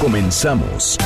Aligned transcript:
Comenzamos. 0.00 0.96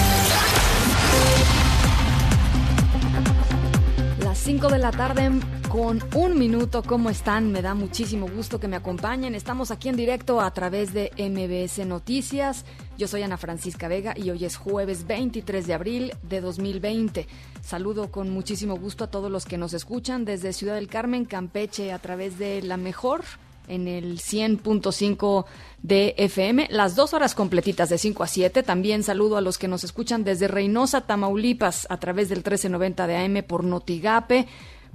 Las 4.22 4.38
5 4.38 4.68
de 4.68 4.78
la 4.78 4.90
tarde 4.90 5.30
con 5.70 6.02
un 6.14 6.38
minuto. 6.38 6.82
¿Cómo 6.82 7.08
están? 7.08 7.52
Me 7.52 7.62
da 7.62 7.74
muchísimo 7.74 8.28
gusto 8.28 8.60
que 8.60 8.68
me 8.68 8.76
acompañen. 8.76 9.34
Estamos 9.34 9.70
aquí 9.70 9.88
en 9.88 9.96
directo 9.96 10.42
a 10.42 10.52
través 10.52 10.92
de 10.92 11.10
MBS 11.16 11.86
Noticias. 11.86 12.66
Yo 12.98 13.08
soy 13.08 13.22
Ana 13.22 13.38
Francisca 13.38 13.88
Vega 13.88 14.12
y 14.14 14.28
hoy 14.28 14.44
es 14.44 14.58
jueves 14.58 15.06
23 15.06 15.66
de 15.66 15.72
abril 15.72 16.12
de 16.22 16.42
2020. 16.42 17.26
Saludo 17.62 18.10
con 18.10 18.28
muchísimo 18.28 18.76
gusto 18.76 19.04
a 19.04 19.10
todos 19.10 19.30
los 19.30 19.46
que 19.46 19.56
nos 19.56 19.72
escuchan 19.72 20.26
desde 20.26 20.52
Ciudad 20.52 20.74
del 20.74 20.88
Carmen, 20.88 21.24
Campeche, 21.24 21.92
a 21.92 21.98
través 21.98 22.38
de 22.38 22.60
la 22.60 22.76
mejor 22.76 23.24
en 23.68 23.88
el 23.88 24.18
100.5 24.18 25.44
de 25.82 26.14
FM, 26.16 26.68
las 26.70 26.94
dos 26.94 27.12
horas 27.12 27.34
completitas 27.34 27.88
de 27.88 27.98
5 27.98 28.22
a 28.22 28.26
7. 28.26 28.62
También 28.62 29.02
saludo 29.02 29.36
a 29.36 29.40
los 29.40 29.58
que 29.58 29.68
nos 29.68 29.84
escuchan 29.84 30.24
desde 30.24 30.48
Reynosa, 30.48 31.02
Tamaulipas, 31.02 31.86
a 31.90 31.96
través 31.98 32.28
del 32.28 32.38
1390 32.38 33.06
de 33.06 33.16
AM 33.16 33.42
por 33.46 33.64
Notigape. 33.64 34.46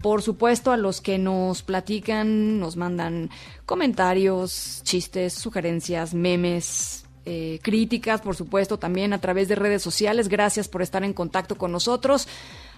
Por 0.02 0.22
supuesto, 0.22 0.72
a 0.72 0.78
los 0.78 1.02
que 1.02 1.18
nos 1.18 1.64
platican, 1.64 2.60
nos 2.60 2.76
mandan 2.76 3.30
comentarios, 3.66 4.82
chistes, 4.84 5.34
sugerencias, 5.34 6.14
memes, 6.14 7.06
eh, 7.26 7.60
críticas, 7.64 8.22
por 8.22 8.36
supuesto, 8.36 8.78
también 8.78 9.12
a 9.12 9.20
través 9.20 9.48
de 9.48 9.56
redes 9.56 9.82
sociales. 9.82 10.30
Gracias 10.30 10.68
por 10.70 10.82
estar 10.82 11.04
en 11.04 11.14
contacto 11.14 11.58
con 11.58 11.72
nosotros. 11.72 12.28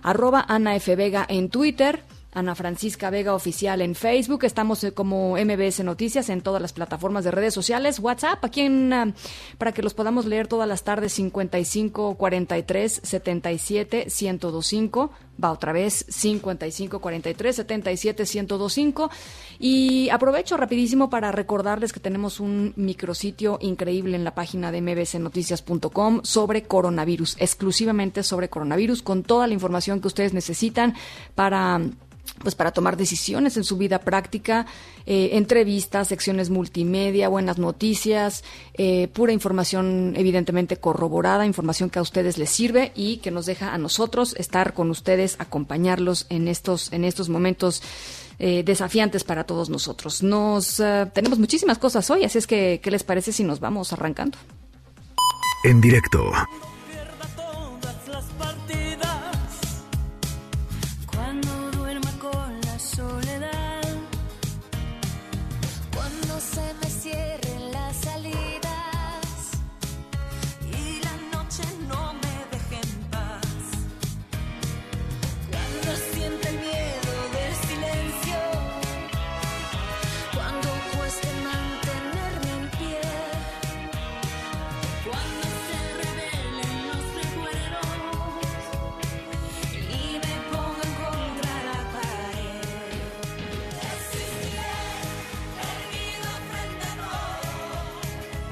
Arroba 0.02 0.46
Ana 0.48 0.76
F. 0.76 0.96
Vega 0.96 1.26
en 1.30 1.50
Twitter. 1.50 2.04
Ana 2.32 2.54
Francisca 2.54 3.10
Vega 3.10 3.34
Oficial 3.34 3.82
en 3.82 3.96
Facebook. 3.96 4.44
Estamos 4.44 4.84
eh, 4.84 4.92
como 4.92 5.36
MBS 5.36 5.84
Noticias 5.84 6.30
en 6.30 6.42
todas 6.42 6.62
las 6.62 6.74
plataformas 6.74 7.24
de 7.24 7.32
redes 7.32 7.54
sociales. 7.54 8.00
WhatsApp, 8.00 8.44
aquí 8.46 8.62
en, 8.62 8.94
uh, 8.94 9.14
para 9.58 9.72
que 9.72 9.82
los 9.82 9.96
podamos 9.96 10.26
leer 10.26 10.48
todas 10.48 10.68
las 10.68 10.84
tardes, 10.84 11.14
55 11.14 12.16
43 12.16 13.02
77 13.04 14.08
1025. 14.22 15.12
Va 15.44 15.52
otra 15.52 15.72
vez, 15.72 16.06
55 16.08 17.00
43 17.00 17.56
77 17.56 18.24
1025. 18.24 19.10
Y 19.58 20.10
aprovecho 20.10 20.56
rapidísimo 20.56 21.10
para 21.10 21.32
recordarles 21.32 21.94
que 21.94 22.00
tenemos 22.00 22.40
un 22.40 22.74
micrositio 22.76 23.58
increíble 23.62 24.16
en 24.16 24.24
la 24.24 24.36
página 24.36 24.72
de 24.72 24.82
mbsnoticias.com 24.82 26.22
sobre 26.24 26.64
coronavirus, 26.64 27.38
exclusivamente 27.40 28.22
sobre 28.22 28.50
coronavirus, 28.50 29.02
con 29.02 29.24
toda 29.24 29.48
la 29.48 29.54
información 29.54 30.00
que 30.00 30.08
ustedes 30.08 30.34
necesitan 30.34 30.94
para 31.36 31.82
pues 32.42 32.56
para 32.56 32.72
tomar 32.72 32.98
decisiones 32.98 33.58
en 33.58 33.64
su 33.64 33.78
vida 33.78 34.00
práctica, 34.00 34.66
eh, 35.06 35.32
entrevistas, 35.34 36.08
secciones 36.08 36.50
multimedia, 36.50 37.28
buenas 37.28 37.58
noticias, 37.58 38.44
eh, 38.74 39.08
pura 39.10 39.34
información 39.34 40.14
evidentemente 40.16 40.78
corroborada, 40.78 41.46
información 41.46 41.90
que 41.90 42.00
a 42.00 42.02
ustedes 42.02 42.38
les 42.38 42.50
sirve 42.50 42.92
y 42.96 43.18
que 43.18 43.32
nos 43.32 43.46
deja 43.46 43.74
a 43.74 43.78
nosotros 43.78 44.36
estar 44.38 44.74
con 44.74 44.90
ustedes, 44.90 45.36
acompañarlos 45.40 46.28
en 46.30 46.48
estos, 46.48 46.94
en 46.94 47.04
estos 47.04 47.30
momentos 47.30 47.82
eh, 48.40 48.64
desafiantes 48.64 49.24
para 49.24 49.44
todos 49.44 49.70
nosotros. 49.70 50.24
Nos 50.24 50.82
tenemos 51.14 51.40
muchísimas 51.40 51.78
cosas 51.78 52.10
hoy, 52.10 52.24
así 52.24 52.38
es 52.38 52.48
que, 52.48 52.80
¿qué 52.82 52.92
les 52.92 53.04
parece 53.04 53.34
si 53.34 53.44
nos 53.44 53.60
vamos 53.60 53.92
arrancando? 53.92 54.38
En 55.64 55.82
directo. 55.82 56.32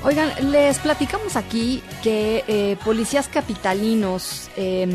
Oigan, 0.07 0.29
les 0.53 0.79
platicamos 0.79 1.35
aquí 1.35 1.83
que 2.01 2.41
eh, 2.47 2.77
policías 2.85 3.27
capitalinos 3.27 4.49
eh, 4.55 4.87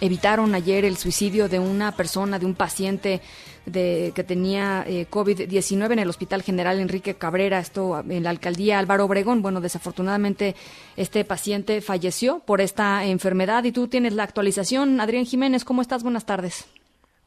evitaron 0.00 0.56
ayer 0.56 0.84
el 0.84 0.96
suicidio 0.96 1.48
de 1.48 1.60
una 1.60 1.92
persona, 1.92 2.40
de 2.40 2.46
un 2.46 2.56
paciente 2.56 3.20
de, 3.66 4.10
que 4.16 4.24
tenía 4.24 4.82
eh, 4.84 5.06
COVID-19 5.08 5.92
en 5.92 5.98
el 6.00 6.08
Hospital 6.08 6.42
General 6.42 6.80
Enrique 6.80 7.14
Cabrera, 7.14 7.60
esto 7.60 8.00
en 8.00 8.24
la 8.24 8.30
alcaldía 8.30 8.80
Álvaro 8.80 9.04
Obregón. 9.04 9.42
Bueno, 9.42 9.60
desafortunadamente 9.60 10.56
este 10.96 11.24
paciente 11.24 11.80
falleció 11.80 12.40
por 12.40 12.60
esta 12.60 13.04
enfermedad 13.04 13.62
y 13.62 13.70
tú 13.70 13.86
tienes 13.86 14.12
la 14.12 14.24
actualización. 14.24 15.00
Adrián 15.00 15.24
Jiménez, 15.24 15.64
¿cómo 15.64 15.82
estás? 15.82 16.02
Buenas 16.02 16.26
tardes. 16.26 16.68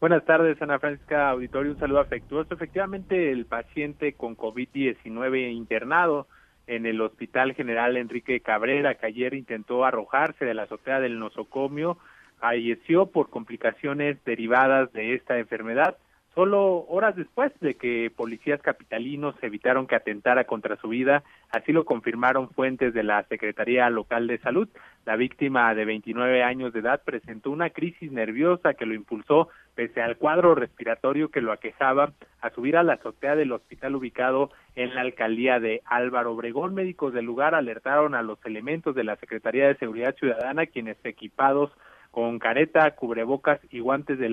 Buenas 0.02 0.26
tardes, 0.26 0.62
Ana 0.62 0.80
Francisca 0.80 1.30
Auditorio. 1.30 1.72
Un 1.72 1.80
saludo 1.80 2.02
afectuoso. 2.02 2.54
Efectivamente, 2.54 3.32
el 3.32 3.46
paciente 3.46 4.16
con 4.16 4.36
COVID-19 4.36 5.54
internado 5.54 6.28
en 6.68 6.86
el 6.86 7.02
Hospital 7.02 7.54
General 7.54 7.98
Enrique 7.98 8.40
Cabrera, 8.40 8.96
que 8.96 9.08
ayer 9.08 9.34
intentó 9.34 9.86
arrojarse 9.86 10.46
de 10.46 10.54
la 10.54 10.64
azotea 10.64 11.00
del 11.00 11.20
nosocomio, 11.20 11.98
falleció 12.40 13.08
por 13.08 13.30
complicaciones 13.30 14.24
derivadas 14.26 14.92
de 14.94 15.14
esta 15.14 15.38
enfermedad, 15.38 15.98
solo 16.36 16.86
horas 16.90 17.16
después 17.16 17.52
de 17.62 17.76
que 17.76 18.12
policías 18.16 18.62
capitalinos 18.62 19.36
evitaron 19.42 19.88
que 19.88 19.96
atentara 19.96 20.44
contra 20.44 20.76
su 20.76 20.90
vida, 20.90 21.24
así 21.50 21.72
lo 21.72 21.86
confirmaron 21.86 22.50
fuentes 22.50 22.94
de 22.94 23.04
la 23.04 23.24
Secretaría 23.24 23.90
Local 23.90 24.28
de 24.28 24.38
Salud. 24.40 24.68
La 25.06 25.16
víctima 25.16 25.74
de 25.74 25.86
29 25.86 26.44
años 26.44 26.74
de 26.74 26.82
edad 26.82 27.02
presentó 27.04 27.52
una 27.52 27.70
crisis 27.70 28.12
nerviosa 28.12 28.74
que 28.74 28.86
lo 28.86 28.94
impulsó, 28.94 29.48
pese 29.76 30.02
al 30.02 30.18
cuadro 30.18 30.56
respiratorio 30.56 31.30
que 31.30 31.42
lo 31.42 31.54
aquejaba, 31.54 32.12
a 32.42 32.50
subir 32.50 32.76
a 32.76 32.84
la 32.84 32.94
azotea 32.94 33.36
del 33.36 33.54
hospital 33.54 33.96
ubicado 33.96 34.52
en 34.76 34.94
la 34.94 35.02
alcaldía 35.02 35.60
de 35.60 35.82
Álvaro 35.86 36.34
Obregón. 36.34 36.74
Médicos 36.74 37.14
del 37.14 37.26
lugar 37.26 37.56
alertaron 37.56 38.14
a 38.14 38.22
los 38.22 38.44
elementos 38.46 38.94
de 38.94 39.06
la 39.06 39.16
Secretaría 39.16 39.68
de 39.68 39.78
Seguridad 39.78 40.16
Ciudadana, 40.16 40.66
quienes 40.66 40.98
equipados 41.06 41.72
con 42.16 42.40
careta, 42.40 42.92
cubrebocas 42.92 43.60
y 43.72 43.82
guantes 43.82 44.18
de, 44.18 44.30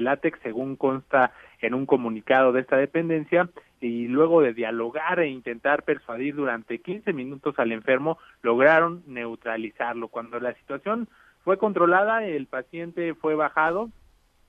látex, 0.00 0.40
según 0.42 0.76
consta 0.76 1.34
en 1.60 1.74
un 1.74 1.84
comunicado 1.84 2.52
de 2.52 2.62
esta 2.62 2.78
dependencia, 2.78 3.50
y 3.82 4.08
luego 4.08 4.40
de 4.40 4.54
dialogar 4.54 5.20
e 5.20 5.28
intentar 5.28 5.82
persuadir 5.82 6.34
durante 6.34 6.78
15 6.78 7.12
minutos 7.12 7.58
al 7.58 7.72
enfermo, 7.72 8.16
lograron 8.40 9.02
neutralizarlo. 9.06 10.08
Cuando 10.08 10.40
la 10.40 10.54
situación 10.54 11.06
fue 11.44 11.58
controlada, 11.58 12.24
el 12.24 12.46
paciente 12.46 13.12
fue 13.12 13.34
bajado 13.34 13.90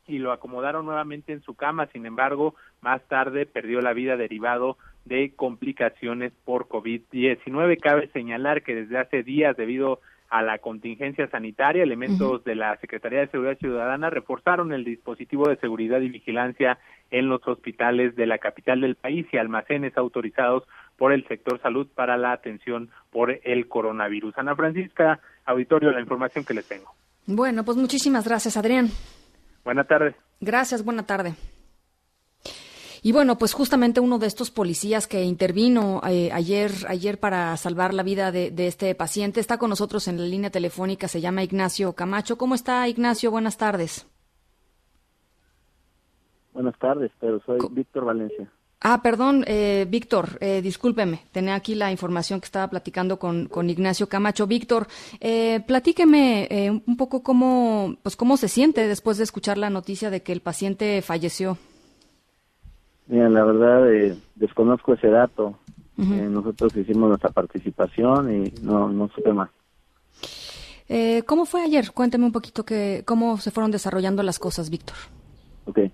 y 0.08 0.20
lo 0.20 0.32
acomodaron 0.32 0.86
nuevamente 0.86 1.34
en 1.34 1.42
su 1.42 1.56
cama, 1.56 1.88
sin 1.88 2.06
embargo, 2.06 2.56
más 2.80 3.02
tarde 3.10 3.46
perdió 3.46 3.82
la 3.82 3.92
vida 3.92 4.16
derivado 4.16 4.78
de 5.04 5.34
complicaciones 5.36 6.32
por 6.46 6.70
COVID-19. 6.70 7.78
Cabe 7.82 8.08
señalar 8.14 8.64
que 8.64 8.74
desde 8.74 9.00
hace 9.00 9.22
días, 9.22 9.58
debido 9.58 9.96
a 9.96 10.13
la 10.42 10.58
contingencia 10.58 11.28
sanitaria, 11.28 11.84
elementos 11.84 12.22
uh 12.22 12.36
-huh. 12.36 12.44
de 12.44 12.56
la 12.56 12.78
Secretaría 12.78 13.20
de 13.20 13.28
Seguridad 13.28 13.58
Ciudadana 13.58 14.10
reforzaron 14.10 14.74
el 14.74 14.84
dispositivo 14.84 15.48
de 15.48 15.58
seguridad 15.58 16.02
y 16.02 16.10
vigilancia 16.10 16.80
en 17.12 17.30
los 17.30 17.48
hospitales 17.48 18.16
de 18.16 18.26
la 18.26 18.40
capital 18.40 18.82
del 18.82 18.96
país 18.96 19.28
y 19.32 19.38
almacenes 19.38 19.96
autorizados 19.98 20.64
por 20.98 21.14
el 21.14 21.28
sector 21.28 21.62
salud 21.62 21.88
para 21.94 22.18
la 22.18 22.32
atención 22.32 22.90
por 23.12 23.40
el 23.44 23.68
coronavirus. 23.68 24.38
Ana 24.38 24.56
Francisca, 24.56 25.20
auditorio, 25.46 25.92
la 25.92 26.02
información 26.02 26.44
que 26.44 26.56
les 26.56 26.68
tengo. 26.68 26.92
Bueno, 27.28 27.64
pues 27.64 27.78
muchísimas 27.78 28.28
gracias, 28.28 28.58
Adrián. 28.58 28.88
Buenas 29.64 29.88
tardes. 29.88 30.16
Gracias, 30.42 30.84
buena 30.84 31.06
tarde. 31.06 31.36
Y 33.04 33.12
bueno, 33.12 33.38
pues 33.38 33.54
justamente 33.54 34.00
uno 34.00 34.18
de 34.18 34.28
estos 34.28 34.50
policías 34.50 35.08
que 35.08 35.24
intervino 35.24 36.02
eh, 36.08 36.32
ayer, 36.32 36.72
ayer 36.88 37.20
para 37.20 37.56
salvar 37.58 37.94
la 37.94 38.02
vida 38.02 38.32
de, 38.32 38.50
de, 38.50 38.68
este 38.68 38.96
paciente 38.96 39.42
está 39.42 39.58
con 39.58 39.70
nosotros 39.70 40.08
en 40.08 40.18
la 40.18 40.26
línea 40.26 40.50
telefónica, 40.50 41.10
se 41.10 41.20
llama 41.20 41.44
Ignacio 41.44 41.94
Camacho. 41.94 42.38
¿Cómo 42.38 42.56
está 42.56 42.88
Ignacio? 42.88 43.30
Buenas 43.30 43.58
tardes. 43.58 44.08
Buenas 46.54 46.78
tardes, 46.80 47.12
pero 47.20 47.42
soy 47.46 47.60
Víctor 47.72 48.06
Valencia. 48.06 48.50
Ah, 48.86 49.02
perdón, 49.02 49.46
eh, 49.48 49.86
Víctor, 49.90 50.38
eh, 50.42 50.62
discúlpeme, 50.62 51.22
tenía 51.32 51.56
aquí 51.56 51.74
la 51.74 51.90
información 51.90 52.42
que 52.42 52.46
estaba 52.46 52.70
platicando 52.70 53.18
con, 53.18 53.48
con 53.48 53.70
Ignacio 53.70 54.10
Camacho. 54.10 54.46
Víctor, 54.46 54.88
eh, 55.22 55.62
platíqueme 55.66 56.48
eh, 56.52 56.70
un 56.70 56.98
poco 56.98 57.24
cómo, 57.24 57.96
pues 58.04 58.18
cómo 58.18 58.36
se 58.36 58.50
siente 58.50 58.86
después 58.88 59.18
de 59.18 59.24
escuchar 59.24 59.58
la 59.58 59.70
noticia 59.70 60.10
de 60.10 60.22
que 60.22 60.34
el 60.34 60.42
paciente 60.42 61.02
falleció. 61.02 61.58
Mira, 63.08 63.30
la 63.30 63.44
verdad 63.44 63.94
eh, 63.94 64.16
desconozco 64.36 64.94
ese 64.94 65.08
dato. 65.08 65.56
Uh 65.96 66.04
-huh. 66.04 66.30
nosotros 66.30 66.76
hicimos 66.76 67.10
nuestra 67.10 67.30
participación 67.30 68.34
y 68.34 68.54
no, 68.64 68.90
no 68.90 69.10
supe 69.10 69.32
más. 69.32 69.50
¿Cómo 71.26 71.46
fue 71.46 71.62
ayer? 71.62 71.92
Cuénteme 71.92 72.26
un 72.26 72.32
poquito 72.32 72.64
que, 72.64 73.04
cómo 73.06 73.38
se 73.38 73.52
fueron 73.52 73.72
desarrollando 73.72 74.22
las 74.22 74.38
cosas, 74.38 74.70
Víctor. 74.70 74.96
Okay. 75.66 75.92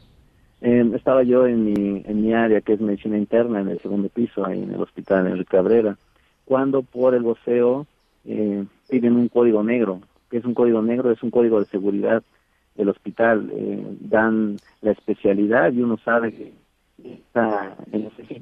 Eh, 0.61 0.91
estaba 0.93 1.23
yo 1.23 1.47
en 1.47 1.63
mi, 1.63 2.03
en 2.05 2.21
mi 2.21 2.33
área, 2.33 2.61
que 2.61 2.73
es 2.73 2.81
medicina 2.81 3.17
interna, 3.17 3.61
en 3.61 3.69
el 3.69 3.79
segundo 3.79 4.09
piso, 4.09 4.45
ahí 4.45 4.61
en 4.61 4.73
el 4.73 4.81
hospital 4.81 5.27
Enrique 5.27 5.51
Cabrera, 5.51 5.97
cuando 6.43 6.81
por 6.81 7.15
el 7.15 7.23
voceo 7.23 7.87
eh, 8.25 8.65
piden 8.89 9.15
un 9.15 9.29
código 9.29 9.63
negro. 9.63 10.01
que 10.29 10.37
es 10.37 10.45
un 10.45 10.53
código 10.53 10.81
negro? 10.81 11.11
Es 11.11 11.23
un 11.23 11.31
código 11.31 11.59
de 11.59 11.65
seguridad 11.65 12.23
del 12.75 12.89
hospital. 12.89 13.49
Eh, 13.53 13.97
dan 14.01 14.57
la 14.81 14.91
especialidad 14.91 15.71
y 15.71 15.81
uno 15.81 15.97
sabe 16.03 16.33
que 16.33 16.53
está 17.05 17.75
en 17.91 18.05
ese 18.07 18.41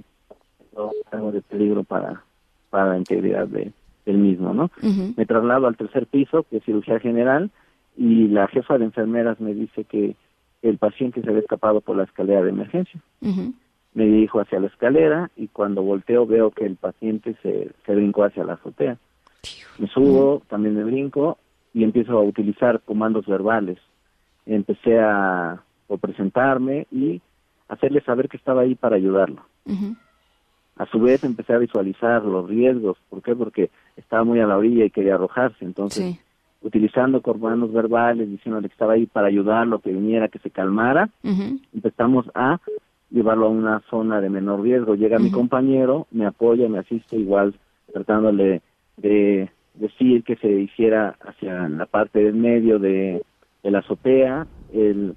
algo 1.11 1.31
de 1.31 1.41
peligro 1.41 1.83
para, 1.83 2.23
para 2.69 2.89
la 2.89 2.97
integridad 2.97 3.47
de, 3.47 3.71
del 4.05 4.17
mismo, 4.17 4.53
¿no? 4.53 4.65
Uh 4.83 4.87
-huh. 4.87 5.13
Me 5.17 5.25
traslado 5.25 5.67
al 5.67 5.75
tercer 5.75 6.05
piso, 6.05 6.43
que 6.43 6.57
es 6.57 6.63
cirugía 6.63 6.99
general, 6.99 7.49
y 7.97 8.27
la 8.27 8.47
jefa 8.47 8.77
de 8.77 8.85
enfermeras 8.85 9.39
me 9.39 9.53
dice 9.53 9.83
que 9.85 10.15
el 10.61 10.77
paciente 10.77 11.21
se 11.21 11.29
había 11.29 11.41
escapado 11.41 11.81
por 11.81 11.97
la 11.97 12.03
escalera 12.03 12.43
de 12.43 12.49
emergencia. 12.49 12.99
Uh 13.21 13.27
-huh. 13.27 13.53
Me 13.93 14.05
dirijo 14.05 14.39
hacia 14.39 14.59
la 14.59 14.67
escalera 14.67 15.31
y 15.35 15.47
cuando 15.47 15.81
volteo 15.81 16.27
veo 16.27 16.51
que 16.51 16.65
el 16.65 16.75
paciente 16.75 17.35
se, 17.41 17.71
se 17.85 17.95
brincó 17.95 18.23
hacia 18.23 18.43
la 18.43 18.53
azotea. 18.53 18.97
Me 19.79 19.87
subo, 19.87 20.35
uh 20.35 20.39
-huh. 20.39 20.47
también 20.47 20.75
me 20.75 20.83
brinco 20.83 21.37
y 21.73 21.83
empiezo 21.83 22.17
a 22.17 22.21
utilizar 22.21 22.81
comandos 22.81 23.25
verbales. 23.25 23.79
Empecé 24.45 24.99
a, 24.99 25.53
a 25.53 25.97
presentarme 25.99 26.85
y 26.91 27.21
hacerle 27.67 28.01
saber 28.01 28.29
que 28.29 28.37
estaba 28.37 28.61
ahí 28.61 28.75
para 28.75 28.95
ayudarlo. 28.95 29.41
Uh 29.65 29.71
-huh. 29.71 29.97
A 30.77 30.85
su 30.85 30.99
vez 30.99 31.23
empecé 31.23 31.53
a 31.53 31.57
visualizar 31.57 32.23
los 32.23 32.47
riesgos. 32.47 32.97
¿Por 33.09 33.21
qué? 33.21 33.35
Porque 33.35 33.71
estaba 33.95 34.23
muy 34.23 34.39
a 34.39 34.45
la 34.45 34.57
orilla 34.57 34.85
y 34.85 34.91
quería 34.91 35.15
arrojarse. 35.15 35.65
Entonces, 35.65 36.15
sí 36.15 36.19
utilizando 36.61 37.21
comandos 37.21 37.71
verbales, 37.71 38.29
diciéndole 38.29 38.67
que 38.67 38.73
estaba 38.73 38.93
ahí 38.93 39.05
para 39.05 39.27
ayudarlo, 39.27 39.79
que 39.79 39.91
viniera, 39.91 40.27
que 40.27 40.39
se 40.39 40.49
calmara, 40.49 41.09
uh 41.23 41.29
-huh. 41.29 41.61
empezamos 41.73 42.25
a 42.33 42.59
llevarlo 43.09 43.47
a 43.47 43.49
una 43.49 43.79
zona 43.89 44.19
de 44.21 44.29
menor 44.29 44.61
riesgo. 44.61 44.95
Llega 44.95 45.17
uh 45.17 45.19
-huh. 45.19 45.23
mi 45.23 45.31
compañero, 45.31 46.07
me 46.11 46.25
apoya, 46.25 46.67
me 46.67 46.79
asiste 46.79 47.15
igual, 47.15 47.55
tratándole 47.91 48.61
de 48.97 49.49
decir 49.75 50.23
que 50.23 50.35
se 50.37 50.49
hiciera 50.49 51.15
hacia 51.21 51.69
la 51.69 51.85
parte 51.85 52.19
del 52.19 52.35
medio 52.35 52.79
de, 52.79 53.21
de 53.63 53.71
la 53.71 53.79
azotea. 53.79 54.47
El, 54.73 55.15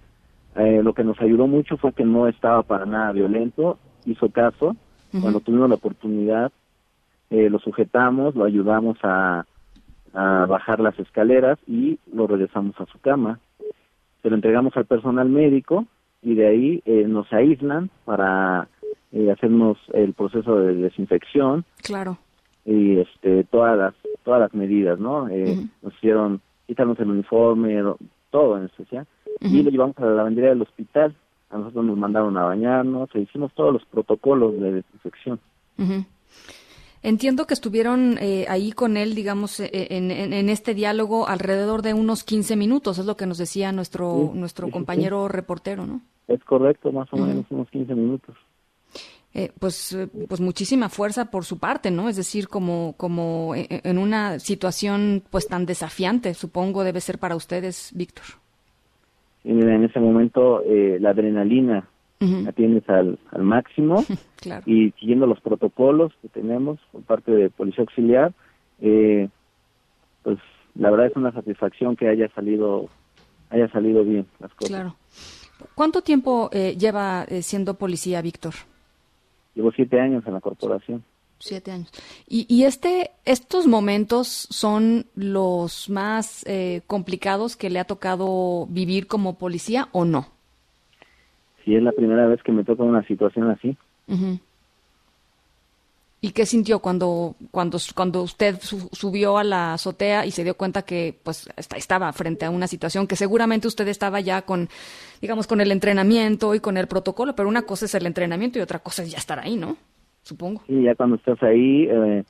eh, 0.57 0.83
lo 0.83 0.93
que 0.95 1.05
nos 1.05 1.21
ayudó 1.21 1.47
mucho 1.47 1.77
fue 1.77 1.93
que 1.93 2.05
no 2.05 2.29
estaba 2.29 2.63
para 2.63 2.87
nada 2.87 3.13
violento, 3.13 3.79
hizo 4.05 4.29
caso. 4.31 4.69
Uh 5.13 5.17
-huh. 5.17 5.21
Cuando 5.23 5.41
tuvimos 5.41 5.69
la 5.69 5.77
oportunidad, 5.77 6.53
eh, 7.31 7.49
lo 7.51 7.59
sujetamos, 7.59 8.35
lo 8.35 8.45
ayudamos 8.45 8.99
a 9.03 9.45
a 10.15 10.47
bajar 10.47 10.81
las 10.81 10.99
escaleras 10.99 11.59
y 11.67 11.99
lo 12.13 12.27
regresamos 12.27 12.79
a 12.81 12.87
su 12.87 12.99
cama. 13.01 13.39
Se 14.23 14.29
lo 14.29 14.37
entregamos 14.37 14.77
al 14.77 14.87
personal 14.87 15.29
médico 15.29 15.87
y 16.23 16.35
de 16.35 16.47
ahí 16.47 16.83
eh, 16.85 17.05
nos 17.07 17.33
aíslan 17.33 17.91
para 18.05 18.69
eh, 19.13 19.31
hacernos 19.31 19.79
el 19.93 20.13
proceso 20.15 20.57
de 20.57 20.75
desinfección. 20.75 21.65
Claro. 21.83 22.19
Y 22.65 22.99
este 22.99 23.45
todas 23.45 23.79
las 23.79 23.95
todas 24.25 24.41
las 24.41 24.53
medidas, 24.53 24.99
¿no? 24.99 25.29
Eh, 25.29 25.45
uh 25.45 25.63
-huh. 25.63 25.69
Nos 25.83 25.95
hicieron 25.95 26.41
quitarnos 26.67 26.99
el 27.01 27.11
uniforme, 27.11 27.83
todo 28.31 28.59
en 28.59 28.65
especial 28.65 29.07
uh 29.41 29.45
-huh. 29.47 29.51
y 29.51 29.63
lo 29.63 29.71
llevamos 29.71 29.99
a 29.99 30.05
la 30.05 30.15
lavandería 30.15 30.51
del 30.51 30.63
hospital. 30.63 31.15
A 31.51 31.59
nosotros 31.59 31.85
nos 31.85 31.99
mandaron 31.99 32.37
a 32.37 32.45
bañarnos, 32.45 33.11
e 33.15 33.21
hicimos 33.21 33.53
todos 33.55 33.73
los 33.73 33.85
protocolos 33.87 34.59
de 34.61 34.73
desinfección. 34.73 35.41
Uh 35.79 35.83
-huh. 35.83 36.05
Entiendo 37.03 37.47
que 37.47 37.55
estuvieron 37.55 38.19
eh, 38.21 38.45
ahí 38.49 38.73
con 38.73 38.99
él, 38.99 39.15
digamos, 39.15 39.59
en, 39.59 40.11
en, 40.11 40.33
en, 40.35 40.49
este 40.51 40.75
diálogo 40.75 41.27
alrededor 41.27 41.81
de 41.81 41.95
unos 41.95 42.25
15 42.25 42.57
minutos, 42.57 42.99
es 42.99 43.07
lo 43.07 43.17
que 43.17 43.25
nos 43.25 43.39
decía 43.39 43.73
nuestro 43.73 44.31
sí, 44.33 44.39
nuestro 44.39 44.67
sí, 44.67 44.73
compañero 44.73 45.27
sí. 45.27 45.33
reportero, 45.33 45.87
¿no? 45.87 46.03
Es 46.29 46.45
correcto, 46.45 46.93
más 46.93 47.09
o 47.13 47.17
menos 47.17 47.37
uh 47.37 47.55
-huh. 47.55 47.55
unos 47.55 47.71
15 47.71 47.95
minutos. 47.95 48.37
Eh, 49.33 49.51
pues, 49.59 49.97
pues 50.29 50.41
muchísima 50.41 50.89
fuerza 50.89 51.31
por 51.31 51.45
su 51.45 51.59
parte, 51.59 51.91
¿no? 51.91 52.09
Es 52.09 52.17
decir, 52.17 52.49
como, 52.49 52.95
como 52.97 53.55
en 53.55 53.97
una 53.97 54.39
situación 54.41 55.23
pues 55.31 55.47
tan 55.47 55.67
desafiante, 55.67 56.35
supongo 56.35 56.83
debe 56.85 57.01
ser 57.01 57.19
para 57.19 57.37
ustedes, 57.37 57.93
Víctor. 57.95 58.25
Y 59.45 59.51
en 59.51 59.85
ese 59.85 60.01
momento 60.01 60.63
eh, 60.65 60.99
la 61.01 61.11
adrenalina 61.11 61.89
Uh 62.23 62.27
-huh. 62.27 62.45
la 62.45 62.53
tienes 62.53 62.87
al, 62.91 63.19
al 63.33 63.43
máximo 63.43 64.05
claro. 64.37 64.63
y 64.67 64.91
siguiendo 65.01 65.27
los 65.27 65.41
protocolos 65.41 66.13
que 66.21 66.29
tenemos 66.29 66.79
por 66.93 67.01
parte 67.05 67.31
de 67.33 67.49
Policía 67.49 67.81
Auxiliar, 67.81 68.35
eh, 68.83 69.31
pues 70.23 70.39
la 70.75 70.91
verdad 70.91 71.07
es 71.07 71.17
una 71.17 71.33
satisfacción 71.33 71.97
que 71.97 72.09
haya 72.09 72.29
salido 72.35 72.91
haya 73.49 73.69
salido 73.73 74.05
bien 74.05 74.27
las 74.39 74.53
cosas. 74.53 74.69
Claro. 74.69 74.97
¿Cuánto 75.75 76.03
tiempo 76.03 76.51
eh, 76.53 76.77
lleva 76.79 77.25
eh, 77.25 77.41
siendo 77.41 77.73
policía, 77.75 78.21
Víctor? 78.21 78.53
Llevo 79.55 79.73
siete 79.73 79.99
años 79.99 80.23
en 80.27 80.35
la 80.35 80.41
corporación. 80.43 81.03
Siete 81.41 81.73
años. 81.73 81.91
Y, 82.29 82.45
y 82.55 82.65
este, 82.65 83.13
estos 83.25 83.67
momentos 83.67 84.47
son 84.51 85.07
los 85.15 85.89
más 85.89 86.45
eh, 86.47 86.83
complicados 86.87 87.57
que 87.57 87.71
le 87.71 87.79
ha 87.79 87.85
tocado 87.85 88.67
vivir 88.67 89.07
como 89.07 89.39
policía 89.39 89.89
o 89.93 90.05
no? 90.05 90.29
Sí, 91.65 91.75
es 91.75 91.83
la 91.83 91.93
primera 91.93 92.27
vez 92.27 92.43
que 92.43 92.53
me 92.53 92.63
toca 92.63 92.83
una 92.83 93.03
situación 93.07 93.51
así. 93.51 93.77
Uh 94.07 94.15
-huh. 94.15 94.41
¿Y 96.23 96.33
qué 96.33 96.45
sintió 96.45 96.81
cuando 96.81 97.35
cuando 97.51 97.79
cuando 97.95 98.23
usted 98.23 98.61
su, 98.61 98.91
subió 98.93 99.39
a 99.39 99.45
la 99.45 99.73
azotea 99.73 100.27
y 100.27 100.33
se 100.33 100.45
dio 100.45 100.55
cuenta 100.55 100.83
que 100.83 101.19
pues 101.23 101.49
estaba 101.75 102.13
frente 102.13 102.45
a 102.45 102.51
una 102.51 102.67
situación 102.67 103.07
que 103.07 103.17
seguramente 103.17 103.67
usted 103.67 103.89
estaba 103.89 104.21
ya 104.21 104.43
con 104.43 104.69
digamos 105.23 105.47
con 105.47 105.63
el 105.63 105.73
entrenamiento 105.73 106.55
y 106.55 106.61
con 106.61 106.77
el 106.77 106.89
protocolo, 106.89 107.35
pero 107.35 107.49
una 107.49 107.63
cosa 107.63 107.87
es 107.87 107.95
el 107.95 108.05
entrenamiento 108.05 108.59
y 108.59 108.63
otra 108.63 108.81
cosa 108.81 109.03
es 109.03 109.11
ya 109.11 109.17
estar 109.17 109.39
ahí, 109.39 109.57
¿no? 109.57 109.79
Supongo. 110.23 110.63
Sí, 110.67 110.83
ya 110.83 110.95
cuando 110.95 111.17
estás 111.17 111.43
ahí 111.43 111.89
eh, 111.91 112.25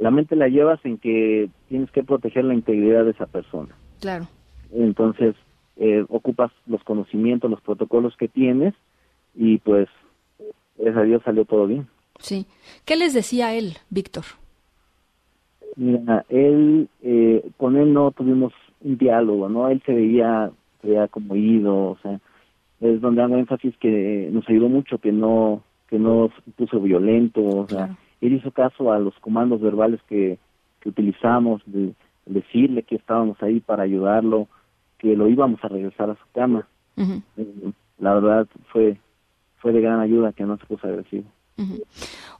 la 0.00 0.10
mente 0.10 0.36
la 0.36 0.48
llevas 0.48 0.84
en 0.84 0.98
que 0.98 1.48
tienes 1.68 1.90
que 1.90 2.04
proteger 2.04 2.44
la 2.44 2.54
integridad 2.54 3.04
de 3.04 3.10
esa 3.10 3.26
persona. 3.26 3.74
Claro. 4.00 4.26
Entonces, 4.72 5.34
eh, 5.76 6.04
ocupas 6.08 6.50
los 6.66 6.82
conocimientos, 6.84 7.50
los 7.50 7.60
protocolos 7.60 8.16
que 8.16 8.28
tienes 8.28 8.74
y 9.34 9.58
pues 9.58 9.88
gracias 10.76 10.96
a 10.96 11.06
Dios 11.06 11.22
salió 11.24 11.44
todo 11.44 11.66
bien. 11.66 11.86
Sí. 12.18 12.46
¿Qué 12.84 12.96
les 12.96 13.14
decía 13.14 13.54
él, 13.54 13.74
Víctor? 13.90 14.24
Mira, 15.76 16.24
él, 16.28 16.88
eh, 17.02 17.48
con 17.56 17.76
él 17.76 17.92
no 17.92 18.10
tuvimos 18.10 18.52
un 18.80 18.98
diálogo, 18.98 19.48
¿no? 19.48 19.68
Él 19.68 19.80
se 19.86 19.94
veía, 19.94 20.50
se 20.80 20.88
veía 20.88 21.06
como 21.08 21.36
ido, 21.36 21.90
o 21.90 21.98
sea, 22.02 22.20
es 22.80 23.00
donde 23.00 23.22
hago 23.22 23.36
énfasis 23.36 23.76
que 23.78 24.28
nos 24.32 24.48
ayudó 24.48 24.68
mucho, 24.68 24.98
que 24.98 25.12
no, 25.12 25.62
que 25.88 25.98
no 25.98 26.30
puso 26.56 26.80
violento, 26.80 27.42
o 27.42 27.66
sea, 27.68 27.86
claro. 27.86 27.96
él 28.20 28.32
hizo 28.34 28.50
caso 28.50 28.92
a 28.92 28.98
los 28.98 29.14
comandos 29.20 29.60
verbales 29.60 30.00
que, 30.08 30.38
que 30.80 30.88
utilizamos, 30.88 31.62
de 31.66 31.94
decirle 32.26 32.82
que 32.82 32.96
estábamos 32.96 33.42
ahí 33.42 33.60
para 33.60 33.84
ayudarlo, 33.84 34.48
que 34.98 35.16
lo 35.16 35.28
íbamos 35.28 35.62
a 35.64 35.68
regresar 35.68 36.10
a 36.10 36.14
su 36.14 36.24
cama. 36.34 36.68
Uh 36.96 37.02
-huh. 37.02 37.72
La 37.98 38.14
verdad 38.14 38.46
fue 38.72 38.98
fue 39.60 39.72
de 39.72 39.80
gran 39.80 40.00
ayuda 40.00 40.32
que 40.32 40.44
no 40.44 40.56
se 40.56 40.66
puso 40.66 40.86
agresivo. 40.86 41.24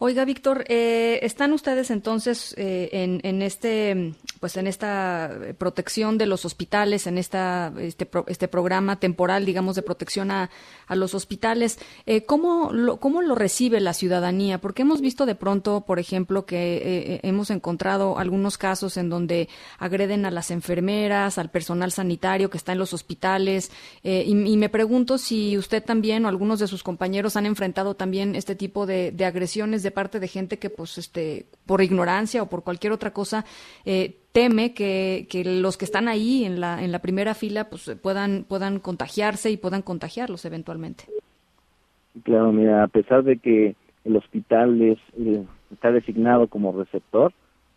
Oiga, 0.00 0.24
Víctor, 0.24 0.64
eh, 0.68 1.18
¿están 1.22 1.52
ustedes 1.52 1.90
entonces 1.90 2.54
eh, 2.56 2.88
en, 2.92 3.20
en, 3.24 3.42
este, 3.42 4.14
pues 4.38 4.56
en 4.56 4.68
esta 4.68 5.36
protección 5.58 6.18
de 6.18 6.26
los 6.26 6.44
hospitales, 6.44 7.08
en 7.08 7.18
esta, 7.18 7.72
este, 7.80 8.08
este 8.28 8.46
programa 8.46 9.00
temporal, 9.00 9.44
digamos, 9.44 9.74
de 9.74 9.82
protección 9.82 10.30
a, 10.30 10.50
a 10.86 10.94
los 10.94 11.14
hospitales? 11.14 11.80
Eh, 12.06 12.22
¿cómo, 12.22 12.70
lo, 12.72 12.98
¿Cómo 12.98 13.22
lo 13.22 13.34
recibe 13.34 13.80
la 13.80 13.92
ciudadanía? 13.92 14.60
Porque 14.60 14.82
hemos 14.82 15.00
visto 15.00 15.26
de 15.26 15.34
pronto, 15.34 15.80
por 15.80 15.98
ejemplo, 15.98 16.46
que 16.46 17.18
hemos 17.24 17.50
encontrado 17.50 18.20
algunos 18.20 18.56
casos 18.56 18.98
en 18.98 19.08
donde 19.08 19.48
agreden 19.80 20.26
a 20.26 20.30
las 20.30 20.52
enfermeras, 20.52 21.38
al 21.38 21.50
personal 21.50 21.90
sanitario 21.90 22.50
que 22.50 22.58
está 22.58 22.70
en 22.70 22.78
los 22.78 22.92
hospitales, 22.92 23.72
y 24.04 24.34
me 24.34 24.68
pregunto 24.68 25.18
si 25.18 25.58
usted 25.58 25.84
también 25.84 26.24
o 26.24 26.28
algunos 26.28 26.60
de 26.60 26.68
sus 26.68 26.84
compañeros 26.84 27.34
han 27.34 27.46
enfrentado 27.46 27.94
también 27.94 28.36
este 28.36 28.54
tipo 28.54 28.86
de, 28.86 29.07
de 29.12 29.24
agresiones 29.24 29.82
de 29.82 29.90
parte 29.90 30.20
de 30.20 30.28
gente 30.28 30.58
que, 30.58 30.70
pues, 30.70 30.98
este, 30.98 31.46
por 31.66 31.82
ignorancia 31.82 32.42
o 32.42 32.48
por 32.48 32.64
cualquier 32.64 32.92
otra 32.92 33.12
cosa, 33.12 33.44
eh, 33.84 34.16
teme 34.32 34.74
que, 34.74 35.26
que, 35.30 35.44
los 35.44 35.76
que 35.76 35.84
están 35.84 36.08
ahí 36.08 36.44
en 36.44 36.60
la, 36.60 36.82
en 36.82 36.92
la 36.92 37.00
primera 37.00 37.34
fila, 37.34 37.68
pues, 37.68 37.90
puedan, 38.02 38.44
puedan 38.48 38.78
contagiarse 38.78 39.50
y 39.50 39.56
puedan 39.56 39.82
contagiarlos 39.82 40.44
eventualmente. 40.44 41.04
Claro, 42.24 42.52
mira, 42.52 42.82
a 42.82 42.88
pesar 42.88 43.22
de 43.24 43.38
que 43.38 43.76
el 44.04 44.16
hospital 44.16 44.80
es, 44.80 44.98
eh, 45.18 45.44
está 45.72 45.92
designado 45.92 46.48
como 46.48 46.72
receptor 46.72 47.32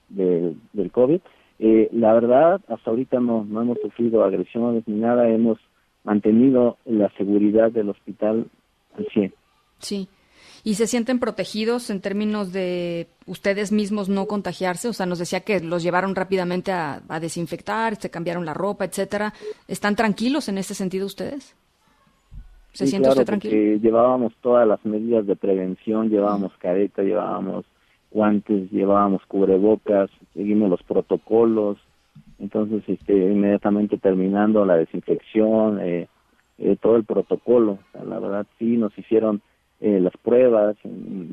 del, 0.09 0.57
del 0.73 0.91
COVID, 0.91 1.19
eh, 1.63 1.89
la 1.91 2.13
verdad, 2.13 2.59
hasta 2.69 2.89
ahorita 2.89 3.19
no, 3.19 3.45
no 3.45 3.61
hemos 3.61 3.77
sufrido 3.81 4.23
agresiones 4.23 4.83
ni 4.87 4.99
nada, 4.99 5.29
hemos 5.29 5.59
mantenido 6.03 6.77
la 6.85 7.09
seguridad 7.17 7.71
del 7.71 7.89
hospital 7.89 8.47
al 8.97 9.07
100. 9.13 9.33
Sí. 9.77 10.09
¿Y 10.63 10.75
se 10.75 10.87
sienten 10.87 11.19
protegidos 11.19 11.89
en 11.89 12.01
términos 12.01 12.51
de 12.53 13.07
ustedes 13.25 13.71
mismos 13.71 14.09
no 14.09 14.27
contagiarse? 14.27 14.87
O 14.87 14.93
sea, 14.93 15.05
nos 15.05 15.19
decía 15.19 15.41
que 15.41 15.59
los 15.59 15.83
llevaron 15.83 16.15
rápidamente 16.15 16.71
a, 16.71 17.01
a 17.07 17.19
desinfectar, 17.19 17.95
se 17.95 18.09
cambiaron 18.09 18.45
la 18.45 18.53
ropa, 18.53 18.85
etcétera. 18.85 19.33
¿Están 19.67 19.95
tranquilos 19.95 20.49
en 20.49 20.57
ese 20.57 20.75
sentido 20.75 21.05
ustedes? 21.05 21.55
¿Se 22.73 22.85
sí, 22.85 22.91
siente 22.91 23.07
claro, 23.07 23.21
usted 23.21 23.25
tranquilo? 23.25 23.77
llevábamos 23.81 24.33
todas 24.41 24.67
las 24.67 24.83
medidas 24.85 25.25
de 25.25 25.35
prevención, 25.35 26.09
llevábamos 26.09 26.53
careta, 26.57 27.03
llevábamos 27.03 27.65
guantes, 28.11 28.71
llevábamos 28.71 29.25
cubrebocas, 29.25 30.09
seguimos 30.33 30.69
los 30.69 30.83
protocolos. 30.83 31.77
Entonces, 32.39 32.83
este, 32.87 33.13
inmediatamente 33.13 33.97
terminando 33.97 34.65
la 34.65 34.75
desinfección, 34.75 35.79
eh, 35.81 36.07
eh, 36.57 36.77
todo 36.81 36.95
el 36.95 37.03
protocolo. 37.03 37.73
O 37.73 37.91
sea, 37.91 38.03
la 38.03 38.19
verdad, 38.19 38.47
sí, 38.57 38.77
nos 38.77 38.97
hicieron 38.97 39.41
eh, 39.81 39.99
las 39.99 40.15
pruebas, 40.17 40.77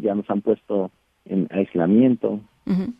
ya 0.00 0.14
nos 0.14 0.28
han 0.30 0.40
puesto 0.40 0.90
en 1.26 1.46
aislamiento. 1.50 2.40
Uh 2.66 2.72
-huh. 2.72 2.94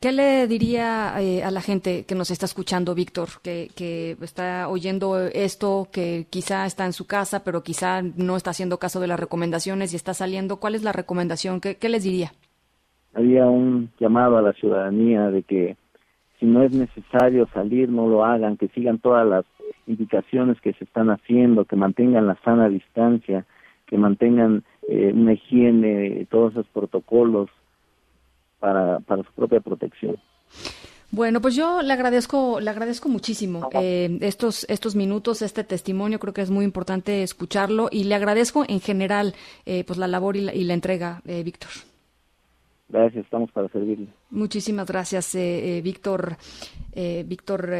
¿Qué 0.00 0.10
le 0.10 0.48
diría 0.48 1.14
eh, 1.20 1.44
a 1.44 1.52
la 1.52 1.60
gente 1.60 2.04
que 2.06 2.16
nos 2.16 2.32
está 2.32 2.46
escuchando, 2.46 2.92
Víctor, 2.92 3.28
que, 3.40 3.68
que, 3.76 4.16
está 4.20 4.68
oyendo 4.68 5.16
esto, 5.16 5.86
que 5.92 6.26
quizá 6.28 6.66
está 6.66 6.86
en 6.86 6.92
su 6.92 7.06
casa, 7.06 7.44
pero 7.44 7.62
quizá 7.62 8.02
no 8.02 8.36
está 8.36 8.50
haciendo 8.50 8.78
caso 8.78 8.98
de 8.98 9.06
las 9.06 9.20
recomendaciones 9.20 9.92
y 9.92 9.96
está 9.96 10.12
saliendo? 10.12 10.56
¿Cuál 10.56 10.74
es 10.74 10.82
la 10.82 10.90
recomendación? 10.90 11.60
¿Qué, 11.60 11.76
qué 11.76 11.88
les 11.88 12.02
diría? 12.02 12.32
Había 13.14 13.46
un 13.46 13.90
llamado 14.00 14.38
a 14.38 14.42
la 14.42 14.52
ciudadanía 14.54 15.30
de 15.30 15.44
que 15.44 15.76
si 16.40 16.46
no 16.46 16.64
es 16.64 16.72
necesario 16.72 17.46
salir, 17.54 17.88
no 17.88 18.08
lo 18.08 18.24
hagan, 18.24 18.56
que 18.56 18.66
sigan 18.74 18.98
todas 18.98 19.24
las 19.24 19.44
indicaciones 19.86 20.60
que 20.60 20.72
se 20.74 20.84
están 20.84 21.10
haciendo, 21.10 21.64
que 21.64 21.76
mantengan 21.76 22.26
la 22.26 22.38
sana 22.44 22.68
distancia, 22.68 23.44
que 23.86 23.98
mantengan 23.98 24.64
eh, 24.88 25.12
una 25.14 25.34
higiene, 25.34 26.26
todos 26.30 26.52
esos 26.52 26.68
protocolos 26.68 27.50
para, 28.58 29.00
para 29.00 29.22
su 29.22 29.32
propia 29.32 29.60
protección. 29.60 30.16
Bueno, 31.10 31.42
pues 31.42 31.54
yo 31.54 31.82
le 31.82 31.92
agradezco, 31.92 32.58
le 32.58 32.70
agradezco 32.70 33.10
muchísimo 33.10 33.68
eh, 33.74 34.16
estos, 34.22 34.64
estos 34.70 34.96
minutos, 34.96 35.42
este 35.42 35.62
testimonio, 35.62 36.18
creo 36.18 36.32
que 36.32 36.40
es 36.40 36.50
muy 36.50 36.64
importante 36.64 37.22
escucharlo 37.22 37.90
y 37.92 38.04
le 38.04 38.14
agradezco 38.14 38.64
en 38.66 38.80
general 38.80 39.34
eh, 39.66 39.84
pues 39.84 39.98
la 39.98 40.08
labor 40.08 40.38
y 40.38 40.40
la, 40.40 40.54
y 40.54 40.64
la 40.64 40.72
entrega, 40.72 41.20
eh, 41.26 41.42
Víctor. 41.42 41.68
Gracias, 42.92 43.24
estamos 43.24 43.50
para 43.50 43.68
servirle. 43.70 44.08
Muchísimas 44.28 44.86
gracias, 44.86 45.34
eh, 45.34 45.78
eh, 45.78 45.80
Víctor, 45.80 46.36
eh, 46.92 47.24
Víctor 47.26 47.70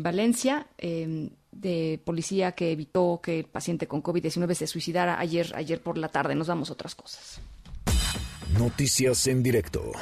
Valencia, 0.00 0.66
de 0.76 2.00
policía 2.04 2.52
que 2.52 2.72
evitó 2.72 3.20
que 3.22 3.40
el 3.40 3.44
paciente 3.44 3.86
con 3.86 4.02
COVID-19 4.02 4.54
se 4.54 4.66
suicidara 4.66 5.20
ayer, 5.20 5.52
ayer 5.54 5.80
por 5.80 5.96
la 5.96 6.08
tarde. 6.08 6.34
Nos 6.34 6.48
damos 6.48 6.70
otras 6.70 6.96
cosas. 6.96 7.40
Noticias 8.58 9.28
en 9.28 9.44
directo. 9.44 9.92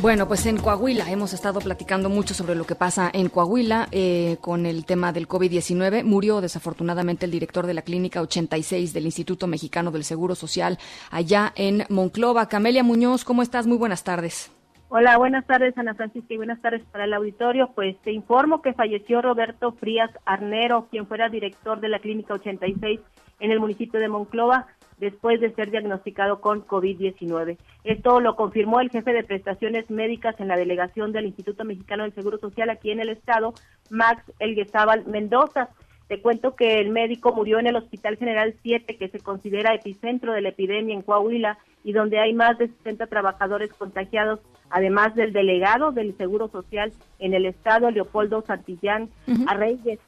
Bueno, 0.00 0.26
pues 0.26 0.46
en 0.46 0.56
Coahuila 0.56 1.10
hemos 1.10 1.34
estado 1.34 1.60
platicando 1.60 2.08
mucho 2.08 2.32
sobre 2.32 2.54
lo 2.54 2.64
que 2.64 2.74
pasa 2.74 3.10
en 3.12 3.28
Coahuila 3.28 3.86
eh, 3.92 4.38
con 4.40 4.64
el 4.64 4.86
tema 4.86 5.12
del 5.12 5.28
COVID-19. 5.28 6.04
Murió 6.04 6.40
desafortunadamente 6.40 7.26
el 7.26 7.30
director 7.30 7.66
de 7.66 7.74
la 7.74 7.82
Clínica 7.82 8.22
86 8.22 8.94
del 8.94 9.04
Instituto 9.04 9.46
Mexicano 9.46 9.90
del 9.90 10.04
Seguro 10.04 10.34
Social 10.34 10.78
allá 11.10 11.52
en 11.54 11.84
Monclova. 11.90 12.48
Camelia 12.48 12.82
Muñoz, 12.82 13.26
¿cómo 13.26 13.42
estás? 13.42 13.66
Muy 13.66 13.76
buenas 13.76 14.02
tardes. 14.02 14.50
Hola, 14.88 15.18
buenas 15.18 15.46
tardes 15.46 15.76
Ana 15.76 15.94
Francisca 15.94 16.32
y 16.32 16.38
buenas 16.38 16.62
tardes 16.62 16.82
para 16.90 17.04
el 17.04 17.12
auditorio. 17.12 17.70
Pues 17.74 18.00
te 18.00 18.10
informo 18.10 18.62
que 18.62 18.72
falleció 18.72 19.20
Roberto 19.20 19.72
Frías 19.72 20.10
Arnero, 20.24 20.88
quien 20.90 21.06
fuera 21.06 21.28
director 21.28 21.78
de 21.78 21.90
la 21.90 21.98
Clínica 21.98 22.32
86 22.32 23.00
en 23.40 23.50
el 23.50 23.60
municipio 23.60 24.00
de 24.00 24.08
Monclova 24.08 24.66
después 25.00 25.40
de 25.40 25.52
ser 25.54 25.70
diagnosticado 25.70 26.40
con 26.40 26.64
COVID-19. 26.66 27.56
Esto 27.84 28.20
lo 28.20 28.36
confirmó 28.36 28.80
el 28.80 28.90
jefe 28.90 29.12
de 29.12 29.24
prestaciones 29.24 29.90
médicas 29.90 30.38
en 30.38 30.48
la 30.48 30.56
delegación 30.56 31.10
del 31.10 31.26
Instituto 31.26 31.64
Mexicano 31.64 32.04
del 32.04 32.14
Seguro 32.14 32.38
Social 32.38 32.70
aquí 32.70 32.90
en 32.90 33.00
el 33.00 33.08
estado, 33.08 33.54
Max 33.88 34.22
Elguezábal 34.38 35.06
Mendoza. 35.06 35.70
Te 36.06 36.20
cuento 36.20 36.54
que 36.54 36.80
el 36.80 36.90
médico 36.90 37.32
murió 37.32 37.58
en 37.58 37.66
el 37.66 37.76
Hospital 37.76 38.16
General 38.16 38.54
7, 38.62 38.96
que 38.96 39.08
se 39.08 39.20
considera 39.20 39.74
epicentro 39.74 40.32
de 40.32 40.42
la 40.42 40.50
epidemia 40.50 40.94
en 40.94 41.02
Coahuila 41.02 41.58
y 41.82 41.92
donde 41.92 42.18
hay 42.18 42.34
más 42.34 42.58
de 42.58 42.68
60 42.68 43.06
trabajadores 43.06 43.72
contagiados, 43.72 44.40
además 44.68 45.14
del 45.14 45.32
delegado 45.32 45.92
del 45.92 46.14
Seguro 46.16 46.48
Social 46.48 46.92
en 47.20 47.32
el 47.32 47.46
estado, 47.46 47.90
Leopoldo 47.90 48.42
Santillán 48.42 49.04
uh 49.26 49.32
-huh. 49.32 49.44
Arreyes. 49.48 49.98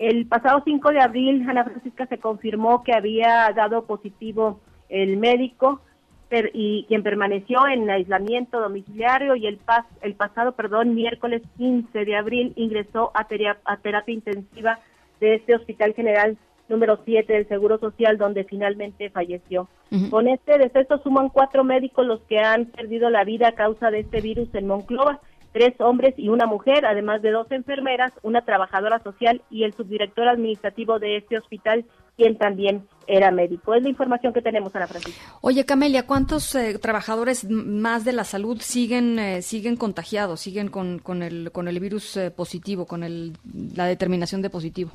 El 0.00 0.24
pasado 0.24 0.62
5 0.64 0.92
de 0.92 1.00
abril, 1.00 1.44
Ana 1.46 1.62
Francisca 1.62 2.06
se 2.06 2.16
confirmó 2.16 2.82
que 2.82 2.94
había 2.94 3.52
dado 3.54 3.84
positivo 3.84 4.58
el 4.88 5.18
médico 5.18 5.82
per, 6.30 6.50
y 6.54 6.86
quien 6.88 7.02
permaneció 7.02 7.68
en 7.68 7.90
aislamiento 7.90 8.60
domiciliario 8.60 9.36
y 9.36 9.46
el, 9.46 9.58
pas, 9.58 9.84
el 10.00 10.14
pasado, 10.14 10.52
perdón, 10.52 10.94
miércoles 10.94 11.42
15 11.58 12.06
de 12.06 12.16
abril 12.16 12.54
ingresó 12.56 13.12
a, 13.12 13.26
terapia 13.26 14.14
intensiva 14.14 14.78
de 15.20 15.34
este 15.34 15.54
Hospital 15.54 15.92
General 15.92 16.38
número 16.70 17.00
7 17.04 17.30
del 17.30 17.46
Seguro 17.48 17.76
Social, 17.76 18.16
donde 18.16 18.44
finalmente 18.44 19.10
falleció. 19.10 19.68
Uh 19.90 19.96
-huh. 19.96 20.10
Con 20.10 20.28
este 20.28 20.56
deceso 20.56 20.96
suman 21.02 21.28
cuatro 21.28 21.62
médicos 21.62 22.06
los 22.06 22.20
que 22.22 22.38
han 22.38 22.64
perdido 22.66 23.10
la 23.10 23.24
vida 23.24 23.48
a 23.48 23.52
causa 23.52 23.90
de 23.90 24.00
este 24.00 24.22
virus 24.22 24.48
en 24.54 24.66
Monclova 24.66 25.20
tres 25.52 25.74
hombres 25.80 26.14
y 26.16 26.28
una 26.28 26.46
mujer, 26.46 26.86
además 26.86 27.22
de 27.22 27.30
dos 27.30 27.50
enfermeras, 27.50 28.12
una 28.22 28.42
trabajadora 28.42 29.00
social 29.02 29.42
y 29.50 29.64
el 29.64 29.74
subdirector 29.74 30.28
administrativo 30.28 30.98
de 30.98 31.16
este 31.16 31.38
hospital, 31.38 31.84
quien 32.16 32.36
también 32.36 32.86
era 33.06 33.30
médico. 33.30 33.74
Es 33.74 33.82
la 33.82 33.88
información 33.88 34.32
que 34.32 34.42
tenemos, 34.42 34.74
Ana 34.76 34.86
Francisca. 34.86 35.20
Oye, 35.40 35.64
Camelia, 35.64 36.06
¿cuántos 36.06 36.54
eh, 36.54 36.78
trabajadores 36.78 37.48
más 37.48 38.04
de 38.04 38.12
la 38.12 38.24
salud 38.24 38.60
siguen 38.60 39.18
eh, 39.18 39.42
siguen 39.42 39.76
contagiados, 39.76 40.40
siguen 40.40 40.68
con, 40.68 40.98
con, 40.98 41.22
el, 41.22 41.50
con 41.52 41.66
el 41.68 41.80
virus 41.80 42.16
eh, 42.16 42.30
positivo, 42.30 42.86
con 42.86 43.02
el, 43.02 43.32
la 43.74 43.86
determinación 43.86 44.42
de 44.42 44.50
positivo? 44.50 44.90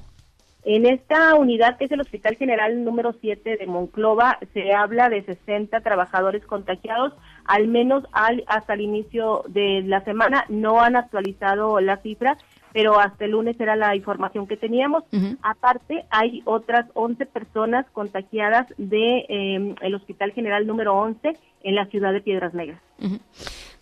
En 0.65 0.88
esta 0.88 1.35
unidad, 1.35 1.77
que 1.77 1.85
es 1.85 1.91
el 1.91 2.01
Hospital 2.01 2.38
General 2.38 2.83
número 2.83 3.13
7 3.21 3.57
de 3.57 3.67
Monclova, 3.67 4.39
se 4.51 4.74
habla 4.74 5.09
de 5.09 5.21
60 5.21 5.79
trabajadores 5.81 6.43
contagiados, 6.43 7.13
al 7.45 7.67
menos 7.67 8.03
al, 8.11 8.43
hasta 8.47 8.73
el 8.73 8.81
inicio 8.81 9.43
de 9.47 9.81
la 9.85 10.03
semana. 10.03 10.45
No 10.49 10.81
han 10.81 10.95
actualizado 10.95 11.79
la 11.79 11.97
cifra, 11.97 12.37
pero 12.73 12.99
hasta 12.99 13.25
el 13.25 13.31
lunes 13.31 13.59
era 13.59 13.75
la 13.75 13.95
información 13.95 14.47
que 14.47 14.57
teníamos. 14.57 15.03
Uh 15.11 15.17
-huh. 15.17 15.37
Aparte, 15.41 16.05
hay 16.09 16.41
otras 16.45 16.85
11 16.93 17.25
personas 17.25 17.85
contagiadas 17.93 18.67
de 18.77 19.25
eh, 19.29 19.75
el 19.81 19.95
Hospital 19.95 20.31
General 20.33 20.65
número 20.67 20.95
11 20.95 21.37
en 21.63 21.75
la 21.75 21.85
ciudad 21.85 22.13
de 22.13 22.21
Piedras 22.21 22.53
Negras. 22.53 22.81
Uh 22.99 23.05
-huh. 23.05 23.19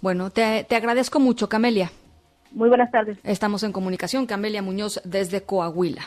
Bueno, 0.02 0.30
te, 0.30 0.66
te 0.66 0.76
agradezco 0.76 1.20
mucho, 1.20 1.48
Camelia. 1.50 1.92
Muy 2.52 2.70
buenas 2.70 2.92
tardes. 2.92 3.18
Estamos 3.24 3.64
en 3.64 3.72
comunicación, 3.72 4.28
Camelia 4.28 4.62
Muñoz, 4.62 5.02
desde 5.04 5.42
Coahuila. 5.42 6.04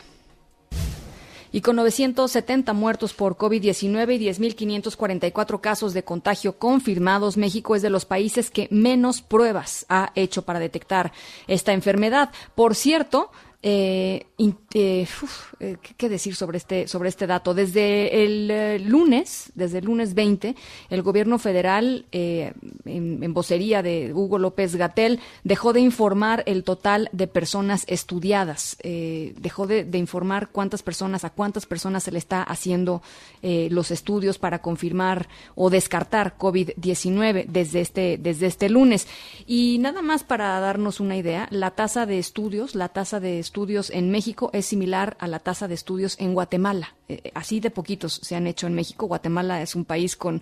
Y 1.57 1.61
con 1.61 1.75
970 1.77 2.71
muertos 2.73 3.15
por 3.15 3.35
COVID-19 3.35 4.21
y 4.21 4.27
10.544 4.27 5.59
casos 5.59 5.95
de 5.95 6.03
contagio 6.03 6.59
confirmados, 6.59 7.35
México 7.35 7.75
es 7.75 7.81
de 7.81 7.89
los 7.89 8.05
países 8.05 8.51
que 8.51 8.67
menos 8.69 9.23
pruebas 9.23 9.87
ha 9.89 10.11
hecho 10.13 10.43
para 10.43 10.59
detectar 10.59 11.13
esta 11.47 11.73
enfermedad. 11.73 12.29
Por 12.53 12.75
cierto, 12.75 13.31
eh, 13.63 14.27
eh, 14.73 15.07
eh, 15.59 15.77
¿qué 15.97 16.09
decir 16.09 16.35
sobre 16.35 16.59
este, 16.59 16.87
sobre 16.87 17.09
este 17.09 17.25
dato? 17.25 17.55
Desde 17.55 18.23
el 18.23 18.83
lunes, 18.83 19.51
desde 19.55 19.79
el 19.79 19.85
lunes 19.85 20.13
20, 20.13 20.55
el 20.91 21.01
gobierno 21.01 21.39
federal, 21.39 22.05
en, 22.11 23.33
vocería 23.33 23.81
de 23.81 24.13
Hugo 24.13 24.37
López 24.37 24.75
Gatel, 24.75 25.19
dejó 25.43 25.73
de 25.73 25.79
informar 25.79 26.43
el 26.45 26.63
total 26.63 27.09
de 27.11 27.27
personas 27.27 27.83
estudiadas, 27.87 28.77
dejó 28.83 29.65
de, 29.65 29.87
informar 29.97 30.49
cuántas 30.49 30.83
personas, 30.83 31.23
a 31.23 31.31
cuántas 31.31 31.65
personas 31.65 32.03
se 32.03 32.11
le 32.11 32.19
está 32.19 32.43
haciendo 32.43 33.01
los 33.41 33.89
estudios 33.89 34.37
para 34.37 34.61
confirmar 34.61 35.27
o 35.55 35.71
descartar 35.71 36.37
COVID-19 36.37 37.47
desde 37.47 37.81
este, 37.81 38.17
desde 38.19 38.45
este 38.45 38.69
lunes. 38.69 39.07
Y 39.47 39.79
nada 39.79 40.03
más 40.03 40.23
para 40.23 40.59
darnos 40.59 40.99
una 40.99 41.17
idea, 41.17 41.47
la 41.49 41.71
tasa 41.71 42.05
de 42.05 42.19
estudios, 42.19 42.75
la 42.75 42.89
tasa 42.89 43.19
de 43.19 43.46
estudios 43.47 43.89
en 43.89 44.11
México 44.11 44.49
es 44.53 44.65
similar 44.65 45.15
a 45.19 45.27
la 45.27 45.39
tasa 45.39 45.67
de 45.67 45.73
estudios 45.73 46.19
en 46.19 46.33
Guatemala. 46.33 46.95
Eh, 47.07 47.21
eh, 47.23 47.31
así 47.33 47.59
de 47.59 47.71
poquitos 47.71 48.19
se 48.21 48.35
han 48.35 48.45
hecho 48.45 48.67
en 48.67 48.75
México. 48.75 49.07
Guatemala 49.07 49.61
es 49.61 49.73
un 49.75 49.85
país 49.85 50.15
con 50.15 50.41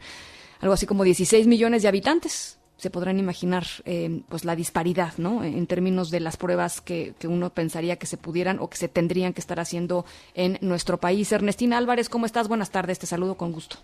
algo 0.60 0.74
así 0.74 0.86
como 0.88 1.04
16 1.04 1.46
millones 1.48 1.84
de 1.84 1.88
habitantes. 1.88 2.60
Se 2.78 2.90
podrán 2.90 3.20
imaginar 3.20 3.64
eh, 3.86 4.22
pues 4.28 4.44
la 4.44 4.56
disparidad, 4.56 5.14
¿no? 5.18 5.44
En 5.44 5.66
términos 5.68 6.10
de 6.10 6.20
las 6.20 6.36
pruebas 6.36 6.82
que, 6.82 7.14
que, 7.20 7.28
uno 7.28 7.52
pensaría 7.52 7.96
que 7.96 8.06
se 8.06 8.18
pudieran 8.18 8.60
o 8.60 8.70
que 8.70 8.78
se 8.78 8.90
tendrían 8.90 9.34
que 9.34 9.40
estar 9.40 9.60
haciendo 9.60 10.04
en 10.34 10.58
nuestro 10.62 10.98
país. 10.98 11.32
Ernestina 11.32 11.78
Álvarez, 11.78 12.10
¿cómo 12.10 12.26
estás? 12.26 12.48
Buenas 12.48 12.72
tardes, 12.72 13.00
te 13.00 13.06
saludo 13.06 13.36
con 13.36 13.54
gusto. 13.54 13.78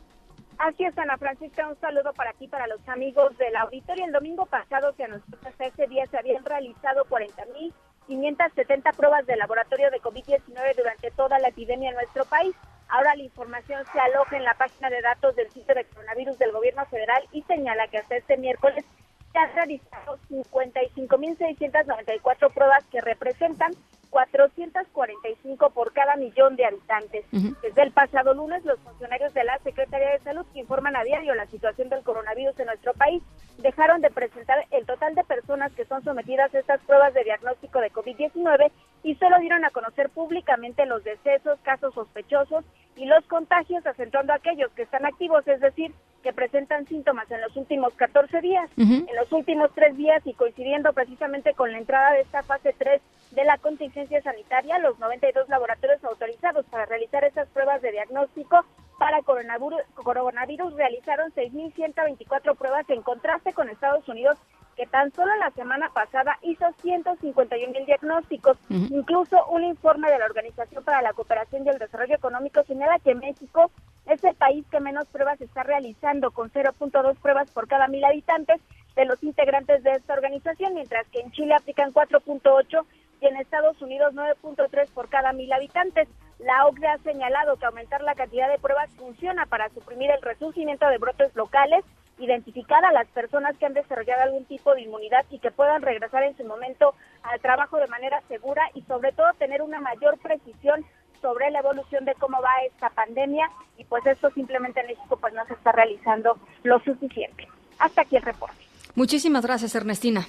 Así 0.58 0.84
es, 0.84 0.96
Ana 0.98 1.18
Francisca, 1.18 1.68
un 1.68 1.80
saludo 1.80 2.14
para 2.14 2.34
ti, 2.34 2.48
para 2.48 2.68
los 2.68 2.82
amigos 2.88 3.36
del 3.38 3.56
auditorio. 3.56 4.06
El 4.06 4.12
domingo 4.12 4.46
pasado 4.46 4.94
que 4.96 5.06
a 5.06 5.08
nosotros 5.08 5.54
ese 5.58 5.88
día 5.88 6.06
se 6.08 6.18
habían 6.18 6.44
realizado 6.44 7.06
40 7.08 7.46
mil 7.58 7.74
570 8.12 8.92
pruebas 8.92 9.26
de 9.26 9.38
laboratorio 9.38 9.90
de 9.90 10.02
COVID-19 10.02 10.76
durante 10.76 11.12
toda 11.12 11.40
la 11.40 11.48
epidemia 11.48 11.92
en 11.92 11.96
nuestro 11.96 12.26
país. 12.26 12.54
Ahora 12.90 13.16
la 13.16 13.24
información 13.24 13.82
se 13.94 14.00
aloja 14.02 14.36
en 14.36 14.44
la 14.44 14.54
página 14.56 14.90
de 14.90 15.02
datos 15.02 15.34
del 15.38 15.50
sitio 15.50 15.74
de 15.74 15.86
coronavirus 15.86 16.38
del 16.38 16.52
gobierno 16.52 16.86
federal 16.88 17.24
y 17.32 17.42
señala 17.44 17.88
que 17.88 18.00
hasta 18.00 18.18
este 18.18 18.36
miércoles 18.36 18.84
se 19.32 19.40
han 19.40 19.56
realizado 19.56 20.20
55.694 20.30 22.54
pruebas 22.54 22.84
que 22.92 23.00
representan 23.00 23.72
445 24.10 25.70
por 25.70 25.94
cada 25.94 26.18
millón 26.18 26.58
de 26.58 26.66
habitantes. 26.66 27.24
Desde 27.32 27.82
el 27.82 27.94
pasado 27.94 28.34
lunes, 28.34 28.66
los 28.66 28.78
funcionarios 28.82 29.34
de 29.34 29.46
la 29.46 29.58
Secretaría 29.60 30.10
de 30.10 30.20
Salud 30.20 30.46
que 30.52 30.60
informan 30.60 30.98
a 30.98 31.06
diario 31.06 31.34
la 31.34 31.48
situación 31.48 31.88
del 31.88 32.04
coronavirus 32.04 32.60
en 32.60 32.66
nuestro 32.66 32.94
país 32.94 33.24
dejaron 33.62 34.02
de 34.02 34.10
presentar 34.10 34.66
el 34.72 34.86
total 34.86 35.16
de 35.16 35.24
personas 35.24 35.72
que 35.74 35.86
son 35.86 36.04
sometidas 36.04 36.54
a 36.54 36.60
estas 36.60 36.82
pruebas 36.82 37.14
de 37.14 37.24
diagnóstico 37.24 37.80
de 37.80 37.92
COVID-19 37.92 38.72
y 39.04 39.16
solo 39.16 39.40
dieron 39.40 39.66
a 39.66 39.70
conocer 39.72 40.10
públicamente 40.10 40.86
los 40.86 41.04
decesos, 41.04 41.60
casos 41.64 41.94
sospechosos 41.94 42.66
y 42.96 43.06
los 43.06 43.26
contagios, 43.26 43.86
acentuando 43.86 44.34
a 44.34 44.38
aquellos 44.38 44.72
que 44.74 44.84
están 44.84 45.06
activos, 45.06 45.48
es 45.48 45.60
decir, 45.62 45.94
que 46.22 46.34
presentan 46.34 46.86
síntomas 46.88 47.30
en 47.32 47.42
los 47.42 47.56
últimos 47.56 47.94
14 47.96 48.42
días. 48.42 48.70
En 48.78 49.16
los 49.16 49.32
últimos 49.32 49.72
tres 49.74 49.98
días 49.98 50.22
y 50.26 50.34
coincidiendo 50.34 50.94
precisamente 50.94 51.54
con 51.54 51.72
la 51.72 51.80
entrada 51.80 52.12
de 52.12 52.22
esta 52.22 52.44
fase 52.44 52.76
3 52.78 53.02
de 53.32 53.44
la 53.44 53.58
contingencia 53.58 54.22
sanitaria, 54.22 54.78
los 54.80 55.00
92 55.00 55.50
laboratorios 55.50 56.04
autorizados 56.04 56.66
para 56.68 56.86
realizar 56.86 57.24
esas 57.24 57.48
pruebas 57.50 57.82
de 57.82 57.92
diagnóstico 57.92 58.66
para 59.02 59.24
coronavirus, 59.24 59.82
coronavirus 59.96 60.76
realizaron 60.76 61.32
6.124 61.32 62.56
pruebas 62.56 62.88
en 62.92 63.02
contraste 63.02 63.52
con 63.52 63.68
Estados 63.68 64.08
Unidos 64.08 64.38
que 64.78 64.86
tan 64.86 65.12
solo 65.12 65.36
la 65.38 65.50
semana 65.50 65.90
pasada 65.92 66.38
hizo 66.44 66.72
151 66.84 67.74
mil 67.74 67.86
diagnósticos. 67.88 68.60
Incluso 68.70 69.44
un 69.48 69.64
informe 69.64 70.12
de 70.12 70.20
la 70.20 70.26
Organización 70.26 70.84
para 70.84 71.02
la 71.02 71.14
Cooperación 71.14 71.66
y 71.66 71.70
el 71.70 71.80
Desarrollo 71.80 72.14
Económico 72.14 72.62
señala 72.62 73.00
que 73.00 73.16
México 73.16 73.72
es 74.06 74.24
el 74.24 74.36
país 74.36 74.68
que 74.70 74.80
menos 74.80 75.08
pruebas 75.08 75.42
está 75.42 75.64
realizando, 75.64 76.30
con 76.30 76.52
0.2 76.52 77.16
pruebas 77.18 77.50
por 77.50 77.68
cada 77.68 77.88
mil 77.88 78.06
habitantes 78.06 78.62
de 78.96 79.06
los 79.06 79.24
integrantes 79.24 79.82
de 79.82 79.94
esta 79.94 80.14
organización, 80.14 80.76
mientras 80.76 81.08
que 81.08 81.22
en 81.22 81.32
Chile 81.32 81.56
aplican 81.56 81.92
4.8 81.92 82.86
y 83.20 83.26
en 83.26 83.38
Estados 83.38 83.82
Unidos 83.82 84.14
9.3 84.14 84.92
por 84.92 85.10
cada 85.10 85.34
mil 85.34 85.52
habitantes. 85.52 86.08
La 86.44 86.66
OCDE 86.68 86.88
ha 86.88 86.98
señalado 87.00 87.58
que 87.58 87.66
aumentar 87.66 88.02
la 88.02 88.16
cantidad 88.16 88.50
de 88.50 88.60
pruebas 88.60 88.90
funciona 88.98 89.46
para 89.46 89.70
suprimir 89.70 90.10
el 90.12 90.22
resurgimiento 90.22 90.88
de 90.88 90.98
brotes 90.98 91.36
locales 91.36 91.86
identificar 92.24 92.84
a 92.86 92.92
las 92.92 93.08
personas 93.08 93.58
que 93.58 93.66
han 93.66 93.74
desarrollado 93.74 94.24
algún 94.24 94.46
tipo 94.46 94.74
de 94.74 94.82
inmunidad 94.82 95.26
y 95.30 95.40
que 95.40 95.52
puedan 95.52 95.82
regresar 95.82 96.24
en 96.24 96.38
su 96.38 96.44
momento 96.44 96.94
al 97.24 97.40
trabajo 97.40 97.78
de 97.78 97.88
manera 97.88 98.22
segura 98.28 98.64
y 98.74 98.82
sobre 98.84 99.12
todo 99.12 99.28
tener 99.38 99.62
una 99.62 99.80
mayor 99.80 100.18
precisión 100.20 100.86
sobre 101.22 101.52
la 101.52 101.60
evolución 101.60 102.06
de 102.06 102.16
cómo 102.16 102.42
va 102.42 102.50
esta 102.68 102.90
pandemia 102.90 103.50
y 103.78 103.84
pues 103.86 104.06
esto 104.06 104.30
simplemente 104.32 104.80
en 104.82 104.88
México 104.88 105.18
pues 105.18 105.34
no 105.34 105.46
se 105.46 105.54
está 105.54 105.72
realizando 105.72 106.38
lo 106.64 106.80
suficiente. 106.80 107.48
Hasta 107.80 108.02
aquí 108.02 108.16
el 108.16 108.24
reporte. 108.24 108.56
Muchísimas 108.96 109.46
gracias 109.46 109.76
Ernestina. 109.76 110.28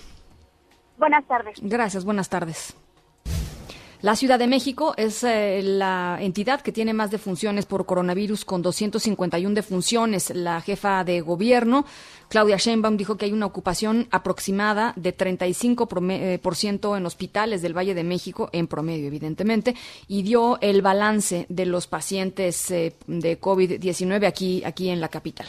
Buenas 0.98 1.24
tardes. 1.26 1.58
Gracias, 1.62 2.04
buenas 2.04 2.28
tardes. 2.28 2.76
La 4.02 4.16
Ciudad 4.16 4.40
de 4.40 4.48
México 4.48 4.94
es 4.96 5.22
eh, 5.22 5.62
la 5.62 6.18
entidad 6.20 6.60
que 6.60 6.72
tiene 6.72 6.92
más 6.92 7.12
defunciones 7.12 7.66
por 7.66 7.86
coronavirus 7.86 8.44
con 8.44 8.60
251 8.60 9.54
defunciones. 9.54 10.30
La 10.34 10.60
jefa 10.60 11.04
de 11.04 11.20
gobierno, 11.20 11.84
Claudia 12.26 12.56
Sheinbaum, 12.56 12.96
dijo 12.96 13.16
que 13.16 13.26
hay 13.26 13.32
una 13.32 13.46
ocupación 13.46 14.08
aproximada 14.10 14.92
de 14.96 15.16
35% 15.16 16.94
eh, 16.94 16.98
en 16.98 17.06
hospitales 17.06 17.62
del 17.62 17.78
Valle 17.78 17.94
de 17.94 18.02
México, 18.02 18.50
en 18.52 18.66
promedio, 18.66 19.06
evidentemente, 19.06 19.76
y 20.08 20.24
dio 20.24 20.58
el 20.60 20.82
balance 20.82 21.46
de 21.48 21.66
los 21.66 21.86
pacientes 21.86 22.72
eh, 22.72 22.94
de 23.06 23.40
COVID-19 23.40 24.26
aquí, 24.26 24.64
aquí 24.64 24.88
en 24.88 25.00
la 25.00 25.10
capital. 25.10 25.46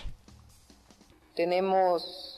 Tenemos 1.36 2.30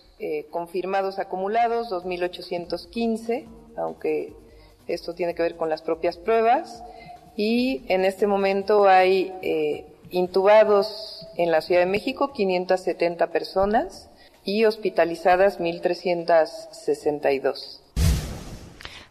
confirmados 0.49 1.19
acumulados 1.19 1.91
2.815, 1.91 3.45
aunque 3.75 4.33
esto 4.87 5.13
tiene 5.13 5.35
que 5.35 5.43
ver 5.43 5.55
con 5.55 5.69
las 5.69 5.81
propias 5.81 6.17
pruebas 6.17 6.83
y 7.35 7.83
en 7.87 8.05
este 8.05 8.27
momento 8.27 8.87
hay 8.87 9.33
eh, 9.41 9.85
intubados 10.11 11.27
en 11.37 11.51
la 11.51 11.61
Ciudad 11.61 11.81
de 11.81 11.87
México 11.87 12.31
570 12.33 13.27
personas 13.27 14.09
y 14.43 14.65
hospitalizadas 14.65 15.59
1.362. 15.59 17.79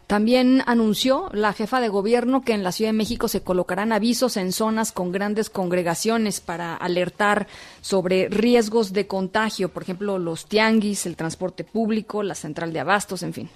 También 0.07 0.61
anunció 0.67 1.29
la 1.33 1.51
jefa 1.51 1.81
de 1.81 1.89
gobierno 1.89 2.43
que 2.43 2.53
en 2.53 2.63
la 2.63 2.71
Ciudad 2.71 2.89
de 2.89 2.97
México 2.97 3.27
se 3.27 3.41
colocarán 3.41 3.91
avisos 3.91 4.37
en 4.37 4.51
zonas 4.51 4.91
con 4.91 5.11
grandes 5.11 5.49
congregaciones 5.49 6.41
para 6.41 6.75
alertar 6.75 7.47
sobre 7.81 8.29
riesgos 8.29 8.93
de 8.93 9.07
contagio, 9.07 9.69
por 9.69 9.81
ejemplo, 9.81 10.19
los 10.19 10.45
tianguis, 10.45 11.07
el 11.07 11.15
transporte 11.15 11.63
público, 11.63 12.21
la 12.21 12.35
central 12.35 12.71
de 12.71 12.81
abastos, 12.81 13.23
en 13.23 13.33
fin. 13.33 13.49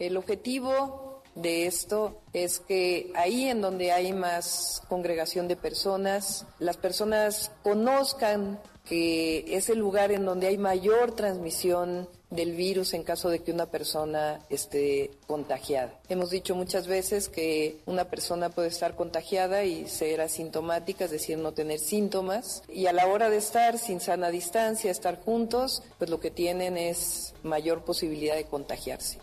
El 0.00 0.16
objetivo 0.16 1.20
de 1.34 1.66
esto 1.66 2.22
es 2.32 2.58
que 2.58 3.12
ahí 3.14 3.48
en 3.48 3.60
donde 3.60 3.92
hay 3.92 4.14
más 4.14 4.82
congregación 4.88 5.46
de 5.46 5.56
personas, 5.56 6.46
las 6.58 6.78
personas 6.78 7.52
conozcan 7.62 8.58
que 8.86 9.44
es 9.54 9.68
el 9.68 9.78
lugar 9.78 10.10
en 10.10 10.24
donde 10.24 10.46
hay 10.46 10.56
mayor 10.56 11.14
transmisión 11.14 12.08
del 12.30 12.52
virus 12.52 12.94
en 12.94 13.02
caso 13.02 13.28
de 13.28 13.40
que 13.40 13.52
una 13.52 13.66
persona 13.66 14.40
esté 14.48 15.10
contagiada. 15.26 16.00
Hemos 16.08 16.30
dicho 16.30 16.54
muchas 16.54 16.86
veces 16.86 17.28
que 17.28 17.82
una 17.84 18.06
persona 18.06 18.48
puede 18.48 18.68
estar 18.68 18.96
contagiada 18.96 19.64
y 19.64 19.86
ser 19.86 20.22
asintomática, 20.22 21.04
es 21.04 21.10
decir, 21.10 21.36
no 21.36 21.52
tener 21.52 21.78
síntomas, 21.78 22.62
y 22.70 22.86
a 22.86 22.94
la 22.94 23.06
hora 23.06 23.28
de 23.28 23.36
estar 23.36 23.78
sin 23.78 24.00
sana 24.00 24.30
distancia, 24.30 24.90
estar 24.90 25.20
juntos, 25.20 25.82
pues 25.98 26.08
lo 26.08 26.20
que 26.20 26.30
tienen 26.30 26.78
es 26.78 27.34
mayor 27.42 27.84
posibilidad 27.84 28.36
de 28.36 28.44
contagiarse. 28.44 29.18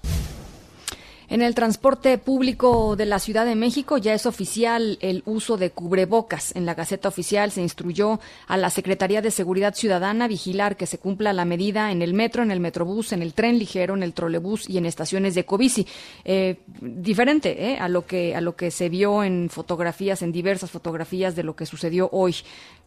En 1.29 1.41
el 1.41 1.55
transporte 1.55 2.17
público 2.17 2.95
de 2.95 3.05
la 3.05 3.19
Ciudad 3.19 3.45
de 3.45 3.55
México 3.55 3.97
ya 3.97 4.13
es 4.13 4.25
oficial 4.25 4.97
el 5.01 5.23
uso 5.25 5.57
de 5.57 5.71
cubrebocas. 5.71 6.55
En 6.55 6.65
la 6.65 6.73
Gaceta 6.73 7.09
Oficial 7.09 7.51
se 7.51 7.61
instruyó 7.61 8.21
a 8.47 8.55
la 8.55 8.69
Secretaría 8.69 9.21
de 9.21 9.29
Seguridad 9.29 9.75
Ciudadana 9.75 10.29
vigilar 10.29 10.77
que 10.77 10.85
se 10.85 10.99
cumpla 10.99 11.33
la 11.33 11.43
medida 11.43 11.91
en 11.91 12.01
el 12.01 12.13
metro, 12.13 12.43
en 12.43 12.51
el 12.51 12.61
metrobús, 12.61 13.11
en 13.11 13.21
el 13.21 13.33
tren 13.33 13.59
ligero, 13.59 13.93
en 13.93 14.03
el 14.03 14.13
trolebús 14.13 14.69
y 14.69 14.77
en 14.77 14.85
estaciones 14.85 15.35
de 15.35 15.43
Covici. 15.43 15.85
Eh, 16.23 16.59
diferente 16.79 17.71
eh, 17.71 17.77
a 17.77 17.89
lo 17.89 18.05
que 18.05 18.33
a 18.33 18.39
lo 18.39 18.55
que 18.55 18.71
se 18.71 18.87
vio 18.87 19.21
en 19.21 19.49
fotografías, 19.49 20.21
en 20.21 20.31
diversas 20.31 20.71
fotografías 20.71 21.35
de 21.35 21.43
lo 21.43 21.57
que 21.57 21.65
sucedió 21.65 22.07
hoy. 22.13 22.37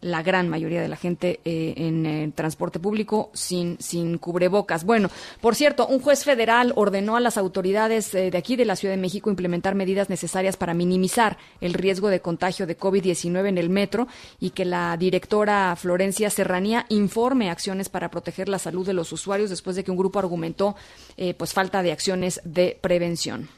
La 0.01 0.23
gran 0.23 0.49
mayoría 0.49 0.81
de 0.81 0.87
la 0.87 0.95
gente 0.95 1.41
eh, 1.45 1.75
en 1.77 2.07
el 2.07 2.33
transporte 2.33 2.79
público 2.79 3.29
sin 3.35 3.77
sin 3.79 4.17
cubrebocas. 4.17 4.83
Bueno, 4.83 5.11
por 5.41 5.53
cierto, 5.53 5.85
un 5.85 5.99
juez 5.99 6.23
federal 6.23 6.73
ordenó 6.75 7.15
a 7.15 7.19
las 7.19 7.37
autoridades 7.37 8.11
de 8.31 8.37
aquí 8.37 8.55
de 8.55 8.65
la 8.65 8.75
Ciudad 8.75 8.95
de 8.95 9.01
México 9.01 9.29
implementar 9.29 9.75
medidas 9.75 10.09
necesarias 10.09 10.57
para 10.57 10.73
minimizar 10.73 11.37
el 11.59 11.73
riesgo 11.73 12.09
de 12.09 12.21
contagio 12.21 12.65
de 12.65 12.77
COVID-19 12.77 13.47
en 13.47 13.57
el 13.57 13.69
metro 13.69 14.07
y 14.39 14.51
que 14.51 14.65
la 14.65 14.97
directora 14.97 15.75
Florencia 15.75 16.29
Serranía 16.29 16.85
informe 16.89 17.49
acciones 17.49 17.89
para 17.89 18.09
proteger 18.09 18.49
la 18.49 18.59
salud 18.59 18.85
de 18.85 18.93
los 18.93 19.11
usuarios 19.11 19.49
después 19.49 19.75
de 19.75 19.83
que 19.83 19.91
un 19.91 19.97
grupo 19.97 20.19
argumentó 20.19 20.75
eh, 21.17 21.33
pues 21.33 21.53
falta 21.53 21.83
de 21.83 21.91
acciones 21.91 22.41
de 22.43 22.79
prevención. 22.81 23.49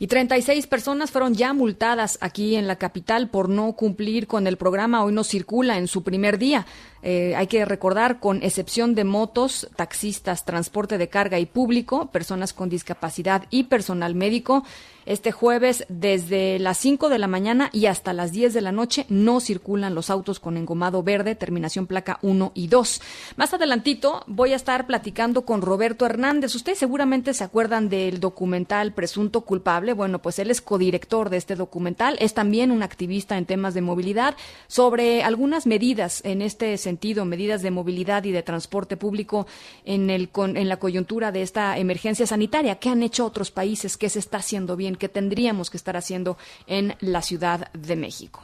Y 0.00 0.06
36 0.06 0.68
personas 0.68 1.10
fueron 1.10 1.34
ya 1.34 1.52
multadas 1.52 2.18
aquí 2.20 2.54
en 2.54 2.68
la 2.68 2.76
capital 2.76 3.30
por 3.30 3.48
no 3.48 3.72
cumplir 3.72 4.28
con 4.28 4.46
el 4.46 4.56
programa 4.56 5.02
Hoy 5.02 5.12
no 5.12 5.24
circula 5.24 5.76
en 5.76 5.88
su 5.88 6.04
primer 6.04 6.38
día. 6.38 6.66
Eh, 7.02 7.34
hay 7.36 7.46
que 7.46 7.64
recordar, 7.64 8.20
con 8.20 8.42
excepción 8.42 8.94
de 8.94 9.04
motos, 9.04 9.68
taxistas, 9.76 10.44
transporte 10.44 10.98
de 10.98 11.08
carga 11.08 11.38
y 11.38 11.46
público, 11.46 12.06
personas 12.10 12.52
con 12.52 12.68
discapacidad 12.68 13.44
y 13.50 13.64
personal 13.64 14.14
médico, 14.14 14.64
este 15.08 15.32
jueves 15.32 15.86
desde 15.88 16.58
las 16.58 16.76
5 16.76 17.08
de 17.08 17.18
la 17.18 17.28
mañana 17.28 17.70
y 17.72 17.86
hasta 17.86 18.12
las 18.12 18.30
10 18.30 18.52
de 18.52 18.60
la 18.60 18.72
noche 18.72 19.06
no 19.08 19.40
circulan 19.40 19.94
los 19.94 20.10
autos 20.10 20.38
con 20.38 20.58
engomado 20.58 21.02
verde, 21.02 21.34
terminación 21.34 21.86
placa 21.86 22.18
1 22.20 22.52
y 22.54 22.66
2. 22.68 23.00
Más 23.36 23.54
adelantito 23.54 24.22
voy 24.26 24.52
a 24.52 24.56
estar 24.56 24.86
platicando 24.86 25.46
con 25.46 25.62
Roberto 25.62 26.04
Hernández. 26.04 26.54
Ustedes 26.54 26.78
seguramente 26.78 27.32
se 27.32 27.42
acuerdan 27.42 27.88
del 27.88 28.20
documental 28.20 28.92
Presunto 28.92 29.40
Culpable. 29.40 29.94
Bueno, 29.94 30.18
pues 30.18 30.38
él 30.40 30.50
es 30.50 30.60
codirector 30.60 31.30
de 31.30 31.38
este 31.38 31.56
documental. 31.56 32.18
Es 32.20 32.34
también 32.34 32.70
un 32.70 32.82
activista 32.82 33.38
en 33.38 33.46
temas 33.46 33.72
de 33.72 33.80
movilidad 33.80 34.36
sobre 34.66 35.22
algunas 35.22 35.66
medidas 35.66 36.20
en 36.26 36.42
este 36.42 36.76
sentido, 36.76 36.87
medidas 37.24 37.62
de 37.62 37.70
movilidad 37.70 38.24
y 38.24 38.32
de 38.32 38.42
transporte 38.42 38.96
público 38.96 39.46
en, 39.84 40.10
el, 40.10 40.30
en 40.34 40.68
la 40.68 40.78
coyuntura 40.78 41.32
de 41.32 41.42
esta 41.42 41.78
emergencia 41.78 42.26
sanitaria. 42.26 42.78
¿Qué 42.78 42.88
han 42.88 43.02
hecho 43.02 43.24
otros 43.24 43.50
países? 43.50 43.96
¿Qué 43.96 44.08
se 44.08 44.18
está 44.18 44.38
haciendo 44.38 44.76
bien? 44.76 44.96
que 44.96 45.08
tendríamos 45.08 45.70
que 45.70 45.76
estar 45.76 45.96
haciendo 45.96 46.36
en 46.66 46.94
la 47.00 47.22
Ciudad 47.22 47.72
de 47.72 47.96
México. 47.96 48.42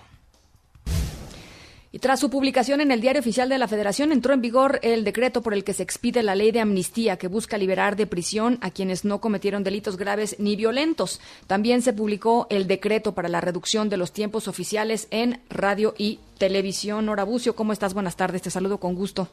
Y 1.95 2.01
tras 2.01 2.19
su 2.19 2.29
publicación 2.29 2.81
en 2.81 2.91
el 2.91 3.01
Diario 3.01 3.21
Oficial 3.21 3.49
de 3.49 3.57
la 3.57 3.69
Federación, 3.69 4.11
entró 4.11 4.35
en 4.35 4.41
vigor 4.41 4.81
el 4.83 5.05
decreto 5.05 5.43
por 5.43 5.55
el 5.55 5.63
que 5.63 5.73
se 5.73 5.85
expide 5.85 6.25
la 6.25 6.35
ley 6.35 6.51
de 6.51 6.59
amnistía 6.59 7.19
que 7.19 7.29
busca 7.29 7.57
liberar 7.57 7.95
de 7.95 8.09
prisión 8.09 8.59
a 8.63 8.73
quienes 8.73 9.05
no 9.05 9.21
cometieron 9.21 9.63
delitos 9.63 9.97
graves 9.97 10.35
ni 10.41 10.57
violentos. 10.57 11.21
También 11.47 11.83
se 11.83 11.93
publicó 11.93 12.49
el 12.51 12.67
decreto 12.67 13.15
para 13.15 13.29
la 13.29 13.41
reducción 13.41 13.91
de 13.91 13.97
los 13.97 14.11
tiempos 14.11 14.49
oficiales 14.49 15.07
en 15.13 15.41
radio 15.49 15.95
y 15.97 16.19
televisión. 16.37 17.07
Nora 17.07 17.23
Bucio, 17.23 17.55
¿cómo 17.55 17.73
estás? 17.73 17.95
Buenas 17.95 18.17
tardes, 18.17 18.43
te 18.43 18.51
saludo 18.51 18.79
con 18.81 18.97
gusto. 18.97 19.29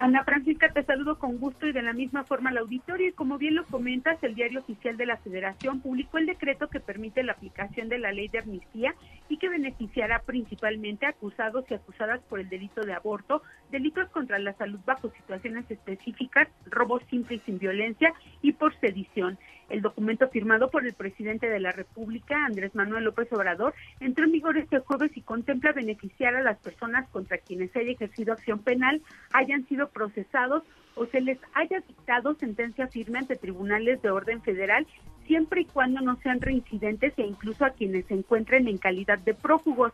Ana 0.00 0.22
Francisca, 0.22 0.68
te 0.68 0.84
saludo 0.84 1.18
con 1.18 1.38
gusto 1.38 1.66
y 1.66 1.72
de 1.72 1.82
la 1.82 1.92
misma 1.92 2.22
forma 2.22 2.50
al 2.50 2.58
auditorio. 2.58 3.08
Y 3.08 3.12
como 3.12 3.36
bien 3.36 3.56
lo 3.56 3.64
comentas, 3.64 4.22
el 4.22 4.36
Diario 4.36 4.60
Oficial 4.60 4.96
de 4.96 5.06
la 5.06 5.16
Federación 5.16 5.80
publicó 5.80 6.18
el 6.18 6.26
decreto 6.26 6.68
que 6.68 6.78
permite 6.78 7.24
la 7.24 7.32
aplicación 7.32 7.88
de 7.88 7.98
la 7.98 8.12
ley 8.12 8.28
de 8.28 8.38
amnistía 8.38 8.94
y 9.28 9.38
que 9.38 9.48
beneficiará 9.48 10.20
principalmente 10.20 11.04
a 11.04 11.10
acusados 11.10 11.64
y 11.68 11.74
acusadas 11.74 12.20
por 12.28 12.38
el 12.38 12.48
delito 12.48 12.82
de 12.82 12.92
aborto, 12.94 13.42
delitos 13.72 14.08
contra 14.10 14.38
la 14.38 14.52
salud 14.52 14.78
bajo 14.86 15.10
situaciones 15.10 15.68
específicas, 15.68 16.46
robo 16.66 17.00
simple 17.10 17.36
y 17.36 17.40
sin 17.40 17.58
violencia 17.58 18.14
y 18.40 18.52
por 18.52 18.78
sedición. 18.78 19.36
El 19.68 19.82
documento 19.82 20.28
firmado 20.28 20.70
por 20.70 20.86
el 20.86 20.94
presidente 20.94 21.48
de 21.48 21.60
la 21.60 21.72
República, 21.72 22.46
Andrés 22.46 22.74
Manuel 22.74 23.04
López 23.04 23.30
Obrador, 23.32 23.74
entró 24.00 24.24
en 24.24 24.32
vigor 24.32 24.56
este 24.56 24.78
jueves 24.78 25.14
y 25.14 25.20
contempla 25.20 25.72
beneficiar 25.72 26.34
a 26.34 26.42
las 26.42 26.58
personas 26.58 27.08
contra 27.10 27.38
quienes 27.38 27.74
haya 27.76 27.92
ejercido 27.92 28.32
acción 28.32 28.60
penal, 28.60 29.02
hayan 29.32 29.66
sido 29.66 29.88
procesados 29.90 30.62
o 30.94 31.06
se 31.06 31.20
les 31.20 31.38
haya 31.54 31.80
dictado 31.80 32.34
sentencia 32.34 32.88
firme 32.88 33.18
ante 33.18 33.36
tribunales 33.36 34.00
de 34.02 34.10
orden 34.10 34.42
federal, 34.42 34.86
siempre 35.26 35.60
y 35.60 35.64
cuando 35.66 36.00
no 36.00 36.16
sean 36.22 36.40
reincidentes 36.40 37.12
e 37.18 37.22
incluso 37.22 37.64
a 37.64 37.70
quienes 37.70 38.06
se 38.06 38.14
encuentren 38.14 38.66
en 38.66 38.78
calidad 38.78 39.18
de 39.18 39.34
prófugos 39.34 39.92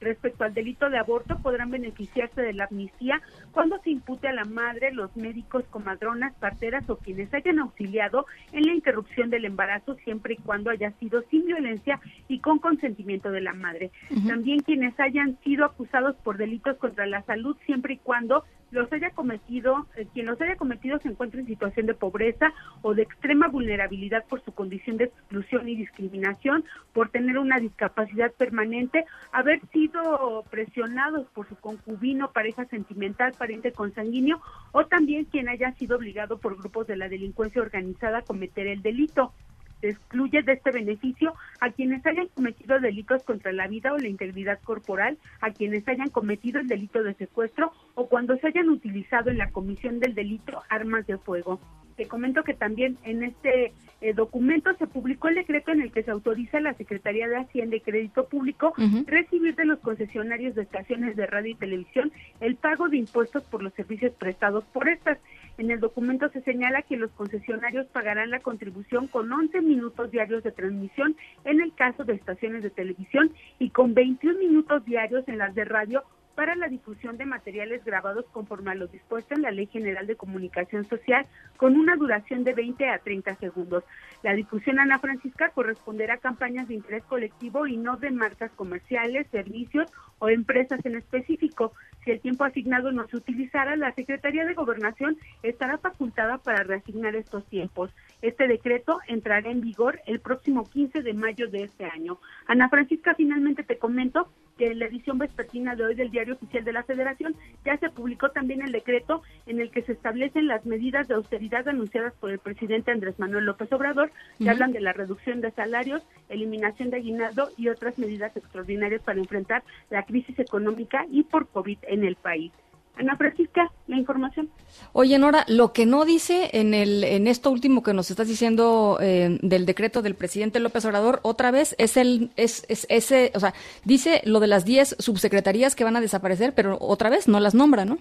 respecto 0.00 0.44
al 0.44 0.54
delito 0.54 0.88
de 0.88 0.98
aborto 0.98 1.38
podrán 1.38 1.70
beneficiarse 1.70 2.40
de 2.40 2.52
la 2.52 2.64
amnistía 2.64 3.20
cuando 3.52 3.78
se 3.82 3.90
impute 3.90 4.28
a 4.28 4.32
la 4.32 4.44
madre, 4.44 4.92
los 4.92 5.14
médicos, 5.16 5.64
comadronas, 5.70 6.34
parteras 6.34 6.88
o 6.88 6.96
quienes 6.96 7.32
hayan 7.34 7.58
auxiliado 7.58 8.26
en 8.52 8.64
la 8.64 8.74
interrupción 8.74 9.30
del 9.30 9.44
embarazo 9.44 9.96
siempre 10.04 10.34
y 10.34 10.42
cuando 10.42 10.70
haya 10.70 10.92
sido 10.92 11.22
sin 11.30 11.46
violencia 11.46 12.00
y 12.28 12.40
con 12.40 12.58
consentimiento 12.58 13.30
de 13.30 13.40
la 13.40 13.52
madre. 13.52 13.90
También 14.26 14.60
quienes 14.60 14.98
hayan 14.98 15.38
sido 15.42 15.64
acusados 15.64 16.16
por 16.16 16.38
delitos 16.38 16.76
contra 16.78 17.06
la 17.06 17.22
salud 17.22 17.56
siempre 17.66 17.94
y 17.94 17.98
cuando 17.98 18.44
los 18.70 18.92
haya 18.92 19.10
cometido, 19.10 19.86
eh, 19.96 20.06
quien 20.12 20.26
los 20.26 20.40
haya 20.40 20.56
cometido 20.56 20.98
se 20.98 21.08
encuentra 21.08 21.40
en 21.40 21.46
situación 21.46 21.86
de 21.86 21.94
pobreza 21.94 22.52
o 22.82 22.94
de 22.94 23.02
extrema 23.02 23.48
vulnerabilidad 23.48 24.24
por 24.26 24.42
su 24.44 24.52
condición 24.52 24.96
de 24.96 25.04
exclusión 25.04 25.68
y 25.68 25.76
discriminación, 25.76 26.64
por 26.92 27.10
tener 27.10 27.38
una 27.38 27.58
discapacidad 27.58 28.32
permanente, 28.32 29.04
haber 29.32 29.60
sido 29.68 30.44
presionados 30.50 31.26
por 31.28 31.48
su 31.48 31.56
concubino, 31.56 32.32
pareja 32.32 32.64
sentimental, 32.66 33.32
pariente 33.38 33.72
consanguíneo, 33.72 34.40
o 34.72 34.86
también 34.86 35.24
quien 35.24 35.48
haya 35.48 35.72
sido 35.72 35.96
obligado 35.96 36.38
por 36.38 36.56
grupos 36.56 36.86
de 36.86 36.96
la 36.96 37.08
delincuencia 37.08 37.62
organizada 37.62 38.18
a 38.18 38.22
cometer 38.22 38.66
el 38.66 38.82
delito 38.82 39.32
se 39.80 39.90
excluye 39.90 40.42
de 40.42 40.52
este 40.52 40.70
beneficio 40.70 41.34
a 41.60 41.70
quienes 41.70 42.04
hayan 42.06 42.28
cometido 42.28 42.78
delitos 42.80 43.22
contra 43.24 43.52
la 43.52 43.66
vida 43.66 43.92
o 43.92 43.98
la 43.98 44.08
integridad 44.08 44.60
corporal, 44.62 45.18
a 45.40 45.50
quienes 45.50 45.86
hayan 45.88 46.10
cometido 46.10 46.60
el 46.60 46.68
delito 46.68 47.02
de 47.02 47.14
secuestro 47.14 47.72
o 47.94 48.08
cuando 48.08 48.36
se 48.36 48.48
hayan 48.48 48.68
utilizado 48.68 49.30
en 49.30 49.38
la 49.38 49.50
comisión 49.50 50.00
del 50.00 50.14
delito 50.14 50.62
armas 50.68 51.06
de 51.06 51.18
fuego. 51.18 51.60
Te 51.96 52.06
comento 52.06 52.44
que 52.44 52.54
también 52.54 52.96
en 53.04 53.22
este 53.22 53.74
eh, 54.00 54.14
documento 54.14 54.72
se 54.78 54.86
publicó 54.86 55.28
el 55.28 55.34
decreto 55.34 55.70
en 55.70 55.82
el 55.82 55.92
que 55.92 56.02
se 56.02 56.10
autoriza 56.10 56.56
a 56.56 56.62
la 56.62 56.72
Secretaría 56.74 57.28
de 57.28 57.36
Hacienda 57.36 57.76
y 57.76 57.80
Crédito 57.80 58.26
Público 58.26 58.72
recibir 59.06 59.54
de 59.54 59.66
los 59.66 59.80
concesionarios 59.80 60.54
de 60.54 60.62
estaciones 60.62 61.16
de 61.16 61.26
radio 61.26 61.50
y 61.50 61.56
televisión 61.56 62.10
el 62.40 62.56
pago 62.56 62.88
de 62.88 62.96
impuestos 62.96 63.42
por 63.42 63.62
los 63.62 63.74
servicios 63.74 64.14
prestados 64.14 64.64
por 64.72 64.88
estas. 64.88 65.18
En 65.58 65.70
el 65.70 65.80
documento 65.80 66.28
se 66.30 66.42
señala 66.42 66.82
que 66.82 66.96
los 66.96 67.10
concesionarios 67.12 67.86
pagarán 67.88 68.30
la 68.30 68.40
contribución 68.40 69.06
con 69.08 69.30
11 69.32 69.60
minutos 69.60 70.10
diarios 70.10 70.42
de 70.42 70.52
transmisión 70.52 71.16
en 71.44 71.60
el 71.60 71.74
caso 71.74 72.04
de 72.04 72.14
estaciones 72.14 72.62
de 72.62 72.70
televisión 72.70 73.32
y 73.58 73.70
con 73.70 73.94
21 73.94 74.38
minutos 74.38 74.84
diarios 74.84 75.26
en 75.28 75.38
las 75.38 75.54
de 75.54 75.64
radio 75.64 76.02
para 76.40 76.54
la 76.54 76.68
difusión 76.68 77.18
de 77.18 77.26
materiales 77.26 77.84
grabados 77.84 78.24
conforme 78.32 78.70
a 78.70 78.74
lo 78.74 78.86
dispuesto 78.86 79.34
en 79.34 79.42
la 79.42 79.50
Ley 79.50 79.66
General 79.66 80.06
de 80.06 80.16
Comunicación 80.16 80.88
Social 80.88 81.26
con 81.58 81.76
una 81.76 81.96
duración 81.96 82.44
de 82.44 82.54
20 82.54 82.88
a 82.88 82.98
30 82.98 83.34
segundos. 83.36 83.84
La 84.22 84.32
difusión 84.32 84.78
Ana 84.78 84.98
Francisca 85.00 85.50
corresponderá 85.50 86.14
a 86.14 86.16
campañas 86.16 86.66
de 86.66 86.76
interés 86.76 87.04
colectivo 87.04 87.66
y 87.66 87.76
no 87.76 87.98
de 87.98 88.10
marcas 88.10 88.50
comerciales, 88.52 89.26
servicios 89.30 89.92
o 90.18 90.30
empresas 90.30 90.80
en 90.86 90.96
específico. 90.96 91.74
Si 92.06 92.10
el 92.10 92.20
tiempo 92.20 92.44
asignado 92.44 92.90
no 92.90 93.06
se 93.08 93.18
utilizara, 93.18 93.76
la 93.76 93.92
Secretaría 93.92 94.46
de 94.46 94.54
Gobernación 94.54 95.18
estará 95.42 95.76
facultada 95.76 96.38
para 96.38 96.62
reasignar 96.62 97.16
estos 97.16 97.46
tiempos. 97.50 97.90
Este 98.22 98.48
decreto 98.48 98.98
entrará 99.08 99.50
en 99.50 99.60
vigor 99.60 100.00
el 100.06 100.20
próximo 100.20 100.64
15 100.64 101.02
de 101.02 101.12
mayo 101.12 101.50
de 101.50 101.64
este 101.64 101.84
año. 101.84 102.18
Ana 102.46 102.70
Francisca, 102.70 103.14
finalmente 103.14 103.62
te 103.62 103.76
comento 103.76 104.30
que 104.60 104.66
en 104.66 104.78
la 104.78 104.84
edición 104.84 105.16
vespertina 105.16 105.74
de 105.74 105.86
hoy 105.86 105.94
del 105.94 106.10
Diario 106.10 106.34
Oficial 106.34 106.62
de 106.62 106.74
la 106.74 106.82
Federación 106.82 107.34
ya 107.64 107.78
se 107.78 107.88
publicó 107.88 108.28
también 108.28 108.60
el 108.60 108.72
decreto 108.72 109.22
en 109.46 109.58
el 109.58 109.70
que 109.70 109.80
se 109.80 109.92
establecen 109.92 110.48
las 110.48 110.66
medidas 110.66 111.08
de 111.08 111.14
austeridad 111.14 111.66
anunciadas 111.66 112.12
por 112.20 112.30
el 112.30 112.40
presidente 112.40 112.90
Andrés 112.90 113.18
Manuel 113.18 113.46
López 113.46 113.72
Obrador, 113.72 114.12
que 114.36 114.50
hablan 114.50 114.72
de 114.72 114.80
la 114.80 114.92
reducción 114.92 115.40
de 115.40 115.50
salarios, 115.52 116.02
eliminación 116.28 116.90
de 116.90 116.98
aguinaldo 116.98 117.48
y 117.56 117.68
otras 117.68 117.98
medidas 117.98 118.36
extraordinarias 118.36 119.00
para 119.00 119.18
enfrentar 119.18 119.62
la 119.88 120.02
crisis 120.04 120.38
económica 120.38 121.06
y 121.10 121.22
por 121.22 121.48
COVID 121.48 121.78
en 121.84 122.04
el 122.04 122.16
país. 122.16 122.52
Ana 123.00 123.16
Francisca, 123.16 123.70
la 123.86 123.96
información. 123.96 124.50
Oye, 124.92 125.18
Nora, 125.18 125.44
lo 125.48 125.72
que 125.72 125.86
no 125.86 126.04
dice 126.04 126.50
en 126.52 126.74
el 126.74 127.02
en 127.02 127.26
esto 127.26 127.50
último 127.50 127.82
que 127.82 127.94
nos 127.94 128.10
estás 128.10 128.28
diciendo 128.28 128.98
eh, 129.00 129.38
del 129.40 129.64
decreto 129.64 130.02
del 130.02 130.14
presidente 130.14 130.60
López 130.60 130.84
Obrador, 130.84 131.20
otra 131.22 131.50
vez 131.50 131.74
es 131.78 131.96
el 131.96 132.30
es, 132.36 132.66
ese, 132.68 133.32
o 133.34 133.40
sea, 133.40 133.54
dice 133.84 134.20
lo 134.24 134.38
de 134.38 134.48
las 134.48 134.64
10 134.64 134.96
subsecretarías 134.98 135.74
que 135.74 135.84
van 135.84 135.96
a 135.96 136.00
desaparecer, 136.00 136.54
pero 136.54 136.76
otra 136.80 137.08
vez 137.08 137.26
no 137.26 137.40
las 137.40 137.54
nombra, 137.54 137.86
¿no? 137.86 137.98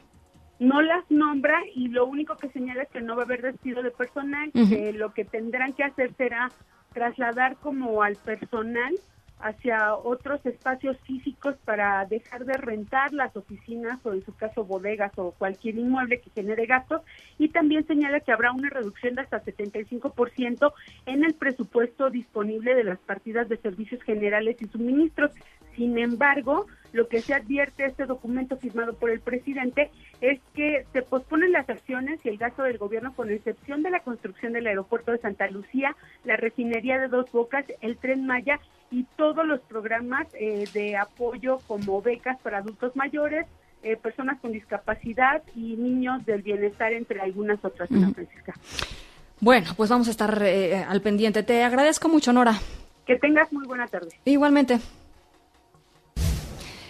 No 0.59 0.81
las 0.81 1.09
nombra 1.09 1.57
y 1.73 1.87
lo 1.87 2.05
único 2.05 2.35
que 2.35 2.49
señala 2.49 2.83
es 2.83 2.89
que 2.89 2.99
no 2.99 3.15
va 3.15 3.21
a 3.21 3.25
haber 3.25 3.41
despido 3.41 3.81
de 3.81 3.91
personal, 3.91 4.51
que 4.51 4.91
lo 4.91 5.13
que 5.13 5.23
tendrán 5.23 5.71
que 5.71 5.85
hacer 5.85 6.13
será 6.17 6.51
trasladar 6.93 7.55
como 7.55 8.03
al 8.03 8.17
personal 8.17 8.93
hacia 9.39 9.95
otros 9.95 10.45
espacios 10.45 10.97
físicos 11.05 11.55
para 11.65 12.05
dejar 12.05 12.45
de 12.45 12.53
rentar 12.53 13.13
las 13.13 13.35
oficinas 13.35 13.99
o 14.05 14.13
en 14.13 14.23
su 14.23 14.35
caso 14.35 14.65
bodegas 14.65 15.11
o 15.17 15.31
cualquier 15.31 15.77
inmueble 15.77 16.19
que 16.19 16.29
genere 16.31 16.65
gastos 16.65 17.01
y 17.37 17.49
también 17.49 17.87
señala 17.87 18.19
que 18.19 18.31
habrá 18.31 18.51
una 18.51 18.69
reducción 18.69 19.15
de 19.15 19.21
hasta 19.21 19.43
75% 19.43 20.73
en 21.05 21.23
el 21.23 21.33
presupuesto 21.33 22.09
disponible 22.09 22.75
de 22.75 22.83
las 22.83 22.99
partidas 22.99 23.47
de 23.47 23.57
servicios 23.57 24.01
generales 24.03 24.57
y 24.61 24.67
suministros. 24.67 25.31
Sin 25.79 25.97
embargo, 25.97 26.65
lo 26.91 27.07
que 27.07 27.21
se 27.21 27.33
advierte 27.33 27.85
este 27.85 28.05
documento 28.05 28.57
firmado 28.57 28.95
por 28.95 29.11
el 29.11 29.21
presidente 29.21 29.89
es 30.19 30.41
que 30.53 30.85
se 30.91 31.01
posponen 31.03 31.53
las 31.53 31.69
acciones 31.69 32.19
y 32.25 32.27
el 32.27 32.37
gasto 32.37 32.63
del 32.63 32.77
gobierno 32.77 33.13
con 33.13 33.29
excepción 33.29 33.81
de 33.81 33.89
la 33.89 34.01
construcción 34.01 34.51
del 34.51 34.67
aeropuerto 34.67 35.13
de 35.13 35.19
Santa 35.19 35.49
Lucía, 35.49 35.95
la 36.25 36.35
refinería 36.35 36.99
de 36.99 37.07
Dos 37.07 37.31
Bocas, 37.31 37.63
el 37.79 37.95
tren 37.95 38.27
Maya 38.27 38.59
y 38.91 39.05
todos 39.15 39.47
los 39.47 39.61
programas 39.61 40.27
eh, 40.33 40.65
de 40.73 40.97
apoyo 40.97 41.59
como 41.65 42.01
becas 42.01 42.37
para 42.41 42.57
adultos 42.57 42.93
mayores, 42.97 43.45
eh, 43.81 43.95
personas 43.95 44.37
con 44.41 44.51
discapacidad 44.51 45.43
y 45.55 45.77
niños 45.77 46.25
del 46.25 46.41
bienestar, 46.41 46.91
entre 46.91 47.21
algunas 47.21 47.63
otras, 47.63 47.87
Francisca. 47.87 48.53
Bueno, 49.39 49.67
pues 49.77 49.89
vamos 49.89 50.09
a 50.09 50.11
estar 50.11 50.43
eh, 50.43 50.83
al 50.85 51.01
pendiente. 51.01 51.41
Te 51.43 51.63
agradezco 51.63 52.09
mucho, 52.09 52.33
Nora. 52.33 52.55
Que 53.05 53.15
tengas 53.15 53.53
muy 53.53 53.65
buena 53.65 53.87
tarde. 53.87 54.09
Igualmente. 54.25 54.81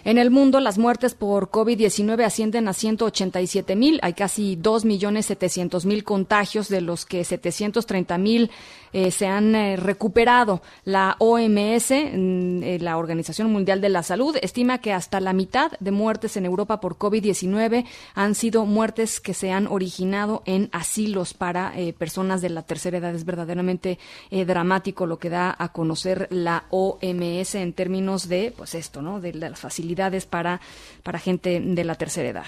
En 0.10 0.18
el 0.18 0.32
mundo, 0.32 0.60
las 0.60 0.80
muertes 0.80 1.14
por 1.14 1.52
COVID-19 1.52 2.26
ascienden 2.26 2.68
a 2.68 2.74
187 2.74 3.76
mil. 3.76 4.00
Hay 4.02 4.14
casi 4.14 4.56
2 4.56 4.84
millones 4.84 5.28
700 5.28 5.86
mil 5.86 6.04
contagios, 6.04 6.68
de 6.68 6.82
los 6.82 7.06
que 7.06 7.24
730 7.24 8.18
mil 8.18 8.50
eh, 8.94 9.12
se 9.12 9.28
han 9.28 9.56
eh, 9.56 9.76
recuperado. 9.76 10.62
La 10.86 11.16
OMS, 11.20 11.92
mm, 11.92 12.64
eh, 12.64 12.78
la 12.82 12.98
Organización 12.98 13.52
Mundial 13.52 13.82
de 13.82 13.90
la 13.90 14.04
Salud, 14.04 14.36
estima 14.42 14.80
que 14.80 14.94
hasta 14.94 15.20
la 15.20 15.34
mitad 15.34 15.72
de 15.80 15.92
muertes 15.92 16.38
en 16.38 16.46
Europa 16.46 16.80
por 16.80 16.98
COVID-19 16.98 17.86
han 18.16 18.36
sido 18.36 18.66
muertes 18.66 19.20
que 19.20 19.34
se 19.34 19.52
han 19.52 19.68
originado 19.68 20.44
en 20.46 20.70
asilos 20.72 21.34
para 21.34 21.74
personas 21.98 22.42
de 22.42 22.50
la 22.50 22.64
tercera 22.64 22.98
edad. 22.98 23.14
Es 23.14 23.26
verdaderamente 23.26 24.00
dramático 24.32 25.06
lo 25.06 25.20
que 25.20 25.30
da 25.30 25.56
a 25.58 25.72
conocer 25.72 26.28
la 26.30 26.66
OMS 26.70 27.56
en 27.56 27.74
términos 27.74 28.28
de, 28.28 28.54
pues 28.56 28.76
esto, 28.76 29.02
¿no? 29.02 29.20
De 29.20 29.34
las 29.34 29.60
facilidades 29.60 30.26
para, 30.26 30.62
para 31.04 31.20
gente 31.20 31.60
de 31.60 31.84
la 31.84 31.96
tercera 31.96 32.30
edad. 32.30 32.46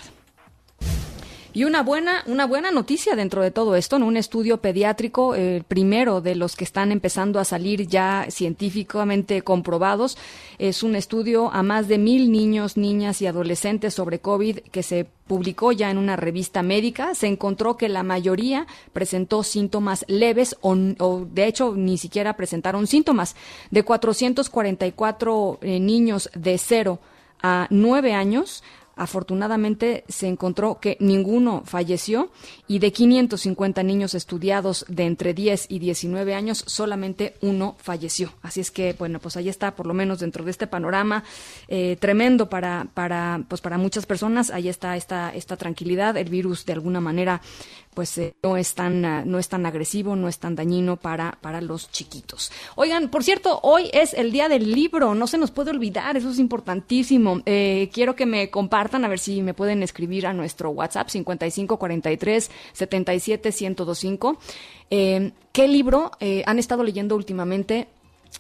Y 1.54 1.66
una 1.66 1.84
buena, 1.84 2.24
una 2.28 2.46
buena 2.48 2.72
noticia 2.72 3.16
dentro 3.16 3.42
de 3.42 3.52
todo 3.52 3.76
esto, 3.76 4.00
¿no? 4.00 4.08
un 4.08 4.16
estudio 4.16 4.62
pediátrico, 4.62 5.36
el 5.36 5.64
primero 5.64 6.22
de 6.22 6.36
los 6.36 6.56
que 6.56 6.64
están 6.64 6.94
empezando 6.94 7.40
a 7.40 7.46
salir 7.46 7.88
ya 7.88 8.28
científicamente 8.30 9.42
comprobados, 9.42 10.18
es 10.60 10.82
un 10.82 10.96
estudio 10.96 11.52
a 11.52 11.62
más 11.62 11.90
de 11.90 11.98
mil 11.98 12.32
niños, 12.32 12.78
niñas 12.78 13.22
y 13.22 13.28
adolescentes 13.28 13.94
sobre 13.94 14.20
COVID 14.20 14.60
que 14.72 14.82
se 14.82 15.06
publicó 15.28 15.74
ya 15.74 15.92
en 15.92 15.98
una 15.98 16.16
revista 16.16 16.64
médica. 16.64 17.16
Se 17.16 17.28
encontró 17.28 17.76
que 17.76 17.90
la 17.90 18.04
mayoría 18.04 18.66
presentó 18.94 19.44
síntomas 19.44 20.06
leves 20.08 20.56
o, 20.62 20.78
o 21.00 21.26
de 21.30 21.48
hecho 21.48 21.74
ni 21.76 21.98
siquiera 21.98 22.38
presentaron 22.38 22.88
síntomas. 22.88 23.36
De 23.72 23.84
444 23.84 25.60
eh, 25.62 25.80
niños 25.82 26.30
de 26.34 26.58
0 26.58 27.00
a 27.44 27.68
9 27.70 28.14
años, 28.14 28.64
Afortunadamente 29.02 30.04
se 30.08 30.28
encontró 30.28 30.78
que 30.80 30.96
ninguno 31.00 31.64
falleció 31.66 32.30
y 32.68 32.78
de 32.78 32.92
550 32.92 33.82
niños 33.82 34.14
estudiados 34.14 34.86
de 34.90 35.06
entre 35.06 35.34
10 35.34 35.66
y 35.70 35.80
19 35.80 36.36
años, 36.36 36.64
solamente 36.68 37.34
uno 37.42 37.76
falleció. 37.80 38.32
Así 38.44 38.62
es 38.62 38.70
que, 38.70 38.94
bueno, 38.94 39.18
pues 39.18 39.38
ahí 39.38 39.50
está, 39.50 39.76
por 39.76 39.88
lo 39.88 39.96
menos 39.96 40.20
dentro 40.20 40.46
de 40.46 40.52
este 40.52 40.68
panorama 40.68 41.24
eh, 41.68 41.98
tremendo 42.00 42.48
para, 42.48 42.90
para, 42.94 43.44
pues 43.48 43.60
para 43.60 43.80
muchas 43.80 44.06
personas, 44.06 44.52
ahí 44.52 44.70
está 44.70 44.96
esta, 44.96 45.34
esta 45.34 45.58
tranquilidad. 45.58 46.16
El 46.16 46.30
virus 46.30 46.64
de 46.68 46.74
alguna 46.74 47.02
manera 47.02 47.42
pues 47.94 48.18
eh, 48.18 48.36
no 48.42 48.58
es 48.58 48.74
tan 48.74 49.02
no 49.02 49.38
es 49.38 49.50
tan 49.50 49.66
agresivo, 49.66 50.16
no 50.16 50.28
es 50.28 50.40
tan 50.40 50.56
dañino 50.56 50.98
para 50.98 51.38
para 51.42 51.62
los 51.62 51.92
chiquitos. 51.92 52.52
Oigan, 52.76 53.10
por 53.10 53.24
cierto, 53.24 53.60
hoy 53.64 53.90
es 53.94 54.14
el 54.14 54.32
día 54.32 54.48
del 54.48 54.72
libro, 54.72 55.14
no 55.14 55.28
se 55.28 55.38
nos 55.38 55.52
puede 55.52 55.72
olvidar, 55.72 56.16
eso 56.18 56.30
es 56.30 56.40
importantísimo. 56.40 57.42
Eh, 57.46 57.90
quiero 57.94 58.16
que 58.16 58.26
me 58.26 58.50
compartan 58.50 58.91
a 58.94 59.08
ver 59.08 59.20
si 59.20 59.42
me 59.42 59.54
pueden 59.54 59.84
escribir 59.84 60.28
a 60.28 60.34
nuestro 60.34 60.70
WhatsApp 60.72 61.10
5543 61.10 62.52
77 62.74 63.50
1025. 63.50 64.38
Eh, 64.90 65.32
¿Qué 65.52 65.68
libro 65.68 66.12
eh, 66.20 66.44
han 66.46 66.60
estado 66.60 66.84
leyendo 66.84 67.16
últimamente? 67.16 67.88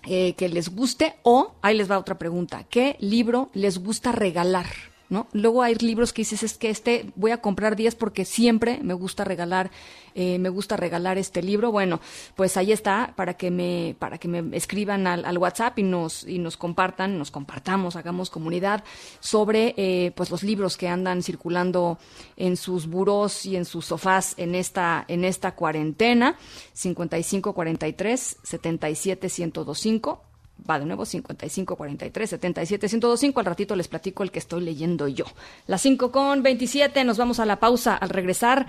que 0.03 0.49
les 0.49 0.73
guste 0.73 1.15
o 1.21 1.51
ahí 1.61 1.75
les 1.75 1.91
va 1.91 1.99
otra 1.99 2.17
pregunta, 2.17 2.63
¿qué 2.69 2.95
libro 3.01 3.49
les 3.53 3.77
gusta 3.77 4.13
regalar? 4.13 4.90
¿No? 5.11 5.27
Luego 5.33 5.61
hay 5.61 5.75
libros 5.75 6.13
que 6.13 6.21
dices, 6.21 6.41
es 6.41 6.57
que 6.57 6.69
este 6.69 7.11
voy 7.15 7.31
a 7.31 7.41
comprar 7.41 7.75
10 7.75 7.95
porque 7.95 8.23
siempre 8.23 8.79
me 8.81 8.93
gusta 8.93 9.25
regalar, 9.25 9.69
eh, 10.15 10.39
me 10.39 10.47
gusta 10.47 10.77
regalar 10.77 11.17
este 11.17 11.43
libro. 11.43 11.69
Bueno, 11.69 11.99
pues 12.35 12.55
ahí 12.55 12.71
está 12.71 13.13
para 13.17 13.33
que 13.33 13.51
me, 13.51 13.95
para 13.99 14.17
que 14.17 14.29
me 14.29 14.55
escriban 14.55 15.07
al, 15.07 15.37
WhatsApp 15.37 15.77
y 15.79 15.83
nos, 15.83 16.25
y 16.25 16.39
nos 16.39 16.55
compartan, 16.55 17.17
nos 17.17 17.29
compartamos, 17.29 17.97
hagamos 17.97 18.29
comunidad 18.29 18.85
sobre 19.19 19.73
eh, 19.75 20.13
pues 20.15 20.31
los 20.31 20.43
libros 20.43 20.77
que 20.77 20.87
andan 20.87 21.23
circulando 21.23 21.99
en 22.37 22.55
sus 22.55 22.87
buros 22.87 23.45
y 23.45 23.57
en 23.57 23.65
sus 23.65 23.87
sofás 23.87 24.33
en 24.37 24.55
esta, 24.55 25.03
en 25.09 25.25
esta 25.25 25.55
cuarentena. 25.55 26.37
5543 26.73 28.37
77 28.43 29.27
1025 29.27 30.30
Va 30.69 30.79
de 30.79 30.85
nuevo 30.85 31.05
55 31.05 31.75
43 31.75 32.29
77 32.29 32.87
1025. 32.87 33.39
Al 33.39 33.45
ratito 33.45 33.75
les 33.75 33.87
platico 33.87 34.23
el 34.23 34.31
que 34.31 34.39
estoy 34.39 34.61
leyendo 34.61 35.07
yo. 35.07 35.25
Las 35.67 35.81
5 35.81 36.11
con 36.11 36.43
27. 36.43 37.03
Nos 37.03 37.17
vamos 37.17 37.39
a 37.39 37.45
la 37.45 37.59
pausa. 37.59 37.95
Al 37.95 38.09
regresar, 38.09 38.67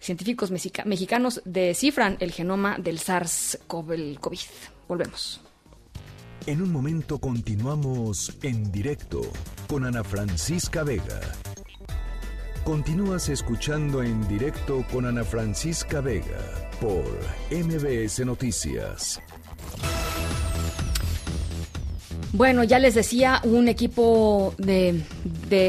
científicos 0.00 0.50
mexicanos 0.50 1.42
descifran 1.44 2.16
el 2.20 2.32
genoma 2.32 2.78
del 2.78 2.98
SARS-CoV. 2.98 4.38
Volvemos. 4.88 5.40
En 6.46 6.60
un 6.60 6.70
momento 6.72 7.18
continuamos 7.18 8.36
en 8.42 8.70
directo 8.70 9.22
con 9.66 9.84
Ana 9.86 10.04
Francisca 10.04 10.82
Vega. 10.82 11.20
Continúas 12.64 13.28
escuchando 13.28 14.02
en 14.02 14.26
directo 14.28 14.84
con 14.92 15.06
Ana 15.06 15.24
Francisca 15.24 16.00
Vega 16.00 16.70
por 16.80 17.04
MBS 17.50 18.24
Noticias. 18.26 19.20
Bueno, 22.34 22.64
ya 22.64 22.80
les 22.80 22.96
decía, 22.96 23.40
un 23.44 23.68
equipo 23.68 24.54
de, 24.58 25.04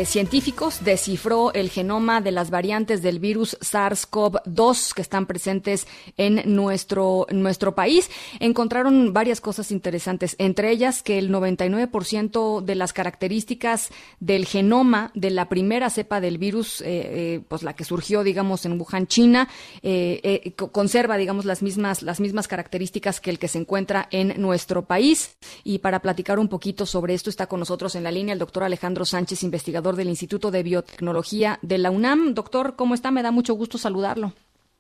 científicos 0.08 0.84
descifró 0.84 1.54
el 1.54 1.70
genoma 1.70 2.22
de 2.22 2.32
las 2.32 2.50
variantes 2.50 3.04
del 3.04 3.20
virus 3.20 3.56
SARS-CoV-2 3.60 4.94
que 4.96 5.04
están 5.04 5.28
presentes 5.28 5.86
en 6.18 6.42
nuestro, 6.56 7.28
nuestro 7.30 7.76
país. 7.76 8.10
Encontraron 8.40 9.14
varias 9.14 9.42
cosas 9.42 9.70
interesantes, 9.70 10.36
entre 10.40 10.72
ellas 10.72 11.04
que 11.04 11.20
el 11.20 11.32
99% 11.32 12.62
de 12.62 12.74
las 12.74 12.94
características 12.94 13.92
del 14.20 14.48
genoma 14.48 15.12
de 15.14 15.30
la 15.30 15.50
primera 15.50 15.92
cepa 15.92 16.20
del 16.20 16.40
virus, 16.40 16.82
eh, 16.82 16.86
eh, 16.88 17.42
pues 17.48 17.62
la 17.62 17.76
que 17.76 17.84
surgió, 17.84 18.24
digamos, 18.24 18.66
en 18.66 18.82
Wuhan, 18.82 19.06
China, 19.06 19.50
eh, 19.84 20.56
conserva, 20.72 21.18
digamos, 21.18 21.46
las 21.46 21.62
mismas, 21.62 22.02
las 22.02 22.20
mismas 22.20 22.48
características 22.48 23.22
que 23.22 23.30
el 23.30 23.38
que 23.38 23.50
se 23.50 23.60
encuentra 23.60 24.08
en 24.10 24.42
nuestro 24.42 24.86
país. 24.86 25.38
Y 25.64 25.78
para 25.78 26.02
platicar 26.02 26.40
un 26.40 26.55
poquito 26.56 26.86
sobre 26.86 27.14
esto. 27.14 27.30
Está 27.30 27.48
con 27.48 27.60
nosotros 27.60 27.96
en 27.96 28.04
la 28.06 28.12
línea 28.12 28.32
el 28.32 28.40
doctor 28.40 28.64
Alejandro 28.64 29.04
Sánchez, 29.04 29.44
investigador 29.44 29.98
del 29.98 30.08
Instituto 30.08 30.52
de 30.52 30.64
Biotecnología 30.64 31.60
de 31.62 31.78
la 31.78 31.92
UNAM. 31.92 32.34
Doctor, 32.34 32.78
¿cómo 32.78 32.94
está? 32.94 33.12
Me 33.12 33.24
da 33.24 33.30
mucho 33.30 33.56
gusto 33.56 33.78
saludarlo. 33.78 34.32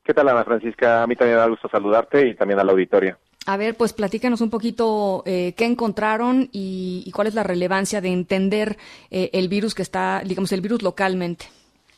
¿Qué 0.01 0.13
tal, 0.13 0.29
Ana 0.29 0.45
Francisca? 0.45 1.03
A 1.03 1.07
mí 1.07 1.17
también 1.17 1.35
me 1.35 1.41
da 1.41 1.49
gusto 1.49 1.67
saludarte 1.67 2.29
y 2.29 2.33
también 2.33 2.61
al 2.61 2.69
auditorio. 2.69 3.17
A 3.45 3.57
ver, 3.57 3.75
pues 3.75 3.91
platícanos 3.91 4.39
un 4.39 4.49
poquito 4.49 5.21
eh, 5.25 5.53
qué 5.57 5.65
encontraron 5.65 6.47
y, 6.53 7.11
cuál 7.13 7.27
es 7.27 7.35
la 7.35 7.43
relevancia 7.43 7.99
de 7.99 8.13
entender 8.13 8.77
eh, 9.11 9.31
el 9.33 9.49
virus 9.49 9.75
que 9.75 9.81
está, 9.81 10.21
digamos, 10.23 10.53
el 10.53 10.61
virus 10.61 10.81
localmente. 10.81 11.47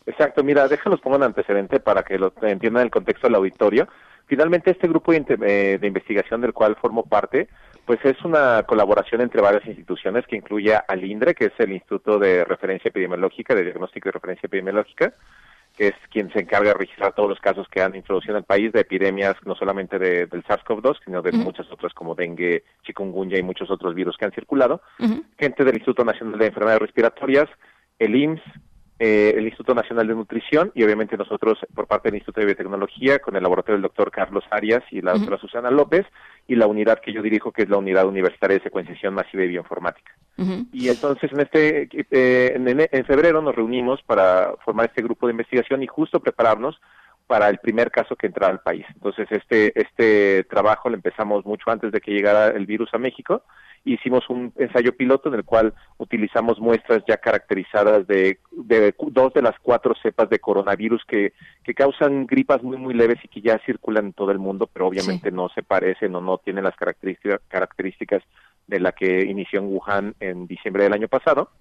Exacto, 0.07 0.43
mira, 0.43 0.67
déjanos 0.67 1.01
pongo 1.01 1.17
un 1.17 1.23
antecedente 1.23 1.79
para 1.79 2.01
que 2.01 2.17
lo 2.17 2.33
entiendan 2.41 2.81
el 2.81 2.89
contexto 2.89 3.27
del 3.27 3.35
auditorio. 3.35 3.87
Finalmente, 4.25 4.71
este 4.71 4.87
grupo 4.87 5.11
de, 5.11 5.23
eh, 5.45 5.77
de 5.79 5.87
investigación 5.87 6.41
del 6.41 6.53
cual 6.53 6.75
formo 6.77 7.03
parte 7.03 7.47
pues 7.87 8.03
es 8.03 8.21
una 8.25 8.63
colaboración 8.63 9.21
entre 9.21 9.41
varias 9.41 9.65
instituciones 9.65 10.27
que 10.27 10.35
incluye 10.35 10.75
al 10.75 11.05
INDRE, 11.05 11.33
que 11.33 11.45
es 11.45 11.53
el 11.57 11.71
Instituto 11.71 12.19
de 12.19 12.43
Referencia 12.43 12.89
Epidemiológica, 12.89 13.55
de 13.55 13.63
Diagnóstico 13.63 14.09
y 14.09 14.11
Referencia 14.11 14.45
Epidemiológica, 14.45 15.13
que 15.77 15.87
es 15.87 15.93
quien 16.11 16.29
se 16.33 16.41
encarga 16.41 16.71
de 16.71 16.73
registrar 16.73 17.13
todos 17.13 17.29
los 17.29 17.39
casos 17.39 17.65
que 17.69 17.81
han 17.81 17.95
introducido 17.95 18.33
en 18.33 18.39
el 18.39 18.43
país 18.43 18.73
de 18.73 18.81
epidemias, 18.81 19.35
no 19.45 19.55
solamente 19.55 19.97
del 19.97 20.43
SARS-CoV-2, 20.43 20.97
sino 21.05 21.21
de 21.21 21.31
muchas 21.31 21.71
otras 21.71 21.93
como 21.93 22.13
dengue, 22.13 22.65
chikungunya 22.83 23.39
y 23.39 23.43
muchos 23.43 23.71
otros 23.71 23.95
virus 23.95 24.17
que 24.17 24.25
han 24.25 24.33
circulado. 24.33 24.81
Gente 25.39 25.63
del 25.63 25.75
Instituto 25.75 26.03
Nacional 26.03 26.37
de 26.37 26.47
Enfermedades 26.47 26.81
Respiratorias, 26.81 27.47
el 27.99 28.15
IMSS, 28.17 28.43
eh, 28.99 29.35
el 29.37 29.45
Instituto 29.45 29.75
Nacional 29.75 30.07
de 30.07 30.15
Nutrición 30.15 30.71
y 30.73 30.83
obviamente 30.83 31.17
nosotros 31.17 31.59
por 31.75 31.85
parte 31.85 32.07
del 32.07 32.15
Instituto 32.15 32.39
de 32.39 32.47
Biotecnología 32.47 33.19
con 33.19 33.35
el 33.35 33.43
laboratorio 33.43 33.75
del 33.75 33.83
doctor 33.83 34.09
Carlos 34.09 34.43
Arias 34.49 34.83
y 34.89 35.01
la 35.01 35.13
doctora 35.13 35.37
Susana 35.37 35.69
López 35.69 36.07
y 36.47 36.55
la 36.55 36.65
unidad 36.65 36.99
que 36.99 37.13
yo 37.13 37.21
dirijo 37.21 37.51
que 37.51 37.61
es 37.61 37.69
la 37.69 37.77
Unidad 37.77 38.07
Universitaria 38.07 38.57
de 38.57 38.63
Secuenciación 38.63 39.13
Masiva 39.13 39.43
y 39.43 39.49
Bioinformática. 39.49 40.11
Y 40.71 40.89
entonces 40.89 41.31
en 41.31 41.39
este 41.41 41.89
eh, 42.09 42.87
en, 42.91 43.05
febrero 43.05 43.39
nos 43.41 43.55
reunimos 43.55 44.01
para 44.01 44.55
formar 44.65 44.87
este 44.87 45.03
grupo 45.03 45.27
de 45.27 45.33
investigación 45.33 45.83
y 45.83 45.87
justo 45.87 46.19
prepararnos 46.19 46.81
para 47.27 47.49
el 47.49 47.59
primer 47.59 47.91
caso 47.91 48.15
que 48.15 48.27
entrara 48.27 48.51
al 48.51 48.61
país. 48.61 48.85
Entonces 48.95 49.27
este 49.29 49.79
este 49.79 50.43
trabajo 50.45 50.89
lo 50.89 50.95
empezamos 50.95 51.45
mucho 51.45 51.69
antes 51.69 51.91
de 51.91 52.01
que 52.01 52.11
llegara 52.11 52.47
el 52.47 52.65
virus 52.65 52.91
a 52.93 52.97
México 52.97 53.43
hicimos 53.93 54.29
un 54.29 54.53
ensayo 54.57 54.95
piloto 54.95 55.29
en 55.29 55.35
el 55.35 55.43
cual 55.43 55.73
utilizamos 55.97 56.59
muestras 56.59 57.03
ya 57.07 57.17
caracterizadas 57.17 58.05
de, 58.07 58.39
dos 58.51 59.33
de 59.33 59.41
las 59.41 59.57
cuatro 59.61 59.93
cepas 60.01 60.29
de 60.29 60.39
coronavirus 60.39 61.03
que, 61.05 61.33
que 61.63 61.73
causan 61.73 62.27
gripas 62.27 62.61
muy 62.63 62.77
muy 62.77 62.93
leves 62.93 63.17
y 63.23 63.27
que 63.27 63.41
ya 63.41 63.59
circulan 63.65 64.07
en 64.07 64.13
todo 64.13 64.31
el 64.31 64.39
mundo, 64.39 64.69
pero 64.71 64.87
obviamente 64.87 65.31
no 65.31 65.49
se 65.49 65.63
parecen 65.63 66.15
o 66.15 66.21
no 66.21 66.37
tienen 66.37 66.63
las 66.63 66.75
características, 66.75 67.41
características 67.47 68.23
de 68.67 68.79
la 68.79 68.91
que 68.91 69.21
inició 69.21 69.59
en 69.59 69.67
Wuhan 69.67 70.15
en 70.19 70.47
diciembre 70.47 70.83
del 70.83 70.93
año 70.93 71.07
pasado. 71.07 71.51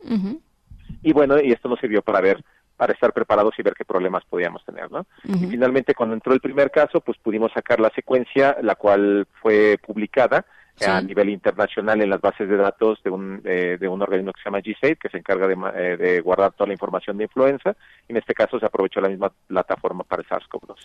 Y 1.03 1.13
bueno, 1.13 1.41
y 1.41 1.53
esto 1.53 1.69
nos 1.69 1.81
sirvió 1.81 2.03
para 2.03 2.21
ver 2.21 2.43
para 2.77 2.93
estar 2.93 3.13
preparados 3.13 3.55
y 3.59 3.63
ver 3.63 3.73
qué 3.73 3.87
problemas 3.87 4.25
podíamos 4.29 4.63
tener, 4.65 4.91
¿no? 4.91 5.07
Y 5.25 5.47
finalmente, 5.47 5.95
cuando 5.95 6.15
entró 6.15 6.35
el 6.35 6.41
primer 6.41 6.71
caso, 6.71 7.01
pues 7.01 7.17
pudimos 7.17 7.51
sacar 7.53 7.81
la 7.81 7.91
secuencia, 7.91 8.57
la 8.61 8.75
cual 8.75 9.27
fue 9.41 9.79
publicada 9.85 10.45
a 10.85 11.01
nivel 11.01 11.31
internacional 11.31 12.03
en 12.03 12.11
las 12.11 12.21
bases 12.21 12.49
de 12.49 12.57
datos 12.57 13.03
de 13.03 13.11
un, 13.11 13.41
eh, 13.45 13.79
de 13.81 13.89
un 13.89 14.03
organismo 14.03 14.33
que 14.33 14.43
se 14.43 14.49
llama 14.49 14.61
GSAID, 14.61 14.99
que 14.99 15.09
se 15.09 15.19
encarga 15.19 15.47
de, 15.47 15.57
eh, 15.75 15.97
de, 15.97 16.21
guardar 16.21 16.53
toda 16.53 16.67
la 16.69 16.75
información 16.75 17.17
de 17.17 17.25
influenza. 17.25 17.75
En 18.09 18.17
este 18.17 18.35
caso 18.35 18.59
se 18.59 18.67
aprovechó 18.67 19.01
la 19.01 19.09
misma 19.09 19.33
plataforma 19.47 20.05
para 20.05 20.23
el 20.23 20.29
SARS-CoV-2. 20.29 20.77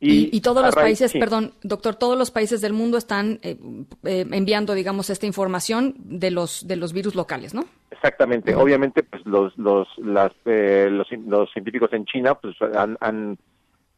Y, 0.00 0.36
y, 0.36 0.40
todos 0.40 0.64
los 0.64 0.74
países, 0.74 1.12
perdón, 1.12 1.52
doctor, 1.62 1.94
todos 1.94 2.18
los 2.18 2.30
países 2.30 2.60
del 2.60 2.72
mundo 2.72 2.98
están 2.98 3.38
eh, 3.42 3.56
enviando, 4.02 4.74
digamos, 4.74 5.10
esta 5.10 5.26
información 5.26 5.94
de 5.98 6.30
los, 6.30 6.66
de 6.66 6.76
los 6.76 6.92
virus 6.92 7.14
locales, 7.14 7.54
¿no? 7.54 7.64
Exactamente. 7.90 8.54
Obviamente, 8.54 9.02
pues 9.02 9.24
los, 9.26 9.56
los, 9.56 9.88
las, 9.98 10.32
los, 10.44 11.06
los, 11.26 11.52
científicos 11.52 11.92
en 11.92 12.04
China 12.04 12.34
pues 12.34 12.54
han, 12.60 12.96
han 13.00 13.38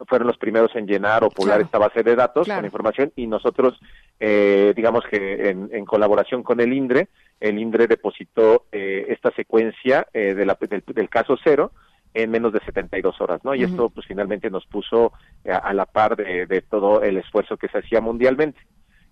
fueron 0.06 0.26
los 0.26 0.38
primeros 0.38 0.74
en 0.74 0.86
llenar 0.86 1.24
o 1.24 1.30
poblar 1.30 1.60
esta 1.60 1.78
base 1.78 2.02
de 2.02 2.16
datos 2.16 2.48
con 2.48 2.64
información 2.64 3.12
y 3.16 3.26
nosotros, 3.26 3.80
eh, 4.18 4.72
digamos 4.76 5.04
que 5.10 5.50
en, 5.50 5.84
colaboración 5.84 6.42
con 6.42 6.60
el 6.60 6.72
INDRE, 6.72 7.08
el 7.40 7.58
INDRE 7.58 7.86
depositó 7.86 8.66
eh, 8.72 9.06
esta 9.08 9.30
secuencia 9.32 10.06
eh, 10.12 10.34
de 10.34 10.46
la, 10.46 10.58
del, 10.60 11.08
caso 11.08 11.36
cero 11.42 11.72
en 12.14 12.30
menos 12.30 12.52
de 12.52 12.60
72 12.60 13.20
horas, 13.20 13.40
¿no? 13.44 13.54
Y 13.54 13.62
esto 13.62 13.88
pues 13.88 14.06
finalmente 14.06 14.50
nos 14.50 14.66
puso 14.66 15.12
a, 15.48 15.72
la 15.72 15.86
par 15.86 16.16
de, 16.16 16.46
de, 16.46 16.60
todo 16.60 17.02
el 17.02 17.16
esfuerzo 17.18 17.56
que 17.56 17.68
se 17.68 17.78
hacía 17.78 18.00
mundialmente. 18.00 18.60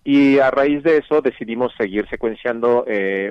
Y 0.03 0.39
a 0.39 0.51
raíz 0.51 0.83
de 0.83 0.97
eso 0.97 1.21
decidimos 1.21 1.73
seguir 1.77 2.09
secuenciando 2.09 2.85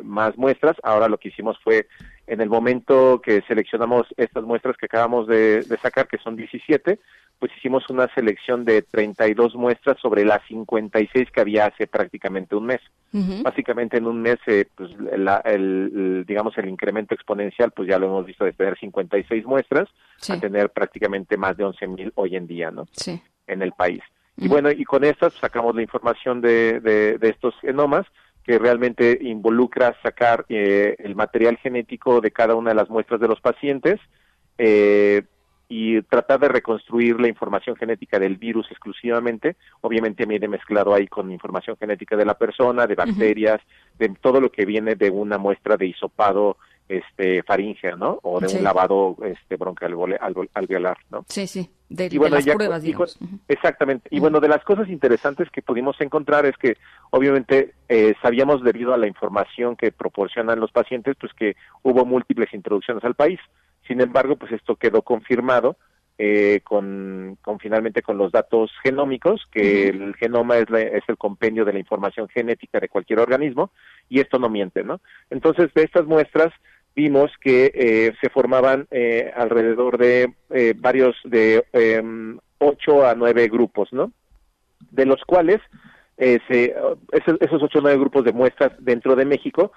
más 0.03 0.37
muestras. 0.37 0.77
Ahora 0.83 1.09
lo 1.09 1.17
que 1.17 1.29
hicimos 1.29 1.57
fue, 1.63 1.87
en 2.27 2.41
el 2.41 2.49
momento 2.49 3.21
que 3.23 3.41
seleccionamos 3.47 4.05
estas 4.17 4.43
muestras 4.43 4.77
que 4.77 4.85
acabamos 4.85 5.27
de, 5.27 5.63
de 5.63 5.77
sacar, 5.77 6.07
que 6.07 6.17
son 6.17 6.35
17, 6.35 6.99
pues 7.39 7.51
hicimos 7.57 7.89
una 7.89 8.07
selección 8.13 8.65
de 8.65 8.81
32 8.81 9.55
muestras 9.55 9.97
sobre 10.01 10.25
las 10.25 10.41
56 10.47 11.29
que 11.31 11.41
había 11.41 11.67
hace 11.67 11.87
prácticamente 11.87 12.55
un 12.55 12.65
mes. 12.65 12.81
Básicamente 13.41 13.97
en 13.97 14.05
un 14.05 14.21
mes, 14.21 14.37
eh, 14.45 14.65
pues 14.75 14.91
el, 15.11 16.23
digamos, 16.27 16.55
el 16.57 16.69
incremento 16.69 17.15
exponencial, 17.15 17.71
pues 17.71 17.87
ya 17.87 17.97
lo 17.97 18.07
hemos 18.07 18.25
visto 18.25 18.45
de 18.45 18.53
tener 18.53 18.77
56 18.77 19.45
muestras 19.45 19.89
a 20.29 20.39
tener 20.39 20.69
prácticamente 20.69 21.37
más 21.37 21.57
de 21.57 21.63
11 21.63 21.87
mil 21.87 22.11
hoy 22.15 22.35
en 22.35 22.45
día, 22.45 22.69
¿no? 22.69 22.85
Sí. 22.91 23.19
En 23.47 23.61
el 23.61 23.71
país. 23.71 24.01
Y 24.35 24.47
bueno, 24.47 24.69
y 24.69 24.83
con 24.83 25.03
estas 25.03 25.33
sacamos 25.33 25.75
la 25.75 25.81
información 25.81 26.41
de, 26.41 26.79
de, 26.79 27.17
de 27.17 27.29
estos 27.29 27.55
genomas 27.59 28.05
que 28.47 28.57
realmente 28.57 29.19
involucra 29.21 29.93
sacar 30.01 30.45
eh, 30.47 30.95
el 30.99 31.15
material 31.15 31.57
genético 31.57 32.21
de 32.21 32.31
cada 32.31 32.55
una 32.55 32.69
de 32.69 32.75
las 32.75 32.89
muestras 32.89 33.19
de 33.19 33.27
los 33.27 33.41
pacientes, 33.41 33.99
eh, 34.57 35.23
y 35.69 36.01
tratar 36.03 36.39
de 36.39 36.47
reconstruir 36.47 37.19
la 37.19 37.27
información 37.27 37.75
genética 37.75 38.19
del 38.19 38.37
virus 38.37 38.71
exclusivamente, 38.71 39.57
obviamente 39.81 40.25
viene 40.25 40.47
mezclado 40.47 40.93
ahí 40.93 41.07
con 41.07 41.29
información 41.29 41.75
genética 41.77 42.15
de 42.15 42.23
la 42.23 42.37
persona, 42.37 42.87
de 42.87 42.95
bacterias, 42.95 43.59
de 43.99 44.07
todo 44.21 44.39
lo 44.39 44.49
que 44.49 44.65
viene 44.65 44.95
de 44.95 45.09
una 45.09 45.37
muestra 45.37 45.75
de 45.75 45.87
hisopado 45.87 46.55
este 46.87 47.43
faringea, 47.43 47.95
¿no? 47.95 48.19
O 48.23 48.39
de 48.39 48.47
un 48.55 48.63
lavado 48.63 49.17
este 49.25 49.55
bronquial 49.57 49.95
alveolar, 50.53 50.97
¿no? 51.11 51.25
Sí, 51.27 51.47
sí, 51.47 51.69
de, 51.89 52.09
las 52.09 52.45
pruebas, 52.45 52.81
digamos. 52.81 53.17
exactamente. 53.47 54.07
Y 54.11 54.19
bueno, 54.19 54.39
de 54.39 54.47
las 54.47 54.63
cosas 54.63 54.89
interesantes 54.89 55.49
que 55.51 55.61
pudimos 55.61 55.99
encontrar 56.01 56.45
es 56.45 56.55
que 56.57 56.77
obviamente 57.11 57.73
eh, 57.89 58.15
sabíamos 58.21 58.63
debido 58.63 58.93
a 58.93 58.97
la 58.97 59.07
información 59.07 59.75
que 59.75 59.91
proporcionan 59.91 60.59
los 60.59 60.71
pacientes, 60.71 61.15
pues 61.19 61.33
que 61.33 61.55
hubo 61.83 62.05
múltiples 62.05 62.53
introducciones 62.53 63.03
al 63.03 63.15
país. 63.15 63.39
Sin 63.87 64.01
embargo, 64.01 64.35
pues 64.35 64.51
esto 64.51 64.75
quedó 64.75 65.01
confirmado 65.01 65.77
eh, 66.19 66.61
con, 66.63 67.37
finalmente 67.61 68.01
con 68.01 68.17
los 68.17 68.31
datos 68.31 68.71
genómicos, 68.81 69.45
que 69.51 69.89
el 69.89 70.15
genoma 70.15 70.57
es, 70.57 70.65
es, 70.71 71.03
el 71.07 71.17
compendio 71.17 71.63
de 71.63 71.73
la 71.73 71.79
información 71.79 72.27
genética 72.27 72.79
de 72.79 72.89
cualquier 72.89 73.19
organismo, 73.19 73.71
y 74.09 74.19
esto 74.19 74.39
no 74.39 74.49
miente, 74.49 74.83
¿no? 74.83 74.99
Entonces, 75.29 75.71
de 75.75 75.83
estas 75.83 76.05
muestras 76.05 76.51
vimos 76.97 77.31
que 77.39 77.71
eh, 77.73 78.13
se 78.19 78.29
formaban 78.29 78.87
eh, 78.91 79.31
alrededor 79.35 79.97
de 79.97 80.33
varios, 80.77 81.15
de 81.23 81.63
em, 81.71 82.39
ocho 82.57 83.05
a 83.05 83.13
nueve 83.13 83.47
grupos, 83.47 83.93
¿no? 83.93 84.11
De 84.91 85.05
los 85.05 85.23
cuales 85.25 85.59
se, 86.17 86.75
esos, 87.11 87.37
esos 87.39 87.61
ocho 87.61 87.77
o 87.77 87.81
nueve 87.81 87.99
grupos 87.99 88.25
de 88.25 88.33
muestras 88.33 88.71
dentro 88.79 89.15
de 89.15 89.25
México 89.25 89.71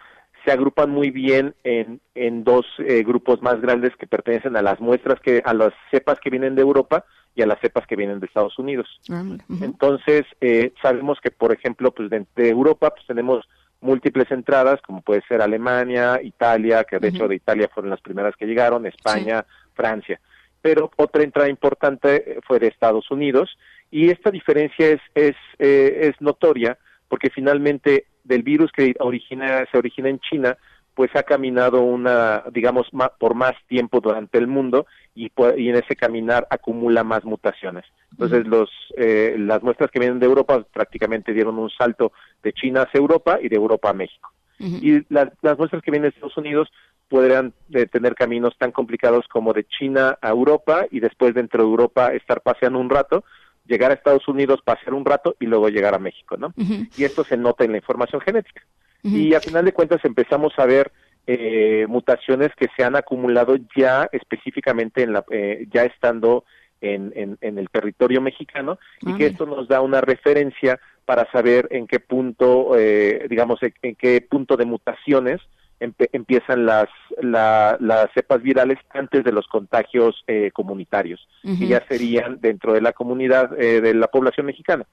se 0.44 0.52
agrupan 0.52 0.90
muy 0.90 1.10
bien 1.10 1.54
en, 1.64 2.00
en 2.14 2.44
dos 2.44 2.66
eh, 2.78 3.02
grupos 3.02 3.42
más 3.42 3.60
grandes 3.60 3.94
que 3.96 4.06
pertenecen 4.06 4.56
a 4.56 4.62
las 4.62 4.80
muestras 4.80 5.20
que 5.20 5.42
a 5.44 5.52
las 5.54 5.72
cepas 5.90 6.18
que 6.20 6.30
vienen 6.30 6.54
de 6.54 6.62
Europa 6.62 7.04
y 7.34 7.42
a 7.42 7.46
las 7.46 7.60
cepas 7.60 7.86
que 7.86 7.96
vienen 7.96 8.20
de 8.20 8.26
Estados 8.26 8.58
Unidos. 8.58 8.88
Ah, 9.10 9.22
Entonces 9.60 10.24
eh, 10.40 10.72
sabemos 10.82 11.18
que 11.22 11.30
por 11.30 11.52
ejemplo 11.52 11.92
pues 11.92 12.10
de, 12.10 12.26
Europa 12.36 12.90
pues 12.90 13.06
tenemos 13.06 13.46
múltiples 13.80 14.30
entradas 14.30 14.80
como 14.82 15.02
puede 15.02 15.22
ser 15.28 15.42
Alemania, 15.42 16.20
Italia, 16.22 16.84
que 16.84 16.98
de 16.98 17.08
hecho 17.08 17.28
de 17.28 17.36
Italia 17.36 17.70
fueron 17.72 17.90
las 17.90 18.00
primeras 18.00 18.36
que 18.36 18.46
llegaron, 18.46 18.86
España, 18.86 19.44
Francia. 19.74 20.20
Pero 20.60 20.90
otra 20.96 21.22
entrada 21.22 21.48
importante 21.48 22.32
eh, 22.32 22.40
fue 22.46 22.58
de 22.58 22.68
Estados 22.68 23.10
Unidos 23.10 23.56
y 23.90 24.10
esta 24.10 24.30
diferencia 24.30 24.88
es 24.88 25.00
es, 25.14 25.36
es 25.58 26.20
notoria 26.20 26.78
porque 27.08 27.30
finalmente 27.30 28.06
del 28.22 28.42
virus 28.42 28.70
que 28.72 28.94
origina, 29.00 29.66
se 29.70 29.76
origina 29.76 30.08
en 30.08 30.20
China, 30.20 30.56
pues 30.94 31.14
ha 31.14 31.22
caminado 31.22 31.82
una, 31.82 32.44
digamos, 32.52 32.88
por 33.18 33.34
más 33.34 33.54
tiempo 33.68 34.00
durante 34.00 34.38
el 34.38 34.46
mundo 34.46 34.86
y, 35.14 35.30
y, 35.56 35.68
en 35.68 35.76
ese 35.76 35.96
caminar 35.96 36.46
acumula 36.50 37.04
más 37.04 37.24
mutaciones. 37.24 37.84
Entonces, 38.10 38.46
los, 38.46 38.70
eh, 38.96 39.36
las 39.38 39.62
muestras 39.62 39.90
que 39.90 39.98
vienen 39.98 40.18
de 40.18 40.26
Europa 40.26 40.64
prácticamente 40.72 41.32
dieron 41.32 41.58
un 41.58 41.70
salto 41.70 42.12
de 42.42 42.52
China 42.52 42.82
hacia 42.82 42.98
Europa 42.98 43.38
y 43.40 43.48
de 43.48 43.56
Europa 43.56 43.90
a 43.90 43.94
México. 43.94 44.30
Y 44.58 45.06
las 45.08 45.56
muestras 45.56 45.82
que 45.82 45.90
vienen 45.90 46.10
de 46.10 46.14
Estados 46.14 46.36
Unidos 46.36 46.70
podrían 47.08 47.54
eh, 47.72 47.86
tener 47.86 48.14
caminos 48.14 48.56
tan 48.58 48.72
complicados 48.72 49.26
como 49.26 49.54
de 49.54 49.64
China 49.64 50.18
a 50.20 50.28
Europa 50.28 50.84
y 50.90 51.00
después 51.00 51.34
dentro 51.34 51.62
de 51.62 51.68
Europa 51.68 52.12
estar 52.12 52.42
paseando 52.42 52.78
un 52.78 52.90
rato, 52.90 53.24
llegar 53.66 53.90
a 53.90 53.94
Estados 53.94 54.28
Unidos, 54.28 54.60
pasear 54.62 54.92
un 54.92 55.04
rato 55.04 55.34
y 55.40 55.46
luego 55.46 55.70
llegar 55.70 55.94
a 55.94 55.98
México, 55.98 56.36
¿no? 56.36 56.52
Y 56.96 57.04
esto 57.04 57.24
se 57.24 57.38
nota 57.38 57.64
en 57.64 57.72
la 57.72 57.78
información 57.78 58.20
genética. 58.20 58.62
Y 59.02 59.34
a 59.34 59.40
final 59.40 59.64
de 59.64 59.72
cuentas 59.72 60.04
empezamos 60.04 60.52
a 60.58 60.66
ver 60.66 60.92
eh, 61.26 61.86
mutaciones 61.88 62.50
que 62.56 62.68
se 62.76 62.84
han 62.84 62.96
acumulado 62.96 63.56
ya 63.76 64.08
específicamente 64.12 65.02
en 65.02 65.12
la, 65.12 65.24
eh, 65.30 65.66
ya 65.72 65.84
estando 65.84 66.44
en, 66.80 67.38
en, 67.40 67.58
el 67.58 67.68
territorio 67.68 68.20
mexicano 68.20 68.78
y 69.02 69.14
que 69.14 69.26
esto 69.26 69.44
nos 69.44 69.68
da 69.68 69.82
una 69.82 70.00
referencia 70.00 70.80
para 71.04 71.30
saber 71.30 71.68
en 71.70 71.86
qué 71.86 72.00
punto, 72.00 72.76
eh, 72.76 73.26
digamos, 73.28 73.60
en 73.62 73.94
qué 73.96 74.20
punto 74.22 74.56
de 74.56 74.64
mutaciones 74.64 75.40
empiezan 75.80 76.66
las, 76.66 76.88
las 77.22 78.10
cepas 78.12 78.42
virales 78.42 78.78
antes 78.90 79.24
de 79.24 79.32
los 79.32 79.46
contagios 79.48 80.22
eh, 80.26 80.50
comunitarios, 80.52 81.26
que 81.42 81.66
ya 81.66 81.82
serían 81.88 82.38
dentro 82.40 82.74
de 82.74 82.82
la 82.82 82.92
comunidad 82.92 83.58
eh, 83.58 83.80
de 83.80 83.94
la 83.94 84.08
población 84.08 84.46
mexicana. 84.46 84.84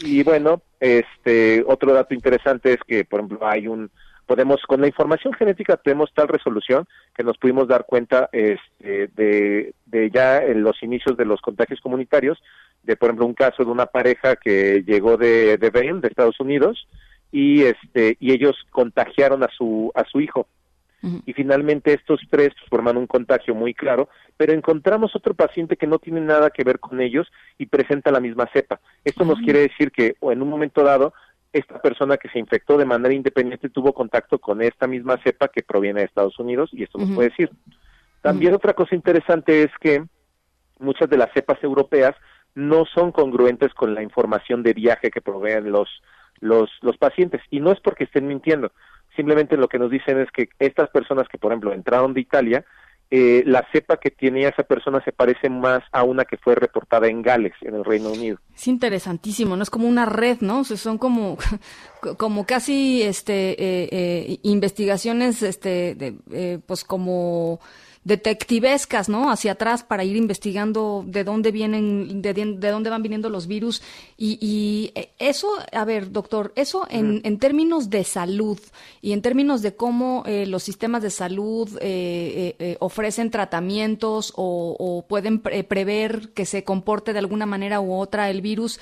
Y 0.00 0.22
bueno, 0.22 0.62
este 0.80 1.64
otro 1.66 1.92
dato 1.94 2.14
interesante 2.14 2.72
es 2.72 2.78
que, 2.86 3.04
por 3.04 3.20
ejemplo, 3.20 3.46
hay 3.46 3.68
un 3.68 3.90
podemos 4.26 4.60
con 4.66 4.80
la 4.80 4.88
información 4.88 5.32
genética 5.34 5.76
tenemos 5.76 6.12
tal 6.12 6.26
resolución 6.26 6.86
que 7.14 7.22
nos 7.22 7.38
pudimos 7.38 7.68
dar 7.68 7.86
cuenta 7.86 8.28
este, 8.32 9.08
de, 9.14 10.10
ya 10.12 10.42
en 10.42 10.64
los 10.64 10.82
inicios 10.82 11.16
de 11.16 11.24
los 11.24 11.40
contagios 11.40 11.80
comunitarios 11.80 12.42
de 12.82 12.96
por 12.96 13.08
ejemplo 13.08 13.26
un 13.26 13.34
caso 13.34 13.64
de 13.64 13.70
una 13.70 13.86
pareja 13.86 14.34
que 14.34 14.82
llegó 14.84 15.16
de, 15.16 15.58
de 15.58 15.70
de 15.70 16.08
Estados 16.08 16.40
Unidos, 16.40 16.88
y 17.30 17.62
este 17.62 18.16
y 18.20 18.32
ellos 18.32 18.56
contagiaron 18.70 19.42
a 19.42 19.48
su 19.56 19.92
a 19.94 20.04
su 20.04 20.20
hijo 20.20 20.48
y 21.24 21.32
finalmente 21.32 21.92
estos 21.92 22.20
tres 22.30 22.50
forman 22.68 22.96
un 22.96 23.06
contagio 23.06 23.54
muy 23.54 23.74
claro 23.74 24.08
pero 24.36 24.52
encontramos 24.52 25.14
otro 25.16 25.34
paciente 25.34 25.76
que 25.76 25.86
no 25.86 25.98
tiene 25.98 26.20
nada 26.20 26.50
que 26.50 26.64
ver 26.64 26.78
con 26.78 27.00
ellos 27.00 27.26
y 27.58 27.66
presenta 27.66 28.10
la 28.10 28.20
misma 28.20 28.48
cepa. 28.52 28.80
Esto 29.04 29.24
nos 29.24 29.38
quiere 29.40 29.60
decir 29.60 29.90
que 29.90 30.16
o 30.20 30.32
en 30.32 30.42
un 30.42 30.48
momento 30.48 30.82
dado 30.82 31.14
esta 31.52 31.80
persona 31.80 32.18
que 32.18 32.28
se 32.28 32.38
infectó 32.38 32.76
de 32.76 32.84
manera 32.84 33.14
independiente 33.14 33.70
tuvo 33.70 33.94
contacto 33.94 34.38
con 34.38 34.60
esta 34.60 34.86
misma 34.86 35.18
cepa 35.22 35.48
que 35.48 35.62
proviene 35.62 36.00
de 36.00 36.06
Estados 36.06 36.38
Unidos 36.38 36.70
y 36.72 36.82
esto 36.82 36.98
nos 36.98 37.10
puede 37.12 37.30
decir. 37.30 37.50
También 38.20 38.54
otra 38.54 38.74
cosa 38.74 38.94
interesante 38.94 39.62
es 39.62 39.70
que 39.80 40.04
muchas 40.78 41.08
de 41.08 41.16
las 41.16 41.32
cepas 41.32 41.62
europeas 41.62 42.14
no 42.54 42.84
son 42.84 43.12
congruentes 43.12 43.72
con 43.72 43.94
la 43.94 44.02
información 44.02 44.62
de 44.62 44.74
viaje 44.74 45.10
que 45.10 45.22
proveen 45.22 45.70
los 45.70 45.88
los, 46.40 46.70
los 46.82 46.96
pacientes. 46.98 47.40
Y 47.50 47.60
no 47.60 47.72
es 47.72 47.80
porque 47.80 48.04
estén 48.04 48.26
mintiendo, 48.26 48.72
simplemente 49.16 49.56
lo 49.56 49.68
que 49.68 49.78
nos 49.78 49.90
dicen 49.90 50.20
es 50.20 50.30
que 50.30 50.48
estas 50.58 50.90
personas 50.90 51.26
que, 51.28 51.38
por 51.38 51.50
ejemplo, 51.50 51.72
entraron 51.72 52.14
de 52.14 52.20
Italia, 52.20 52.64
eh, 53.08 53.44
la 53.46 53.64
cepa 53.70 53.98
que 53.98 54.10
tenía 54.10 54.48
esa 54.48 54.64
persona 54.64 55.00
se 55.04 55.12
parece 55.12 55.48
más 55.48 55.82
a 55.92 56.02
una 56.02 56.24
que 56.24 56.36
fue 56.36 56.56
reportada 56.56 57.06
en 57.06 57.22
Gales, 57.22 57.52
en 57.62 57.76
el 57.76 57.84
Reino 57.84 58.10
Unido. 58.10 58.38
Es 58.54 58.66
interesantísimo, 58.66 59.56
¿no? 59.56 59.62
Es 59.62 59.70
como 59.70 59.86
una 59.86 60.06
red, 60.06 60.38
¿no? 60.40 60.60
O 60.60 60.64
sea, 60.64 60.76
son 60.76 60.98
como, 60.98 61.38
como 62.18 62.46
casi 62.46 63.02
este, 63.02 63.50
eh, 63.50 63.88
eh, 63.92 64.38
investigaciones, 64.42 65.42
este, 65.42 65.94
de, 65.94 66.58
pues 66.66 66.82
como 66.82 67.60
detectivescas, 68.06 69.08
¿no? 69.08 69.32
Hacia 69.32 69.52
atrás 69.52 69.82
para 69.82 70.04
ir 70.04 70.14
investigando 70.14 71.02
de 71.04 71.24
dónde 71.24 71.50
vienen, 71.50 72.22
de, 72.22 72.34
de 72.34 72.70
dónde 72.70 72.88
van 72.88 73.02
viniendo 73.02 73.28
los 73.30 73.48
virus. 73.48 73.82
Y, 74.16 74.38
y, 74.40 74.92
eh, 74.94 75.10
eso, 75.18 75.48
a 75.72 75.84
ver, 75.84 76.12
doctor, 76.12 76.52
eso 76.54 76.86
en, 76.88 77.20
en, 77.24 77.40
términos 77.40 77.90
de 77.90 78.04
salud 78.04 78.60
y 79.02 79.10
en 79.10 79.22
términos 79.22 79.60
de 79.60 79.74
cómo 79.74 80.22
eh, 80.24 80.46
los 80.46 80.62
sistemas 80.62 81.02
de 81.02 81.10
salud 81.10 81.68
eh, 81.80 82.54
eh 82.60 82.76
ofrecen 82.78 83.32
tratamientos 83.32 84.32
o, 84.36 84.76
o 84.78 85.02
pueden 85.08 85.40
pre 85.40 85.64
prever 85.64 86.28
que 86.32 86.46
se 86.46 86.62
comporte 86.62 87.12
de 87.12 87.18
alguna 87.18 87.44
manera 87.44 87.80
u 87.80 87.92
otra 87.92 88.30
el 88.30 88.40
virus, 88.40 88.78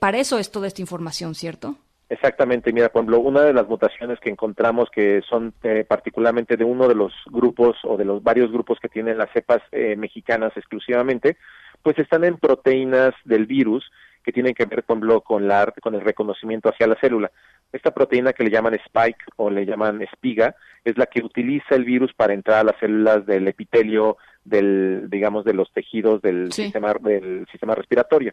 para 0.00 0.18
eso 0.18 0.38
es 0.38 0.50
toda 0.50 0.66
esta 0.66 0.82
información, 0.82 1.34
¿cierto? 1.34 1.76
Exactamente, 2.10 2.72
mira, 2.72 2.88
por 2.88 3.04
una 3.04 3.42
de 3.42 3.52
las 3.52 3.68
mutaciones 3.68 4.18
que 4.18 4.30
encontramos 4.30 4.90
que 4.90 5.22
son 5.28 5.54
eh, 5.62 5.84
particularmente 5.86 6.56
de 6.56 6.64
uno 6.64 6.88
de 6.88 6.96
los 6.96 7.12
grupos 7.26 7.76
o 7.84 7.96
de 7.96 8.04
los 8.04 8.20
varios 8.20 8.50
grupos 8.50 8.80
que 8.80 8.88
tienen 8.88 9.16
las 9.16 9.30
cepas 9.32 9.62
eh, 9.70 9.94
mexicanas 9.94 10.52
exclusivamente, 10.56 11.36
pues 11.84 11.96
están 12.00 12.24
en 12.24 12.36
proteínas 12.36 13.14
del 13.24 13.46
virus 13.46 13.88
que 14.24 14.32
tienen 14.32 14.54
que 14.54 14.64
ver, 14.64 14.82
por 14.82 15.22
con, 15.22 15.46
la, 15.46 15.72
con 15.80 15.94
el 15.94 16.00
reconocimiento 16.00 16.68
hacia 16.68 16.88
la 16.88 16.98
célula. 17.00 17.30
Esta 17.72 17.94
proteína 17.94 18.32
que 18.32 18.42
le 18.42 18.50
llaman 18.50 18.74
spike 18.74 19.24
o 19.36 19.48
le 19.48 19.64
llaman 19.64 20.02
espiga 20.02 20.56
es 20.84 20.98
la 20.98 21.06
que 21.06 21.22
utiliza 21.22 21.76
el 21.76 21.84
virus 21.84 22.12
para 22.12 22.34
entrar 22.34 22.58
a 22.58 22.64
las 22.64 22.80
células 22.80 23.24
del 23.24 23.46
epitelio 23.46 24.16
del 24.44 25.08
digamos 25.10 25.44
de 25.44 25.52
los 25.52 25.70
tejidos 25.72 26.22
del 26.22 26.50
sistema 26.52 26.94
del 27.00 27.46
sistema 27.50 27.74
respiratorio. 27.74 28.32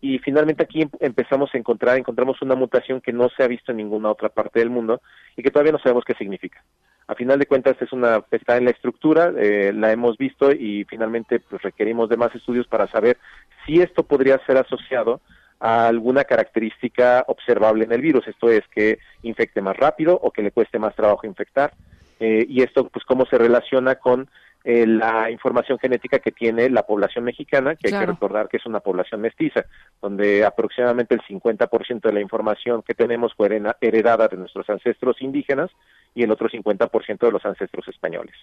Y 0.00 0.18
finalmente 0.18 0.62
aquí 0.62 0.82
em, 0.82 0.90
empezamos 1.00 1.50
a 1.54 1.58
encontrar 1.58 1.98
encontramos 1.98 2.40
una 2.42 2.54
mutación 2.54 3.00
que 3.00 3.12
no 3.12 3.28
se 3.28 3.42
ha 3.42 3.48
visto 3.48 3.70
en 3.70 3.78
ninguna 3.78 4.10
otra 4.10 4.28
parte 4.28 4.60
del 4.60 4.70
mundo 4.70 5.02
y 5.36 5.42
que 5.42 5.50
todavía 5.50 5.72
no 5.72 5.78
sabemos 5.78 6.04
qué 6.04 6.14
significa. 6.14 6.64
A 7.06 7.14
final 7.14 7.38
de 7.38 7.46
cuentas 7.46 7.76
es 7.80 7.92
una 7.92 8.24
está 8.30 8.56
en 8.56 8.64
la 8.64 8.70
estructura 8.70 9.32
eh, 9.36 9.72
la 9.74 9.92
hemos 9.92 10.16
visto 10.16 10.52
y 10.52 10.84
finalmente 10.84 11.40
pues 11.40 11.60
requerimos 11.62 12.08
de 12.08 12.16
más 12.16 12.34
estudios 12.34 12.66
para 12.66 12.90
saber 12.90 13.18
si 13.66 13.80
esto 13.80 14.04
podría 14.04 14.38
ser 14.46 14.56
asociado 14.56 15.20
a 15.60 15.86
alguna 15.86 16.24
característica 16.24 17.24
observable 17.28 17.84
en 17.84 17.92
el 17.92 18.00
virus 18.00 18.26
esto 18.26 18.50
es 18.50 18.62
que 18.74 18.98
infecte 19.22 19.60
más 19.60 19.76
rápido 19.76 20.18
o 20.22 20.30
que 20.30 20.42
le 20.42 20.50
cueste 20.50 20.78
más 20.78 20.94
trabajo 20.96 21.26
infectar. 21.26 21.74
Eh, 22.20 22.46
y 22.48 22.62
esto 22.62 22.88
pues 22.88 23.04
cómo 23.04 23.26
se 23.26 23.36
relaciona 23.36 23.96
con 23.96 24.28
eh, 24.64 24.86
la 24.86 25.30
información 25.30 25.78
genética 25.78 26.18
que 26.18 26.32
tiene 26.32 26.70
la 26.70 26.84
población 26.84 27.24
mexicana, 27.24 27.74
que 27.74 27.88
hay 27.88 28.00
que 28.00 28.06
recordar 28.06 28.48
que 28.48 28.58
es 28.58 28.66
una 28.66 28.80
población 28.80 29.20
mestiza, 29.20 29.64
donde 30.00 30.44
aproximadamente 30.44 31.14
el 31.14 31.22
50% 31.22 32.00
de 32.00 32.12
la 32.12 32.20
información 32.20 32.82
que 32.82 32.94
tenemos 32.94 33.32
fue 33.34 33.60
heredada 33.80 34.28
de 34.28 34.36
nuestros 34.36 34.68
ancestros 34.70 35.20
indígenas 35.20 35.70
y 36.14 36.22
el 36.22 36.30
otro 36.30 36.48
50% 36.48 37.18
de 37.18 37.32
los 37.32 37.44
ancestros 37.44 37.88
españoles. 37.88 38.34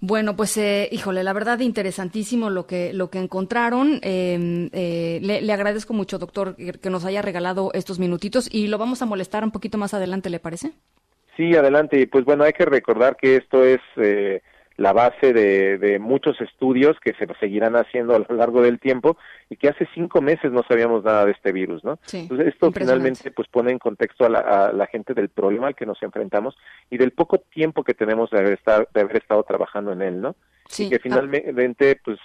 Bueno, 0.00 0.34
pues, 0.34 0.56
eh, 0.56 0.88
híjole, 0.90 1.22
la 1.24 1.34
verdad 1.34 1.60
interesantísimo 1.60 2.48
lo 2.48 2.66
que 2.66 2.92
lo 2.94 3.10
que 3.10 3.18
encontraron. 3.18 4.00
Em, 4.02 4.70
eh, 4.72 5.18
le, 5.22 5.42
le, 5.42 5.52
agradezco 5.52 5.92
mucho, 5.92 6.18
doctor, 6.18 6.56
que 6.56 6.90
nos 6.90 7.04
haya 7.04 7.20
regalado 7.20 7.70
estos 7.74 7.98
minutitos 7.98 8.48
y 8.50 8.68
lo 8.68 8.78
vamos 8.78 9.02
a 9.02 9.06
molestar 9.06 9.44
un 9.44 9.50
poquito 9.50 9.76
más 9.76 9.92
adelante, 9.92 10.30
¿le 10.30 10.40
parece? 10.40 10.72
Sí, 11.36 11.54
adelante. 11.54 12.06
Pues 12.06 12.24
bueno, 12.24 12.44
hay 12.44 12.52
que 12.52 12.64
recordar 12.64 13.16
que 13.16 13.36
esto 13.36 13.64
es 13.64 13.80
eh, 13.96 14.42
la 14.80 14.94
base 14.94 15.34
de, 15.34 15.76
de, 15.76 15.98
muchos 15.98 16.40
estudios 16.40 16.98
que 17.00 17.12
se 17.12 17.26
seguirán 17.38 17.76
haciendo 17.76 18.16
a 18.16 18.20
lo 18.20 18.34
largo 18.34 18.62
del 18.62 18.80
tiempo 18.80 19.18
y 19.50 19.56
que 19.56 19.68
hace 19.68 19.86
cinco 19.92 20.22
meses 20.22 20.52
no 20.52 20.62
sabíamos 20.66 21.04
nada 21.04 21.26
de 21.26 21.32
este 21.32 21.52
virus, 21.52 21.84
¿no? 21.84 21.98
Entonces 22.10 22.46
esto 22.46 22.72
finalmente 22.72 23.30
pues 23.30 23.46
pone 23.48 23.72
en 23.72 23.78
contexto 23.78 24.24
a 24.24 24.30
la, 24.30 24.38
a 24.38 24.72
la, 24.72 24.86
gente 24.86 25.12
del 25.12 25.28
problema 25.28 25.66
al 25.66 25.74
que 25.74 25.84
nos 25.84 26.02
enfrentamos 26.02 26.56
y 26.88 26.96
del 26.96 27.10
poco 27.10 27.40
tiempo 27.40 27.84
que 27.84 27.92
tenemos 27.92 28.30
de 28.30 28.38
haber, 28.38 28.54
estar, 28.54 28.88
de 28.94 29.02
haber 29.02 29.18
estado 29.18 29.42
trabajando 29.42 29.92
en 29.92 30.00
él, 30.00 30.18
¿no? 30.22 30.34
Sí. 30.66 30.86
Y 30.86 30.88
que 30.88 30.96
ah. 30.96 31.00
finalmente 31.02 32.00
pues 32.02 32.18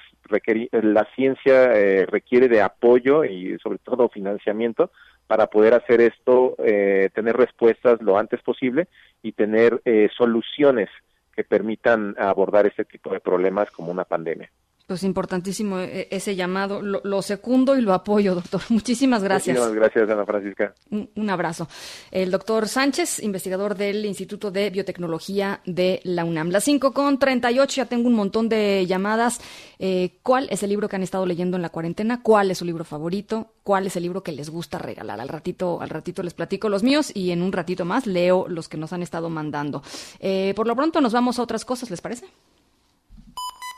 la 0.72 1.06
ciencia 1.14 1.74
eh, 1.74 2.06
requiere 2.06 2.48
de 2.48 2.62
apoyo 2.62 3.26
y 3.26 3.58
sobre 3.62 3.80
todo 3.80 4.08
financiamiento 4.08 4.92
para 5.28 5.48
poder 5.48 5.74
hacer 5.74 6.00
esto, 6.00 6.56
eh, 6.60 7.10
tener 7.14 7.36
respuestas 7.36 8.02
lo 8.02 8.18
antes 8.18 8.42
posible 8.44 8.88
y 9.22 9.34
tener 9.34 9.82
eh, 9.84 10.08
soluciones 10.16 10.88
que 11.36 11.44
permitan 11.44 12.16
abordar 12.18 12.66
este 12.66 12.86
tipo 12.86 13.12
de 13.12 13.20
problemas 13.20 13.70
como 13.72 13.92
una 13.92 14.06
pandemia. 14.06 14.52
Pues 14.88 15.02
importantísimo 15.04 15.80
eh, 15.80 16.08
ese 16.12 16.36
llamado. 16.36 16.80
Lo, 16.80 17.02
lo, 17.04 17.24
secundo 17.24 17.76
y 17.76 17.82
lo 17.82 17.92
apoyo, 17.92 18.36
doctor. 18.36 18.62
Muchísimas 18.70 19.24
gracias. 19.24 19.58
Muchísimas 19.58 19.76
gracias, 19.76 20.10
Ana 20.10 20.26
Francisca. 20.26 20.76
Un, 20.92 21.10
un, 21.16 21.30
abrazo. 21.32 21.68
El 22.12 22.30
doctor 22.30 22.68
Sánchez, 22.68 23.24
investigador 23.24 23.76
del 23.76 24.06
Instituto 24.06 24.52
de 24.52 24.70
Biotecnología 24.70 25.62
de 25.66 26.02
la 26.04 26.24
UNAM. 26.24 26.50
Las 26.52 26.66
5 26.66 26.94
con 26.94 27.18
38, 27.18 27.78
ya 27.78 27.86
tengo 27.86 28.08
un 28.08 28.14
montón 28.14 28.48
de 28.48 28.86
llamadas. 28.86 29.42
Eh, 29.80 30.20
¿Cuál 30.22 30.48
es 30.52 30.62
el 30.62 30.70
libro 30.70 30.88
que 30.88 30.96
han 30.96 31.04
estado 31.04 31.26
leyendo 31.26 31.56
en 31.58 31.64
la 31.64 31.70
cuarentena? 31.70 32.22
¿Cuál 32.22 32.52
es 32.52 32.60
su 32.60 32.66
libro 32.66 32.84
favorito? 32.84 33.54
¿Cuál 33.64 33.88
es 33.88 33.96
el 33.96 34.04
libro 34.04 34.22
que 34.22 34.34
les 34.34 34.52
gusta 34.52 34.78
regalar? 34.78 35.20
Al 35.20 35.30
ratito, 35.30 35.82
al 35.82 35.90
ratito 35.90 36.22
les 36.22 36.36
platico 36.36 36.70
los 36.70 36.84
míos 36.84 37.12
y 37.12 37.32
en 37.32 37.42
un 37.42 37.52
ratito 37.52 37.86
más 37.86 38.06
leo 38.06 38.46
los 38.48 38.70
que 38.70 38.78
nos 38.78 38.94
han 38.94 39.02
estado 39.02 39.32
mandando. 39.32 39.82
Eh, 40.20 40.54
por 40.56 40.68
lo 40.68 40.76
pronto 40.76 41.02
nos 41.02 41.14
vamos 41.14 41.40
a 41.40 41.42
otras 41.42 41.66
cosas, 41.66 41.90
¿les 41.90 42.02
parece? 42.02 42.28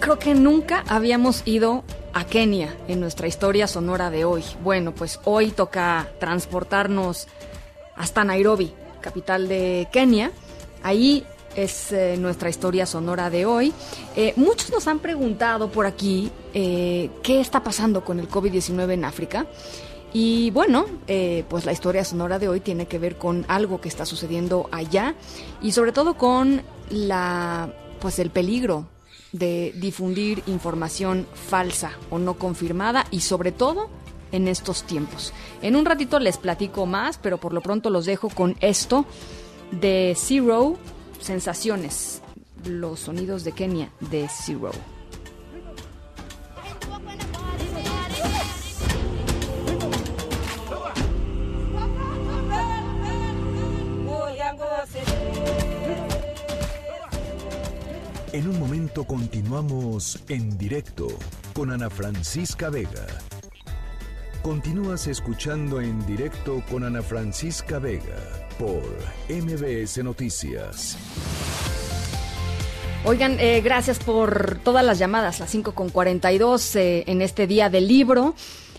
Creo 0.00 0.18
que, 0.18 0.34
nunca 0.34 0.82
habíamos 0.88 1.42
ido 1.46 1.84
a 2.12 2.24
Kenia 2.24 2.76
en 2.88 2.98
nuestra 2.98 3.28
historia 3.28 3.68
sonora 3.68 4.10
de 4.10 4.24
hoy. 4.24 4.42
Bueno, 4.64 4.92
pues 4.92 5.20
hoy 5.22 5.52
toca 5.52 6.08
transportarnos 6.18 7.28
hasta 7.94 8.24
Nairobi, 8.24 8.72
capital 9.00 9.46
de 9.46 9.86
Kenia. 9.92 10.32
Ahí 10.82 11.24
es 11.54 11.92
eh, 11.92 12.16
nuestra 12.18 12.48
historia 12.48 12.84
sonora 12.84 13.30
de 13.30 13.46
hoy. 13.46 13.72
Eh, 14.16 14.32
muchos 14.34 14.72
nos 14.72 14.88
han 14.88 14.98
preguntado 14.98 15.70
por 15.70 15.86
aquí 15.86 16.32
eh, 16.52 17.10
qué 17.22 17.40
está 17.40 17.62
pasando 17.62 18.04
con 18.04 18.18
el 18.18 18.28
COVID-19 18.28 18.94
en 18.94 19.04
África. 19.04 19.46
Y 20.12 20.50
bueno, 20.50 20.86
pues 21.48 21.64
la 21.64 21.72
historia 21.72 22.04
sonora 22.04 22.40
de 22.40 22.48
hoy 22.48 22.60
tiene 22.60 22.86
que 22.86 22.98
ver 22.98 23.18
con 23.18 23.44
algo 23.46 23.80
que 23.80 23.88
está 23.88 24.04
sucediendo 24.04 24.68
allá 24.72 25.14
y 25.60 25.72
sobre 25.72 25.90
todo 25.90 26.14
con 26.14 26.62
la, 26.88 27.72
pues 28.00 28.20
el 28.20 28.30
peligro 28.30 28.86
de 29.34 29.74
difundir 29.74 30.44
información 30.46 31.26
falsa 31.34 31.90
o 32.08 32.18
no 32.18 32.34
confirmada 32.34 33.04
y 33.10 33.20
sobre 33.20 33.50
todo 33.50 33.90
en 34.30 34.46
estos 34.46 34.84
tiempos. 34.84 35.32
En 35.60 35.74
un 35.74 35.84
ratito 35.84 36.20
les 36.20 36.38
platico 36.38 36.86
más, 36.86 37.18
pero 37.18 37.38
por 37.38 37.52
lo 37.52 37.60
pronto 37.60 37.90
los 37.90 38.06
dejo 38.06 38.28
con 38.30 38.56
esto 38.60 39.04
de 39.72 40.16
Zero 40.16 40.76
Sensaciones, 41.20 42.22
los 42.64 43.00
sonidos 43.00 43.44
de 43.44 43.52
Kenia 43.52 43.90
de 44.00 44.28
Zero. 44.28 44.70
En 58.34 58.48
un 58.48 58.58
momento 58.58 59.04
continuamos 59.04 60.18
en 60.28 60.58
directo 60.58 61.06
con 61.52 61.70
Ana 61.70 61.88
Francisca 61.88 62.68
Vega. 62.68 63.06
Continúas 64.42 65.06
escuchando 65.06 65.80
en 65.80 66.04
directo 66.04 66.60
con 66.68 66.82
Ana 66.82 67.00
Francisca 67.00 67.78
Vega 67.78 68.48
por 68.58 68.82
MBS 69.28 70.02
Noticias. 70.02 70.98
Oigan, 73.04 73.38
eh, 73.38 73.60
gracias 73.60 74.00
por 74.00 74.58
todas 74.64 74.84
las 74.84 74.98
llamadas, 74.98 75.38
las 75.38 75.50
5 75.50 75.72
con 75.72 75.90
42 75.90 76.74
eh, 76.74 77.04
en 77.06 77.22
este 77.22 77.46
día 77.46 77.70
del 77.70 77.86
libro. 77.86 78.34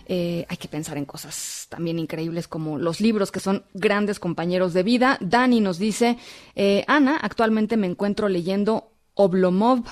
Eh, 0.08 0.46
hay 0.50 0.58
que 0.58 0.68
pensar 0.68 0.98
en 0.98 1.06
cosas 1.06 1.66
también 1.70 1.98
increíbles 1.98 2.48
como 2.48 2.78
los 2.78 3.02
libros 3.02 3.32
que 3.32 3.40
son 3.40 3.64
grandes 3.74 4.20
compañeros 4.20 4.74
de 4.74 4.84
vida. 4.84 5.18
Dani 5.20 5.62
nos 5.62 5.80
dice, 5.80 6.18
eh, 6.56 6.84
Ana, 6.88 7.18
actualmente 7.22 7.76
me 7.76 7.88
encuentro 7.88 8.30
leyendo 8.30 8.92
Oblomov 9.16 9.84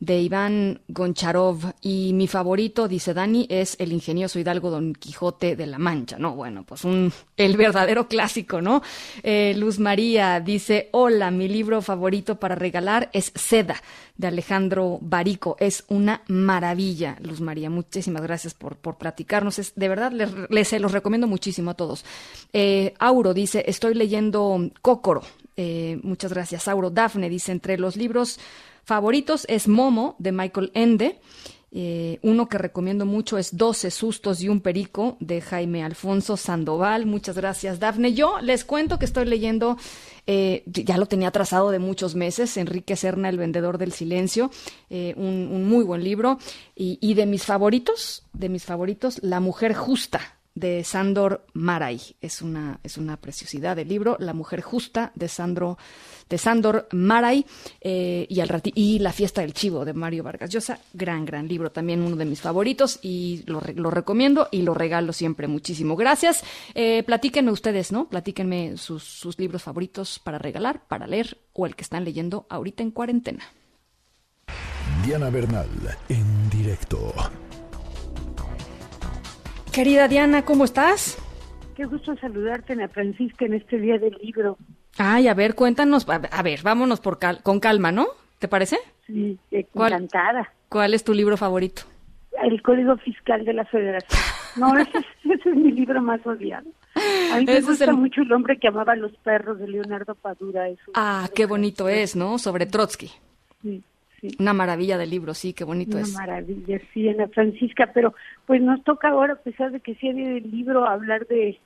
de 0.00 0.18
Iván 0.18 0.80
Goncharov 0.88 1.74
y 1.82 2.12
mi 2.14 2.26
favorito, 2.26 2.88
dice 2.88 3.12
Dani, 3.12 3.46
es 3.50 3.76
el 3.78 3.92
ingenioso 3.92 4.38
hidalgo 4.38 4.70
Don 4.70 4.94
Quijote 4.94 5.56
de 5.56 5.66
la 5.66 5.78
Mancha, 5.78 6.18
¿no? 6.18 6.34
Bueno, 6.34 6.64
pues 6.64 6.84
un, 6.84 7.12
el 7.36 7.58
verdadero 7.58 8.08
clásico, 8.08 8.62
¿no? 8.62 8.82
Eh, 9.22 9.52
Luz 9.58 9.78
María 9.78 10.40
dice, 10.40 10.88
hola, 10.92 11.30
mi 11.30 11.48
libro 11.48 11.82
favorito 11.82 12.40
para 12.40 12.54
regalar 12.54 13.10
es 13.12 13.30
Seda 13.34 13.76
de 14.16 14.26
Alejandro 14.26 14.98
Barico, 15.02 15.56
es 15.60 15.84
una 15.88 16.22
maravilla, 16.28 17.18
Luz 17.20 17.42
María, 17.42 17.68
muchísimas 17.68 18.22
gracias 18.22 18.54
por, 18.54 18.76
por 18.76 18.96
platicarnos, 18.96 19.58
es, 19.58 19.74
de 19.76 19.88
verdad 19.88 20.12
les, 20.12 20.68
se 20.68 20.80
los 20.80 20.92
recomiendo 20.92 21.26
muchísimo 21.26 21.72
a 21.72 21.74
todos. 21.74 22.06
Eh, 22.54 22.94
Auro 22.98 23.34
dice, 23.34 23.64
estoy 23.66 23.92
leyendo 23.92 24.70
Cócoro, 24.80 25.22
eh, 25.58 26.00
muchas 26.02 26.32
gracias, 26.32 26.68
Auro. 26.68 26.88
Dafne 26.88 27.28
dice, 27.28 27.52
entre 27.52 27.76
los 27.76 27.96
libros 27.96 28.40
favoritos 28.84 29.46
es 29.48 29.68
Momo 29.68 30.16
de 30.18 30.32
Michael 30.32 30.70
Ende. 30.74 31.20
Eh, 31.72 32.18
uno 32.22 32.48
que 32.48 32.58
recomiendo 32.58 33.06
mucho 33.06 33.38
es 33.38 33.56
12 33.56 33.92
sustos 33.92 34.42
y 34.42 34.48
un 34.48 34.60
perico 34.60 35.16
de 35.20 35.40
Jaime 35.40 35.84
Alfonso 35.84 36.36
Sandoval. 36.36 37.06
Muchas 37.06 37.36
gracias, 37.36 37.78
Dafne. 37.78 38.12
Yo 38.12 38.40
les 38.40 38.64
cuento 38.64 38.98
que 38.98 39.04
estoy 39.04 39.24
leyendo, 39.26 39.76
eh, 40.26 40.64
ya 40.66 40.98
lo 40.98 41.06
tenía 41.06 41.30
trazado 41.30 41.70
de 41.70 41.78
muchos 41.78 42.16
meses, 42.16 42.56
Enrique 42.56 42.96
Serna, 42.96 43.28
El 43.28 43.38
vendedor 43.38 43.78
del 43.78 43.92
silencio, 43.92 44.50
eh, 44.88 45.14
un, 45.16 45.68
muy 45.68 45.84
buen 45.84 46.02
libro. 46.02 46.38
Y, 46.74 47.14
de 47.14 47.26
mis 47.26 47.44
favoritos, 47.44 48.24
de 48.32 48.48
mis 48.48 48.64
favoritos, 48.64 49.20
La 49.22 49.38
mujer 49.38 49.74
justa 49.74 50.38
de 50.56 50.82
Sandor 50.82 51.46
Maray. 51.52 52.00
Es 52.20 52.42
una, 52.42 52.80
es 52.82 52.96
una 52.96 53.16
preciosidad 53.16 53.76
del 53.76 53.88
libro, 53.88 54.16
La 54.18 54.34
mujer 54.34 54.60
justa 54.60 55.12
de 55.14 55.28
Sandro 55.28 55.78
de 56.30 56.38
Sandor 56.38 56.88
Maray 56.92 57.44
eh, 57.80 58.26
y, 58.28 58.40
al 58.40 58.62
y 58.74 59.00
La 59.00 59.12
fiesta 59.12 59.42
del 59.42 59.52
chivo 59.52 59.84
de 59.84 59.92
Mario 59.92 60.22
Vargas 60.22 60.50
Llosa. 60.50 60.78
Gran, 60.94 61.26
gran 61.26 61.48
libro, 61.48 61.70
también 61.70 62.00
uno 62.00 62.16
de 62.16 62.24
mis 62.24 62.40
favoritos 62.40 63.00
y 63.02 63.42
lo, 63.46 63.60
lo 63.74 63.90
recomiendo 63.90 64.48
y 64.50 64.62
lo 64.62 64.72
regalo 64.72 65.12
siempre 65.12 65.48
muchísimo. 65.48 65.96
Gracias. 65.96 66.42
Eh, 66.74 67.02
platíquenme 67.02 67.50
ustedes, 67.50 67.92
¿no? 67.92 68.08
Platíquenme 68.08 68.76
sus, 68.76 69.02
sus 69.02 69.38
libros 69.38 69.64
favoritos 69.64 70.20
para 70.20 70.38
regalar, 70.38 70.86
para 70.88 71.06
leer 71.06 71.36
o 71.52 71.66
el 71.66 71.74
que 71.76 71.82
están 71.82 72.04
leyendo 72.04 72.46
ahorita 72.48 72.82
en 72.82 72.92
cuarentena. 72.92 73.44
Diana 75.04 75.30
Bernal, 75.30 75.68
en 76.08 76.50
directo. 76.50 77.12
Querida 79.72 80.08
Diana, 80.08 80.44
¿cómo 80.44 80.64
estás? 80.64 81.18
Qué 81.76 81.84
gusto 81.86 82.14
saludarte, 82.16 82.74
Ana 82.74 82.88
Francisca, 82.88 83.46
en 83.46 83.54
este 83.54 83.78
día 83.78 83.98
del 83.98 84.14
libro. 84.22 84.58
Ay, 84.98 85.28
a 85.28 85.34
ver, 85.34 85.54
cuéntanos, 85.54 86.06
a 86.08 86.42
ver, 86.42 86.60
vámonos 86.62 87.00
por 87.00 87.18
cal 87.18 87.42
con 87.42 87.60
calma, 87.60 87.92
¿no? 87.92 88.06
¿Te 88.38 88.48
parece? 88.48 88.78
Sí, 89.06 89.38
encantada. 89.50 90.44
¿Cuál, 90.44 90.68
¿Cuál 90.68 90.94
es 90.94 91.04
tu 91.04 91.14
libro 91.14 91.36
favorito? 91.36 91.82
El 92.42 92.60
Código 92.62 92.96
Fiscal 92.98 93.44
de 93.44 93.52
la 93.52 93.64
Federación. 93.66 94.20
No, 94.56 94.76
ese, 94.78 94.98
ese 95.24 95.50
es 95.50 95.56
mi 95.56 95.72
libro 95.72 96.00
más 96.02 96.24
odiado. 96.26 96.68
A 97.32 97.38
mí 97.38 97.46
me 97.46 97.60
gusta 97.60 97.84
el- 97.84 97.94
mucho 97.96 98.22
el 98.22 98.32
hombre 98.32 98.58
que 98.58 98.68
amaba 98.68 98.92
a 98.92 98.96
los 98.96 99.12
perros 99.18 99.58
de 99.58 99.68
Leonardo 99.68 100.14
Padura. 100.14 100.68
Es 100.68 100.78
Ah, 100.94 101.28
qué 101.34 101.46
bonito 101.46 101.88
es, 101.88 102.16
¿no? 102.16 102.38
Sobre 102.38 102.66
Trotsky. 102.66 103.10
Sí, 103.62 103.82
sí. 104.20 104.28
Una 104.38 104.52
maravilla 104.52 104.98
de 104.98 105.06
libro, 105.06 105.34
sí, 105.34 105.52
qué 105.52 105.64
bonito 105.64 105.96
Una 105.96 106.06
es. 106.06 106.12
maravilla, 106.14 106.80
sí, 106.92 107.08
Ana 107.08 107.28
Francisca, 107.28 107.90
pero 107.94 108.14
pues 108.46 108.60
nos 108.60 108.82
toca 108.84 109.08
ahora, 109.10 109.34
a 109.34 109.36
pesar 109.36 109.70
de 109.70 109.80
que 109.80 109.94
sí 109.96 110.08
había 110.08 110.28
del 110.30 110.50
libro, 110.50 110.86
hablar 110.86 111.26
de, 111.26 111.58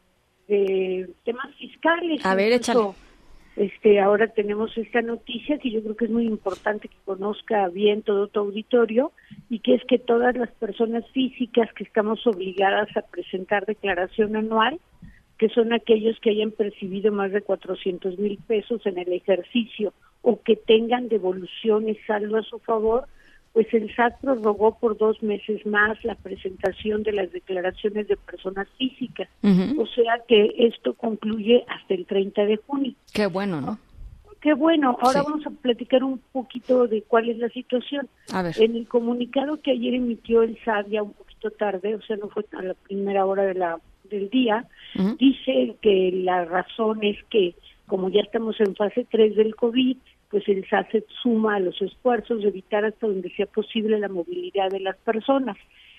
de 0.48 1.08
temas 1.24 1.54
fiscales. 1.56 2.24
A 2.24 2.34
ver, 2.34 2.52
Incluso, 2.52 2.94
Este, 3.56 4.00
ahora 4.00 4.26
tenemos 4.28 4.76
esta 4.76 5.00
noticia 5.00 5.58
que 5.58 5.70
yo 5.70 5.80
creo 5.82 5.96
que 5.96 6.06
es 6.06 6.10
muy 6.10 6.26
importante 6.26 6.88
que 6.88 6.96
conozca 7.04 7.68
bien 7.68 8.02
todo 8.02 8.26
tu 8.26 8.40
auditorio 8.40 9.12
y 9.48 9.60
que 9.60 9.74
es 9.74 9.84
que 9.84 9.98
todas 9.98 10.36
las 10.36 10.50
personas 10.52 11.04
físicas 11.12 11.72
que 11.74 11.84
estamos 11.84 12.26
obligadas 12.26 12.88
a 12.96 13.02
presentar 13.02 13.64
declaración 13.64 14.34
anual, 14.34 14.80
que 15.38 15.48
son 15.50 15.72
aquellos 15.72 16.18
que 16.20 16.30
hayan 16.30 16.50
percibido 16.50 17.12
más 17.12 17.30
de 17.30 17.42
400 17.42 18.18
mil 18.18 18.38
pesos 18.44 18.84
en 18.86 18.98
el 18.98 19.12
ejercicio 19.12 19.92
o 20.22 20.42
que 20.42 20.56
tengan 20.56 21.08
devoluciones 21.08 21.96
saldo 22.06 22.38
a 22.38 22.42
su 22.42 22.58
favor, 22.58 23.04
pues 23.54 23.72
el 23.72 23.94
SAT 23.94 24.20
prorrogó 24.20 24.76
por 24.78 24.98
dos 24.98 25.22
meses 25.22 25.64
más 25.64 26.02
la 26.04 26.16
presentación 26.16 27.04
de 27.04 27.12
las 27.12 27.32
declaraciones 27.32 28.08
de 28.08 28.16
personas 28.16 28.66
físicas. 28.76 29.28
O 29.78 29.86
sea 29.86 30.20
que 30.28 30.52
esto 30.58 30.92
concluye 30.94 31.64
hasta 31.68 31.94
el 31.94 32.04
30 32.04 32.44
de 32.46 32.56
junio. 32.56 32.92
Qué 33.14 33.26
bueno, 33.26 33.60
¿no? 33.60 33.78
Qué 34.40 34.52
bueno, 34.54 34.98
ahora 35.00 35.20
Sí. 35.20 35.26
vamos 35.30 35.46
a 35.46 35.50
platicar 35.50 36.02
un 36.04 36.18
poquito 36.32 36.86
de 36.88 37.02
cuál 37.02 37.30
es 37.30 37.38
la 37.38 37.48
situación. 37.48 38.08
A 38.32 38.42
ver. 38.42 38.60
En 38.60 38.74
el 38.76 38.86
comunicado 38.88 39.62
que 39.62 39.70
ayer 39.70 39.94
emitió 39.94 40.42
el 40.42 40.58
SAT 40.64 40.88
ya 40.88 41.02
un 41.04 41.12
poquito 41.12 41.50
tarde, 41.52 41.94
o 41.94 42.02
sea, 42.02 42.16
no 42.16 42.28
fue 42.28 42.44
a 42.58 42.62
la 42.62 42.74
primera 42.74 43.24
hora 43.24 43.44
de 43.44 43.54
la, 43.54 43.78
del 44.10 44.28
día, 44.30 44.66
dice 45.18 45.76
que 45.80 46.10
la 46.12 46.44
razón 46.44 47.04
es 47.04 47.16
que 47.30 47.54
como 47.86 48.08
ya 48.10 48.20
estamos 48.22 48.58
en 48.60 48.74
fase 48.74 49.06
3 49.10 49.36
del 49.36 49.54
COVID, 49.54 49.96
pues 50.34 50.48
el 50.48 50.66
se 50.90 51.04
suma 51.22 51.54
a 51.54 51.60
los 51.60 51.80
esfuerzos 51.80 52.42
de 52.42 52.48
evitar 52.48 52.84
hasta 52.84 53.06
donde 53.06 53.30
sea 53.36 53.46
posible 53.46 54.00
la 54.00 54.08
movilidad 54.08 54.68
de 54.68 54.80
las 54.80 54.96
personas. 54.96 55.56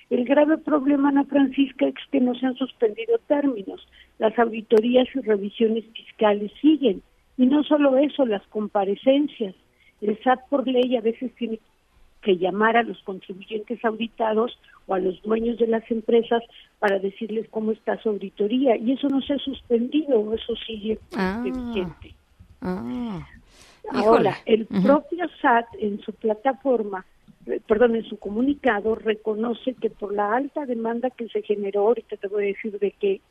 El 0.09 0.25
grave 0.25 0.57
problema, 0.57 1.07
Ana 1.07 1.23
Francisca, 1.23 1.87
es 1.87 1.93
que 2.11 2.19
no 2.19 2.35
se 2.35 2.45
han 2.47 2.55
suspendido 2.55 3.17
términos. 3.29 3.87
Las 4.19 4.37
auditorías 4.37 5.07
y 5.15 5.21
revisiones 5.21 5.85
fiscales 5.93 6.51
siguen. 6.61 7.01
Y 7.37 7.45
no 7.45 7.63
solo 7.63 7.97
eso, 7.97 8.25
las 8.25 8.45
comparecencias. 8.47 9.55
El 10.01 10.21
SAT 10.21 10.49
por 10.49 10.67
ley 10.67 10.97
a 10.97 11.01
veces 11.01 11.33
tiene 11.35 11.61
que 12.21 12.35
llamar 12.35 12.75
a 12.75 12.83
los 12.83 13.01
contribuyentes 13.03 13.85
auditados 13.85 14.59
o 14.87 14.95
a 14.95 14.99
los 14.99 15.21
dueños 15.21 15.57
de 15.59 15.67
las 15.67 15.89
empresas 15.89 16.43
para 16.79 16.99
decirles 16.99 17.47
cómo 17.51 17.71
está 17.71 17.97
su 18.03 18.09
auditoría. 18.09 18.75
Y 18.75 18.91
eso 18.91 19.07
no 19.07 19.21
se 19.21 19.35
ha 19.35 19.37
suspendido, 19.37 20.33
eso 20.33 20.57
sigue 20.67 20.99
Ah. 21.15 21.41
vigente. 21.41 22.13
Ah. 22.59 23.25
Ahora, 23.91 24.37
el 24.45 24.65
propio 24.67 25.27
SAT 25.41 25.67
en 25.79 25.99
su 26.01 26.13
plataforma, 26.13 27.05
eh, 27.45 27.61
perdón, 27.67 27.95
en 27.95 28.03
su 28.05 28.17
comunicado, 28.17 28.95
reconoce 28.95 29.73
que 29.75 29.89
por 29.89 30.13
la 30.13 30.35
alta 30.35 30.65
demanda 30.65 31.09
que 31.09 31.27
se 31.29 31.41
generó, 31.43 31.81
ahorita 31.87 32.17
te 32.17 32.27
voy 32.27 32.43
a 32.43 32.47
decir 32.47 32.77
de 32.79 32.91
que 32.91 33.21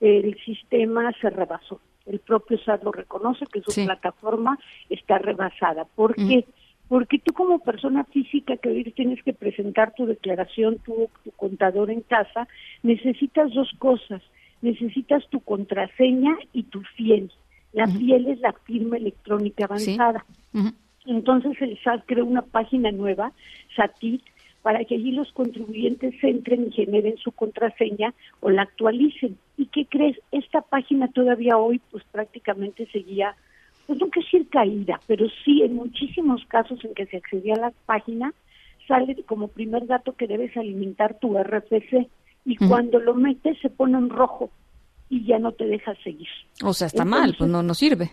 el 0.00 0.36
sistema 0.44 1.12
se 1.20 1.30
rebasó. 1.30 1.80
El 2.06 2.18
propio 2.18 2.58
SAT 2.58 2.82
lo 2.84 2.92
reconoce 2.92 3.46
que 3.46 3.62
su 3.62 3.70
Sí. 3.70 3.84
plataforma 3.84 4.58
está 4.90 5.18
rebasada. 5.18 5.84
¿Por 5.94 6.18
Mm. 6.20 6.28
qué? 6.28 6.44
Porque 6.88 7.18
tú 7.18 7.32
como 7.32 7.60
persona 7.60 8.04
física 8.04 8.58
que 8.58 8.68
hoy 8.68 8.84
tienes 8.92 9.22
que 9.22 9.32
presentar 9.32 9.94
tu 9.94 10.04
declaración, 10.04 10.78
tu, 10.80 11.08
tu 11.24 11.30
contador 11.32 11.90
en 11.90 12.02
casa, 12.02 12.46
necesitas 12.82 13.52
dos 13.54 13.70
cosas. 13.78 14.20
Necesitas 14.60 15.26
tu 15.30 15.40
contraseña 15.40 16.36
y 16.52 16.64
tu 16.64 16.82
fiel. 16.96 17.30
La 17.74 17.86
fiel 17.88 18.28
es 18.28 18.40
la 18.40 18.52
firma 18.64 18.96
electrónica 18.96 19.66
Sí. 19.78 19.94
avanzada. 19.96 20.24
Entonces 21.06 21.60
el 21.60 21.78
SAT 21.82 22.04
creó 22.06 22.24
una 22.24 22.42
página 22.42 22.90
nueva, 22.90 23.32
SATIT, 23.76 24.22
para 24.62 24.82
que 24.86 24.94
allí 24.94 25.12
los 25.12 25.30
contribuyentes 25.32 26.14
entren 26.22 26.68
y 26.68 26.72
generen 26.72 27.18
su 27.18 27.32
contraseña 27.32 28.14
o 28.40 28.48
la 28.48 28.62
actualicen. 28.62 29.36
¿Y 29.58 29.66
qué 29.66 29.84
crees? 29.84 30.18
Esta 30.32 30.62
página 30.62 31.08
todavía 31.08 31.58
hoy 31.58 31.82
pues 31.90 32.02
prácticamente 32.10 32.86
seguía, 32.86 33.36
pues 33.86 34.00
no 34.00 34.08
quiero 34.08 34.24
decir 34.24 34.48
caída, 34.48 34.98
pero 35.06 35.26
sí 35.44 35.60
en 35.62 35.74
muchísimos 35.74 36.42
casos 36.46 36.82
en 36.82 36.94
que 36.94 37.04
se 37.06 37.18
accedía 37.18 37.54
a 37.54 37.60
la 37.60 37.72
página 37.84 38.32
sale 38.88 39.22
como 39.26 39.48
primer 39.48 39.86
dato 39.86 40.14
que 40.14 40.26
debes 40.26 40.56
alimentar 40.56 41.18
tu 41.18 41.36
RFC 41.36 42.08
y 42.46 42.56
cuando 42.56 42.98
lo 43.00 43.14
metes 43.14 43.58
se 43.60 43.68
pone 43.68 43.98
en 43.98 44.08
rojo 44.08 44.50
y 45.10 45.24
ya 45.26 45.38
no 45.38 45.52
te 45.52 45.66
deja 45.66 45.94
seguir 46.02 46.28
O 46.62 46.72
sea, 46.72 46.86
está 46.86 47.04
mal, 47.04 47.34
pues 47.38 47.50
no, 47.50 47.62
no 47.62 47.74
sirve. 47.74 48.10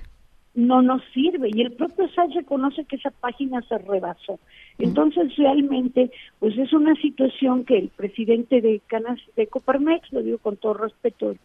no 0.54 0.82
nos 0.82 1.02
sirve 1.14 1.50
y 1.54 1.62
el 1.62 1.72
propio 1.74 2.10
SAT 2.10 2.32
reconoce 2.36 2.84
que 2.86 2.98
esa 2.98 3.12
página 3.12 3.62
se 3.64 3.78
rebasó. 3.78 4.40
Entonces 4.78 5.36
realmente 5.38 6.12
pues 6.40 6.58
es 6.58 6.74
una 6.74 6.94
situación 6.96 7.64
que 7.66 7.78
el 7.78 7.88
presidente 7.90 8.60
de 8.62 8.82
Canas 8.88 9.20
de 9.36 9.48
Coparmex, 9.48 10.12
lo 10.12 10.22
digo 10.22 10.38
con 10.40 10.58
todo 10.58 10.74
respeto, 10.76 11.36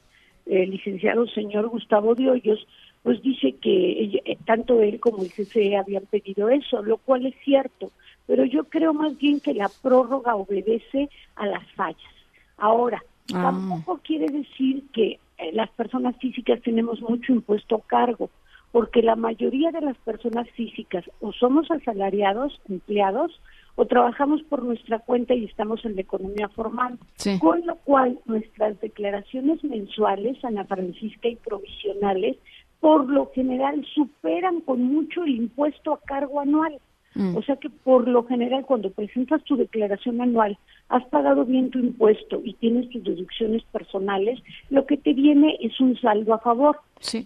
el 0.46 0.70
licenciado 0.70 1.26
señor 1.28 1.68
Gustavo 1.68 2.14
de 2.14 2.30
Hoyos, 2.30 2.66
pues 3.02 3.22
dice 3.22 3.54
que 3.62 4.20
eh, 4.24 4.38
tanto 4.44 4.80
él 4.82 4.98
como 4.98 5.22
el 5.22 5.30
CCE 5.30 5.76
habían 5.76 6.06
pedido 6.06 6.48
eso, 6.48 6.82
lo 6.82 6.96
cual 6.98 7.26
es 7.26 7.34
cierto, 7.44 7.92
pero 8.26 8.44
yo 8.44 8.64
creo 8.64 8.92
más 8.92 9.16
bien 9.18 9.38
que 9.40 9.54
la 9.54 9.70
prórroga 9.82 10.34
obedece 10.34 11.08
a 11.36 11.46
las 11.46 11.64
fallas. 11.72 12.14
Ahora, 12.58 13.00
Ah. 13.34 13.42
tampoco 13.42 14.00
quiere 14.04 14.26
decir 14.28 14.84
que 14.92 15.18
eh, 15.38 15.52
las 15.52 15.70
personas 15.70 16.16
físicas 16.18 16.60
tenemos 16.62 17.00
mucho 17.00 17.32
impuesto 17.32 17.76
a 17.76 17.86
cargo, 17.86 18.30
porque 18.72 19.02
la 19.02 19.16
mayoría 19.16 19.70
de 19.70 19.80
las 19.80 19.96
personas 19.98 20.48
físicas 20.50 21.04
o 21.20 21.32
somos 21.32 21.70
asalariados, 21.70 22.60
empleados, 22.68 23.40
o 23.76 23.84
trabajamos 23.84 24.42
por 24.44 24.62
nuestra 24.62 24.98
cuenta 25.00 25.34
y 25.34 25.44
estamos 25.44 25.84
en 25.84 25.96
la 25.96 26.00
economía 26.00 26.48
formal. 26.48 26.98
Con 27.40 27.66
lo 27.66 27.76
cual, 27.76 28.18
nuestras 28.24 28.80
declaraciones 28.80 29.62
mensuales, 29.62 30.42
Ana 30.44 30.64
Francisca, 30.64 31.28
y 31.28 31.36
provisionales, 31.36 32.36
por 32.80 33.08
lo 33.08 33.30
general 33.34 33.84
superan 33.94 34.60
con 34.62 34.82
mucho 34.82 35.24
el 35.24 35.36
impuesto 35.36 35.92
a 35.92 36.00
cargo 36.00 36.40
anual. 36.40 36.78
Mm. 37.16 37.34
O 37.34 37.42
sea 37.42 37.56
que 37.56 37.70
por 37.70 38.06
lo 38.06 38.24
general 38.24 38.66
cuando 38.66 38.90
presentas 38.90 39.42
tu 39.44 39.56
declaración 39.56 40.20
anual, 40.20 40.58
has 40.90 41.02
pagado 41.06 41.46
bien 41.46 41.70
tu 41.70 41.78
impuesto 41.78 42.42
y 42.44 42.52
tienes 42.54 42.90
tus 42.90 43.02
deducciones 43.02 43.62
personales, 43.72 44.38
lo 44.68 44.84
que 44.84 44.98
te 44.98 45.14
viene 45.14 45.56
es 45.60 45.80
un 45.80 45.98
saldo 45.98 46.34
a 46.34 46.38
favor. 46.38 46.78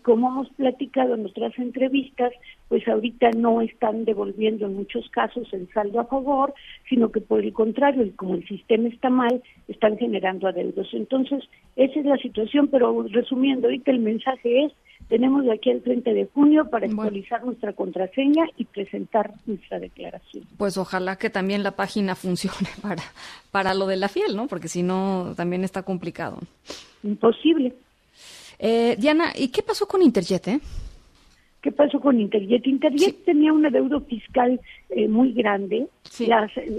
Como 0.02 0.28
hemos 0.28 0.48
platicado 0.50 1.14
en 1.14 1.22
nuestras 1.22 1.56
entrevistas, 1.58 2.32
pues 2.68 2.86
ahorita 2.88 3.30
no 3.36 3.60
están 3.60 4.04
devolviendo 4.04 4.66
en 4.66 4.76
muchos 4.76 5.08
casos 5.10 5.52
el 5.52 5.68
saldo 5.72 6.00
a 6.00 6.06
favor, 6.06 6.54
sino 6.88 7.10
que 7.10 7.20
por 7.20 7.40
el 7.40 7.52
contrario, 7.52 8.04
y 8.04 8.10
como 8.10 8.34
el 8.34 8.46
sistema 8.46 8.88
está 8.88 9.10
mal, 9.10 9.42
están 9.68 9.96
generando 9.96 10.48
adeudos. 10.48 10.88
Entonces, 10.92 11.44
esa 11.76 12.00
es 12.00 12.06
la 12.06 12.16
situación, 12.18 12.68
pero 12.68 13.04
resumiendo, 13.10 13.68
ahorita 13.68 13.90
el 13.90 14.00
mensaje 14.00 14.64
es 14.64 14.72
tenemos 15.10 15.44
de 15.44 15.52
aquí 15.52 15.70
al 15.70 15.82
30 15.82 16.12
de 16.12 16.26
junio 16.32 16.70
para 16.70 16.86
actualizar 16.86 17.44
nuestra 17.44 17.72
contraseña 17.72 18.44
y 18.56 18.64
presentar 18.64 19.34
nuestra 19.44 19.80
declaración. 19.80 20.44
Pues 20.56 20.78
ojalá 20.78 21.16
que 21.16 21.28
también 21.28 21.64
la 21.64 21.72
página 21.72 22.14
funcione 22.14 22.68
para, 22.82 23.02
para 23.50 23.74
lo 23.74 23.86
de 23.86 23.96
la 23.96 24.08
fiel, 24.08 24.36
¿no? 24.36 24.46
Porque 24.46 24.68
si 24.68 24.82
no, 24.82 25.34
también 25.36 25.64
está 25.64 25.82
complicado. 25.82 26.38
Imposible. 27.02 27.74
Eh, 28.58 28.96
Diana, 28.98 29.32
¿y 29.36 29.48
qué 29.48 29.62
pasó 29.62 29.86
con 29.86 30.00
Interjet, 30.00 30.46
eh? 30.48 30.60
¿Qué 31.62 31.72
pasó 31.72 32.00
con 32.00 32.18
Interjet? 32.18 32.66
Interjet 32.66 33.24
tenía 33.24 33.52
un 33.52 33.66
adeudo 33.66 34.00
fiscal 34.00 34.58
eh, 34.88 35.08
muy 35.08 35.32
grande. 35.32 35.88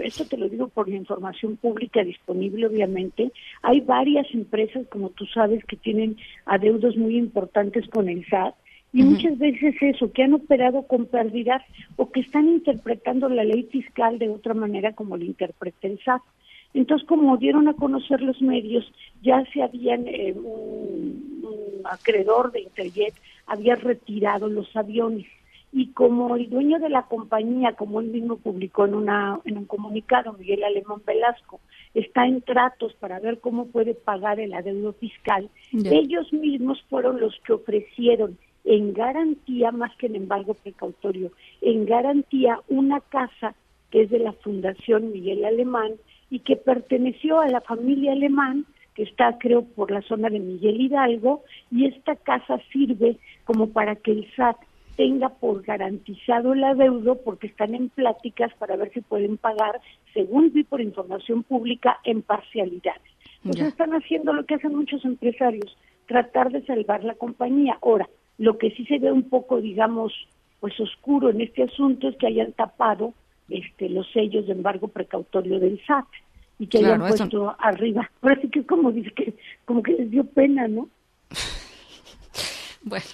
esto 0.04 0.26
te 0.26 0.38
lo 0.38 0.50
digo 0.50 0.70
por 0.70 0.90
la 0.90 0.96
información 0.96 1.56
pública 1.58 2.04
disponible, 2.04 2.66
obviamente. 2.66 3.32
Hay 3.62 3.82
varias 3.82 4.26
empresas, 4.34 4.88
como 4.88 5.10
tú 5.12 5.28
sabes, 5.28 5.64
que 5.66 5.76
tienen 5.76 6.18
adeudos 6.46 6.98
muy 6.98 7.16
importantes 7.18 7.88
con 7.90 8.10
el 8.10 8.26
SAT. 8.26 8.56
Y 8.94 9.04
muchas 9.04 9.38
veces 9.38 9.76
eso, 9.80 10.12
que 10.12 10.24
han 10.24 10.34
operado 10.34 10.86
con 10.86 11.06
pérdida 11.06 11.64
o 11.96 12.12
que 12.12 12.20
están 12.20 12.50
interpretando 12.50 13.30
la 13.30 13.46
ley 13.46 13.64
fiscal 13.72 14.20
de 14.20 14.30
otra 14.30 14.54
manera 14.54 14.94
como 14.94 15.16
lo 15.16 15.24
interpreta 15.24 15.88
el 15.88 16.00
SAT. 16.04 16.22
Entonces, 16.74 17.08
como 17.08 17.38
dieron 17.38 17.68
a 17.68 17.74
conocer 17.74 18.22
los 18.22 18.42
medios, 18.42 18.92
ya 19.22 19.44
se 19.54 19.62
habían, 19.62 20.08
eh, 20.08 20.34
un, 20.34 21.82
acreedor 21.84 22.52
de 22.52 22.62
Interjet 22.62 23.14
había 23.52 23.76
retirado 23.76 24.48
los 24.48 24.74
aviones. 24.76 25.28
Y 25.74 25.88
como 25.94 26.36
el 26.36 26.50
dueño 26.50 26.80
de 26.80 26.90
la 26.90 27.04
compañía, 27.04 27.74
como 27.74 28.02
él 28.02 28.08
mismo 28.08 28.38
publicó 28.38 28.86
en, 28.86 28.94
una, 28.94 29.40
en 29.46 29.58
un 29.58 29.66
comunicado, 29.66 30.34
Miguel 30.34 30.64
Alemán 30.64 31.02
Velasco, 31.06 31.60
está 31.94 32.26
en 32.26 32.42
tratos 32.42 32.94
para 32.96 33.20
ver 33.20 33.40
cómo 33.40 33.68
puede 33.68 33.94
pagar 33.94 34.40
el 34.40 34.54
adeudo 34.54 34.94
fiscal, 34.94 35.50
ellos 35.72 36.32
mismos 36.34 36.82
fueron 36.90 37.20
los 37.20 37.38
que 37.46 37.54
ofrecieron 37.54 38.38
en 38.64 38.94
garantía, 38.94 39.72
más 39.72 39.96
que 39.98 40.08
en 40.08 40.16
embargo 40.16 40.54
precautorio, 40.54 41.32
en 41.62 41.86
garantía 41.86 42.60
una 42.68 43.00
casa 43.00 43.56
que 43.92 44.04
es 44.04 44.10
de 44.10 44.20
la 44.20 44.34
Fundación 44.34 45.12
Miguel 45.12 45.44
Alemán, 45.44 45.94
y 46.30 46.40
que 46.40 46.56
perteneció 46.56 47.42
a 47.42 47.50
la 47.50 47.60
familia 47.60 48.14
alemán 48.14 48.66
que 48.96 49.04
está 49.04 49.38
creo 49.38 49.64
por 49.64 49.92
la 49.92 50.02
zona 50.02 50.30
de 50.30 50.40
Miguel 50.40 50.82
Hidalgo 50.82 51.44
y 51.72 51.86
esta 51.86 52.16
casa 52.16 52.60
sirve 52.72 53.18
como 53.46 53.72
para 53.72 53.96
que 53.96 54.12
el 54.12 54.28
SAT 54.36 54.58
tenga 54.98 55.30
por 55.30 55.64
garantizado 55.64 56.54
el 56.54 56.64
adeudo 56.64 57.22
porque 57.24 57.48
están 57.48 57.74
en 57.74 57.90
pláticas 57.90 58.54
para 58.60 58.76
ver 58.76 58.92
si 58.94 59.02
pueden 59.02 59.38
pagar, 59.38 59.80
según 60.14 60.52
vi 60.52 60.64
por 60.64 60.82
información 60.82 61.44
pública, 61.44 62.00
en 62.04 62.22
parcialidad. 62.22 62.98
Entonces 63.44 63.70
están 63.70 63.94
haciendo 63.94 64.34
lo 64.34 64.46
que 64.46 64.56
hacen 64.56 64.76
muchos 64.76 65.04
empresarios, 65.04 65.76
tratar 66.06 66.52
de 66.52 66.64
salvar 66.66 67.04
la 67.04 67.16
compañía. 67.16 67.80
Ahora, 67.82 68.08
lo 68.38 68.58
que 68.58 68.72
sí 68.72 68.86
se 68.86 69.00
ve 69.00 69.12
un 69.12 69.30
poco, 69.30 69.62
digamos, 69.62 70.14
pues 70.60 70.80
oscuro 70.80 71.30
en 71.30 71.42
este 71.42 71.64
asunto 71.64 72.10
es 72.10 72.18
que 72.18 72.28
hayan 72.28 72.52
tapado 72.54 73.14
este, 73.50 73.90
los 73.90 74.10
sellos 74.12 74.46
de 74.46 74.54
embargo 74.54 74.90
precautorio 74.90 75.60
del 75.60 75.82
SAT 75.88 76.06
y 76.62 76.68
que 76.68 76.78
hayan 76.78 77.00
puesto 77.00 77.56
arriba. 77.58 78.10
Ahora 78.22 78.40
sí 78.40 78.48
que 78.50 78.64
como 78.64 78.92
dice 78.92 79.12
que 79.16 79.34
como 79.66 79.82
que 79.82 79.94
les 79.94 80.12
dio 80.12 80.24
pena, 80.24 80.68
¿no? 80.68 80.88
bueno, 82.84 83.06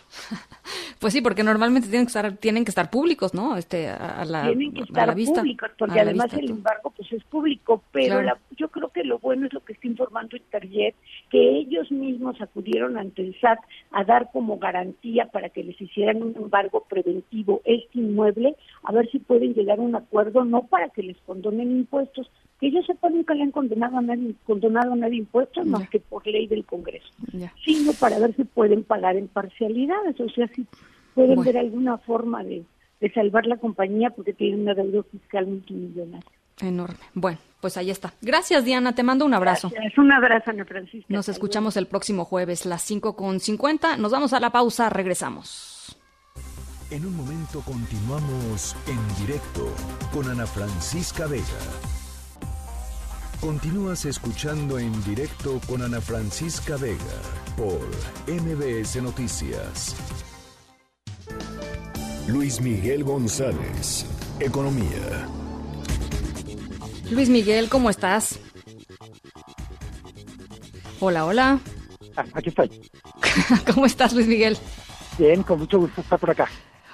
pues 0.99 1.13
sí, 1.13 1.21
porque 1.21 1.45
normalmente 1.45 1.87
tienen 1.87 2.07
que 2.07 2.09
estar 2.09 2.33
tienen 2.33 2.65
que 2.65 2.71
estar 2.71 2.89
públicos, 2.89 3.33
¿no? 3.33 3.55
Este 3.55 3.87
a, 3.87 4.25
la 4.25 4.47
tienen 4.47 4.73
que 4.73 4.81
estar 4.81 5.15
públicos 5.15 5.71
porque 5.79 6.01
además 6.01 6.33
el 6.33 6.49
embargo 6.49 6.91
pues 6.93 7.09
es 7.13 7.23
público, 7.23 7.81
pero 7.93 8.19
yo 8.57 8.67
creo 8.67 8.89
que 8.89 9.05
lo 9.05 9.17
bueno 9.19 9.45
es 9.45 9.53
lo 9.53 9.63
que 9.63 9.71
está 9.71 9.87
informando 9.87 10.35
Interjet, 10.35 10.95
que 11.29 11.59
ellos 11.59 11.89
mismos 11.89 12.41
acudieron 12.41 12.97
ante 12.97 13.21
el 13.21 13.39
SAT 13.39 13.59
a 13.91 14.03
dar 14.03 14.29
como 14.33 14.59
garantía 14.59 15.27
para 15.27 15.47
que 15.47 15.63
les 15.63 15.79
hicieran 15.79 16.21
un 16.21 16.35
embargo 16.35 16.85
preventivo 16.89 17.61
este 17.63 17.99
inmueble, 17.99 18.57
a 18.83 18.91
ver 18.91 19.09
si 19.09 19.19
pueden 19.19 19.53
llegar 19.53 19.79
a 19.79 19.83
un 19.83 19.95
acuerdo, 19.95 20.43
no 20.43 20.63
para 20.63 20.89
que 20.89 21.03
les 21.03 21.17
condonen 21.25 21.71
impuestos, 21.71 22.29
que 22.59 22.67
ellos 22.67 22.85
sepan 22.85 23.13
nunca 23.13 23.33
le 23.33 23.43
han 23.43 23.51
condenado 23.51 23.97
a 23.97 24.01
nadie, 24.01 24.33
condonado 24.45 24.93
a 24.93 24.95
nadie 24.95 25.17
impuestos 25.17 25.65
más 25.65 25.89
que 25.89 25.99
por 25.99 26.25
ley 26.25 26.47
del 26.47 26.65
Congreso, 26.65 27.07
sino 27.63 27.93
para 27.93 28.19
ver 28.19 28.35
si 28.35 28.43
pueden 28.43 28.83
pagar 28.83 29.15
en 29.15 29.27
parcialidades, 29.27 30.19
o 30.19 30.29
sea, 30.29 30.47
si 30.49 30.65
pueden 31.13 31.43
ver 31.43 31.57
alguna 31.57 31.97
forma 31.99 32.43
de, 32.43 32.63
de 32.99 33.11
salvar 33.11 33.45
la 33.45 33.57
compañía 33.57 34.09
porque 34.09 34.33
tienen 34.33 34.61
una 34.61 34.73
deuda 34.73 35.03
fiscal 35.11 35.45
multimillonaria. 35.47 36.31
Enorme. 36.59 36.97
Bueno, 37.13 37.37
pues 37.61 37.77
ahí 37.77 37.91
está. 37.91 38.13
Gracias, 38.21 38.65
Diana. 38.65 38.95
Te 38.95 39.03
mando 39.03 39.25
un 39.25 39.33
abrazo. 39.33 39.71
Es 39.83 39.95
Un 39.97 40.11
abrazo, 40.11 40.49
Ana 40.49 40.65
Francisca. 40.65 41.05
Nos 41.07 41.29
escuchamos 41.29 41.77
el 41.77 41.85
próximo 41.85 42.25
jueves, 42.25 42.65
las 42.65 42.81
5 42.81 43.15
con 43.15 43.39
50. 43.39 43.97
Nos 43.97 44.11
vamos 44.11 44.33
a 44.33 44.39
la 44.39 44.51
pausa. 44.51 44.89
Regresamos. 44.89 45.95
En 46.89 47.05
un 47.05 47.15
momento 47.15 47.61
continuamos 47.61 48.75
en 48.87 49.25
directo 49.25 49.67
con 50.13 50.29
Ana 50.29 50.47
Francisca 50.47 51.27
Vega. 51.27 51.43
Continúas 53.41 54.03
escuchando 54.05 54.79
en 54.79 54.91
directo 55.03 55.61
con 55.67 55.83
Ana 55.83 56.01
Francisca 56.01 56.75
Vega 56.75 56.97
por 57.55 57.79
MBS 58.27 58.99
Noticias. 59.03 59.95
Luis 62.27 62.59
Miguel 62.59 63.03
González, 63.03 64.07
Economía. 64.39 65.27
Luis 67.11 67.29
Miguel, 67.29 67.69
¿cómo 67.69 67.91
estás? 67.91 68.39
Hola, 70.99 71.25
hola. 71.25 71.59
Ah, 72.15 72.25
aquí 72.33 72.49
estoy. 72.49 72.71
¿Cómo 73.71 73.85
estás, 73.85 74.13
Luis 74.13 74.25
Miguel? 74.25 74.57
Bien, 75.19 75.43
con 75.43 75.59
mucho 75.59 75.77
gusto 75.77 76.01
estar 76.01 76.17
por 76.17 76.31
acá. 76.31 76.49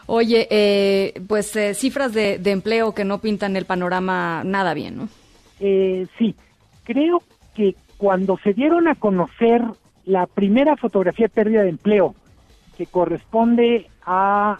Oye, 0.08 0.46
eh, 0.52 1.22
pues 1.26 1.56
eh, 1.56 1.74
cifras 1.74 2.12
de, 2.12 2.38
de, 2.38 2.52
empleo 2.52 2.94
que 2.94 3.06
no 3.06 3.22
pintan 3.22 3.56
el 3.56 3.66
panorama 3.66 4.44
nada 4.44 4.74
bien, 4.74 4.98
¿no? 4.98 5.22
Eh, 5.66 6.07
sí, 6.18 6.36
creo 6.84 7.24
que 7.55 7.78
cuando 7.95 8.38
se 8.43 8.53
dieron 8.53 8.89
a 8.89 8.95
conocer 8.95 9.64
la 10.03 10.28
primera 10.28 10.76
fotografía 10.76 11.28
de 11.28 11.34
pérdida 11.34 11.64
de 11.64 11.70
empleo, 11.70 12.16
que 12.78 12.86
corresponde 12.86 13.88
a 14.05 14.59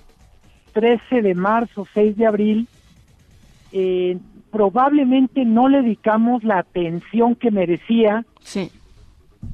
13 0.72 1.22
de 1.22 1.36
marzo, 1.36 1.86
6 1.93 2.16
de 2.16 2.26
abril, 2.26 2.68
eh, 3.74 4.18
probablemente 4.49 5.43
no 5.43 5.68
le 5.68 5.82
dedicamos 5.82 6.45
la 6.45 6.60
atención 6.60 7.36
que 7.36 7.51
merecía, 7.51 8.24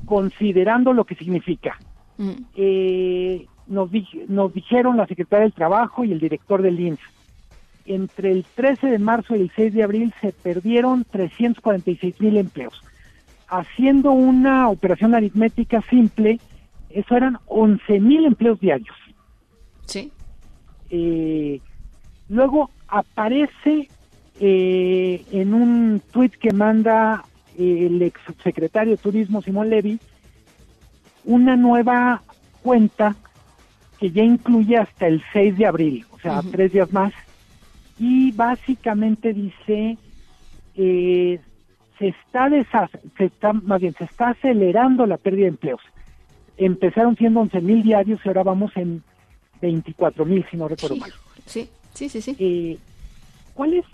considerando 0.06 0.94
lo 0.94 1.06
que 1.06 1.16
significa. 1.16 1.80
Mm. 2.20 2.32
Eh, 2.58 3.48
nos, 3.66 3.90
nos 4.28 4.54
dijeron 4.54 4.98
la 4.98 5.08
secretaria 5.08 5.46
del 5.46 5.54
Trabajo 5.54 6.04
y 6.04 6.12
el 6.12 6.20
director 6.20 6.62
del 6.62 6.80
INSS, 6.80 7.00
entre 7.90 8.32
el 8.32 8.46
13 8.56 8.88
de 8.88 9.00
marzo 9.00 9.36
y 9.36 9.42
el 9.42 9.52
6 9.56 9.74
de 9.74 9.84
abril 9.84 10.14
se 10.22 10.32
perdieron 10.32 11.06
346 11.06 12.22
mil 12.22 12.38
empleos. 12.38 12.82
Haciendo 13.48 14.12
una 14.12 14.70
operación 14.70 15.16
aritmética 15.16 15.82
simple, 15.90 16.40
eso 16.90 17.16
eran 17.16 17.40
11 17.48 18.00
mil 18.00 18.26
empleos 18.26 18.60
diarios. 18.60 18.96
Sí. 19.86 20.12
Eh, 20.92 21.60
luego 22.30 22.70
aparece 22.88 23.90
eh, 24.40 25.26
en 25.32 25.54
un 25.54 26.02
tuit 26.12 26.36
que 26.36 26.54
manda 26.54 27.26
eh, 27.58 27.88
el 27.88 28.02
ex 28.04 28.22
de 28.44 28.98
Turismo 28.98 29.42
Simón 29.42 29.70
Levy 29.70 30.00
una 31.26 31.56
nueva 31.56 32.22
cuenta 32.62 33.16
que 34.00 34.12
ya 34.12 34.24
incluye 34.24 34.78
hasta 34.78 35.08
el 35.08 35.22
6 35.34 35.58
de 35.58 35.66
abril, 35.66 36.06
o 36.12 36.20
sea, 36.20 36.42
tres 36.52 36.72
días 36.72 36.92
más, 36.94 37.14
y 38.00 38.32
básicamente 38.32 39.34
dice 39.34 39.98
eh, 40.76 41.40
se 41.98 42.08
está 42.08 42.50
se 43.18 43.26
está 43.26 43.54
más 43.54 43.82
bien 43.82 43.94
se 43.98 44.06
está 44.06 44.30
acelerando 44.30 45.06
la 45.06 45.18
pérdida 45.18 45.44
de 45.44 45.50
empleos. 45.50 45.82
Empezaron 46.58 47.16
siendo 47.18 47.42
11 47.42 47.62
mil 47.62 47.84
diarios 47.84 48.20
y 48.24 48.28
ahora 48.28 48.44
vamos 48.44 48.72
en 48.76 49.04
24 49.62 50.26
mil, 50.26 50.46
si 50.50 50.58
no 50.58 50.68
recuerdo 50.68 50.96
Sí, 50.96 51.02
mal. 51.02 51.14
Sí, 51.46 51.70
sí, 51.94 52.10
sí, 52.10 52.22
sí. 52.22 52.36
Eh, 52.40 52.78
¿Cuál 53.54 53.74
es, 53.74 53.86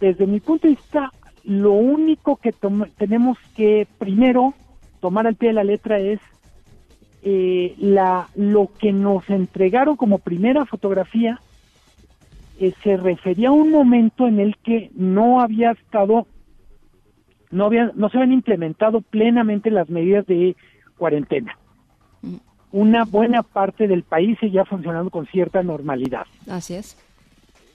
desde 0.00 0.26
mi 0.26 0.38
punto 0.40 0.68
de 0.68 0.74
vista, 0.74 1.12
lo 1.44 1.72
único 1.72 2.36
que 2.36 2.52
tenemos 2.96 3.38
que 3.56 3.86
primero 3.98 4.54
tomar 5.00 5.26
al 5.26 5.34
pie 5.34 5.48
de 5.48 5.54
la 5.54 5.64
letra 5.64 5.98
es 5.98 6.20
eh, 7.22 7.74
la 7.78 8.28
lo 8.36 8.70
que 8.78 8.92
nos 8.92 9.28
entregaron 9.28 9.96
como 9.96 10.18
primera 10.18 10.64
fotografía 10.66 11.40
eh, 12.58 12.74
se 12.82 12.96
refería 12.96 13.48
a 13.48 13.52
un 13.52 13.70
momento 13.70 14.26
en 14.26 14.40
el 14.40 14.56
que 14.58 14.90
no 14.94 15.40
había 15.40 15.72
estado 15.72 16.26
no 17.50 17.66
había 17.66 17.92
no 17.94 18.08
se 18.10 18.18
habían 18.18 18.32
implementado 18.32 19.00
plenamente 19.00 19.70
las 19.70 19.88
medidas 19.88 20.26
de 20.26 20.56
cuarentena 20.96 21.56
una 22.70 23.04
buena 23.04 23.42
parte 23.42 23.88
del 23.88 24.02
país 24.02 24.36
seguía 24.40 24.64
funcionando 24.64 25.10
con 25.10 25.26
cierta 25.26 25.62
normalidad 25.62 26.26
Así 26.48 26.74
es. 26.74 26.96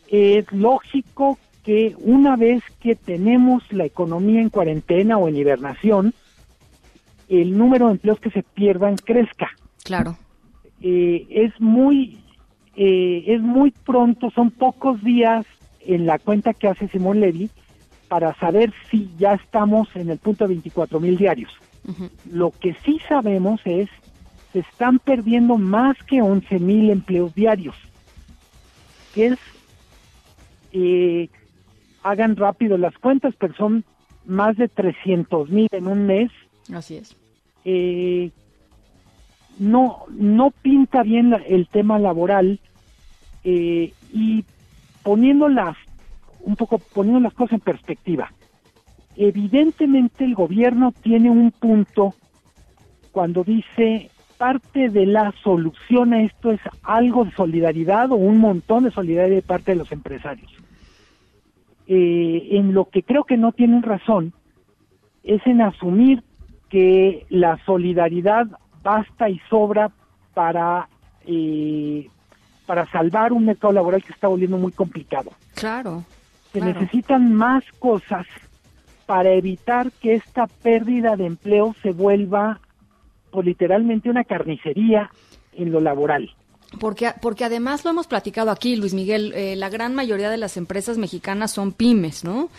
es 0.09 0.51
lógico 0.51 1.37
que 1.63 1.95
una 1.99 2.35
vez 2.35 2.61
que 2.81 2.95
tenemos 2.95 3.63
la 3.71 3.85
economía 3.85 4.41
en 4.41 4.49
cuarentena 4.49 5.17
o 5.17 5.27
en 5.27 5.37
hibernación, 5.37 6.13
el 7.29 7.57
número 7.57 7.87
de 7.87 7.93
empleos 7.93 8.19
que 8.19 8.31
se 8.31 8.43
pierdan 8.43 8.97
crezca. 8.97 9.49
Claro. 9.83 10.17
Eh, 10.81 11.25
es 11.29 11.59
muy 11.59 12.19
eh, 12.75 13.23
es 13.27 13.41
muy 13.41 13.71
pronto, 13.71 14.31
son 14.31 14.51
pocos 14.51 15.03
días 15.03 15.45
en 15.81 16.05
la 16.05 16.19
cuenta 16.19 16.53
que 16.53 16.67
hace 16.67 16.87
Simón 16.87 17.19
Levy 17.19 17.49
para 18.07 18.33
saber 18.35 18.73
si 18.89 19.09
ya 19.17 19.33
estamos 19.33 19.87
en 19.95 20.09
el 20.09 20.17
punto 20.17 20.45
de 20.45 20.55
24 20.55 20.99
mil 20.99 21.17
diarios. 21.17 21.51
Lo 22.31 22.51
que 22.51 22.75
sí 22.85 22.99
sabemos 23.09 23.59
es 23.65 23.89
se 24.53 24.59
están 24.59 24.99
perdiendo 24.99 25.57
más 25.57 25.97
que 26.03 26.21
11 26.21 26.59
mil 26.59 26.89
empleos 26.89 27.33
diarios, 27.33 27.75
que 29.13 29.27
es 29.27 29.39
eh, 30.71 31.29
hagan 32.03 32.35
rápido 32.35 32.77
las 32.77 32.97
cuentas, 32.97 33.33
pero 33.37 33.53
son 33.55 33.83
más 34.25 34.55
de 34.57 34.67
300 34.67 35.49
mil 35.49 35.67
en 35.71 35.87
un 35.87 36.05
mes. 36.05 36.31
Así 36.73 36.95
es. 36.97 37.15
Eh, 37.65 38.31
no, 39.59 40.05
no 40.09 40.51
pinta 40.51 41.03
bien 41.03 41.29
la- 41.31 41.37
el 41.37 41.67
tema 41.67 41.99
laboral 41.99 42.59
eh, 43.43 43.93
y 44.13 44.43
poniendo 45.03 45.49
las, 45.49 45.75
un 46.41 46.55
poco 46.55 46.77
poniendo 46.79 47.19
las 47.19 47.33
cosas 47.33 47.53
en 47.53 47.59
perspectiva. 47.61 48.31
Evidentemente 49.15 50.23
el 50.23 50.33
gobierno 50.33 50.93
tiene 51.03 51.29
un 51.29 51.51
punto 51.51 52.15
cuando 53.11 53.43
dice 53.43 54.09
parte 54.37 54.89
de 54.89 55.05
la 55.05 55.33
solución 55.43 56.13
a 56.13 56.23
esto 56.23 56.51
es 56.51 56.59
algo 56.81 57.25
de 57.25 57.31
solidaridad 57.31 58.11
o 58.11 58.15
un 58.15 58.39
montón 58.39 58.83
de 58.85 58.91
solidaridad 58.91 59.35
de 59.35 59.41
parte 59.41 59.71
de 59.71 59.77
los 59.77 59.91
empresarios. 59.91 60.51
Eh, 61.85 62.47
en 62.51 62.73
lo 62.73 62.85
que 62.85 63.03
creo 63.03 63.23
que 63.25 63.37
no 63.37 63.51
tienen 63.51 63.83
razón 63.83 64.33
es 65.23 65.45
en 65.45 65.61
asumir 65.61 66.23
que 66.69 67.25
la 67.29 67.59
solidaridad 67.65 68.47
basta 68.83 69.29
y 69.29 69.39
sobra 69.49 69.89
para 70.33 70.87
eh, 71.25 72.09
para 72.65 72.89
salvar 72.91 73.33
un 73.33 73.45
mercado 73.45 73.73
laboral 73.73 74.03
que 74.03 74.13
está 74.13 74.27
volviendo 74.27 74.57
muy 74.57 74.71
complicado. 74.71 75.31
Claro. 75.55 76.03
Se 76.51 76.59
claro. 76.59 76.79
necesitan 76.79 77.33
más 77.33 77.63
cosas 77.79 78.25
para 79.05 79.31
evitar 79.33 79.91
que 79.91 80.15
esta 80.15 80.47
pérdida 80.47 81.15
de 81.15 81.25
empleo 81.25 81.75
se 81.81 81.91
vuelva 81.91 82.59
pues, 83.31 83.45
literalmente 83.45 84.09
una 84.09 84.23
carnicería 84.23 85.09
en 85.53 85.71
lo 85.71 85.81
laboral. 85.81 86.29
Porque, 86.79 87.11
porque 87.21 87.45
además 87.45 87.83
lo 87.83 87.91
hemos 87.91 88.07
platicado 88.07 88.49
aquí, 88.49 88.75
Luis 88.75 88.93
Miguel, 88.93 89.31
eh, 89.35 89.55
la 89.55 89.69
gran 89.69 89.93
mayoría 89.93 90.29
de 90.29 90.37
las 90.37 90.57
empresas 90.57 90.97
mexicanas 90.97 91.51
son 91.51 91.71
pymes, 91.71 92.23
¿no? 92.23 92.49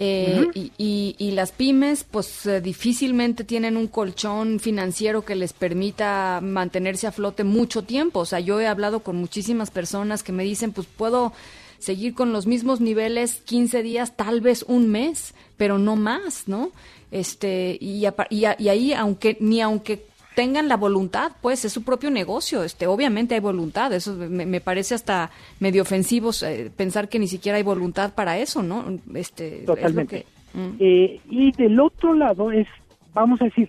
Eh, 0.00 0.46
y, 0.54 0.70
y- 0.78 1.16
y 1.18 1.32
las 1.32 1.50
pymes, 1.50 2.04
pues 2.08 2.46
eh, 2.46 2.60
difícilmente 2.60 3.42
tienen 3.42 3.76
un 3.76 3.88
colchón 3.88 4.60
financiero 4.60 5.24
que 5.24 5.34
les 5.34 5.52
permita 5.52 6.38
mantenerse 6.40 7.08
a 7.08 7.12
flote 7.12 7.42
mucho 7.42 7.82
tiempo. 7.82 8.20
O 8.20 8.24
sea, 8.24 8.38
yo 8.38 8.60
he 8.60 8.68
hablado 8.68 9.00
con 9.00 9.16
muchísimas 9.16 9.72
personas 9.72 10.22
que 10.22 10.30
me 10.30 10.44
dicen, 10.44 10.70
pues 10.70 10.86
puedo 10.86 11.32
seguir 11.80 12.14
con 12.14 12.32
los 12.32 12.46
mismos 12.46 12.80
niveles 12.80 13.40
15 13.44 13.82
días, 13.82 14.16
tal 14.16 14.40
vez 14.40 14.64
un 14.68 14.88
mes, 14.88 15.34
pero 15.56 15.78
no 15.78 15.96
más, 15.96 16.44
¿no? 16.46 16.70
Este, 17.10 17.76
y, 17.80 18.04
apa- 18.04 18.26
y, 18.30 18.44
a- 18.44 18.56
y 18.56 18.68
ahí, 18.68 18.92
aunque, 18.92 19.36
ni 19.40 19.60
aunque 19.60 20.04
tengan 20.38 20.68
la 20.68 20.76
voluntad, 20.76 21.32
pues 21.42 21.64
es 21.64 21.72
su 21.72 21.82
propio 21.82 22.12
negocio. 22.12 22.62
Este, 22.62 22.86
obviamente 22.86 23.34
hay 23.34 23.40
voluntad. 23.40 23.92
Eso 23.92 24.14
me, 24.14 24.46
me 24.46 24.60
parece 24.60 24.94
hasta 24.94 25.30
medio 25.58 25.82
ofensivo 25.82 26.30
eh, 26.44 26.70
pensar 26.76 27.08
que 27.08 27.18
ni 27.18 27.26
siquiera 27.26 27.56
hay 27.58 27.64
voluntad 27.64 28.14
para 28.14 28.38
eso, 28.38 28.62
¿no? 28.62 28.84
Este, 29.14 29.60
es 29.60 29.66
Totalmente. 29.66 30.24
que- 30.52 30.58
mm. 30.58 30.76
Eh, 30.78 31.20
y 31.28 31.50
del 31.52 31.80
otro 31.80 32.14
lado 32.14 32.52
es, 32.52 32.68
vamos 33.12 33.42
a 33.42 33.46
decir, 33.46 33.68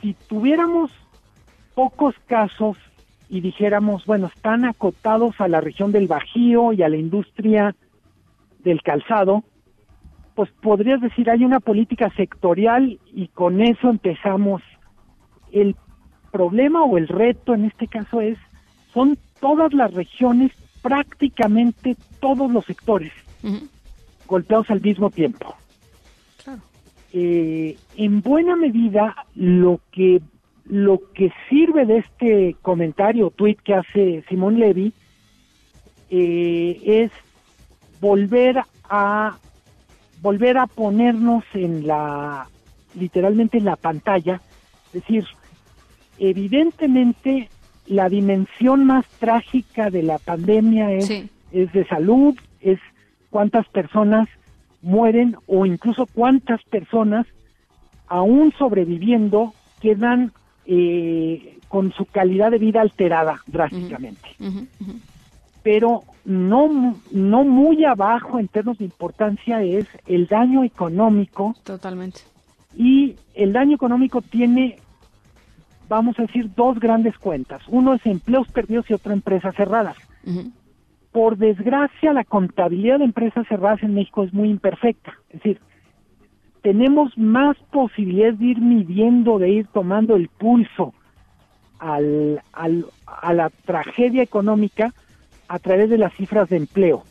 si 0.00 0.14
tuviéramos 0.26 0.90
pocos 1.74 2.14
casos 2.28 2.78
y 3.28 3.42
dijéramos, 3.42 4.06
bueno, 4.06 4.30
están 4.34 4.64
acotados 4.64 5.34
a 5.38 5.48
la 5.48 5.60
región 5.60 5.92
del 5.92 6.06
Bajío 6.06 6.72
y 6.72 6.82
a 6.82 6.88
la 6.88 6.96
industria 6.96 7.76
del 8.60 8.80
calzado, 8.80 9.44
pues 10.34 10.48
podrías 10.62 11.02
decir, 11.02 11.28
hay 11.28 11.44
una 11.44 11.60
política 11.60 12.10
sectorial 12.16 12.98
y 13.12 13.28
con 13.28 13.60
eso 13.60 13.90
empezamos. 13.90 14.62
El 15.54 15.76
problema 16.30 16.82
o 16.84 16.98
el 16.98 17.08
reto 17.08 17.54
en 17.54 17.64
este 17.64 17.86
caso 17.86 18.20
es, 18.20 18.36
son 18.92 19.16
todas 19.40 19.72
las 19.72 19.94
regiones, 19.94 20.52
prácticamente 20.82 21.96
todos 22.20 22.50
los 22.50 22.64
sectores 22.66 23.12
golpeados 24.26 24.70
al 24.70 24.80
mismo 24.80 25.10
tiempo. 25.10 25.54
Eh, 27.12 27.76
en 27.96 28.20
buena 28.22 28.56
medida, 28.56 29.14
lo 29.34 29.80
que 29.92 30.20
lo 30.66 31.12
que 31.12 31.30
sirve 31.48 31.84
de 31.84 31.98
este 31.98 32.56
comentario, 32.62 33.30
tweet 33.30 33.56
que 33.62 33.74
hace 33.74 34.24
Simón 34.28 34.58
Levy, 34.58 34.94
eh, 36.10 36.80
es 36.84 37.10
volver 38.00 38.62
a 38.88 39.36
volver 40.22 40.56
a 40.56 40.66
ponernos 40.66 41.44
en 41.52 41.86
la 41.86 42.48
literalmente 42.94 43.58
en 43.58 43.66
la 43.66 43.76
pantalla, 43.76 44.40
es 44.86 44.92
decir, 44.92 45.24
evidentemente 46.18 47.48
la 47.86 48.08
dimensión 48.08 48.84
más 48.84 49.06
trágica 49.18 49.90
de 49.90 50.02
la 50.02 50.18
pandemia 50.18 50.92
es, 50.92 51.10
es 51.52 51.72
de 51.72 51.86
salud, 51.86 52.34
es 52.60 52.78
cuántas 53.30 53.66
personas 53.68 54.28
mueren 54.82 55.36
o 55.46 55.66
incluso 55.66 56.06
cuántas 56.06 56.62
personas 56.64 57.26
aún 58.06 58.52
sobreviviendo 58.58 59.54
quedan 59.80 60.32
eh, 60.66 61.58
con 61.68 61.92
su 61.92 62.04
calidad 62.06 62.50
de 62.50 62.58
vida 62.58 62.80
alterada 62.80 63.40
drásticamente. 63.46 64.28
Pero 65.62 66.04
no, 66.24 66.96
no 67.10 67.44
muy 67.44 67.84
abajo 67.84 68.38
en 68.38 68.48
términos 68.48 68.78
de 68.78 68.84
importancia 68.84 69.62
es 69.62 69.86
el 70.06 70.26
daño 70.26 70.62
económico. 70.62 71.54
Totalmente. 71.64 72.20
Y 72.76 73.16
el 73.34 73.52
daño 73.52 73.74
económico 73.76 74.22
tiene, 74.22 74.76
vamos 75.88 76.18
a 76.18 76.22
decir, 76.22 76.50
dos 76.54 76.78
grandes 76.80 77.16
cuentas. 77.18 77.62
Uno 77.68 77.94
es 77.94 78.04
empleos 78.06 78.48
perdidos 78.48 78.88
y 78.90 78.94
otra 78.94 79.12
empresas 79.12 79.54
cerradas. 79.56 79.96
Por 81.12 81.36
desgracia, 81.36 82.12
la 82.12 82.24
contabilidad 82.24 82.98
de 82.98 83.04
empresas 83.04 83.46
cerradas 83.48 83.82
en 83.82 83.94
México 83.94 84.24
es 84.24 84.32
muy 84.32 84.48
imperfecta. 84.50 85.14
Es 85.28 85.34
decir, 85.42 85.60
tenemos 86.62 87.16
más 87.18 87.56
posibilidades 87.70 88.38
de 88.38 88.46
ir 88.46 88.58
midiendo, 88.60 89.38
de 89.38 89.50
ir 89.50 89.66
tomando 89.68 90.16
el 90.16 90.28
pulso 90.28 90.94
al, 91.78 92.40
al- 92.52 92.86
a 93.06 93.32
la 93.34 93.50
tragedia 93.64 94.22
económica 94.22 94.92
a 95.48 95.58
través 95.58 95.90
de 95.90 95.98
las 95.98 96.14
cifras 96.14 96.48
de 96.48 96.56
empleo. 96.56 97.04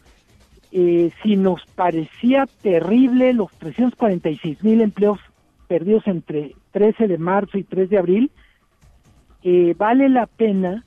Eh, 0.71 1.11
si 1.21 1.35
nos 1.35 1.63
parecía 1.75 2.47
terrible 2.61 3.31
los 3.33 3.51
346 3.59 4.63
mil 4.63 4.81
empleos 4.81 5.19
perdidos 5.67 6.07
entre 6.07 6.55
13 6.71 7.07
de 7.07 7.17
marzo 7.19 7.59
y 7.59 7.63
3 7.63 7.89
de 7.91 7.97
abril, 7.99 8.31
eh, 9.43 9.75
vale 9.77 10.09
la 10.09 10.25
pena 10.25 10.83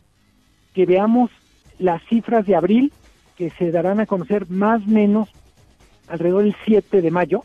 que 0.74 0.86
veamos 0.86 1.30
las 1.78 2.02
cifras 2.08 2.46
de 2.46 2.54
abril 2.56 2.92
que 3.36 3.50
se 3.50 3.70
darán 3.70 4.00
a 4.00 4.06
conocer 4.06 4.48
más 4.50 4.82
o 4.82 4.86
menos 4.90 5.28
alrededor 6.08 6.44
del 6.44 6.56
7 6.64 7.02
de 7.02 7.10
mayo 7.10 7.44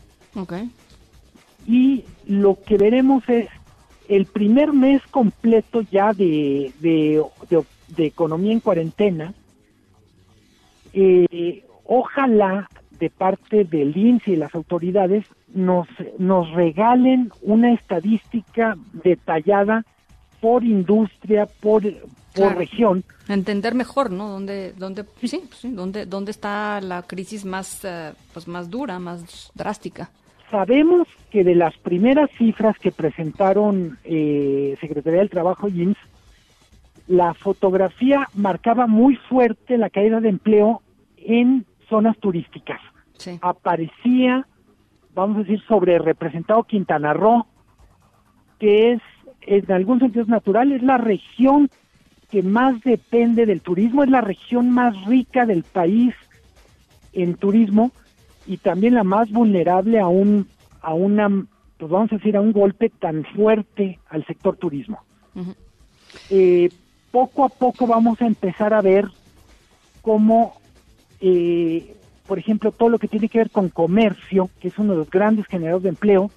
y 1.66 2.04
lo 2.26 2.58
que 2.64 2.76
veremos 2.78 3.28
es 3.28 3.48
el 4.08 4.26
primer 4.26 4.72
mes 4.72 5.02
completo 5.10 5.82
ya 5.90 6.12
de, 6.12 6.72
de, 6.80 7.22
de- 7.50 7.64
de 7.96 8.06
economía 8.06 8.52
en 8.52 8.60
cuarentena. 8.60 9.34
eh, 10.94 11.64
ojalá 11.84 12.68
de 12.98 13.10
parte 13.10 13.64
del 13.64 13.96
INSE 13.96 14.32
y 14.32 14.36
las 14.36 14.54
autoridades 14.54 15.24
nos, 15.54 15.88
nos 16.18 16.50
regalen 16.52 17.30
una 17.42 17.72
estadística 17.72 18.76
detallada 18.92 19.84
por 20.42 20.64
industria, 20.64 21.46
por, 21.46 21.84
por 22.34 22.56
región. 22.56 23.04
Entender 23.28 23.76
mejor, 23.76 24.10
¿no? 24.10 24.28
Dónde, 24.28 24.72
dónde, 24.76 25.04
sí, 25.22 25.44
sí, 25.54 25.70
dónde, 25.70 26.04
dónde 26.04 26.32
está 26.32 26.80
la 26.80 27.02
crisis 27.02 27.44
más, 27.44 27.84
eh, 27.84 28.12
pues 28.32 28.48
más 28.48 28.68
dura, 28.68 28.98
más 28.98 29.52
drástica. 29.54 30.10
Sabemos 30.50 31.06
que 31.30 31.44
de 31.44 31.54
las 31.54 31.78
primeras 31.78 32.28
cifras 32.36 32.76
que 32.78 32.90
presentaron 32.90 33.98
eh, 34.02 34.76
Secretaría 34.80 35.20
del 35.20 35.30
Trabajo 35.30 35.68
y 35.68 35.82
IMSS, 35.82 35.98
la 37.06 37.34
fotografía 37.34 38.28
marcaba 38.34 38.88
muy 38.88 39.14
fuerte 39.14 39.78
la 39.78 39.90
caída 39.90 40.20
de 40.20 40.28
empleo 40.28 40.82
en 41.16 41.64
zonas 41.88 42.18
turísticas. 42.18 42.80
Aparecía, 43.40 44.44
vamos 45.14 45.36
a 45.36 45.40
decir, 45.40 45.62
sobre 45.68 45.98
representado 46.00 46.64
Quintana 46.64 47.12
Roo, 47.12 47.46
que 48.58 48.92
es, 48.92 49.02
en 49.46 49.70
algún 49.72 50.00
sentido 50.00 50.24
natural, 50.26 50.72
es 50.72 50.82
la 50.82 50.98
región 50.98 51.70
que 52.30 52.42
más 52.42 52.80
depende 52.82 53.46
del 53.46 53.60
turismo, 53.60 54.02
es 54.02 54.10
la 54.10 54.20
región 54.20 54.70
más 54.70 55.04
rica 55.06 55.44
del 55.44 55.64
país 55.64 56.14
en 57.12 57.34
turismo 57.34 57.92
y 58.46 58.56
también 58.56 58.94
la 58.94 59.04
más 59.04 59.30
vulnerable 59.30 60.00
a 60.00 60.08
un, 60.08 60.48
a 60.80 60.94
una, 60.94 61.28
pues 61.76 61.90
vamos 61.90 62.12
a 62.12 62.16
decir, 62.16 62.36
a 62.36 62.40
un 62.40 62.52
golpe 62.52 62.88
tan 62.88 63.24
fuerte 63.24 63.98
al 64.08 64.24
sector 64.26 64.56
turismo. 64.56 65.00
eh, 66.30 66.70
poco 67.10 67.44
a 67.44 67.48
poco 67.48 67.86
vamos 67.86 68.20
a 68.20 68.26
empezar 68.26 68.72
a 68.72 68.80
ver 68.80 69.06
cómo, 70.00 70.54
eh, 71.20 71.94
por 72.26 72.38
ejemplo, 72.38 72.72
todo 72.72 72.88
lo 72.88 72.98
que 72.98 73.08
tiene 73.08 73.28
que 73.28 73.38
ver 73.38 73.50
con 73.50 73.68
comercio, 73.68 74.50
que 74.60 74.68
es 74.68 74.78
uno 74.78 74.92
de 74.92 74.98
los 75.00 75.10
grandes 75.10 75.46
generadores 75.46 75.82
de 75.84 75.88
empleo, 75.90 76.30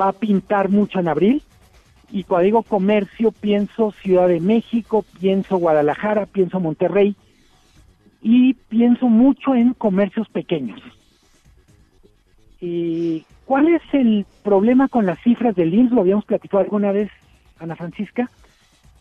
va 0.00 0.08
a 0.08 0.12
pintar 0.12 0.68
mucho 0.68 1.00
en 1.00 1.08
abril. 1.08 1.42
Y 2.10 2.24
cuando 2.24 2.44
digo 2.44 2.62
comercio, 2.62 3.32
pienso 3.32 3.92
Ciudad 4.02 4.28
de 4.28 4.40
México, 4.40 5.04
pienso 5.20 5.56
Guadalajara, 5.56 6.26
pienso 6.26 6.60
Monterrey 6.60 7.16
y 8.22 8.54
pienso 8.54 9.08
mucho 9.08 9.54
en 9.54 9.74
comercios 9.74 10.28
pequeños. 10.28 10.80
Eh, 12.60 13.22
¿Cuál 13.44 13.68
es 13.68 13.82
el 13.92 14.24
problema 14.42 14.88
con 14.88 15.06
las 15.06 15.20
cifras 15.22 15.54
del 15.54 15.74
IMSS? 15.74 15.92
Lo 15.92 16.00
habíamos 16.00 16.24
platicado 16.24 16.62
alguna 16.62 16.92
vez, 16.92 17.10
Ana 17.58 17.76
Francisca 17.76 18.30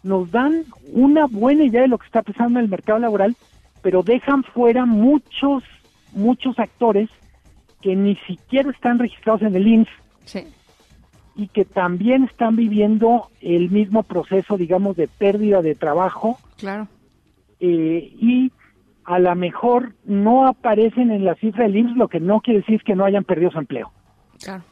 nos 0.03 0.29
dan 0.31 0.65
una 0.91 1.25
buena 1.25 1.63
idea 1.63 1.81
de 1.81 1.87
lo 1.87 1.97
que 1.97 2.05
está 2.05 2.21
pasando 2.21 2.59
en 2.59 2.65
el 2.65 2.69
mercado 2.69 2.99
laboral, 2.99 3.35
pero 3.81 4.03
dejan 4.03 4.43
fuera 4.43 4.85
muchos, 4.85 5.63
muchos 6.11 6.59
actores 6.59 7.09
que 7.81 7.95
ni 7.95 8.15
siquiera 8.27 8.69
están 8.69 8.99
registrados 8.99 9.41
en 9.41 9.55
el 9.55 9.67
INS 9.67 9.89
y 11.35 11.47
que 11.47 11.65
también 11.65 12.25
están 12.25 12.55
viviendo 12.55 13.29
el 13.41 13.69
mismo 13.71 14.03
proceso, 14.03 14.57
digamos, 14.57 14.95
de 14.95 15.07
pérdida 15.07 15.61
de 15.61 15.75
trabajo. 15.75 16.37
Claro. 16.57 16.87
Eh, 17.59 18.13
y 18.19 18.51
a 19.05 19.19
lo 19.19 19.35
mejor 19.35 19.93
no 20.05 20.47
aparecen 20.47 21.11
en 21.11 21.25
la 21.25 21.35
cifra 21.35 21.63
del 21.63 21.77
INS, 21.77 21.97
lo 21.97 22.07
que 22.07 22.19
no 22.19 22.41
quiere 22.41 22.59
decir 22.59 22.83
que 22.83 22.95
no 22.95 23.05
hayan 23.05 23.23
perdido 23.23 23.51
su 23.51 23.59
empleo. 23.59 23.91
Claro. 24.39 24.63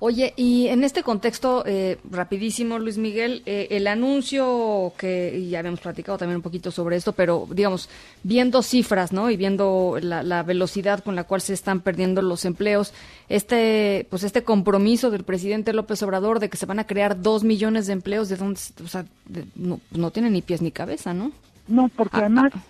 Oye, 0.00 0.34
y 0.36 0.66
en 0.68 0.82
este 0.82 1.02
contexto, 1.02 1.62
eh, 1.66 1.98
rapidísimo, 2.10 2.78
Luis 2.78 2.98
Miguel, 2.98 3.42
eh, 3.46 3.68
el 3.70 3.86
anuncio 3.86 4.92
que 4.98 5.46
ya 5.48 5.60
habíamos 5.60 5.80
platicado 5.80 6.18
también 6.18 6.36
un 6.36 6.42
poquito 6.42 6.70
sobre 6.70 6.96
esto, 6.96 7.12
pero 7.12 7.46
digamos, 7.50 7.88
viendo 8.22 8.62
cifras, 8.62 9.12
¿no? 9.12 9.30
Y 9.30 9.36
viendo 9.36 9.96
la, 10.00 10.42
velocidad 10.42 11.02
con 11.02 11.14
la 11.14 11.24
cual 11.24 11.40
se 11.40 11.54
están 11.54 11.80
perdiendo 11.80 12.22
los 12.22 12.44
empleos, 12.44 12.92
este, 13.28 14.06
pues 14.10 14.24
este 14.24 14.42
compromiso 14.42 15.10
del 15.10 15.24
presidente 15.24 15.72
López 15.72 16.02
Obrador 16.02 16.40
de 16.40 16.50
que 16.50 16.56
se 16.56 16.66
van 16.66 16.80
a 16.80 16.86
crear 16.86 17.22
dos 17.22 17.44
millones 17.44 17.86
de 17.86 17.92
empleos, 17.92 18.28
de 18.28 18.36
donde, 18.36 18.60
o 18.84 18.88
sea, 18.88 19.06
no, 19.54 19.80
no 19.92 20.10
tiene 20.10 20.28
ni 20.28 20.42
pies 20.42 20.60
ni 20.60 20.72
cabeza, 20.72 21.14
¿no? 21.14 21.30
No, 21.68 21.88
porque 21.88 22.16
ah, 22.16 22.20
además 22.20 22.52
ah. 22.54 22.62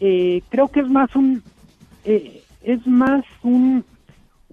eh, 0.00 0.42
creo 0.50 0.68
que 0.68 0.80
es 0.80 0.88
más 0.88 1.14
un, 1.14 1.42
es 2.04 2.86
más 2.86 3.24
un 3.42 3.84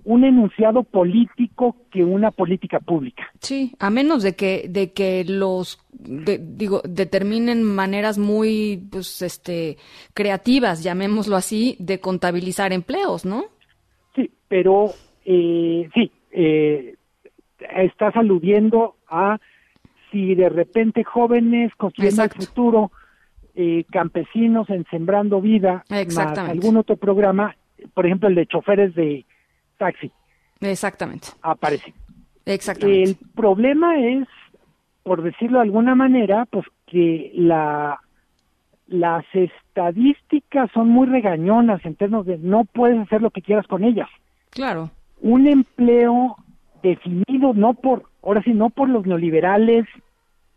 un 0.07 0.23
enunciado 0.23 0.83
político 0.83 1.75
que 1.91 2.01
una 2.01 2.31
política 2.31 2.79
pública. 2.79 3.29
Sí, 3.41 3.73
a 3.77 3.89
menos 3.89 4.23
de 4.23 4.37
que 4.37 4.67
de 4.69 4.93
que 4.93 5.25
los 5.27 5.79
digo 5.91 6.81
determinen 6.85 7.61
maneras 7.61 8.17
muy 8.17 8.87
pues 8.89 9.21
este 9.21 9.75
creativas, 10.13 10.81
llamémoslo 10.81 11.35
así, 11.35 11.75
de 11.79 11.99
contabilizar 11.99 12.71
empleos, 12.71 13.25
¿no? 13.25 13.47
Sí, 14.15 14.31
pero 14.47 14.91
eh, 15.25 15.89
sí, 15.93 16.09
eh, 16.31 16.95
estás 17.75 18.15
aludiendo 18.15 18.95
a 19.09 19.39
si 20.09 20.35
de 20.35 20.47
repente 20.47 21.03
jóvenes 21.03 21.73
construyendo 21.75 22.23
el 22.23 22.29
futuro, 22.29 22.91
eh, 23.55 23.83
campesinos 23.91 24.69
en 24.69 24.85
Sembrando 24.89 25.41
Vida, 25.41 25.83
más 26.15 26.37
algún 26.37 26.77
otro 26.77 26.95
programa, 26.95 27.57
por 27.93 28.05
ejemplo 28.05 28.29
el 28.29 28.35
de 28.35 28.47
choferes 28.47 28.95
de 28.95 29.25
taxi. 29.77 30.11
Exactamente. 30.59 31.29
Aparece. 31.41 31.93
Exactamente. 32.45 33.03
El 33.03 33.15
problema 33.35 33.99
es, 33.99 34.27
por 35.03 35.21
decirlo 35.21 35.59
de 35.59 35.65
alguna 35.65 35.95
manera, 35.95 36.45
pues 36.49 36.65
que 36.85 37.31
la 37.35 37.99
las 38.87 39.25
estadísticas 39.33 40.71
son 40.73 40.89
muy 40.89 41.07
regañonas 41.07 41.83
en 41.85 41.95
términos 41.95 42.25
de 42.25 42.37
no 42.37 42.63
puedes 42.63 42.97
hacer 42.99 43.21
lo 43.21 43.31
que 43.31 43.41
quieras 43.41 43.67
con 43.67 43.83
ellas. 43.83 44.07
Claro. 44.49 44.89
Un 45.21 45.47
empleo 45.47 46.37
definido 46.81 47.53
no 47.53 47.73
por, 47.73 48.03
ahora 48.23 48.41
sí, 48.43 48.53
no 48.53 48.69
por 48.69 48.87
los 48.87 49.05
neoliberales, 49.05 49.85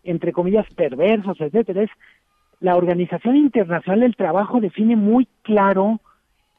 entre 0.05 0.33
comillas, 0.33 0.67
perversos, 0.75 1.41
etcétera, 1.41 1.83
es 1.83 1.91
la 2.61 2.77
Organización 2.77 3.37
Internacional 3.37 4.01
del 4.01 4.17
Trabajo 4.17 4.61
define 4.61 4.95
muy 4.95 5.27
claro 5.43 6.01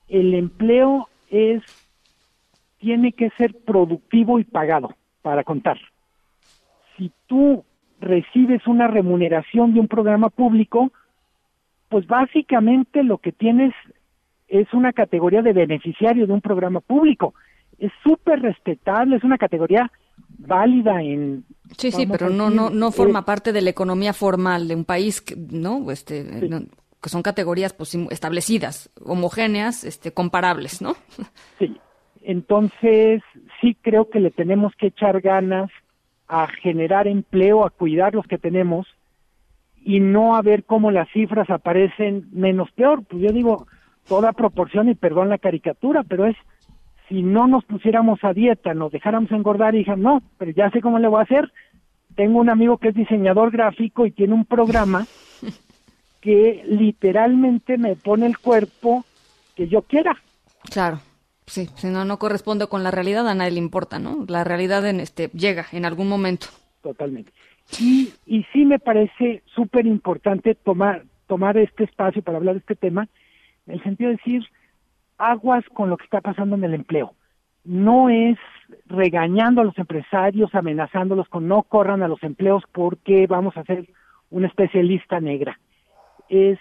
el 0.08 0.34
empleo 0.34 1.08
es 1.30 1.62
tiene 2.82 3.14
que 3.14 3.30
ser 3.38 3.54
productivo 3.64 4.40
y 4.40 4.44
pagado 4.44 4.96
para 5.22 5.44
contar. 5.44 5.80
Si 6.98 7.12
tú 7.28 7.64
recibes 8.02 8.66
una 8.68 8.88
remuneración 8.88 9.74
de 9.74 9.80
un 9.80 9.88
programa 9.88 10.30
público, 10.30 10.92
pues 11.88 12.08
básicamente 12.08 13.04
lo 13.04 13.20
que 13.20 13.32
tienes 13.32 13.74
es 14.48 14.74
una 14.74 14.92
categoría 14.92 15.42
de 15.44 15.54
beneficiario 15.54 16.26
de 16.28 16.34
un 16.34 16.42
programa 16.42 16.82
público. 16.82 17.36
Es 17.78 17.92
súper 18.04 18.42
respetable, 18.42 19.16
es 19.16 19.24
una 19.24 19.38
categoría 19.38 19.90
válida 20.38 21.02
en 21.02 21.46
sí 21.78 21.92
sí 21.92 22.06
pero 22.06 22.30
no 22.30 22.50
no 22.50 22.70
no 22.70 22.92
forma 22.92 23.20
eh, 23.20 23.24
parte 23.24 23.54
de 23.54 23.62
la 23.62 23.70
economía 23.70 24.14
formal 24.14 24.68
de 24.68 24.76
un 24.76 24.86
país 24.86 25.22
que, 25.22 25.36
no 25.36 25.92
este 25.92 26.26
que 27.02 27.10
son 27.10 27.22
categorías 27.22 27.74
pues 27.74 27.94
establecidas 28.12 28.90
homogéneas 29.04 29.84
este 29.84 30.14
comparables 30.14 30.82
no 30.82 30.96
sí 31.60 31.76
entonces, 32.24 33.22
sí 33.60 33.76
creo 33.82 34.10
que 34.10 34.20
le 34.20 34.32
tenemos 34.32 34.76
que 34.76 34.88
echar 34.88 35.22
ganas 35.22 35.70
a 36.28 36.48
generar 36.48 37.08
empleo, 37.08 37.66
a 37.66 37.70
cuidar 37.70 38.16
los 38.16 38.26
que 38.26 38.38
tenemos 38.38 38.88
y 39.84 40.00
no 40.00 40.36
a 40.36 40.42
ver 40.42 40.64
cómo 40.64 40.92
las 40.92 41.10
cifras 41.12 41.50
aparecen 41.50 42.28
menos 42.32 42.72
peor. 42.72 43.04
Pues 43.04 43.22
yo 43.22 43.32
digo, 43.32 43.68
toda 44.08 44.34
proporción 44.34 44.90
y 44.90 44.96
perdón 44.96 45.30
la 45.30 45.38
caricatura, 45.38 46.04
pero 46.04 46.26
es 46.26 46.36
si 47.10 47.24
no 47.24 47.48
nos 47.48 47.66
pusiéramos 47.66 48.24
a 48.24 48.34
dieta, 48.34 48.74
nos 48.74 48.92
dejáramos 48.92 49.32
engordar 49.32 49.76
y 49.76 49.80
dijeran, 49.80 50.02
no, 50.02 50.22
pero 50.38 50.52
ya 50.52 50.70
sé 50.70 50.80
cómo 50.80 50.98
le 51.00 51.10
voy 51.10 51.20
a 51.20 51.24
hacer. 51.24 51.52
Tengo 52.16 52.40
un 52.40 52.50
amigo 52.50 52.78
que 52.78 52.90
es 52.90 52.96
diseñador 52.96 53.52
gráfico 53.52 54.06
y 54.06 54.12
tiene 54.12 54.34
un 54.34 54.46
programa 54.46 55.06
que 56.22 56.64
literalmente 56.66 57.78
me 57.78 57.96
pone 57.96 58.28
el 58.28 58.38
cuerpo 58.38 59.04
que 59.56 59.68
yo 59.68 59.82
quiera. 59.82 60.16
Claro. 60.72 61.00
Sí, 61.52 61.68
si 61.76 61.88
no, 61.88 62.06
no 62.06 62.18
corresponde 62.18 62.68
con 62.68 62.82
la 62.82 62.92
realidad, 62.92 63.28
a 63.28 63.36
nadie 63.36 63.52
le 63.52 63.58
importa, 63.58 64.00
¿no? 64.00 64.24
La 64.30 64.46
realidad 64.46 64.88
en 64.88 65.02
este, 65.02 65.28
llega 65.34 65.66
en 65.74 65.84
algún 65.84 66.08
momento. 66.08 66.48
Totalmente. 66.82 67.34
Y, 67.78 68.14
y 68.26 68.46
sí 68.54 68.64
me 68.64 68.80
parece 68.80 69.44
súper 69.54 69.86
importante 69.86 70.56
tomar, 70.56 71.04
tomar 71.28 71.58
este 71.58 71.84
espacio 71.84 72.22
para 72.22 72.38
hablar 72.38 72.56
de 72.56 72.60
este 72.60 72.78
tema, 72.78 73.10
en 73.68 73.74
el 73.74 73.84
sentido 73.84 74.12
de 74.12 74.16
decir, 74.16 74.46
aguas 75.18 75.66
con 75.74 75.90
lo 75.90 75.98
que 75.98 76.06
está 76.06 76.22
pasando 76.22 76.56
en 76.56 76.64
el 76.64 76.74
empleo. 76.74 77.16
No 77.66 78.08
es 78.08 78.38
regañando 78.86 79.60
a 79.60 79.66
los 79.66 79.78
empresarios, 79.78 80.56
amenazándolos 80.56 81.28
con 81.28 81.50
no 81.50 81.64
corran 81.64 82.02
a 82.02 82.08
los 82.08 82.24
empleos 82.24 82.64
porque 82.72 83.28
vamos 83.28 83.58
a 83.58 83.60
hacer 83.60 83.90
una 84.30 84.48
especialista 84.48 85.20
negra. 85.20 85.60
Es 86.30 86.60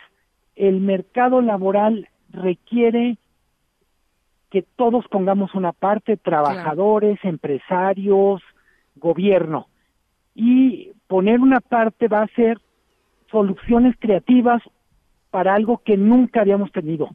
el 0.56 0.80
mercado 0.80 1.42
laboral 1.42 2.08
requiere 2.32 3.18
que 4.50 4.62
todos 4.62 5.06
pongamos 5.08 5.54
una 5.54 5.72
parte, 5.72 6.16
trabajadores, 6.16 7.18
empresarios, 7.22 8.42
gobierno. 8.96 9.68
Y 10.34 10.92
poner 11.06 11.40
una 11.40 11.60
parte 11.60 12.08
va 12.08 12.22
a 12.22 12.34
ser 12.34 12.60
soluciones 13.30 13.94
creativas 13.98 14.62
para 15.30 15.54
algo 15.54 15.82
que 15.84 15.96
nunca 15.96 16.40
habíamos 16.40 16.72
tenido. 16.72 17.10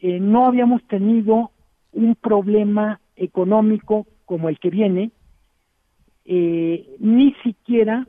Eh, 0.00 0.20
no 0.20 0.46
habíamos 0.46 0.86
tenido 0.86 1.50
un 1.92 2.14
problema 2.14 3.00
económico 3.16 4.06
como 4.24 4.48
el 4.48 4.58
que 4.58 4.70
viene, 4.70 5.12
eh, 6.24 6.96
ni 6.98 7.34
siquiera 7.42 8.06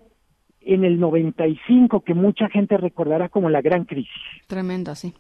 en 0.61 0.83
el 0.83 0.99
95, 0.99 2.01
que 2.01 2.13
mucha 2.13 2.49
gente 2.49 2.77
recordará 2.77 3.29
como 3.29 3.49
la 3.49 3.61
gran 3.61 3.85
crisis. 3.85 4.11
Tremenda, 4.47 4.95
sí. 4.95 5.13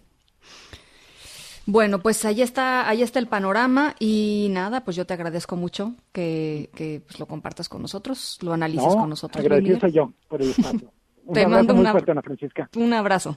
Bueno, 1.67 1.99
pues 1.99 2.23
ahí 2.25 2.43
está, 2.43 2.87
ahí 2.87 3.01
está 3.01 3.17
el 3.17 3.27
panorama 3.27 3.95
y 3.99 4.49
nada, 4.51 4.83
pues 4.83 4.95
yo 4.95 5.05
te 5.05 5.15
agradezco 5.15 5.55
mucho 5.55 5.95
que, 6.11 6.69
que 6.75 7.01
pues, 7.05 7.19
lo 7.19 7.25
compartas 7.25 7.69
con 7.69 7.81
nosotros, 7.81 8.37
lo 8.41 8.53
analices 8.53 8.95
con 8.95 9.09
nosotros. 9.09 9.43
Agradecido 9.43 9.87
yo 9.87 10.13
por 10.27 10.41
el 10.41 10.51
espacio. 10.51 10.91
Un 11.25 11.33
te 11.33 11.47
mando 11.47 11.73
muy 11.73 11.87
fuerte, 11.87 12.11
Ana 12.11 12.21
Francisca. 12.21 12.69
un 12.75 12.93
abrazo. 12.93 13.35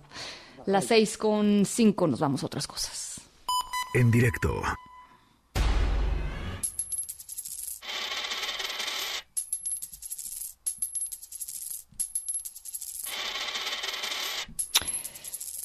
Las 0.67 0.85
seis 0.85 1.17
con 1.17 1.65
cinco 1.65 2.07
nos 2.07 2.21
vamos 2.21 2.43
a 2.43 2.47
otras 2.47 2.67
cosas. 2.67 3.19
En 3.95 4.11
directo. 4.11 4.61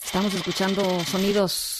Estamos 0.05 0.33
escuchando 0.35 0.81
sonidos 1.03 1.72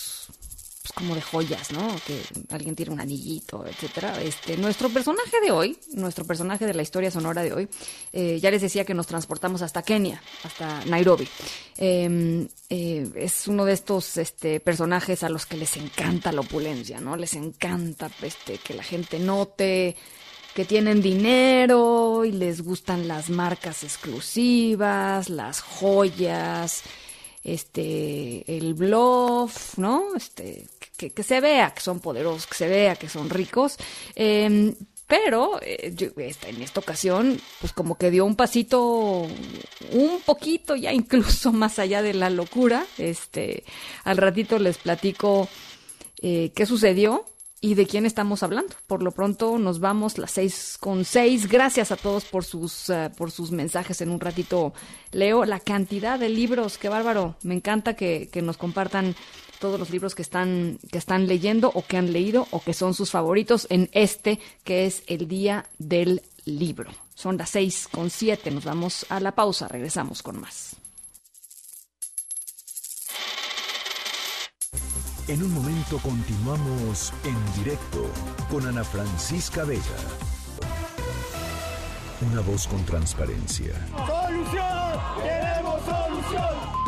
pues, 0.83 0.91
como 0.91 1.15
de 1.15 1.21
joyas, 1.21 1.71
¿no? 1.71 1.95
Que 2.05 2.19
alguien 2.53 2.75
tiene 2.75 2.91
un 2.91 2.99
anillito, 2.99 3.65
etcétera. 3.65 4.21
Este, 4.21 4.57
nuestro 4.57 4.89
personaje 4.89 5.39
de 5.41 5.49
hoy, 5.49 5.77
nuestro 5.93 6.25
personaje 6.25 6.65
de 6.65 6.73
la 6.73 6.81
historia 6.81 7.09
sonora 7.09 7.41
de 7.41 7.53
hoy, 7.53 7.69
eh, 8.11 8.37
ya 8.41 8.51
les 8.51 8.61
decía 8.61 8.83
que 8.83 8.93
nos 8.93 9.07
transportamos 9.07 9.61
hasta 9.61 9.81
Kenia, 9.81 10.21
hasta 10.43 10.83
Nairobi. 10.83 11.25
Em, 11.77 12.49
eh, 12.69 13.09
es 13.15 13.47
uno 13.47 13.63
de 13.63 13.71
estos 13.71 14.17
este, 14.17 14.59
personajes 14.59 15.23
a 15.23 15.29
los 15.29 15.45
que 15.45 15.55
les 15.55 15.77
encanta 15.77 16.33
la 16.33 16.41
opulencia, 16.41 16.99
¿no? 16.99 17.15
Les 17.15 17.33
encanta 17.35 18.11
este, 18.21 18.57
que 18.57 18.73
la 18.73 18.83
gente 18.83 19.19
note 19.19 19.95
que 20.53 20.65
tienen 20.65 21.01
dinero 21.01 22.25
y 22.25 22.31
les 22.33 22.61
gustan 22.61 23.07
las 23.07 23.29
marcas 23.29 23.83
exclusivas, 23.83 25.29
las 25.29 25.61
joyas, 25.61 26.83
este, 27.43 28.57
el 28.57 28.73
bluff, 28.73 29.77
¿no? 29.77 30.15
Este, 30.15 30.65
que, 30.97 31.23
se 31.23 31.41
vea 31.41 31.73
que 31.73 31.81
son 31.81 31.99
poderosos, 31.99 32.47
que 32.47 32.55
se 32.55 32.67
vea 32.67 32.95
que 32.95 33.09
son 33.09 33.29
ricos. 33.29 33.77
Eh, 34.15 34.73
pero 35.07 35.59
eh, 35.61 35.93
en 36.47 36.61
esta 36.61 36.79
ocasión, 36.79 37.39
pues 37.59 37.73
como 37.73 37.99
que 37.99 38.09
dio 38.09 38.25
un 38.25 38.35
pasito 38.35 39.27
un 39.91 40.21
poquito 40.25 40.75
ya 40.75 40.91
incluso 41.01 41.51
más 41.51 41.79
allá 41.79 42.01
de 42.01 42.13
la 42.13 42.29
locura. 42.29 42.85
Este, 42.97 43.63
al 44.05 44.17
ratito 44.17 44.57
les 44.59 44.77
platico 44.77 45.47
eh, 46.21 46.51
qué 46.55 46.65
sucedió 46.65 47.25
y 47.59 47.75
de 47.75 47.85
quién 47.85 48.05
estamos 48.05 48.43
hablando. 48.43 48.75
Por 48.87 49.03
lo 49.03 49.11
pronto 49.11 49.57
nos 49.57 49.79
vamos 49.79 50.17
las 50.17 50.31
seis 50.31 50.77
con 50.79 51.05
seis. 51.05 51.47
Gracias 51.47 51.91
a 51.91 51.95
todos 51.95 52.25
por 52.25 52.43
sus, 52.43 52.89
uh, 52.89 53.11
por 53.15 53.31
sus 53.31 53.51
mensajes. 53.51 54.01
En 54.01 54.09
un 54.09 54.19
ratito 54.19 54.73
leo 55.11 55.45
la 55.45 55.59
cantidad 55.59 56.19
de 56.19 56.29
libros. 56.29 56.77
Qué 56.77 56.89
bárbaro. 56.89 57.35
Me 57.43 57.53
encanta 57.53 57.95
que, 57.95 58.29
que, 58.31 58.41
nos 58.41 58.57
compartan 58.57 59.15
todos 59.59 59.79
los 59.79 59.89
libros 59.89 60.15
que 60.15 60.21
están, 60.21 60.79
que 60.91 60.97
están 60.97 61.27
leyendo 61.27 61.71
o 61.73 61.85
que 61.85 61.97
han 61.97 62.11
leído 62.13 62.47
o 62.51 62.61
que 62.61 62.73
son 62.73 62.93
sus 62.93 63.11
favoritos 63.11 63.67
en 63.69 63.89
este 63.93 64.39
que 64.63 64.85
es 64.85 65.03
el 65.07 65.27
día 65.27 65.65
del 65.77 66.21
libro. 66.45 66.91
Son 67.15 67.37
las 67.37 67.51
seis 67.51 67.87
con 67.89 68.09
siete. 68.09 68.51
Nos 68.51 68.65
vamos 68.65 69.05
a 69.09 69.19
la 69.19 69.33
pausa. 69.33 69.67
Regresamos 69.67 70.21
con 70.23 70.39
más. 70.39 70.75
En 75.27 75.41
un 75.41 75.53
momento 75.53 75.99
continuamos 75.99 77.13
en 77.23 77.63
directo 77.63 78.09
con 78.51 78.67
Ana 78.67 78.83
Francisca 78.83 79.63
Vega. 79.63 79.81
Una 82.29 82.41
voz 82.41 82.67
con 82.67 82.83
transparencia. 82.85 83.73
¡Solución! 83.95 84.99
¡Queremos 85.23 85.81
solución! 85.85 86.72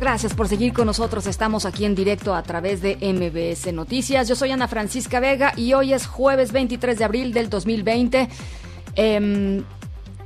Gracias 0.00 0.32
por 0.32 0.48
seguir 0.48 0.72
con 0.72 0.86
nosotros. 0.86 1.26
Estamos 1.26 1.66
aquí 1.66 1.84
en 1.84 1.94
directo 1.94 2.34
a 2.34 2.42
través 2.42 2.80
de 2.80 2.96
MBS 3.02 3.70
Noticias. 3.74 4.26
Yo 4.26 4.34
soy 4.34 4.50
Ana 4.50 4.66
Francisca 4.66 5.20
Vega 5.20 5.52
y 5.58 5.74
hoy 5.74 5.92
es 5.92 6.06
jueves 6.06 6.52
23 6.52 6.98
de 6.98 7.04
abril 7.04 7.34
del 7.34 7.50
2020. 7.50 8.30
Eh, 8.96 9.62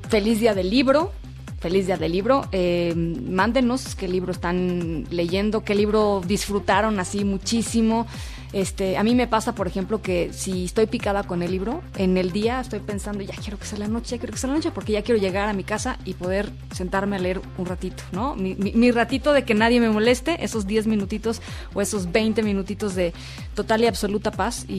feliz 0.09 0.39
día 0.39 0.55
del 0.55 0.71
libro. 0.71 1.11
Feliz 1.59 1.87
día 1.87 1.97
del 1.97 2.13
libro. 2.13 2.47
Eh, 2.53 2.95
mándenos 2.95 3.97
qué 3.97 4.07
libro 4.07 4.31
están 4.31 5.07
leyendo, 5.11 5.65
qué 5.65 5.75
libro 5.75 6.23
disfrutaron 6.25 7.01
así 7.01 7.25
muchísimo. 7.25 8.07
Este, 8.55 8.97
a 8.97 9.03
mí 9.03 9.17
me 9.17 9.27
pasa, 9.27 9.57
por 9.57 9.67
ejemplo, 9.67 10.01
que 10.01 10.33
si 10.33 10.67
estoy 10.67 10.87
picada 10.87 11.25
con 11.25 11.43
el 11.43 11.51
libro, 11.51 11.83
en 11.97 12.17
el 12.17 12.31
día 12.31 12.61
estoy 12.61 12.79
pensando, 12.79 13.21
ya 13.21 13.35
quiero 13.35 13.59
que 13.59 13.67
sea 13.67 13.81
la 13.81 13.89
noche, 13.89 14.13
ya 14.13 14.19
quiero 14.19 14.33
que 14.33 14.39
sea 14.39 14.49
la 14.49 14.55
noche, 14.55 14.71
porque 14.71 14.93
ya 14.93 15.03
quiero 15.03 15.21
llegar 15.21 15.49
a 15.49 15.53
mi 15.53 15.65
casa 15.65 15.99
y 16.05 16.15
poder 16.15 16.53
sentarme 16.73 17.17
a 17.17 17.19
leer 17.19 17.41
un 17.59 17.67
ratito, 17.67 18.05
¿no? 18.13 18.37
Mi, 18.37 18.55
mi, 18.55 18.93
ratito 18.93 19.33
de 19.33 19.45
que 19.45 19.55
nadie 19.55 19.81
me 19.81 19.91
moleste, 19.91 20.45
esos 20.45 20.69
10 20.69 20.87
minutitos 20.87 21.43
o 21.75 21.81
esos 21.81 22.13
20 22.13 22.45
minutitos 22.45 22.95
de 22.95 23.13
total 23.57 23.83
y 23.83 23.87
absoluta 23.89 24.31
paz 24.31 24.67
y, 24.69 24.75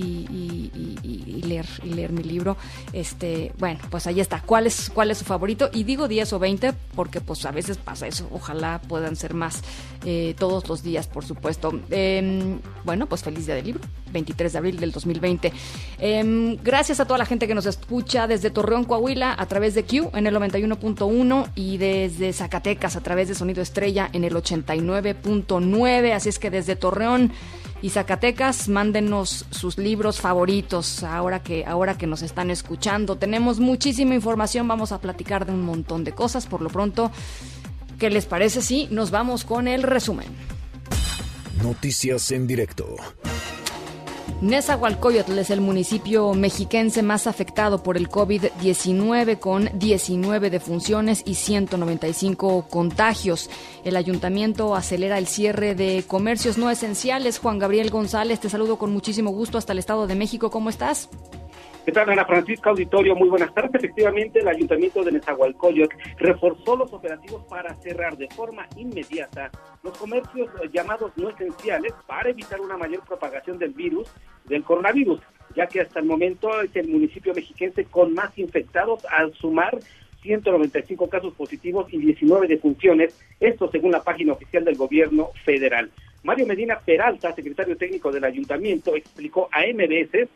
y, 1.03 1.41
leer, 1.45 1.67
y 1.83 1.89
leer 1.89 2.13
mi 2.13 2.23
libro. 2.23 2.55
Este, 2.93 3.51
bueno, 3.59 3.81
pues 3.89 4.07
ahí 4.07 4.21
está. 4.21 4.41
¿Cuál 4.41 4.67
es, 4.67 4.89
cuál 4.89 5.11
es 5.11 5.17
su 5.17 5.25
favorito? 5.25 5.69
Y 5.73 5.83
digo 5.83 6.07
10 6.07 6.31
o 6.31 6.39
20 6.39 6.71
porque 6.95 7.19
pues 7.19 7.45
a 7.45 7.51
veces 7.51 7.75
pasa 7.75 8.07
eso. 8.07 8.29
Ojalá 8.31 8.79
puedan 8.87 9.17
ser 9.17 9.33
más 9.33 9.63
eh, 10.05 10.33
todos 10.39 10.69
los 10.69 10.81
días, 10.81 11.07
por 11.07 11.25
supuesto. 11.25 11.77
Eh, 11.91 12.55
bueno, 12.85 13.07
pues 13.07 13.21
feliz 13.21 13.45
día 13.45 13.64
libro, 13.65 13.81
23 14.11 14.51
de 14.51 14.57
abril 14.57 14.79
del 14.79 14.91
2020. 14.91 15.51
Eh, 15.99 16.57
gracias 16.63 16.99
a 16.99 17.05
toda 17.05 17.17
la 17.17 17.25
gente 17.25 17.47
que 17.47 17.55
nos 17.55 17.65
escucha 17.65 18.27
desde 18.27 18.49
Torreón, 18.49 18.85
Coahuila, 18.85 19.35
a 19.37 19.45
través 19.45 19.75
de 19.75 19.83
Q 19.83 20.11
en 20.13 20.27
el 20.27 20.35
91.1 20.35 21.49
y 21.55 21.77
desde 21.77 22.31
Zacatecas 22.33 22.95
a 22.95 23.01
través 23.01 23.27
de 23.27 23.35
Sonido 23.35 23.61
Estrella 23.61 24.09
en 24.13 24.23
el 24.23 24.33
89.9. 24.35 26.13
Así 26.13 26.29
es 26.29 26.39
que 26.39 26.49
desde 26.49 26.75
Torreón 26.75 27.31
y 27.81 27.89
Zacatecas, 27.89 28.67
mándenos 28.67 29.45
sus 29.51 29.77
libros 29.77 30.19
favoritos 30.19 31.03
ahora 31.03 31.43
que, 31.43 31.65
ahora 31.65 31.97
que 31.97 32.07
nos 32.07 32.21
están 32.21 32.49
escuchando. 32.49 33.17
Tenemos 33.17 33.59
muchísima 33.59 34.15
información, 34.15 34.67
vamos 34.67 34.91
a 34.91 34.99
platicar 34.99 35.45
de 35.45 35.51
un 35.51 35.61
montón 35.61 36.03
de 36.03 36.13
cosas. 36.13 36.47
Por 36.47 36.61
lo 36.61 36.69
pronto, 36.69 37.11
¿qué 37.99 38.09
les 38.09 38.25
parece 38.25 38.61
si 38.61 38.87
nos 38.91 39.11
vamos 39.11 39.43
con 39.43 39.67
el 39.67 39.83
resumen? 39.83 40.54
Noticias 41.63 42.31
en 42.31 42.47
directo. 42.47 42.95
Nezahualcóyotl 44.41 45.39
es 45.39 45.49
el 45.49 45.61
municipio 45.61 46.33
mexiquense 46.33 47.01
más 47.01 47.25
afectado 47.25 47.81
por 47.81 47.95
el 47.95 48.09
COVID-19 48.09 49.39
con 49.39 49.69
19 49.79 50.49
defunciones 50.49 51.23
y 51.25 51.35
195 51.35 52.67
contagios. 52.67 53.49
El 53.85 53.95
ayuntamiento 53.95 54.75
acelera 54.75 55.17
el 55.17 55.27
cierre 55.27 55.73
de 55.73 56.03
comercios 56.05 56.57
no 56.57 56.69
esenciales. 56.69 57.39
Juan 57.39 57.57
Gabriel 57.57 57.89
González, 57.89 58.41
te 58.41 58.49
saludo 58.49 58.77
con 58.77 58.91
muchísimo 58.91 59.31
gusto 59.31 59.57
hasta 59.57 59.71
el 59.71 59.79
Estado 59.79 60.05
de 60.05 60.15
México. 60.15 60.51
¿Cómo 60.51 60.69
estás? 60.69 61.09
¿Qué 61.85 61.91
tal, 61.91 62.09
Ana 62.09 62.25
Francisca 62.25 62.71
Auditorio? 62.71 63.15
Muy 63.15 63.29
buenas 63.29 63.53
tardes. 63.53 63.75
Efectivamente, 63.75 64.39
el 64.39 64.47
Ayuntamiento 64.47 65.03
de 65.03 65.11
Nezahualcóyotl 65.11 65.95
reforzó 66.17 66.75
los 66.75 66.91
operativos 66.91 67.43
para 67.43 67.75
cerrar 67.75 68.17
de 68.17 68.27
forma 68.29 68.65
inmediata 68.75 69.51
los 69.83 69.95
comercios 69.95 70.49
llamados 70.73 71.11
no 71.15 71.29
esenciales 71.29 71.93
para 72.07 72.31
evitar 72.31 72.59
una 72.59 72.75
mayor 72.75 73.03
propagación 73.05 73.59
del 73.59 73.73
virus, 73.73 74.11
del 74.45 74.63
coronavirus, 74.63 75.21
ya 75.55 75.67
que 75.67 75.81
hasta 75.81 75.99
el 75.99 76.07
momento 76.07 76.59
es 76.59 76.75
el 76.75 76.87
municipio 76.87 77.35
mexiquense 77.35 77.85
con 77.85 78.15
más 78.15 78.35
infectados 78.39 79.05
al 79.11 79.31
sumar 79.35 79.77
195 80.23 81.07
casos 81.07 81.35
positivos 81.35 81.85
y 81.93 81.99
19 81.99 82.47
defunciones, 82.47 83.15
esto 83.39 83.69
según 83.69 83.91
la 83.91 84.01
página 84.01 84.33
oficial 84.33 84.65
del 84.65 84.75
gobierno 84.75 85.29
federal. 85.45 85.91
Mario 86.23 86.47
Medina 86.47 86.79
Peralta, 86.83 87.31
secretario 87.35 87.77
técnico 87.77 88.11
del 88.11 88.23
ayuntamiento, 88.23 88.95
explicó 88.95 89.47
a 89.51 89.61
MBS 89.71 90.27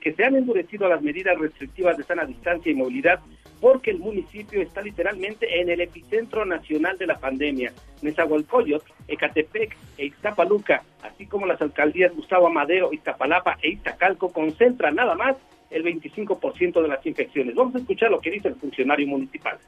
que 0.00 0.12
se 0.12 0.24
han 0.24 0.36
endurecido 0.36 0.88
las 0.88 1.02
medidas 1.02 1.38
restrictivas 1.38 1.96
de 1.96 2.04
sana 2.04 2.24
distancia 2.24 2.72
y 2.72 2.74
movilidad 2.74 3.20
porque 3.60 3.90
el 3.90 3.98
municipio 3.98 4.62
está 4.62 4.80
literalmente 4.80 5.60
en 5.60 5.68
el 5.68 5.82
epicentro 5.82 6.44
nacional 6.44 6.96
de 6.96 7.06
la 7.06 7.18
pandemia. 7.18 7.72
Nezahualcóyotl, 8.00 8.90
Ecatepec 9.06 9.76
e 9.98 10.06
Iztapaluca, 10.06 10.82
así 11.02 11.26
como 11.26 11.46
las 11.46 11.60
alcaldías 11.60 12.14
Gustavo 12.14 12.46
Amadero, 12.46 12.92
Iztapalapa 12.92 13.58
e 13.62 13.70
Iztacalco 13.70 14.32
concentran 14.32 14.94
nada 14.94 15.14
más 15.14 15.36
el 15.70 15.84
25% 15.84 16.82
de 16.82 16.88
las 16.88 17.04
infecciones. 17.04 17.54
Vamos 17.54 17.74
a 17.74 17.78
escuchar 17.78 18.10
lo 18.10 18.20
que 18.20 18.30
dice 18.30 18.48
el 18.48 18.56
funcionario 18.56 19.06
municipal. 19.06 19.58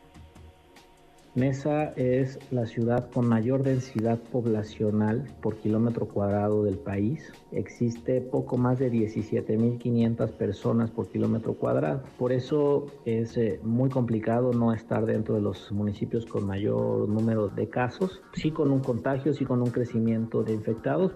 Mesa 1.34 1.94
es 1.96 2.38
la 2.50 2.66
ciudad 2.66 3.08
con 3.10 3.26
mayor 3.26 3.62
densidad 3.62 4.18
poblacional 4.18 5.26
por 5.40 5.56
kilómetro 5.56 6.06
cuadrado 6.06 6.62
del 6.62 6.76
país. 6.76 7.32
Existe 7.52 8.20
poco 8.20 8.58
más 8.58 8.78
de 8.78 8.92
17.500 8.92 10.30
personas 10.32 10.90
por 10.90 11.08
kilómetro 11.08 11.54
cuadrado. 11.54 12.02
Por 12.18 12.32
eso 12.32 12.84
es 13.06 13.38
eh, 13.38 13.60
muy 13.62 13.88
complicado 13.88 14.52
no 14.52 14.74
estar 14.74 15.06
dentro 15.06 15.34
de 15.34 15.40
los 15.40 15.72
municipios 15.72 16.26
con 16.26 16.46
mayor 16.46 17.08
número 17.08 17.48
de 17.48 17.66
casos. 17.66 18.20
Sí 18.34 18.50
con 18.50 18.70
un 18.70 18.80
contagio, 18.80 19.32
sí 19.32 19.46
con 19.46 19.62
un 19.62 19.70
crecimiento 19.70 20.42
de 20.42 20.52
infectados. 20.52 21.12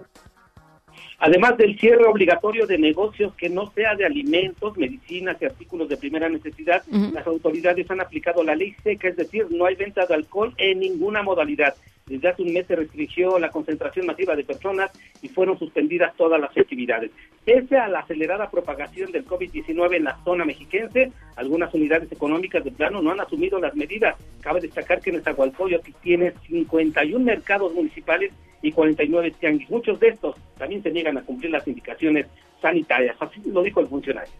Además 1.19 1.57
del 1.57 1.79
cierre 1.79 2.05
obligatorio 2.05 2.67
de 2.67 2.77
negocios 2.77 3.33
que 3.35 3.49
no 3.49 3.71
sea 3.71 3.95
de 3.95 4.05
alimentos, 4.05 4.77
medicinas 4.77 5.37
y 5.41 5.45
artículos 5.45 5.89
de 5.89 5.97
primera 5.97 6.29
necesidad, 6.29 6.83
las 6.87 7.25
autoridades 7.25 7.89
han 7.89 8.01
aplicado 8.01 8.43
la 8.43 8.55
ley 8.55 8.75
seca, 8.83 9.07
es 9.07 9.15
decir, 9.15 9.47
no 9.49 9.65
hay 9.65 9.75
venta 9.75 10.05
de 10.05 10.13
alcohol 10.13 10.53
en 10.57 10.79
ninguna 10.79 11.23
modalidad. 11.23 11.75
Desde 12.07 12.29
hace 12.29 12.41
un 12.41 12.53
mes 12.53 12.65
se 12.65 12.75
restringió 12.75 13.37
la 13.37 13.49
concentración 13.49 14.05
masiva 14.05 14.35
de 14.35 14.45
personas 14.45 14.91
y 15.21 15.27
fueron 15.27 15.59
suspendidas 15.59 16.15
todas 16.15 16.39
las 16.39 16.55
actividades. 16.57 17.11
Pese 17.43 17.77
a 17.77 17.87
la 17.87 17.99
acelerada 17.99 18.49
propagación 18.49 19.11
del 19.11 19.25
COVID-19 19.25 19.95
en 19.95 20.05
la 20.05 20.17
zona 20.23 20.45
mexiquense, 20.45 21.11
algunas 21.35 21.73
unidades 21.73 22.11
económicas 22.11 22.63
de 22.63 22.71
plano 22.71 23.01
no 23.01 23.11
han 23.11 23.19
asumido 23.19 23.59
las 23.59 23.75
medidas. 23.75 24.15
Cabe 24.41 24.61
destacar 24.61 25.01
que 25.01 25.11
Nezahualcóyotl 25.11 25.91
tiene 26.01 26.33
51 26.47 27.23
mercados 27.23 27.73
municipales 27.73 28.31
y 28.61 28.71
49 28.71 29.33
tianguis. 29.39 29.69
Muchos 29.69 29.99
de 29.99 30.09
estos 30.09 30.35
también 30.57 30.81
se 30.83 30.91
niegan 30.91 31.17
a 31.17 31.23
cumplir 31.23 31.51
las 31.51 31.67
indicaciones 31.67 32.27
sanitarias, 32.61 33.15
así 33.19 33.41
lo 33.45 33.61
dijo 33.63 33.81
el 33.81 33.87
funcionario. 33.87 34.33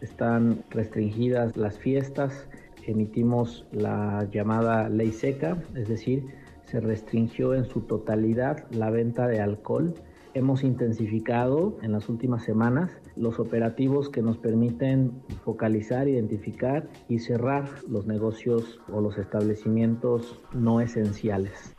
Están 0.00 0.62
restringidas 0.70 1.56
las 1.56 1.78
fiestas, 1.78 2.48
emitimos 2.86 3.66
la 3.72 4.28
llamada 4.30 4.88
ley 4.88 5.12
seca, 5.12 5.58
es 5.74 5.88
decir, 5.88 6.22
se 6.70 6.80
restringió 6.80 7.54
en 7.54 7.64
su 7.64 7.80
totalidad 7.82 8.70
la 8.70 8.90
venta 8.90 9.26
de 9.26 9.40
alcohol. 9.40 9.94
Hemos 10.34 10.62
intensificado 10.62 11.78
en 11.82 11.92
las 11.92 12.08
últimas 12.08 12.44
semanas 12.44 12.92
los 13.16 13.40
operativos 13.40 14.10
que 14.10 14.22
nos 14.22 14.36
permiten 14.36 15.22
focalizar, 15.44 16.08
identificar 16.08 16.88
y 17.08 17.20
cerrar 17.20 17.68
los 17.88 18.06
negocios 18.06 18.80
o 18.92 19.00
los 19.00 19.16
establecimientos 19.16 20.40
no 20.52 20.80
esenciales. 20.80 21.74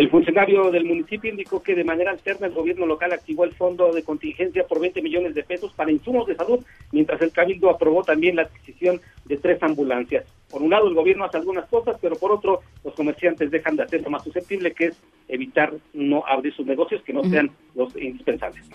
El 0.00 0.08
funcionario 0.08 0.70
del 0.70 0.86
municipio 0.86 1.30
indicó 1.30 1.62
que 1.62 1.74
de 1.74 1.84
manera 1.84 2.10
alterna 2.10 2.46
el 2.46 2.54
gobierno 2.54 2.86
local 2.86 3.12
activó 3.12 3.44
el 3.44 3.52
fondo 3.52 3.92
de 3.92 4.02
contingencia 4.02 4.66
por 4.66 4.80
20 4.80 5.02
millones 5.02 5.34
de 5.34 5.42
pesos 5.42 5.74
para 5.74 5.92
insumos 5.92 6.26
de 6.26 6.36
salud, 6.36 6.64
mientras 6.90 7.20
el 7.20 7.32
cabildo 7.32 7.68
aprobó 7.68 8.02
también 8.02 8.36
la 8.36 8.44
adquisición 8.44 8.98
de 9.26 9.36
tres 9.36 9.62
ambulancias. 9.62 10.24
Por 10.48 10.62
un 10.62 10.70
lado, 10.70 10.88
el 10.88 10.94
gobierno 10.94 11.26
hace 11.26 11.36
algunas 11.36 11.68
cosas, 11.68 11.98
pero 12.00 12.16
por 12.16 12.32
otro, 12.32 12.60
los 12.82 12.94
comerciantes 12.94 13.50
dejan 13.50 13.76
de 13.76 13.82
hacer 13.82 14.00
lo 14.00 14.08
más 14.08 14.24
susceptible, 14.24 14.72
que 14.72 14.86
es 14.86 15.02
evitar 15.28 15.74
no 15.92 16.24
abrir 16.26 16.54
sus 16.54 16.64
negocios 16.64 17.02
que 17.02 17.12
no 17.12 17.22
sean 17.24 17.50
los 17.74 17.94
indispensables. 17.94 18.70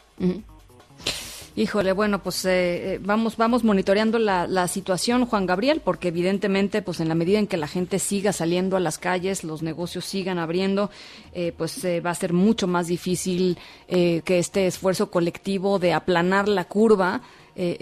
Híjole, 1.57 1.93
bueno, 1.93 2.21
pues 2.21 2.43
eh, 2.43 2.95
eh, 2.95 2.99
vamos, 3.01 3.37
vamos 3.37 3.63
monitoreando 3.63 4.19
la, 4.19 4.45
la, 4.45 4.67
situación, 4.67 5.25
Juan 5.25 5.45
Gabriel, 5.45 5.81
porque 5.81 6.09
evidentemente, 6.09 6.81
pues 6.81 6.99
en 6.99 7.07
la 7.07 7.15
medida 7.15 7.39
en 7.39 7.47
que 7.47 7.55
la 7.55 7.67
gente 7.67 7.97
siga 7.97 8.33
saliendo 8.33 8.75
a 8.75 8.81
las 8.81 8.97
calles, 8.97 9.45
los 9.45 9.63
negocios 9.63 10.03
sigan 10.03 10.37
abriendo, 10.37 10.89
eh, 11.33 11.53
pues 11.57 11.85
va 12.05 12.09
a 12.09 12.15
ser 12.15 12.33
mucho 12.33 12.67
más 12.67 12.87
difícil 12.87 13.57
que 13.87 14.23
este 14.27 14.67
esfuerzo 14.67 15.09
colectivo 15.09 15.79
de 15.79 15.93
aplanar 15.93 16.49
la 16.49 16.65
curva 16.65 17.21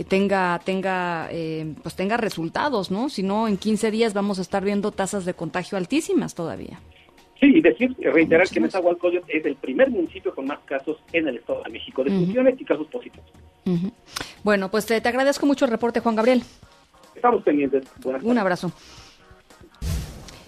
tenga, 0.07 0.61
tenga, 0.63 1.29
pues 1.81 1.95
tenga 1.95 2.17
resultados, 2.17 2.91
¿no? 2.91 3.09
Si 3.09 3.23
no, 3.23 3.47
en 3.47 3.57
15 3.57 3.89
días 3.89 4.13
vamos 4.13 4.37
a 4.37 4.43
estar 4.43 4.63
viendo 4.63 4.91
tasas 4.91 5.25
de 5.25 5.33
contagio 5.33 5.77
altísimas 5.79 6.35
todavía. 6.35 6.79
Sí, 7.39 7.47
y 7.55 7.61
decir, 7.61 7.95
reiterar 7.99 8.47
que 8.47 8.59
Nezahualcóyotl 8.59 9.31
es 9.31 9.45
el 9.45 9.55
primer 9.55 9.89
municipio 9.89 10.33
con 10.35 10.45
más 10.45 10.59
casos 10.59 10.97
en 11.11 11.27
el 11.27 11.37
Estado 11.37 11.63
de 11.63 11.71
México, 11.71 12.03
de 12.03 12.11
funciones 12.11 12.61
y 12.61 12.65
casos 12.65 12.87
positivos. 12.87 13.25
Bueno, 14.43 14.69
pues 14.69 14.85
te, 14.85 14.99
te, 14.99 15.09
agradezco 15.09 15.45
mucho 15.45 15.65
el 15.65 15.71
reporte, 15.71 15.99
Juan 15.99 16.15
Gabriel. 16.15 16.43
Estamos 17.15 17.43
pendientes. 17.43 17.85
Un 18.03 18.37
abrazo. 18.37 18.71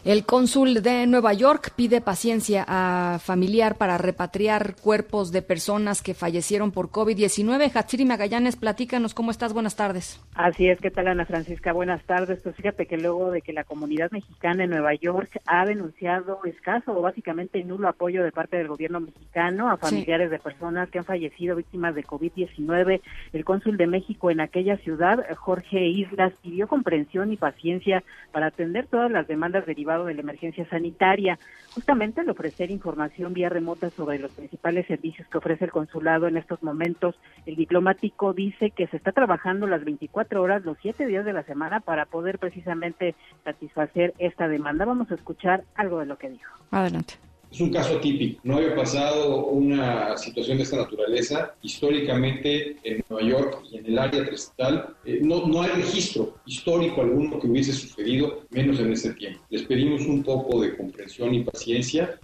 El 0.05 0.23
cónsul 0.23 0.83
de 0.83 1.07
Nueva 1.07 1.33
York 1.33 1.71
pide 1.75 1.99
paciencia 1.99 2.63
a 2.67 3.17
familiar 3.17 3.75
para 3.75 3.97
repatriar 3.97 4.75
cuerpos 4.75 5.31
de 5.31 5.41
personas 5.41 6.03
que 6.03 6.13
fallecieron 6.13 6.71
por 6.71 6.91
COVID-19. 6.91 7.75
Hatsiri 7.75 8.05
Magallanes, 8.05 8.55
platícanos 8.55 9.15
cómo 9.15 9.31
estás. 9.31 9.51
Buenas 9.51 9.75
tardes. 9.75 10.23
Así 10.35 10.69
es, 10.69 10.79
¿qué 10.79 10.91
tal 10.91 11.07
Ana 11.07 11.25
Francisca? 11.25 11.73
Buenas 11.73 12.03
tardes. 12.03 12.39
Pues 12.43 12.55
fíjate 12.55 12.85
que 12.85 12.97
luego 12.97 13.31
de 13.31 13.41
que 13.41 13.51
la 13.51 13.63
comunidad 13.63 14.11
mexicana 14.11 14.65
en 14.65 14.69
Nueva 14.69 14.93
York 14.93 15.41
ha 15.47 15.65
denunciado 15.65 16.39
escaso 16.45 16.95
o 16.95 17.01
básicamente 17.01 17.63
nulo 17.63 17.87
apoyo 17.87 18.23
de 18.23 18.31
parte 18.31 18.57
del 18.57 18.67
gobierno 18.67 18.99
mexicano 18.99 19.71
a 19.71 19.77
familiares 19.77 20.29
de 20.29 20.37
personas 20.37 20.87
que 20.91 20.99
han 20.99 21.05
fallecido 21.05 21.55
víctimas 21.55 21.95
de 21.95 22.03
COVID-19, 22.03 23.01
el 23.33 23.43
cónsul 23.43 23.75
de 23.75 23.87
México 23.87 24.29
en 24.29 24.39
aquella 24.39 24.77
ciudad, 24.77 25.25
Jorge 25.35 25.83
Islas, 25.87 26.31
pidió 26.43 26.67
comprensión 26.67 27.33
y 27.33 27.37
paciencia 27.37 28.03
para 28.31 28.47
atender 28.47 28.85
todas 28.85 29.09
las 29.09 29.27
demandas 29.27 29.65
derivadas 29.65 29.94
de 30.03 30.15
la 30.15 30.21
emergencia 30.21 30.67
sanitaria, 30.69 31.39
justamente 31.73 32.19
al 32.21 32.29
ofrecer 32.29 32.71
información 32.71 33.33
vía 33.33 33.47
remota 33.47 33.89
sobre 33.91 34.19
los 34.19 34.31
principales 34.31 34.85
servicios 34.87 35.27
que 35.29 35.37
ofrece 35.37 35.63
el 35.63 35.71
consulado 35.71 36.27
en 36.27 36.35
estos 36.35 36.61
momentos. 36.61 37.15
El 37.45 37.55
diplomático 37.55 38.33
dice 38.33 38.71
que 38.71 38.87
se 38.87 38.97
está 38.97 39.13
trabajando 39.13 39.67
las 39.67 39.85
24 39.85 40.41
horas, 40.41 40.65
los 40.65 40.77
7 40.81 41.05
días 41.05 41.23
de 41.23 41.33
la 41.33 41.43
semana 41.43 41.79
para 41.79 42.05
poder 42.05 42.39
precisamente 42.39 43.15
satisfacer 43.43 44.13
esta 44.17 44.47
demanda. 44.49 44.83
Vamos 44.83 45.09
a 45.11 45.15
escuchar 45.15 45.63
algo 45.75 45.99
de 45.99 46.07
lo 46.07 46.17
que 46.17 46.29
dijo. 46.29 46.53
Adelante. 46.71 47.13
Es 47.55 47.61
un 47.61 47.71
caso 47.71 48.01
típico. 48.01 48.41
No 48.43 48.57
había 48.57 48.75
pasado 48.75 49.45
una 49.45 50.17
situación 50.17 50.57
de 50.57 50.63
esta 50.63 50.75
naturaleza 50.75 51.55
históricamente 51.61 52.75
en 52.83 53.01
Nueva 53.07 53.25
York 53.25 53.63
y 53.71 53.77
en 53.77 53.85
el 53.85 53.97
área 53.97 54.25
trestal. 54.25 54.93
Eh, 55.05 55.21
no, 55.23 55.47
no 55.47 55.61
hay 55.61 55.69
registro 55.69 56.35
histórico 56.45 56.99
alguno 56.99 57.39
que 57.39 57.47
hubiese 57.47 57.71
sucedido, 57.71 58.41
menos 58.49 58.77
en 58.81 58.91
ese 58.91 59.13
tiempo. 59.13 59.39
Les 59.49 59.63
pedimos 59.63 60.05
un 60.05 60.21
poco 60.21 60.59
de 60.59 60.75
comprensión 60.75 61.33
y 61.33 61.45
paciencia. 61.45 62.19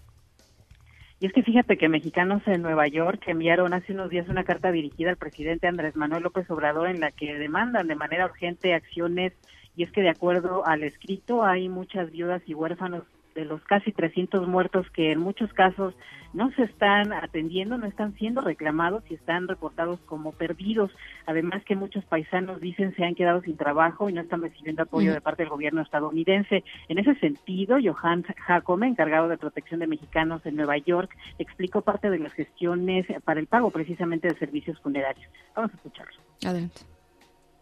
Y 1.22 1.28
es 1.28 1.32
que 1.32 1.44
fíjate 1.44 1.78
que 1.78 1.88
mexicanos 1.88 2.42
en 2.48 2.62
Nueva 2.62 2.90
York 2.90 3.24
enviaron 3.28 3.74
hace 3.74 3.94
unos 3.94 4.10
días 4.10 4.28
una 4.28 4.44
carta 4.44 4.70
dirigida 4.70 5.12
al 5.12 5.18
presidente 5.18 5.66
Andrés 5.66 5.96
Manuel 5.96 6.24
López 6.24 6.52
Obrador 6.52 6.90
en 6.90 7.00
la 7.00 7.12
que 7.12 7.36
demandan 7.36 7.88
de 7.88 7.96
manera 7.96 8.26
urgente 8.26 8.74
acciones 8.74 9.32
y 9.78 9.84
es 9.84 9.92
que 9.94 10.02
de 10.02 10.10
acuerdo 10.10 10.68
al 10.68 10.84
escrito 10.84 11.46
hay 11.46 11.70
muchas 11.70 12.12
viudas 12.12 12.42
y 12.48 12.54
huérfanos 12.54 13.04
de 13.36 13.46
los 13.46 13.62
casi 13.64 13.92
300 13.92 14.48
muertos 14.48 14.90
que 14.92 15.12
en 15.12 15.20
muchos 15.20 15.52
casos 15.54 15.96
no 16.34 16.52
se 16.52 16.64
están 16.64 17.14
atendiendo, 17.14 17.78
no 17.78 17.86
están 17.86 18.16
siendo 18.16 18.42
reclamados 18.42 19.04
y 19.10 19.16
están 19.16 19.48
reportados 19.48 20.00
como 20.06 20.32
perdidos. 20.32 20.92
Además 21.26 21.64
que 21.66 21.76
muchos 21.76 22.06
paisanos 22.06 22.62
dicen 22.62 22.96
se 22.96 23.04
han 23.04 23.16
quedado 23.16 23.42
sin 23.42 23.58
trabajo 23.58 24.10
y 24.10 24.14
no 24.14 24.22
están 24.22 24.42
recibiendo 24.42 24.84
apoyo 24.84 25.14
de 25.14 25.22
parte 25.22 25.44
del 25.44 25.50
gobierno 25.50 25.82
estadounidense. 25.82 26.64
En 26.88 26.98
ese 26.98 27.16
sentido, 27.16 27.78
Johannes 27.84 28.26
Jacome, 28.38 28.88
encargado 28.88 29.28
de 29.28 29.38
protección 29.38 29.80
de 29.80 29.88
mexicanos 29.88 30.46
en 30.46 30.56
Nueva 30.56 30.78
York, 30.78 31.16
explicó 31.40 31.82
parte 31.82 32.10
de 32.10 32.20
las 32.20 32.34
gestiones 32.34 33.06
para 33.24 33.40
el 33.40 33.48
pago 33.48 33.72
precisamente 33.72 34.28
de 34.28 34.38
servicios 34.38 34.80
funerarios. 34.80 35.30
Vamos 35.56 35.72
a 35.72 35.76
escucharlo. 35.76 36.22
Adelante. 36.46 36.91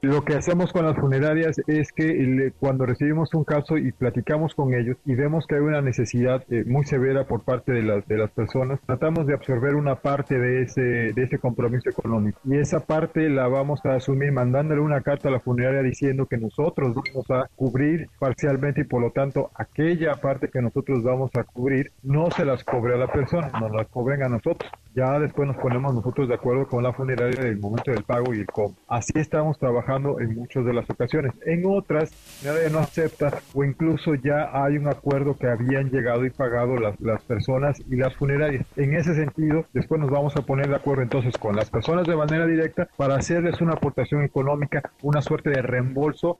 Lo 0.02 0.24
que 0.24 0.36
hacemos 0.36 0.72
con 0.72 0.86
las 0.86 0.95
funerarias 0.95 1.60
es 1.68 1.91
que 1.91 2.54
cuando 2.58 2.86
recibimos 2.86 3.34
un 3.34 3.43
caso 3.43 3.78
y 3.78 3.91
platicamos 3.91 4.56
con 4.56 4.74
ellos 4.74 4.95
y 5.06 5.14
vemos 5.14 5.45
que 5.45 5.56
hay 5.56 5.62
una 5.62 5.82
necesidad 5.82 6.41
eh, 6.50 6.64
muy 6.66 6.86
severa 6.86 7.26
por 7.28 7.41
parte 7.41 7.74
de 7.74 7.84
las, 7.84 8.08
de 8.08 8.18
las 8.18 8.32
personas, 8.32 8.80
tratamos 8.86 9.28
de 9.28 9.34
absorber 9.34 9.76
una 9.76 9.95
parte 9.95 10.39
de 10.39 10.62
ese, 10.62 10.82
de 10.82 11.22
ese 11.22 11.38
compromiso 11.38 11.89
económico. 11.89 12.39
Y 12.45 12.56
esa 12.56 12.80
parte 12.80 13.28
la 13.30 13.50
vamos 13.50 13.86
a 13.86 13.95
asumir 13.95 14.32
mandándole 14.32 14.80
una 14.80 15.02
carta 15.02 15.28
a 15.28 15.32
la 15.32 15.41
funeraria 15.41 15.82
diciendo 15.82 16.28
que 16.28 16.38
nosotros 16.38 16.95
vamos 16.95 17.30
a 17.30 17.50
cubrir 17.58 18.08
parcialmente 18.20 18.82
y 18.82 18.86
por 18.86 19.02
lo 19.02 19.12
tanto 19.12 19.52
aquella 19.54 20.14
parte 20.16 20.47
que 20.47 20.62
nosotros 20.62 21.04
vamos 21.04 21.32
a 21.36 21.43
cubrir 21.43 21.91
no 22.04 22.32
se 22.32 22.45
las 22.45 22.64
cobre 22.64 22.93
a 22.93 22.97
la 22.97 23.12
persona, 23.12 23.51
nos 23.59 23.71
las 23.71 23.88
cobren 23.88 24.24
a 24.24 24.30
nosotros. 24.30 24.71
Ya 24.96 25.20
después 25.20 25.46
nos 25.46 25.58
ponemos 25.58 25.93
nosotros 25.93 26.30
de 26.30 26.36
acuerdo 26.36 26.67
con 26.70 26.84
la 26.84 26.93
funeraria 26.93 27.43
del 27.43 27.59
momento 27.59 27.92
del 27.92 28.04
pago 28.04 28.34
y 28.34 28.39
el 28.39 28.46
cobro. 28.46 28.76
Así 28.88 29.12
estamos 29.16 29.59
trabajando 29.59 29.88
en 29.97 30.36
muchas 30.36 30.66
de 30.66 30.74
las 30.74 30.89
ocasiones. 30.89 31.33
En 31.45 31.63
otras, 31.66 32.11
nadie 32.43 32.70
no 32.70 32.79
acepta 32.79 33.39
o 33.53 33.63
incluso 33.63 34.13
ya 34.16 34.49
hay 34.53 34.78
un 34.78 34.87
acuerdo 34.87 35.36
que 35.36 35.47
habían 35.47 35.89
llegado 35.89 36.25
y 36.25 36.29
pagado 36.29 36.75
las, 36.78 36.99
las 37.01 37.24
personas 37.24 37.82
y 37.89 37.95
las 37.95 38.16
funerarias. 38.16 38.66
En 38.75 38.93
ese 38.93 39.16
sentido, 39.16 39.66
después 39.74 39.99
nos 39.99 40.11
vamos 40.11 40.36
a 40.37 40.41
poner 40.41 40.67
de 40.70 40.75
acuerdo 40.75 41.01
entonces 41.01 41.37
con 41.37 41.55
las 41.55 41.70
personas 41.70 42.05
de 42.07 42.16
manera 42.16 42.45
directa 42.45 42.87
para 42.97 43.16
hacerles 43.16 43.61
una 43.61 43.74
aportación 43.74 44.24
económica, 44.24 44.91
una 45.01 45.21
suerte 45.21 45.49
de 45.49 45.61
reembolso 45.61 46.39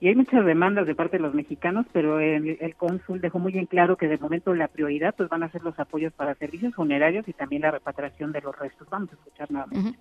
y 0.00 0.08
hay 0.08 0.14
muchas 0.14 0.44
demandas 0.44 0.86
de 0.86 0.94
parte 0.94 1.16
de 1.16 1.22
los 1.24 1.34
mexicanos, 1.34 1.84
pero 1.92 2.20
el, 2.20 2.56
el, 2.60 2.76
cónsul 2.76 3.20
dejó 3.20 3.40
muy 3.40 3.58
en 3.58 3.66
claro 3.66 3.96
que 3.96 4.06
de 4.06 4.16
momento 4.16 4.54
la 4.54 4.68
prioridad 4.68 5.12
pues 5.16 5.28
van 5.28 5.42
a 5.42 5.50
ser 5.50 5.62
los 5.64 5.76
apoyos 5.80 6.12
para 6.12 6.36
servicios 6.36 6.72
funerarios 6.74 7.26
y 7.26 7.32
también 7.32 7.62
la 7.62 7.72
repatriación 7.72 8.30
de 8.30 8.40
los 8.40 8.56
restos. 8.56 8.88
Vamos 8.90 9.10
a 9.10 9.14
escuchar 9.14 9.50
nuevamente. 9.50 9.98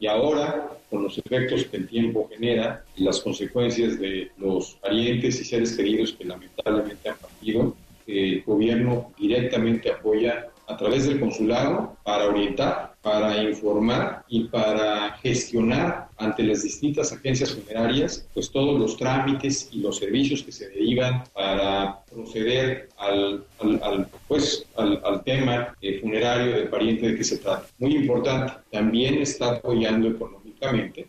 Y 0.00 0.06
ahora, 0.06 0.70
con 0.90 1.02
los 1.02 1.18
efectos 1.18 1.64
que 1.64 1.76
el 1.78 1.88
tiempo 1.88 2.28
genera 2.32 2.84
y 2.96 3.04
las 3.04 3.20
consecuencias 3.20 3.98
de 3.98 4.30
los 4.38 4.74
parientes 4.74 5.40
y 5.40 5.44
seres 5.44 5.76
queridos 5.76 6.12
que 6.12 6.24
lamentablemente 6.24 7.08
han 7.08 7.16
partido, 7.16 7.76
el 8.06 8.42
gobierno 8.42 9.12
directamente 9.18 9.90
apoya 9.90 10.48
a 10.66 10.76
través 10.76 11.06
del 11.06 11.20
consulado 11.20 11.96
para 12.02 12.28
orientar, 12.28 12.94
para 13.02 13.42
informar 13.42 14.24
y 14.28 14.44
para 14.44 15.12
gestionar 15.22 16.08
ante 16.16 16.42
las 16.42 16.62
distintas 16.62 17.12
agencias 17.12 17.54
funerarias 17.54 18.26
pues 18.32 18.50
todos 18.50 18.78
los 18.78 18.96
trámites 18.96 19.68
y 19.72 19.80
los 19.80 19.98
servicios 19.98 20.42
que 20.42 20.52
se 20.52 20.68
derivan 20.68 21.24
para 21.34 22.00
proceder 22.10 22.88
al, 22.96 23.44
al, 23.60 24.08
pues, 24.26 24.66
al, 24.76 25.00
al 25.04 25.22
tema 25.22 25.74
eh, 25.80 26.00
funerario 26.00 26.56
del 26.56 26.68
pariente 26.68 27.08
de 27.08 27.16
que 27.16 27.24
se 27.24 27.38
trata. 27.38 27.66
Muy 27.78 27.96
importante, 27.96 28.52
también 28.70 29.20
está 29.20 29.56
apoyando 29.56 30.08
económicamente 30.08 31.08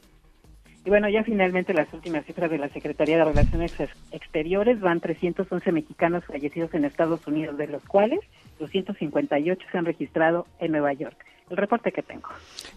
y 0.86 0.90
bueno, 0.90 1.10
ya 1.10 1.23
finalmente 1.23 1.73
las 1.73 1.91
últimas 1.94 2.26
cifras 2.26 2.52
de 2.52 2.60
la 2.60 2.69
Secretaría 2.69 3.18
de 3.18 3.26
Relaciones 3.26 3.73
Exteriores 4.11 4.80
van 4.80 4.99
311 4.99 5.72
mexicanos 5.72 6.23
fallecidos 6.26 6.76
en 6.76 6.86
Estados 6.86 7.26
Unidos, 7.26 7.57
de 7.57 7.68
los 7.68 7.84
cuales 7.86 8.19
258 8.60 9.68
se 9.72 9.77
han 9.77 9.86
registrado 9.86 10.48
en 10.60 10.72
Nueva 10.72 10.94
York. 10.94 11.18
El 11.49 11.57
reporte 11.57 11.91
que 11.91 12.02
tengo. 12.02 12.30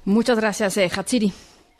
Muchas 0.04 0.38
gracias, 0.38 0.76
eh, 0.76 0.90
Hatsiri. 0.94 1.32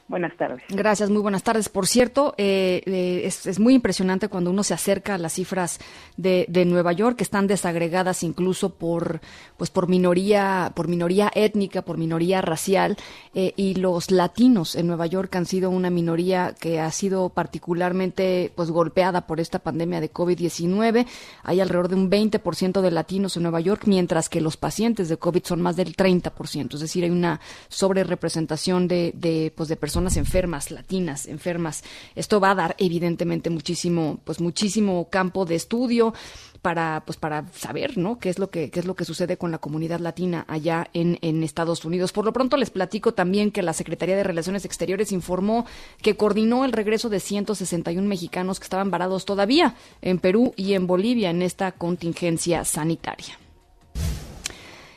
Buenas 0.09 0.35
tardes. 0.39 0.63
Gracias, 0.71 1.11
muy 1.11 1.21
buenas 1.21 1.43
tardes. 1.43 1.69
Por 1.69 1.87
cierto, 1.87 2.35
eh, 2.39 2.81
eh, 2.87 3.21
es, 3.27 3.59
muy 3.59 3.75
impresionante 3.75 4.29
cuando 4.29 4.51
uno 4.51 4.63
se 4.63 4.73
acerca 4.73 5.15
a 5.15 5.19
las 5.19 5.35
cifras 5.35 5.81
de, 6.17 6.47
Nueva 6.65 6.95
York, 6.95 7.19
que 7.19 7.25
están 7.25 7.47
desagregadas 7.47 8.23
incluso 8.23 8.71
por, 8.71 9.21
pues 9.59 9.69
por 9.69 9.87
minoría, 9.87 10.73
por 10.75 10.89
minoría 10.89 11.31
étnica, 11.35 11.83
por 11.83 11.99
minoría 11.99 12.41
racial, 12.41 12.97
eh, 13.35 13.53
y 13.57 13.75
los 13.75 14.11
latinos 14.11 14.77
en 14.77 14.87
Nueva 14.87 15.05
York 15.05 15.37
han 15.37 15.45
sido 15.45 15.69
una 15.69 15.91
minoría 15.91 16.55
que 16.59 16.81
ha 16.81 16.91
sido 16.91 17.29
particularmente, 17.29 18.51
pues 18.57 18.71
golpeada 18.71 19.27
por 19.27 19.41
esta 19.41 19.59
pandemia 19.59 20.01
de 20.01 20.11
COVID-19. 20.11 21.07
Hay 21.43 21.61
alrededor 21.61 21.89
de 21.89 21.97
un 21.97 22.11
20% 22.11 22.81
de 22.81 22.91
latinos 22.91 23.37
en 23.37 23.43
Nueva 23.43 23.61
York, 23.61 23.83
mientras 23.85 24.31
que 24.31 24.41
los 24.41 24.57
pacientes 24.57 25.11
de 25.11 25.19
COVID 25.19 25.45
son 25.45 25.61
más 25.61 25.77
del 25.77 25.95
30%. 25.95 26.75
Es 26.75 26.81
decir, 26.81 27.05
hay 27.05 27.11
una 27.11 27.41
sobrerepresentación 27.69 28.89
de, 28.89 29.13
de, 29.15 29.53
pues 29.55 29.69
de 29.69 29.77
personas 29.77 29.98
enfermas, 30.17 30.71
latinas, 30.71 31.27
enfermas. 31.27 31.83
Esto 32.15 32.41
va 32.41 32.53
a 32.53 32.55
dar 32.55 32.75
evidentemente 32.79 33.51
muchísimo, 33.51 34.21
pues 34.25 34.41
muchísimo 34.41 35.09
campo 35.11 35.45
de 35.45 35.55
estudio 35.55 36.15
para 36.63 37.03
pues 37.07 37.17
para 37.17 37.47
saber 37.53 37.99
no 37.99 38.19
qué 38.19 38.31
es 38.31 38.39
lo 38.39 38.51
que 38.51 38.71
qué 38.71 38.81
es 38.81 38.87
lo 38.87 38.97
que 38.97 39.05
sucede 39.05 39.37
con 39.37 39.51
la 39.51 39.59
comunidad 39.59 40.01
latina 40.01 40.45
allá 40.49 40.89
en, 40.93 41.19
en 41.23 41.45
Estados 41.45 41.85
Unidos 41.85 42.13
por 42.13 42.25
lo 42.25 42.33
pronto 42.33 42.57
les 42.57 42.71
platico 42.71 43.15
también 43.15 43.53
que 43.53 43.63
la 43.63 43.73
Secretaría 43.73 44.17
de 44.17 44.25
Relaciones 44.25 44.65
Exteriores 44.65 45.13
informó 45.13 45.67
que 46.03 46.17
coordinó 46.17 46.65
el 46.65 46.73
regreso 46.73 47.09
de 47.09 47.21
161 47.21 48.07
mexicanos 48.07 48.59
que 48.59 48.65
estaban 48.65 48.91
varados 48.91 49.25
todavía 49.25 49.77
en 50.03 50.19
Perú 50.19 50.53
y 50.57 50.75
en 50.75 50.87
Bolivia 50.87 51.31
en 51.31 51.43
esta 51.43 51.73
contingencia 51.73 52.65
sanitaria. 52.65 53.39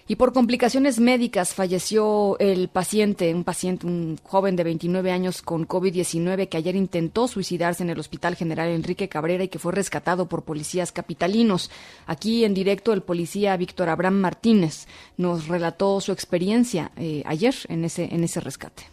Y 0.07 0.15
por 0.15 0.33
complicaciones 0.33 0.99
médicas 0.99 1.53
falleció 1.53 2.37
el 2.39 2.67
paciente, 2.67 3.33
un 3.33 3.43
paciente, 3.43 3.85
un 3.85 4.17
joven 4.23 4.55
de 4.55 4.63
29 4.63 5.11
años 5.11 5.41
con 5.41 5.67
COVID-19 5.67 6.49
que 6.49 6.57
ayer 6.57 6.75
intentó 6.75 7.27
suicidarse 7.27 7.83
en 7.83 7.89
el 7.89 7.99
Hospital 7.99 8.35
General 8.35 8.67
Enrique 8.69 9.07
Cabrera 9.07 9.43
y 9.43 9.47
que 9.47 9.59
fue 9.59 9.71
rescatado 9.71 10.27
por 10.27 10.43
policías 10.43 10.91
capitalinos. 10.91 11.71
Aquí 12.07 12.43
en 12.43 12.53
directo 12.53 12.93
el 12.93 13.03
policía 13.03 13.55
Víctor 13.57 13.89
Abraham 13.89 14.15
Martínez 14.15 14.87
nos 15.17 15.47
relató 15.47 16.01
su 16.01 16.11
experiencia 16.11 16.91
eh, 16.97 17.23
ayer 17.25 17.53
en 17.69 17.85
ese, 17.85 18.13
en 18.13 18.23
ese 18.23 18.39
rescate. 18.39 18.83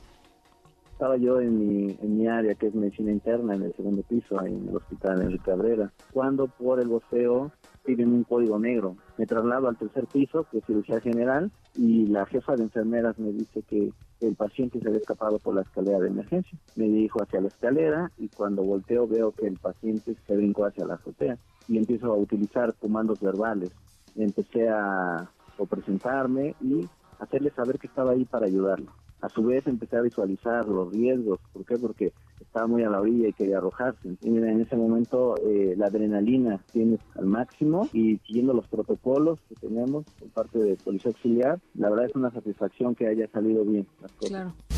Estaba 0.93 1.17
yo 1.17 1.41
en 1.41 1.59
mi, 1.59 1.97
en 2.03 2.19
mi 2.19 2.27
área, 2.27 2.57
que 2.57 2.67
es 2.67 2.75
medicina 2.75 3.13
interna, 3.13 3.55
en 3.55 3.63
el 3.63 3.73
segundo 3.77 4.03
piso, 4.03 4.45
en 4.45 4.69
el 4.69 4.77
Hospital 4.77 5.23
Enrique 5.23 5.45
Cabrera, 5.45 5.93
cuando 6.13 6.49
por 6.49 6.81
el 6.81 6.89
boceo 6.89 7.53
tienen 7.95 8.13
un 8.13 8.25
código 8.25 8.59
negro. 8.59 8.97
Me 9.17 9.25
traslado 9.25 9.67
al 9.67 9.79
tercer 9.79 10.07
piso, 10.07 10.47
que 10.51 10.59
es 10.59 10.65
cirugía 10.67 11.01
general, 11.01 11.51
y 11.75 12.07
la 12.07 12.27
jefa 12.27 12.55
de 12.55 12.65
enfermeras 12.65 13.19
me 13.19 13.33
dice 13.33 13.63
que 13.63 13.91
el 14.21 14.35
paciente 14.35 14.79
se 14.79 14.89
había 14.89 15.01
escapado 15.01 15.39
por 15.39 15.55
la 15.55 15.63
escalera 15.63 15.99
de 16.01 16.09
emergencia. 16.09 16.59
Me 16.77 16.85
dirijo 16.85 17.23
hacia 17.23 17.41
la 17.41 17.49
escalera 17.49 18.11
y 18.19 18.29
cuando 18.29 18.63
volteo 18.63 19.07
veo 19.09 19.33
que 19.33 19.47
el 19.47 19.57
paciente 19.57 20.15
se 20.27 20.37
brincó 20.37 20.67
hacia 20.67 20.85
la 20.85 20.95
azotea 20.95 21.39
y 21.67 21.79
empiezo 21.79 22.13
a 22.13 22.17
utilizar 22.17 22.75
comandos 22.75 23.21
verbales. 23.21 23.71
Empecé 24.17 24.69
a 24.69 25.31
presentarme 25.71 26.55
y 26.61 26.87
hacerle 27.21 27.51
saber 27.51 27.79
que 27.79 27.87
estaba 27.87 28.13
ahí 28.13 28.25
para 28.27 28.47
ayudarlo 28.47 28.93
a 29.21 29.29
su 29.29 29.43
vez 29.43 29.67
empecé 29.67 29.97
a 29.97 30.03
visualizar 30.03 30.67
los 30.67 30.93
riesgos. 30.93 31.41
¿Por 31.53 31.65
qué? 31.65 31.77
Porque 31.77 32.13
estaba 32.41 32.67
muy 32.67 32.83
a 32.83 32.91
la 32.91 33.01
orilla 33.01 33.29
y 33.29 33.33
quería 33.33 33.59
arrojarse. 33.59 34.17
Y 34.23 34.29
en 34.29 34.61
ese 34.61 34.77
momento 34.77 35.37
eh, 35.45 35.75
la 35.77 35.87
adrenalina 35.87 36.61
tiene 36.73 36.99
al 37.17 37.27
máximo 37.27 37.89
y 37.93 38.19
siguiendo 38.27 38.55
los 38.55 38.67
protocolos 38.69 39.39
que 39.49 39.55
tenemos 39.57 40.05
por 40.19 40.29
parte 40.29 40.59
de 40.59 40.77
Policía 40.77 41.11
Auxiliar, 41.11 41.61
la 41.75 41.91
verdad 41.91 42.07
es 42.07 42.15
una 42.15 42.31
satisfacción 42.31 42.95
que 42.95 43.07
haya 43.07 43.29
salido 43.29 43.65
bien 43.65 43.87
las 44.01 44.13
cosas. 44.13 44.31
Claro. 44.31 44.78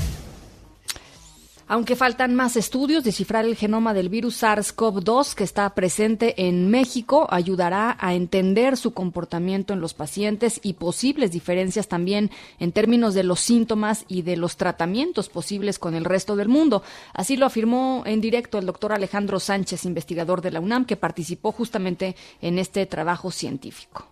Aunque 1.73 1.95
faltan 1.95 2.35
más 2.35 2.57
estudios, 2.57 3.05
descifrar 3.05 3.45
el 3.45 3.55
genoma 3.55 3.95
del 3.95 4.09
virus 4.09 4.43
SARS-CoV-2 4.43 5.35
que 5.35 5.45
está 5.45 5.73
presente 5.73 6.49
en 6.49 6.69
México 6.69 7.29
ayudará 7.31 7.97
a 8.01 8.15
entender 8.15 8.77
su 8.77 8.93
comportamiento 8.93 9.73
en 9.73 9.81
los 9.81 9.95
pacientes 9.95 10.59
y 10.65 10.73
posibles 10.73 11.31
diferencias 11.31 11.87
también 11.87 12.33
en 12.59 12.73
términos 12.73 13.15
de 13.15 13.23
los 13.23 13.39
síntomas 13.39 14.05
y 14.09 14.23
de 14.23 14.37
los 14.37 14.57
tratamientos 14.57 15.29
posibles 15.29 15.79
con 15.79 15.95
el 15.95 16.05
resto 16.05 16.35
del 16.35 16.49
mundo. 16.49 16.83
Así 17.15 17.37
lo 17.37 17.47
afirmó 17.47 18.03
en 18.05 18.21
directo 18.21 18.59
el 18.59 18.67
doctor 18.67 18.93
Alejandro 18.93 19.39
Sánchez, 19.39 19.85
investigador 19.85 20.43
de 20.43 20.51
la 20.51 20.59
UNAM, 20.59 20.87
que 20.87 20.97
participó 20.97 21.53
justamente 21.53 22.17
en 22.43 22.59
este 22.59 22.85
trabajo 22.87 23.31
científico. 23.31 24.09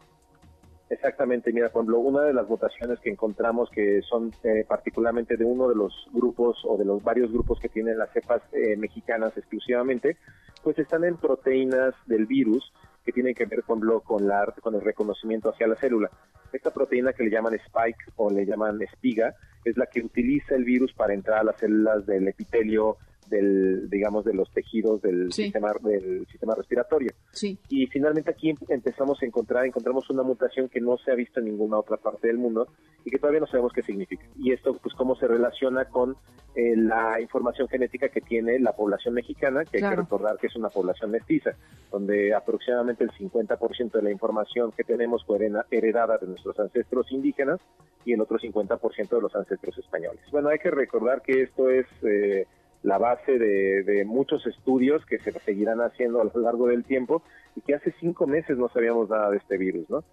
Exactamente, 0.91 1.53
mira, 1.53 1.69
por 1.69 1.83
ejemplo, 1.83 1.99
una 1.99 2.23
de 2.23 2.33
las 2.33 2.49
votaciones 2.49 2.99
que 3.01 3.11
encontramos 3.11 3.69
que 3.71 4.01
son 4.03 4.33
eh, 4.43 4.65
particularmente 4.67 5.37
de 5.37 5.45
uno 5.45 5.69
de 5.69 5.75
los 5.75 5.93
grupos 6.13 6.63
o 6.65 6.79
de 6.79 6.87
los 6.87 7.03
varios 7.03 7.31
grupos 7.31 7.61
que 7.61 7.69
tienen 7.69 7.99
las 7.99 8.11
cepas 8.13 8.41
eh, 8.53 8.75
mexicanas 8.77 9.37
exclusivamente, 9.37 10.17
pues 10.63 10.79
están 10.79 11.05
en 11.05 11.17
proteínas 11.19 11.95
del 12.07 12.25
virus 12.25 12.73
que 13.05 13.13
tienen 13.13 13.35
que 13.35 13.45
ver 13.45 13.65
con, 13.65 13.81
con, 14.01 14.27
la, 14.27 14.55
con 14.63 14.75
el 14.75 14.81
reconocimiento 14.81 15.51
hacia 15.51 15.67
la 15.67 15.77
célula. 15.77 16.11
Esta 16.53 16.71
proteína 16.71 17.13
que 17.13 17.25
le 17.25 17.31
llaman 17.31 17.55
spike 17.55 18.13
o 18.17 18.31
le 18.31 18.47
llaman 18.47 18.81
espiga 18.81 19.35
es 19.65 19.77
la 19.77 19.87
que 19.87 20.01
utiliza 20.01 20.55
el 20.55 20.65
virus 20.65 20.95
para 20.95 21.13
entrar 21.13 21.41
a 21.41 21.45
las 21.45 21.59
células 21.59 22.07
del 22.07 22.29
epitelio 22.29 22.97
del, 23.29 23.89
digamos, 23.91 24.25
de 24.25 24.35
los 24.35 24.51
tejidos 24.53 25.01
del 25.03 25.33
sistema 25.33 25.73
del 25.83 26.27
sistema 26.27 26.55
respiratorio. 26.55 27.13
Y 27.69 27.87
finalmente 27.87 28.31
aquí 28.31 28.55
empezamos 28.69 29.23
a 29.23 29.27
encontrar, 29.27 29.65
encontramos 29.65 30.09
una 30.11 30.23
mutación 30.23 30.69
que 30.69 30.81
no 30.81 30.97
se 30.99 31.11
ha 31.11 31.15
visto 31.15 31.41
en 31.41 31.47
ninguna 31.47 31.79
otra 31.79 31.97
parte 31.97 32.29
del 32.29 32.39
mundo 32.39 32.69
y 33.05 33.11
que 33.11 33.19
todavía 33.19 33.41
no 33.41 33.47
sabemos 33.47 33.73
qué 33.73 33.83
significa. 33.83 34.25
Y 34.39 34.53
esto, 34.53 34.77
pues, 34.83 34.95
cómo 34.95 35.15
se 35.17 35.27
relaciona 35.27 35.87
con 35.87 36.17
eh, 36.55 36.77
la 36.77 37.21
información 37.21 37.69
genética 37.69 38.09
que 38.09 38.21
tiene 38.21 38.59
la 38.59 38.73
población 38.73 39.15
mexicana, 39.15 39.65
que 39.65 39.79
hay 39.79 39.91
que 39.91 39.97
recordar 39.97 40.37
que 40.39 40.49
es 40.49 40.57
una 40.57 40.69
población 40.71 41.11
mestiza, 41.11 41.53
donde 41.91 42.35
aproximadamente 42.35 43.05
el 43.05 43.11
50% 43.11 43.93
de 43.93 44.03
la 44.03 44.11
información 44.11 44.73
que 44.73 44.85
tenemos 44.85 45.25
fue 45.25 45.39
heredada 45.71 46.19
de 46.19 46.27
nuestros 46.27 46.59
ancestros 46.59 47.11
indígenas 47.13 47.61
y 48.05 48.13
el 48.13 48.21
otro 48.21 48.39
50% 48.39 49.09
de 49.09 49.21
los 49.21 49.35
ancestros 49.35 49.79
españoles. 49.79 50.21
Bueno, 50.33 50.49
hay 50.49 50.59
que 50.59 50.71
recordar 50.71 51.23
que 51.23 51.43
esto 51.43 51.71
es 51.71 51.87
eh, 52.03 52.47
la 52.83 52.99
base 52.99 53.39
de, 53.39 54.05
muchos 54.07 54.47
estudios 54.47 55.05
que 55.07 55.19
se 55.19 55.33
seguirán 55.41 55.81
haciendo 55.81 56.21
a 56.21 56.25
lo 56.25 56.41
largo 56.41 56.69
del 56.69 56.85
tiempo 56.85 57.23
y 57.57 57.61
que 57.61 57.75
hace 57.75 57.93
cinco 58.01 58.27
meses 58.27 58.57
no 58.57 58.69
sabíamos 58.69 59.09
nada 59.09 59.31
de 59.31 59.39
este 59.39 59.57
virus, 59.57 59.89
¿no? 59.91 60.05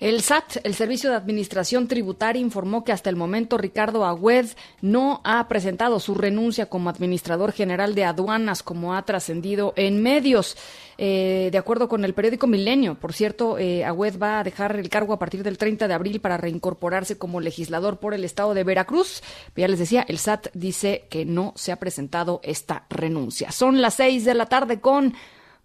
El 0.00 0.22
SAT, 0.22 0.58
el 0.62 0.76
Servicio 0.76 1.10
de 1.10 1.16
Administración 1.16 1.88
Tributaria, 1.88 2.40
informó 2.40 2.84
que 2.84 2.92
hasta 2.92 3.10
el 3.10 3.16
momento 3.16 3.58
Ricardo 3.58 4.04
Agüed 4.04 4.46
no 4.80 5.20
ha 5.24 5.48
presentado 5.48 5.98
su 5.98 6.14
renuncia 6.14 6.66
como 6.66 6.88
administrador 6.88 7.50
general 7.50 7.96
de 7.96 8.04
aduanas, 8.04 8.62
como 8.62 8.94
ha 8.94 9.02
trascendido 9.02 9.72
en 9.74 10.00
medios. 10.00 10.56
Eh, 10.98 11.48
de 11.50 11.58
acuerdo 11.58 11.88
con 11.88 12.04
el 12.04 12.14
periódico 12.14 12.46
Milenio, 12.46 12.94
por 12.94 13.12
cierto, 13.12 13.58
eh, 13.58 13.84
Agüed 13.84 14.20
va 14.20 14.38
a 14.38 14.44
dejar 14.44 14.76
el 14.76 14.88
cargo 14.88 15.14
a 15.14 15.18
partir 15.18 15.42
del 15.42 15.58
30 15.58 15.88
de 15.88 15.94
abril 15.94 16.20
para 16.20 16.36
reincorporarse 16.36 17.18
como 17.18 17.40
legislador 17.40 17.98
por 17.98 18.14
el 18.14 18.24
estado 18.24 18.54
de 18.54 18.62
Veracruz. 18.62 19.22
Ya 19.56 19.66
les 19.66 19.80
decía, 19.80 20.04
el 20.06 20.18
SAT 20.18 20.46
dice 20.54 21.06
que 21.10 21.24
no 21.24 21.54
se 21.56 21.72
ha 21.72 21.76
presentado 21.76 22.40
esta 22.44 22.86
renuncia. 22.88 23.50
Son 23.50 23.82
las 23.82 23.94
seis 23.94 24.24
de 24.24 24.34
la 24.34 24.46
tarde 24.46 24.80
con 24.80 25.14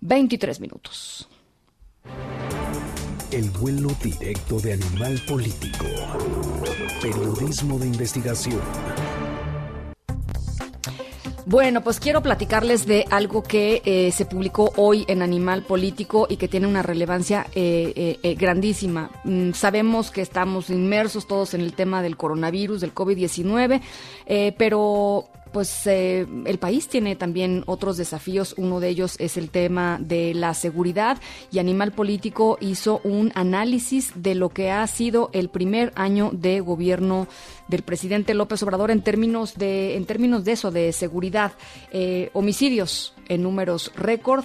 23 0.02 0.60
minutos. 0.60 1.30
El 3.34 3.50
vuelo 3.50 3.90
directo 4.04 4.60
de 4.60 4.74
animal 4.74 5.20
político. 5.28 5.86
Periodismo 7.02 7.80
de 7.80 7.88
investigación. 7.88 8.62
Bueno, 11.48 11.82
pues 11.84 12.00
quiero 12.00 12.22
platicarles 12.22 12.86
de 12.86 13.06
algo 13.10 13.42
que 13.42 13.82
eh, 13.86 14.12
se 14.12 14.28
publicó 14.28 14.72
hoy 14.78 15.04
en 15.08 15.24
Animal 15.24 15.64
Político 15.64 16.28
y 16.30 16.38
que 16.38 16.48
tiene 16.48 16.68
una 16.68 16.84
relevancia 16.84 17.48
eh, 17.56 18.20
eh, 18.22 18.36
grandísima. 18.36 19.10
Mm, 19.24 19.54
sabemos 19.54 20.12
que 20.12 20.22
estamos 20.22 20.70
inmersos 20.70 21.26
todos 21.26 21.56
en 21.56 21.62
el 21.62 21.74
tema 21.74 22.04
del 22.04 22.18
coronavirus, 22.18 22.82
del 22.82 22.94
COVID-19, 22.94 23.82
pero 24.60 25.33
pues 25.54 25.88
eh, 25.88 26.28
el 26.46 26.58
país 26.58 26.88
tiene 26.88 27.16
también 27.16 27.64
otros 27.68 27.96
desafíos. 27.96 28.56
Uno 28.58 28.80
de 28.80 28.90
ellos 28.90 29.16
es 29.20 29.38
el 29.38 29.50
tema 29.50 30.00
de 30.02 30.34
la 30.34 30.54
seguridad 30.54 31.20
y 31.52 31.60
Animal 31.60 31.94
Político 31.94 32.58
hizo 32.60 33.00
un 33.04 33.32
análisis 33.36 34.12
de 34.16 34.36
lo 34.36 34.50
que 34.50 34.72
ha 34.72 34.86
sido 34.88 35.30
el 35.32 35.50
primer 35.50 35.94
año 35.96 36.32
de 36.34 36.60
gobierno 36.60 37.28
del 37.68 37.84
presidente 37.84 38.34
López 38.34 38.62
Obrador 38.64 38.92
en 38.92 39.04
términos 39.04 39.56
de 39.56 39.96
en 39.96 40.06
términos 40.06 40.44
de 40.44 40.52
eso 40.52 40.72
de 40.72 40.92
seguridad, 40.92 41.54
eh, 41.92 42.30
homicidios 42.34 43.14
en 43.30 43.44
números 43.44 43.92
récord 43.96 44.44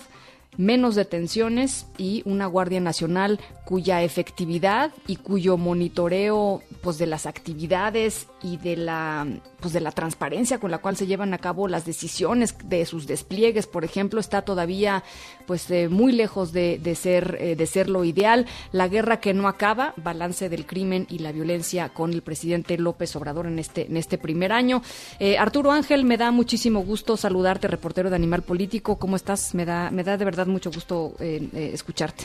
menos 0.58 0.96
detenciones 0.96 1.86
y 1.96 2.22
una 2.26 2.46
Guardia 2.46 2.80
Nacional 2.80 3.40
cuya 3.64 4.02
efectividad 4.02 4.92
y 5.06 5.16
cuyo 5.16 5.56
monitoreo 5.56 6.62
pues 6.80 6.98
de 6.98 7.06
las 7.06 7.26
actividades 7.26 8.26
y 8.42 8.56
de 8.56 8.76
la 8.76 9.26
pues 9.60 9.72
de 9.72 9.80
la 9.80 9.90
transparencia 9.90 10.58
con 10.58 10.70
la 10.70 10.78
cual 10.78 10.96
se 10.96 11.06
llevan 11.06 11.34
a 11.34 11.38
cabo 11.38 11.66
las 11.68 11.84
decisiones 11.84 12.54
de 12.64 12.86
sus 12.86 13.06
despliegues, 13.06 13.66
por 13.66 13.84
ejemplo, 13.84 14.20
está 14.20 14.42
todavía 14.42 15.02
pues 15.46 15.70
eh, 15.70 15.88
muy 15.88 16.12
lejos 16.12 16.52
de, 16.52 16.80
ser 16.94 17.36
eh, 17.40 17.56
de 17.56 17.66
ser 17.66 17.88
lo 17.88 18.04
ideal. 18.04 18.46
La 18.72 18.88
guerra 18.88 19.20
que 19.20 19.34
no 19.34 19.48
acaba, 19.48 19.94
balance 19.96 20.48
del 20.48 20.66
crimen 20.66 21.06
y 21.10 21.18
la 21.18 21.32
violencia 21.32 21.88
con 21.88 22.12
el 22.12 22.22
presidente 22.22 22.78
López 22.78 23.14
Obrador 23.16 23.46
en 23.46 23.58
este 23.58 23.86
en 23.86 23.96
este 23.96 24.18
primer 24.18 24.52
año. 24.52 24.82
Eh, 25.18 25.38
Arturo 25.38 25.72
Ángel, 25.72 26.04
me 26.04 26.16
da 26.16 26.30
muchísimo 26.30 26.80
gusto 26.80 27.16
saludarte, 27.16 27.68
reportero 27.68 28.10
de 28.10 28.16
Animal 28.16 28.42
Político. 28.42 28.96
¿Cómo 28.96 29.16
estás? 29.16 29.54
Me 29.54 29.64
da 29.64 29.90
me 29.90 30.04
da 30.04 30.16
de 30.16 30.24
verdad 30.24 30.46
mucho 30.48 30.70
gusto 30.70 31.12
escucharte. 31.20 32.24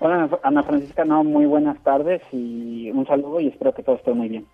Hola 0.00 0.28
Ana 0.42 0.62
Francisca, 0.62 1.04
no, 1.04 1.24
muy 1.24 1.46
buenas 1.46 1.82
tardes 1.82 2.20
y 2.32 2.90
un 2.90 3.06
saludo 3.06 3.40
y 3.40 3.48
espero 3.48 3.72
que 3.72 3.82
todo 3.82 3.96
esté 3.96 4.12
muy 4.12 4.28
bien. 4.28 4.46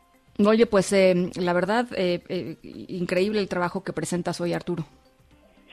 Oye, 0.47 0.67
pues 0.67 0.93
eh, 0.93 1.31
la 1.39 1.53
verdad, 1.53 1.87
eh, 1.97 2.23
eh, 2.29 2.57
increíble 2.63 3.41
el 3.41 3.49
trabajo 3.49 3.83
que 3.83 3.93
presentas 3.93 4.41
hoy, 4.41 4.53
Arturo. 4.53 4.85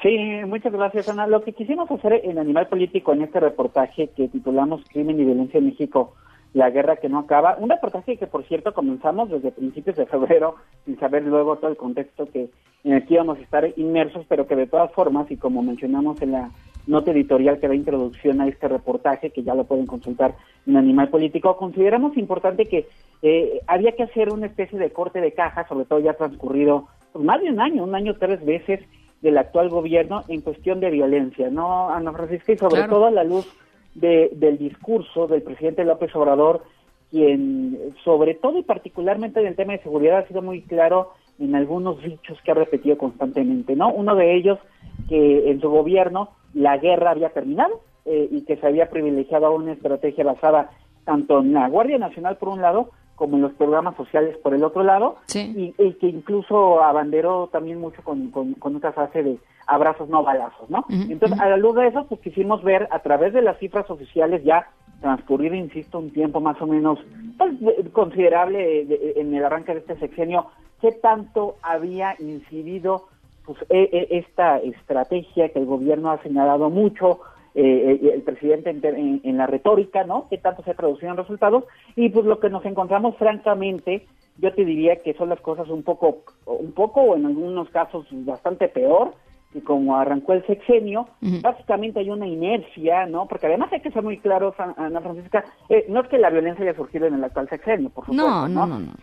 Sí, 0.01 0.17
muchas 0.45 0.73
gracias, 0.73 1.09
Ana. 1.09 1.25
Lo 1.25 1.43
que 1.43 1.53
quisimos 1.53 1.89
hacer 1.89 2.21
en 2.23 2.37
Animal 2.37 2.67
Político 2.67 3.13
en 3.13 3.23
este 3.23 3.39
reportaje 3.39 4.09
que 4.15 4.27
titulamos 4.27 4.81
Crimen 4.91 5.19
y 5.19 5.25
Violencia 5.25 5.57
en 5.57 5.67
México, 5.67 6.15
la 6.53 6.69
guerra 6.69 6.97
que 6.97 7.09
no 7.09 7.19
acaba, 7.19 7.57
un 7.59 7.69
reportaje 7.69 8.17
que, 8.17 8.27
por 8.27 8.43
cierto, 8.45 8.73
comenzamos 8.73 9.29
desde 9.29 9.51
principios 9.51 9.95
de 9.95 10.05
febrero, 10.05 10.55
sin 10.85 10.99
saber 10.99 11.23
luego 11.23 11.57
todo 11.57 11.71
el 11.71 11.77
contexto 11.77 12.25
que 12.25 12.49
en 12.83 12.93
el 12.93 13.05
que 13.05 13.15
íbamos 13.15 13.37
a 13.39 13.41
estar 13.41 13.67
inmersos, 13.77 14.25
pero 14.27 14.47
que 14.47 14.55
de 14.55 14.67
todas 14.67 14.91
formas, 14.91 15.29
y 15.31 15.37
como 15.37 15.63
mencionamos 15.63 16.21
en 16.21 16.33
la 16.33 16.51
nota 16.87 17.11
editorial 17.11 17.59
que 17.59 17.67
da 17.67 17.75
introducción 17.75 18.41
a 18.41 18.47
este 18.47 18.67
reportaje, 18.67 19.29
que 19.29 19.43
ya 19.43 19.53
lo 19.53 19.65
pueden 19.65 19.85
consultar 19.85 20.35
en 20.65 20.77
Animal 20.77 21.09
Político, 21.09 21.57
consideramos 21.57 22.17
importante 22.17 22.65
que 22.65 22.87
eh, 23.21 23.61
había 23.67 23.91
que 23.91 24.03
hacer 24.03 24.31
una 24.31 24.47
especie 24.47 24.79
de 24.79 24.91
corte 24.91 25.21
de 25.21 25.33
caja, 25.33 25.67
sobre 25.67 25.85
todo 25.85 25.99
ya 25.99 26.13
transcurrido 26.13 26.87
pues, 27.11 27.23
más 27.23 27.41
de 27.41 27.49
un 27.49 27.59
año, 27.59 27.83
un 27.83 27.95
año 27.95 28.15
tres 28.17 28.43
veces 28.43 28.79
del 29.21 29.37
actual 29.37 29.69
gobierno 29.69 30.23
en 30.27 30.41
cuestión 30.41 30.79
de 30.79 30.91
violencia, 30.91 31.49
¿no, 31.49 31.89
Ana 31.89 32.11
Francisca? 32.13 32.53
Y 32.53 32.57
sobre 32.57 32.83
todo 32.83 33.05
a 33.05 33.11
la 33.11 33.23
luz 33.23 33.47
de, 33.95 34.29
del 34.33 34.57
discurso 34.57 35.27
del 35.27 35.41
presidente 35.41 35.83
López 35.83 36.15
Obrador, 36.15 36.63
quien 37.09 37.77
sobre 38.03 38.35
todo 38.35 38.59
y 38.59 38.63
particularmente 38.63 39.39
en 39.39 39.47
el 39.47 39.55
tema 39.55 39.73
de 39.73 39.83
seguridad 39.83 40.19
ha 40.19 40.27
sido 40.27 40.41
muy 40.41 40.61
claro 40.61 41.13
en 41.39 41.55
algunos 41.55 42.01
dichos 42.01 42.37
que 42.43 42.51
ha 42.51 42.55
repetido 42.55 42.97
constantemente, 42.97 43.75
¿no? 43.75 43.91
Uno 43.91 44.15
de 44.15 44.35
ellos 44.35 44.59
que 45.07 45.49
en 45.49 45.61
su 45.61 45.69
gobierno 45.69 46.29
la 46.53 46.77
guerra 46.77 47.11
había 47.11 47.29
terminado 47.29 47.81
eh, 48.05 48.27
y 48.31 48.41
que 48.41 48.57
se 48.57 48.67
había 48.67 48.89
privilegiado 48.89 49.47
a 49.47 49.51
una 49.51 49.73
estrategia 49.73 50.23
basada 50.23 50.71
tanto 51.05 51.39
en 51.39 51.53
la 51.53 51.67
Guardia 51.69 51.97
Nacional 51.97 52.37
por 52.37 52.49
un 52.49 52.61
lado 52.61 52.91
como 53.15 53.35
en 53.35 53.41
los 53.41 53.53
programas 53.53 53.95
sociales 53.97 54.37
por 54.37 54.53
el 54.53 54.63
otro 54.63 54.83
lado 54.83 55.17
y, 55.33 55.73
que 55.73 56.07
incluso 56.07 56.83
abanderó 56.83 57.49
también 57.51 57.79
mucho 57.79 58.03
con, 58.03 58.29
con, 58.29 58.75
otra 58.75 58.93
fase 58.93 59.23
de 59.23 59.39
abrazos 59.65 60.07
no 60.07 60.21
balazos, 60.23 60.69
¿no? 60.69 60.85
Entonces, 60.89 61.39
a 61.39 61.49
la 61.49 61.57
luz 61.57 61.75
de 61.75 61.87
eso, 61.87 62.05
pues 62.07 62.21
quisimos 62.21 62.63
ver 62.63 62.87
a 62.91 62.99
través 62.99 63.33
de 63.33 63.41
las 63.41 63.57
cifras 63.57 63.89
oficiales 63.89 64.43
ya 64.43 64.67
transcurrido, 65.01 65.55
insisto, 65.55 65.97
un 65.99 66.11
tiempo 66.11 66.39
más 66.39 66.61
o 66.61 66.67
menos 66.67 66.99
pues, 67.37 67.53
considerable 67.91 68.87
en 69.15 69.33
el 69.33 69.43
arranque 69.43 69.73
de 69.73 69.79
este 69.79 69.97
sexenio, 69.97 70.47
qué 70.79 70.91
tanto 70.91 71.55
había 71.61 72.15
incidido 72.19 73.07
pues, 73.47 73.57
e, 73.69 73.89
e, 73.93 74.17
esta 74.19 74.57
estrategia 74.59 75.49
que 75.49 75.59
el 75.59 75.65
gobierno 75.65 76.11
ha 76.11 76.21
señalado 76.21 76.69
mucho, 76.69 77.21
eh, 77.55 77.97
eh, 78.03 78.11
el 78.13 78.21
presidente 78.21 78.69
en, 78.69 79.37
la 79.37 79.47
retórica, 79.47 80.03
¿no? 80.03 80.27
¿Qué 80.29 80.37
tanto 80.37 80.63
se 80.63 80.75
traducido 80.75 81.11
en 81.11 81.17
resultados? 81.17 81.63
Y 81.95 82.09
pues 82.09 82.25
lo 82.25 82.39
que 82.39 82.49
nos 82.49 82.65
encontramos, 82.65 83.15
francamente, 83.15 84.05
yo 84.37 84.53
te 84.53 84.65
diría 84.65 84.97
que 84.97 85.13
son 85.13 85.29
las 85.29 85.39
cosas 85.39 85.69
un 85.69 85.81
poco, 85.81 86.23
un 86.45 86.73
poco 86.73 87.01
o 87.01 87.15
en 87.15 87.25
algunos 87.25 87.69
casos 87.69 88.05
bastante 88.11 88.67
peor, 88.67 89.13
y 89.53 89.61
como 89.61 89.95
arrancó 89.95 90.33
el 90.33 90.45
sexenio, 90.45 91.07
básicamente 91.41 92.01
hay 92.01 92.09
una 92.09 92.27
inercia, 92.27 93.05
¿no? 93.05 93.27
Porque 93.27 93.47
además 93.47 93.71
hay 93.71 93.79
que 93.79 93.91
ser 93.91 94.03
muy 94.03 94.17
claros, 94.17 94.53
Ana 94.59 94.99
Francisca, 94.99 95.45
eh, 95.69 95.85
no 95.87 96.01
es 96.01 96.09
que 96.09 96.17
la 96.17 96.29
violencia 96.29 96.63
haya 96.63 96.75
surgido 96.75 97.07
en 97.07 97.13
el 97.13 97.23
actual 97.23 97.47
sexenio, 97.47 97.89
por 97.89 98.05
supuesto, 98.05 98.47
no, 98.49 98.67
no, 98.67 98.67
no, 98.67 98.93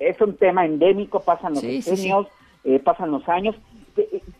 es 0.00 0.20
un 0.20 0.36
tema 0.36 0.64
endémico, 0.64 1.20
pasan 1.20 1.52
los 1.52 1.60
sexenios, 1.60 2.26
pasan 2.82 3.10
los 3.10 3.28
años, 3.28 3.54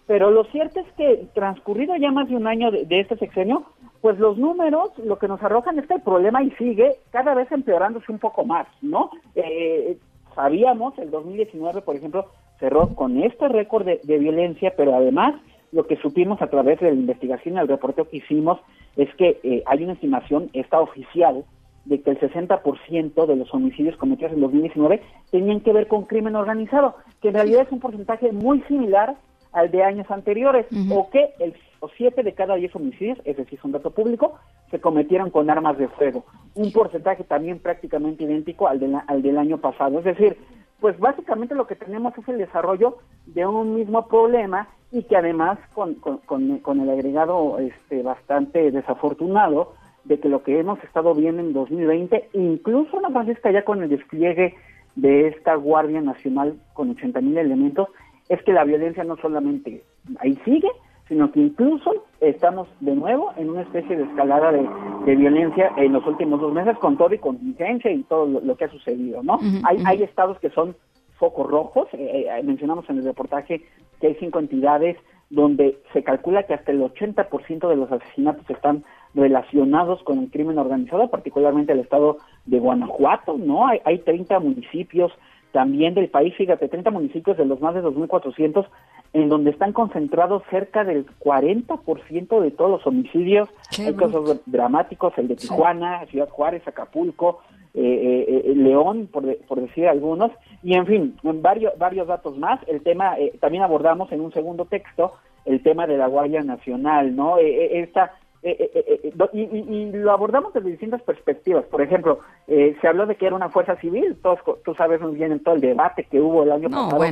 pero 0.07 0.31
lo 0.31 0.45
cierto 0.45 0.81
es 0.81 0.93
que 0.97 1.27
transcurrido 1.35 1.97
ya 1.97 2.11
más 2.11 2.29
de 2.29 2.37
un 2.37 2.47
año 2.47 2.71
de, 2.71 2.87
este 3.01 3.17
sexenio, 3.17 3.65
pues 4.01 4.19
los 4.19 4.39
números 4.39 4.91
lo 4.99 5.19
que 5.19 5.29
nos 5.29 5.43
arrojan 5.43 5.79
es 5.79 5.87
que 5.87 5.95
el 5.95 6.03
problema 6.03 6.43
y 6.43 6.51
sigue 6.53 6.97
cada 7.11 7.35
vez 7.35 7.51
empeorándose 7.53 8.11
un 8.11 8.19
poco 8.19 8.45
más, 8.45 8.67
¿no? 8.83 9.11
Eh, 9.35 9.97
sabíamos, 10.35 10.99
el 10.99 11.11
2019, 11.11 11.83
por 11.83 11.97
ejemplo, 11.97 12.27
cerró 12.59 12.89
con 12.95 13.23
este 13.23 13.49
récord 13.49 13.87
de, 13.87 14.19
violencia, 14.19 14.75
pero 14.77 14.95
además 14.95 15.35
lo 15.73 15.87
que 15.87 15.97
supimos 15.97 16.41
a 16.43 16.49
través 16.49 16.81
de 16.81 16.89
la 16.89 16.97
investigación 16.97 17.55
y 17.55 17.59
el 17.59 17.69
reporteo 17.69 18.09
que 18.09 18.19
hicimos 18.19 18.59
es 18.97 19.13
que 19.15 19.41
eh, 19.43 19.63
hay 19.67 19.85
una 19.85 19.93
estimación, 19.93 20.51
esta 20.53 20.81
oficial, 20.81 21.45
de 21.85 22.03
que 22.03 22.11
el 22.11 22.21
60% 22.21 23.27
de 23.27 23.37
los 23.37 23.53
homicidios 23.55 23.97
cometidos 23.97 24.33
en 24.33 24.41
2019 24.41 25.03
tenían 25.31 25.61
que 25.61 25.73
ver 25.73 25.89
con 25.89 26.05
crimen 26.05 26.37
organizado, 26.37 26.97
que 27.23 27.29
en 27.29 27.35
realidad 27.35 27.63
es 27.63 27.73
un 27.73 27.81
porcentaje 27.81 28.33
muy 28.33 28.61
similar 28.63 29.17
al 29.53 29.71
de 29.71 29.83
años 29.83 30.11
anteriores, 30.11 30.67
o 30.91 31.11
que 31.11 31.31
el 31.39 31.55
o 31.81 31.89
siete 31.97 32.23
de 32.23 32.35
cada 32.35 32.57
diez 32.57 32.75
homicidios, 32.77 33.19
es 33.25 33.37
decir, 33.37 33.59
es 33.59 33.65
un 33.65 33.73
dato 33.73 33.91
público, 33.91 34.39
se 34.71 34.81
cometieron 34.81 35.31
con 35.31 35.49
armas 35.51 35.79
de 35.79 35.89
fuego. 35.89 36.25
Un 36.55 36.73
porcentaje 36.73 37.25
también 37.25 37.59
prácticamente 37.59 38.25
idéntico 38.25 38.69
al, 38.69 38.79
de 38.79 38.99
al 39.07 39.23
del 39.23 39.39
año 39.39 39.59
pasado. 39.59 39.99
Es 39.99 40.05
decir, 40.05 40.37
pues 40.79 40.99
básicamente 40.99 41.55
lo 41.55 41.67
que 41.67 41.77
tenemos 41.77 42.17
es 42.19 42.29
el 42.29 42.39
desarrollo 42.39 42.99
de 43.27 43.47
un 43.47 43.75
mismo 43.75 44.07
problema 44.09 44.69
y 44.93 45.05
que 45.05 45.17
además 45.17 45.59
con, 45.73 45.95
con, 45.95 46.81
el 46.81 46.91
agregado 46.91 47.59
este, 47.59 48.03
bastante 48.03 48.71
desafortunado 48.71 49.75
de 50.05 50.19
que 50.19 50.29
lo 50.29 50.43
que 50.43 50.59
hemos 50.59 50.83
estado 50.83 51.15
viendo 51.15 51.43
en 51.43 51.53
2020, 51.53 52.31
incluso 52.33 53.01
la 53.01 53.11
Francisca 53.11 53.51
ya 53.51 53.65
con 53.65 53.83
el 53.83 53.89
despliegue 53.89 54.55
de 54.97 55.29
esta 55.29 55.55
Guardia 55.55 56.01
Nacional 56.01 56.59
con 56.73 56.91
80 56.91 57.21
mil 57.21 57.39
elementos, 57.39 57.89
es 58.31 58.43
que 58.45 58.53
la 58.53 58.65
violencia 58.65 59.05
no 59.05 59.17
solamente 59.17 59.83
ahí 60.21 60.39
sigue, 60.45 60.71
sino 61.09 61.31
que 61.33 61.41
incluso 61.41 62.07
estamos 62.21 62.69
de 62.79 62.95
nuevo 62.95 63.33
en 63.37 63.51
una 63.51 63.63
especie 63.63 63.97
de 63.97 64.05
escalada 64.05 64.53
de, 64.53 65.17
violencia 65.17 65.73
en 65.77 65.93
los 65.93 66.07
últimos 66.07 66.41
dos 66.41 66.53
meses 66.53 66.79
con 66.79 66.97
todo 66.97 67.13
y 67.13 67.19
contingencia 67.19 67.91
y 67.91 68.05
todo 68.05 68.27
lo, 68.41 68.57
que 68.57 68.67
ha 68.67 68.71
sucedido, 68.71 69.21
¿no? 69.25 69.41
hay, 69.65 69.83
hay 69.85 70.03
estados 70.05 70.39
que 70.39 70.51
son 70.51 70.77
focos 71.19 71.51
rojos, 71.51 71.89
eh, 71.93 72.27
eh, 72.29 72.43
mencionamos 72.45 72.89
en 72.89 72.99
el 72.99 73.05
reportaje 73.05 73.63
que 74.01 74.07
hay 74.07 74.15
cinco 74.21 74.39
entidades 74.39 74.97
donde 75.29 75.79
se 75.93 76.05
calcula 76.05 76.45
que 76.45 76.55
hasta 76.55 76.71
el 76.71 76.81
80% 76.81 77.69
de 77.69 77.77
los 77.77 77.91
asesinatos 77.91 78.49
están 78.49 78.85
relacionados 79.15 80.03
con 80.05 80.21
el 80.21 80.31
crimen 80.31 80.59
organizado, 80.59 81.11
particularmente 81.11 81.73
el 81.73 81.81
estado 81.81 82.19
de 82.47 82.61
Guanajuato, 82.61 83.37
¿no? 83.37 83.67
Hay, 83.67 83.81
hay 83.85 83.99
30 83.99 84.39
municipios 84.39 85.13
también 85.53 85.95
del 85.95 86.09
país, 86.09 86.35
fíjate, 86.37 86.69
30 86.69 86.91
municipios 86.91 87.37
de 87.37 87.45
los 87.45 87.61
más 87.61 87.75
de 87.75 87.83
2.400, 87.83 88.67
en 89.13 89.29
donde 89.29 89.51
están 89.51 89.73
concentrados 89.73 90.43
cerca 90.51 90.85
del 90.85 91.07
40% 91.19 92.41
de 92.41 92.51
todos 92.51 92.71
los 92.71 92.87
homicidios. 92.87 93.49
Hay 93.79 93.95
casos 93.95 94.41
dramáticos, 94.47 95.13
el 95.19 95.29
de 95.29 95.37
Tijuana, 95.37 96.07
Ciudad 96.07 96.29
Juárez, 96.29 96.67
Acapulco, 96.67 97.41
eh, 97.73 97.81
eh, 97.83 98.43
eh, 98.47 98.55
León, 98.57 99.09
por, 99.13 99.37
por, 99.47 99.61
decir 99.61 99.87
algunos, 99.87 100.33
y 100.63 100.75
en 100.75 100.87
fin, 100.87 101.17
varios, 101.23 101.77
varios 101.79 102.07
datos 102.09 102.37
más. 102.37 102.61
El 102.67 102.83
tema, 102.83 103.17
también 103.41 103.63
abordamos 103.63 104.11
en 104.13 104.21
un 104.21 104.33
segundo 104.33 104.65
texto, 104.65 105.13
el 105.45 105.63
tema 105.63 105.87
de 105.87 105.97
la 105.97 106.07
Guardia 106.07 106.43
Nacional, 106.43 107.15
¿no? 107.15 107.39
esta 107.39 108.13
eh, 108.43 108.71
eh, 108.75 109.01
eh, 109.05 109.29
y, 109.35 109.93
lo 109.93 110.13
abordamos 110.13 110.55
desde 110.55 110.71
distintas 110.71 111.03
perspectivas. 111.03 111.65
Por 111.67 111.83
ejemplo, 111.83 112.21
se 112.47 112.89
habló 112.89 113.07
de 113.07 113.17
que 113.17 113.27
era 113.27 113.37
una 113.37 113.51
fuerza 113.51 113.77
civil. 113.77 114.17
Todos, 114.23 114.41
tú 114.65 114.75
sabes 114.75 115.01
muy 115.01 115.15
bien 115.15 115.33
en 115.33 115.43
todo 115.43 115.55
el 115.55 115.61
debate 115.61 116.05
que 116.11 116.21
hubo 116.21 116.43
el 116.43 116.53
año 116.53 116.71
pasado 116.71 117.05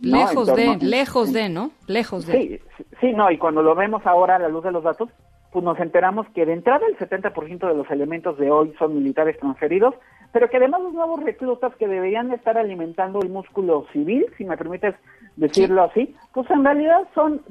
Lejos 0.00 0.54
de, 0.54 0.76
lejos 0.80 1.32
de, 1.32 1.48
¿no? 1.48 1.70
Lejos 1.86 2.26
de. 2.26 2.32
Sí, 2.32 2.60
sí, 3.00 3.12
no, 3.12 3.30
y 3.30 3.38
cuando 3.38 3.62
lo 3.62 3.74
vemos 3.74 4.04
ahora 4.04 4.36
a 4.36 4.38
la 4.38 4.48
luz 4.48 4.64
de 4.64 4.72
los 4.72 4.82
datos, 4.82 5.08
pues 5.52 5.64
nos 5.64 5.78
enteramos 5.78 6.26
que 6.34 6.44
de 6.44 6.52
entrada 6.52 6.84
el 6.86 6.98
70% 6.98 7.68
de 7.68 7.74
los 7.74 7.90
elementos 7.90 8.36
de 8.38 8.50
hoy 8.50 8.74
son 8.78 8.96
militares 8.96 9.38
transferidos, 9.38 9.94
pero 10.32 10.50
que 10.50 10.56
además 10.56 10.82
los 10.82 10.92
nuevos 10.92 11.22
reclutas 11.22 11.74
que 11.76 11.86
deberían 11.86 12.32
estar 12.32 12.58
alimentando 12.58 13.20
el 13.20 13.30
músculo 13.30 13.86
civil, 13.92 14.26
si 14.36 14.44
me 14.44 14.56
permites 14.56 14.96
decirlo 15.36 15.82
así, 15.82 16.14
pues 16.32 16.50
en 16.50 16.64
realidad 16.64 17.06
son 17.14 17.42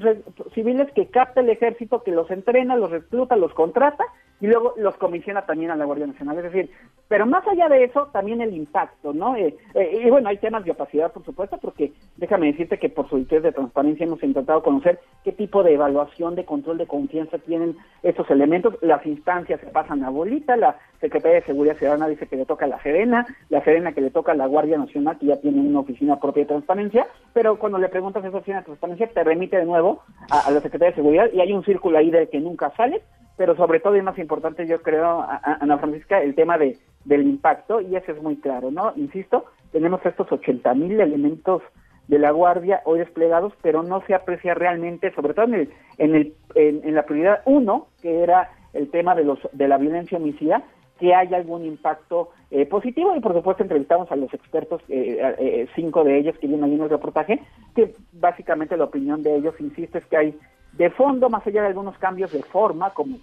civiles 0.54 0.92
que 0.94 1.08
capta 1.08 1.42
el 1.42 1.50
ejército, 1.50 2.04
que 2.04 2.12
los 2.12 2.30
entrena, 2.32 2.76
los 2.76 2.92
recluta, 2.92 3.36
los 3.36 3.54
contrata 3.54 4.06
y 4.44 4.48
luego 4.48 4.74
los 4.76 4.98
comisiona 4.98 5.46
también 5.46 5.72
a 5.72 5.76
la 5.78 5.86
Guardia 5.86 6.08
Nacional. 6.08 6.38
Es 6.38 6.44
decir, 6.44 6.70
pero 7.08 7.26
más 7.26 7.48
allá 7.48 7.70
de 7.70 7.86
eso, 7.86 8.10
también 8.12 8.42
el 8.42 8.54
impacto, 8.54 9.14
¿no? 9.14 9.38
Eh, 9.38 9.56
eh, 9.74 10.02
y 10.06 10.10
bueno, 10.10 10.28
hay 10.28 10.38
temas 10.38 10.66
de 10.66 10.72
opacidad, 10.72 11.14
por 11.14 11.24
supuesto, 11.24 11.58
porque 11.62 11.94
déjame 12.18 12.48
decirte 12.48 12.78
que 12.78 12.90
por 12.90 13.08
su 13.10 13.24
de 13.24 13.52
transparencia 13.54 14.06
hemos 14.06 14.22
intentado 14.22 14.62
conocer 14.62 15.00
qué 15.24 15.32
tipo 15.32 15.64
de 15.64 15.76
evaluación, 15.76 16.36
de 16.36 16.44
control 16.44 16.78
de 16.78 16.88
confianza 16.88 17.38
tienen 17.38 17.78
estos 18.02 18.30
elementos. 18.30 18.76
Las 18.82 19.06
instancias 19.06 19.62
se 19.62 19.68
pasan 19.68 20.04
a 20.04 20.10
bolita, 20.10 20.58
la 20.58 20.78
Secretaría 21.00 21.40
de 21.40 21.46
Seguridad 21.46 21.78
Ciudadana 21.78 22.08
dice 22.08 22.28
que 22.28 22.36
le 22.36 22.46
toca 22.46 22.66
a 22.66 22.70
la 22.70 22.82
Serena, 22.82 23.26
la 23.50 23.64
Serena 23.64 23.94
que 23.94 24.02
le 24.02 24.10
toca 24.10 24.34
a 24.34 24.36
la 24.36 24.46
Guardia 24.46 24.78
Nacional, 24.78 25.18
que 25.20 25.28
ya 25.28 25.40
tiene 25.40 25.62
una 25.62 25.80
oficina 25.80 26.20
propia 26.20 26.44
de 26.44 26.50
transparencia, 26.50 27.08
pero 27.34 27.60
cuando 27.74 27.88
le 27.88 27.92
preguntas 27.92 28.24
esa 28.24 28.38
oficina 28.38 28.60
de 28.60 28.66
transparencia, 28.66 29.10
te 29.10 29.24
remite 29.24 29.58
de 29.58 29.66
nuevo 29.66 30.04
a, 30.30 30.52
la 30.52 30.62
Secretaría 30.62 30.92
de 30.92 30.96
Seguridad 30.96 31.30
y 31.34 31.42
hay 31.42 31.54
un 31.54 31.66
círculo 31.66 31.98
ahí 31.98 32.12
de 32.12 32.30
que 32.30 32.40
nunca 32.40 32.72
sale 32.78 33.02
pero 33.36 33.56
sobre 33.56 33.80
todo 33.80 33.98
y 33.98 34.02
más 34.04 34.20
importante 34.20 34.68
yo 34.68 34.84
creo, 34.84 35.26
Ana 35.44 35.80
Francisca, 35.80 36.22
el 36.22 36.36
tema 36.36 36.60
de 36.60 36.78
del 37.04 37.24
impacto, 37.24 37.82
y 37.82 37.96
ese 37.96 38.12
es 38.12 38.22
muy 38.22 38.38
claro, 38.38 38.70
¿no? 38.70 38.94
Insisto, 38.96 39.46
tenemos 39.72 40.06
estos 40.06 40.32
80 40.32 40.74
mil 40.76 41.00
elementos 41.02 41.62
de 42.08 42.20
la 42.20 42.32
Guardia 42.32 42.82
hoy 42.86 43.00
desplegados, 43.00 43.54
pero 43.62 43.82
no 43.82 44.02
se 44.06 44.14
aprecia 44.14 44.54
realmente, 44.54 45.12
sobre 45.16 45.34
todo 45.34 45.46
en, 45.46 45.54
el, 45.56 45.74
en, 45.98 46.16
el, 46.16 46.34
en, 46.56 46.96
la 46.96 47.04
prioridad 47.06 47.42
uno, 47.46 47.88
que 48.02 48.22
era 48.22 48.52
el 48.74 48.92
tema 48.92 49.16
de, 49.16 49.24
los, 49.24 49.40
de 49.52 49.68
la 49.68 49.78
violencia 49.78 50.18
homicida, 50.18 50.64
que 51.00 51.14
haya 51.14 51.38
algún 51.38 51.66
impacto 51.66 52.30
eh, 52.52 52.66
positivo. 52.66 53.16
Y 53.16 53.20
por 53.20 53.34
supuesto 53.34 53.64
entrevistamos 53.64 54.12
a 54.12 54.16
los 54.16 54.34
expertos, 54.34 54.82
eh, 54.90 55.36
eh, 55.40 55.68
cinco 55.76 56.04
de 56.04 56.18
ellos 56.18 56.38
que 56.40 56.48
vienen 56.48 56.66
ahí 56.66 56.76
en 56.76 56.82
el 56.82 56.90
reportaje, 56.90 57.42
que 57.76 57.94
básicamente 58.14 58.78
la 58.78 58.86
opinión 58.86 59.24
de 59.24 59.36
ellos, 59.36 59.56
insisto, 59.60 59.98
es 59.98 60.06
que 60.06 60.18
hay 60.18 60.40
de 60.74 60.90
fondo, 60.90 61.30
más 61.30 61.46
allá 61.46 61.62
de 61.62 61.68
algunos 61.68 61.98
cambios 61.98 62.32
de 62.32 62.42
forma, 62.44 62.92
como 62.92 63.18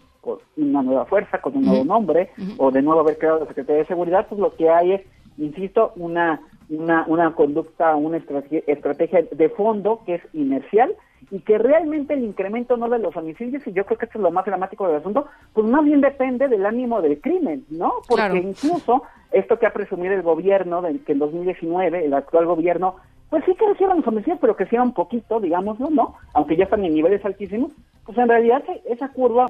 una 0.57 0.83
nueva 0.83 1.07
fuerza, 1.07 1.41
con 1.41 1.57
un 1.57 1.65
nuevo 1.65 1.85
nombre, 1.85 2.31
o 2.59 2.71
de 2.71 2.83
nuevo 2.83 3.01
haber 3.01 3.19
creado 3.19 3.41
la 3.41 3.47
Secretaría 3.47 3.83
de 3.83 3.89
Seguridad, 3.89 4.27
pues 4.29 4.41
lo 4.41 4.55
que 4.55 4.69
hay 4.69 4.93
es, 4.93 5.03
insisto, 5.39 5.93
una, 5.97 6.41
una, 6.69 7.05
una 7.09 7.35
conducta, 7.35 7.97
una 7.97 8.19
estrategia, 8.19 8.63
estrategia 8.67 9.23
de 9.33 9.49
fondo 9.49 10.03
que 10.05 10.17
es 10.17 10.23
inercial 10.33 10.95
y 11.31 11.41
que 11.41 11.59
realmente 11.59 12.15
el 12.15 12.25
incremento 12.25 12.77
no 12.77 12.89
de 12.89 12.99
los 12.99 13.17
homicidios, 13.17 13.67
y 13.67 13.73
yo 13.73 13.85
creo 13.85 13.99
que 13.99 14.07
esto 14.07 14.19
es 14.19 14.23
lo 14.23 14.31
más 14.31 14.45
dramático 14.45 14.87
del 14.87 14.97
asunto, 14.97 15.27
pues 15.53 15.67
más 15.67 15.85
bien 15.85 16.01
depende 16.01 16.49
del 16.49 16.67
ánimo 16.67 17.01
del 17.01 17.21
crimen, 17.21 17.65
¿no? 17.71 17.93
Porque 18.09 18.39
incluso 18.39 19.03
esto 19.31 19.59
que 19.59 19.67
ha 19.67 19.73
presumido 19.73 20.15
el 20.15 20.23
gobierno, 20.23 20.83
de 20.83 20.99
que 21.01 21.13
en 21.13 21.21
2019 21.21 22.05
el 22.05 22.15
actual 22.15 22.47
gobierno 22.47 22.97
pues 23.31 23.45
sí 23.45 23.55
crecieron 23.55 23.99
los 23.99 24.07
homicidios, 24.09 24.41
pero 24.41 24.57
crecieron 24.57 24.89
un 24.89 24.95
poquito, 24.95 25.39
digámoslo, 25.39 25.89
¿no? 25.89 26.17
Aunque 26.35 26.57
ya 26.57 26.65
están 26.65 26.85
en 26.85 26.95
niveles 26.95 27.25
altísimos, 27.25 27.73
pues 28.05 28.19
en 28.19 28.29
realidad 28.29 28.65
esa 28.87 29.09
curva, 29.11 29.47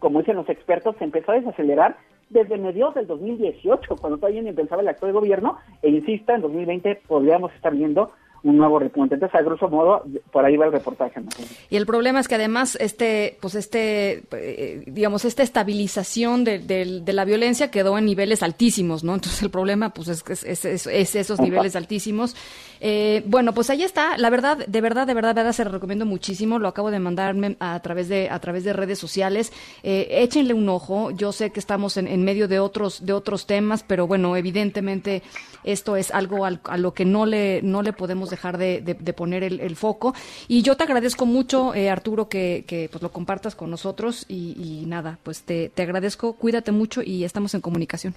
como 0.00 0.18
dicen 0.18 0.34
los 0.34 0.48
expertos, 0.48 0.96
se 0.98 1.04
empezó 1.04 1.30
a 1.30 1.36
desacelerar 1.36 1.96
desde 2.30 2.58
mediados 2.58 2.96
del 2.96 3.06
2018, 3.06 3.96
cuando 4.00 4.18
todavía 4.18 4.42
ni 4.42 4.52
pensaba 4.52 4.82
el 4.82 4.88
actual 4.88 5.12
gobierno, 5.12 5.58
e 5.82 5.90
insista, 5.90 6.34
en 6.34 6.40
2020 6.40 7.02
podríamos 7.06 7.52
estar 7.54 7.72
viendo 7.72 8.10
un 8.42 8.56
nuevo 8.56 8.78
repunte. 8.78 9.14
Entonces, 9.14 9.38
a 9.38 9.42
grosso 9.42 9.68
modo, 9.68 10.04
por 10.32 10.44
ahí 10.44 10.56
va 10.56 10.66
el 10.66 10.72
reportaje. 10.72 11.20
Y 11.68 11.76
el 11.76 11.86
problema 11.86 12.20
es 12.20 12.28
que 12.28 12.34
además, 12.34 12.76
este, 12.80 13.38
pues 13.40 13.54
este, 13.54 14.22
eh, 14.32 14.84
digamos, 14.86 15.24
esta 15.24 15.42
estabilización 15.42 16.44
de, 16.44 16.58
de, 16.58 17.12
la 17.12 17.24
violencia 17.24 17.70
quedó 17.70 17.98
en 17.98 18.04
niveles 18.06 18.42
altísimos, 18.42 19.04
¿no? 19.04 19.14
Entonces, 19.14 19.42
el 19.42 19.50
problema, 19.50 19.90
pues, 19.90 20.08
es, 20.08 20.44
es, 20.44 20.86
es, 20.86 21.16
esos 21.16 21.40
niveles 21.40 21.76
altísimos. 21.76 22.36
Eh, 22.80 23.22
bueno, 23.26 23.52
pues 23.54 23.70
ahí 23.70 23.82
está. 23.82 24.16
La 24.18 24.30
verdad, 24.30 24.58
de 24.66 24.80
verdad, 24.80 25.06
de 25.06 25.14
verdad, 25.14 25.34
de 25.34 25.42
verdad, 25.42 25.52
se 25.52 25.64
lo 25.64 25.70
recomiendo 25.70 26.06
muchísimo. 26.06 26.58
Lo 26.58 26.68
acabo 26.68 26.90
de 26.90 26.98
mandarme 26.98 27.56
a 27.60 27.80
través 27.80 28.08
de, 28.08 28.28
a 28.30 28.38
través 28.40 28.64
de 28.64 28.72
redes 28.72 28.98
sociales. 28.98 29.52
Eh, 29.82 30.08
échenle 30.10 30.54
un 30.54 30.68
ojo. 30.68 31.10
Yo 31.10 31.32
sé 31.32 31.50
que 31.50 31.60
estamos 31.60 31.96
en, 31.96 32.08
en, 32.08 32.24
medio 32.24 32.48
de 32.48 32.60
otros, 32.60 33.04
de 33.04 33.12
otros 33.12 33.46
temas, 33.46 33.82
pero 33.82 34.06
bueno, 34.06 34.36
evidentemente 34.36 35.22
esto 35.66 35.96
es 35.96 36.10
algo 36.12 36.46
a 36.46 36.76
lo 36.78 36.94
que 36.94 37.04
no 37.04 37.26
le, 37.26 37.60
no 37.62 37.82
le 37.82 37.92
podemos 37.92 38.30
dejar 38.30 38.56
de, 38.56 39.14
poner 39.16 39.42
el, 39.42 39.76
foco. 39.76 40.14
Y 40.48 40.62
yo 40.62 40.76
te 40.76 40.84
agradezco 40.84 41.26
mucho, 41.26 41.74
eh, 41.74 41.90
Arturo, 41.90 42.28
que, 42.28 42.64
que, 42.66 42.88
pues 42.90 43.02
lo 43.02 43.10
compartas 43.10 43.54
con 43.54 43.70
nosotros 43.70 44.24
y, 44.28 44.84
nada, 44.86 45.18
pues 45.22 45.42
te, 45.42 45.68
te, 45.68 45.82
agradezco, 45.82 46.34
cuídate 46.34 46.72
mucho 46.72 47.02
y 47.02 47.24
estamos 47.24 47.54
en 47.54 47.60
comunicación. 47.60 48.14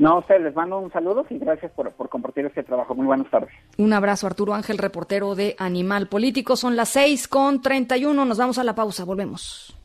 No, 0.00 0.20
usted 0.20 0.40
les 0.40 0.54
mando 0.56 0.78
un 0.78 0.90
saludo 0.90 1.26
y 1.28 1.36
gracias 1.36 1.70
por, 1.72 1.92
por 1.92 2.08
compartir 2.08 2.46
este 2.46 2.62
trabajo. 2.62 2.94
Muy 2.94 3.04
buenas 3.04 3.30
tardes. 3.30 3.50
Un 3.76 3.92
abrazo, 3.92 4.26
Arturo 4.26 4.54
Ángel, 4.54 4.78
reportero 4.78 5.34
de 5.34 5.54
Animal 5.58 6.08
Político. 6.08 6.56
Son 6.56 6.74
las 6.74 6.88
6 6.88 7.28
con 7.28 7.60
31. 7.60 8.24
Nos 8.24 8.38
vamos 8.38 8.56
a 8.56 8.64
la 8.64 8.74
pausa. 8.74 9.04
Volvemos. 9.04 9.78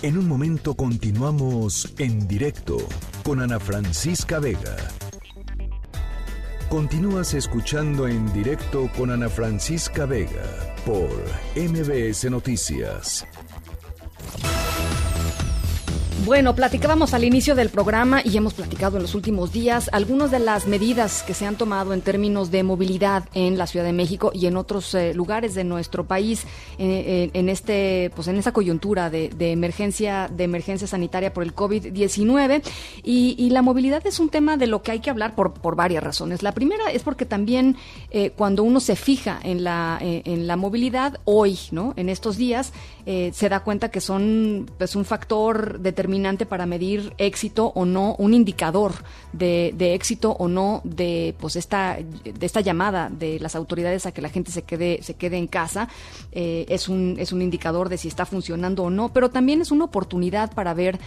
En 0.00 0.16
un 0.16 0.26
momento 0.26 0.74
continuamos 0.74 1.94
en 1.98 2.26
directo 2.26 2.78
con 3.22 3.42
Ana 3.42 3.60
Francisca 3.60 4.38
Vega. 4.38 4.74
Continúas 6.70 7.34
escuchando 7.34 8.08
en 8.08 8.32
directo 8.32 8.88
con 8.96 9.10
Ana 9.10 9.28
Francisca 9.28 10.06
Vega 10.06 10.74
por 10.86 11.10
MBS 11.56 12.30
Noticias. 12.30 13.26
Bueno, 16.24 16.54
platicábamos 16.54 17.14
al 17.14 17.24
inicio 17.24 17.54
del 17.54 17.70
programa 17.70 18.20
y 18.22 18.36
hemos 18.36 18.52
platicado 18.52 18.98
en 18.98 19.02
los 19.02 19.14
últimos 19.14 19.52
días 19.52 19.88
algunas 19.90 20.30
de 20.30 20.38
las 20.38 20.66
medidas 20.66 21.22
que 21.22 21.32
se 21.32 21.46
han 21.46 21.56
tomado 21.56 21.94
en 21.94 22.02
términos 22.02 22.50
de 22.50 22.62
movilidad 22.62 23.24
en 23.32 23.56
la 23.56 23.66
Ciudad 23.66 23.86
de 23.86 23.94
México 23.94 24.30
y 24.34 24.44
en 24.44 24.58
otros 24.58 24.94
eh, 24.94 25.14
lugares 25.14 25.54
de 25.54 25.64
nuestro 25.64 26.04
país 26.04 26.44
eh, 26.78 27.30
en 27.32 27.48
este, 27.48 28.12
pues 28.14 28.28
en 28.28 28.36
esa 28.36 28.52
coyuntura 28.52 29.08
de, 29.08 29.30
emergencia, 29.40 30.28
de 30.28 30.44
emergencia 30.44 30.86
sanitaria 30.86 31.32
por 31.32 31.42
el 31.42 31.54
COVID-19 31.54 32.62
y, 33.02 33.48
la 33.50 33.62
movilidad 33.62 34.06
es 34.06 34.20
un 34.20 34.28
tema 34.28 34.56
de 34.56 34.68
lo 34.68 34.82
que 34.82 34.92
hay 34.92 35.00
que 35.00 35.10
hablar 35.10 35.34
por, 35.34 35.54
por 35.54 35.74
varias 35.74 36.04
razones. 36.04 36.42
La 36.42 36.52
primera 36.52 36.92
es 36.92 37.02
porque 37.02 37.24
también 37.24 37.76
eh, 38.10 38.30
cuando 38.30 38.62
uno 38.62 38.78
se 38.78 38.94
fija 38.94 39.40
en 39.42 39.64
la, 39.64 39.98
en 40.00 40.46
la 40.46 40.56
movilidad 40.56 41.18
hoy, 41.24 41.58
¿no? 41.72 41.94
En 41.96 42.08
estos 42.08 42.36
días 42.36 42.72
se 43.32 43.48
da 43.48 43.60
cuenta 43.60 43.90
que 43.90 44.00
son 44.00 44.70
pues 44.78 44.94
un 44.94 45.04
factor 45.04 45.80
determinante 45.80 46.46
para 46.46 46.66
medir 46.66 47.12
éxito 47.18 47.72
o 47.74 47.84
no, 47.84 48.14
un 48.18 48.34
indicador 48.34 48.92
de, 49.32 49.94
éxito 49.94 50.32
o 50.32 50.48
no 50.48 50.80
de 50.84 51.34
pues 51.38 51.56
esta, 51.56 51.98
de 51.98 52.46
esta 52.46 52.60
llamada 52.60 53.10
de 53.10 53.40
las 53.40 53.54
autoridades 53.56 54.06
a 54.06 54.12
que 54.12 54.22
la 54.22 54.28
gente 54.28 54.50
se 54.52 54.62
quede, 54.62 55.02
se 55.02 55.14
quede 55.14 55.38
en 55.38 55.46
casa. 55.46 55.88
Eh, 56.32 56.66
es, 56.68 56.88
un, 56.88 57.16
es 57.18 57.32
un 57.32 57.42
indicador 57.42 57.88
de 57.88 57.98
si 57.98 58.08
está 58.08 58.26
funcionando 58.26 58.84
o 58.84 58.90
no, 58.90 59.12
pero 59.12 59.30
también 59.30 59.60
es 59.60 59.70
una 59.70 59.84
oportunidad 59.84 60.52
para 60.52 60.74
ver 60.74 60.98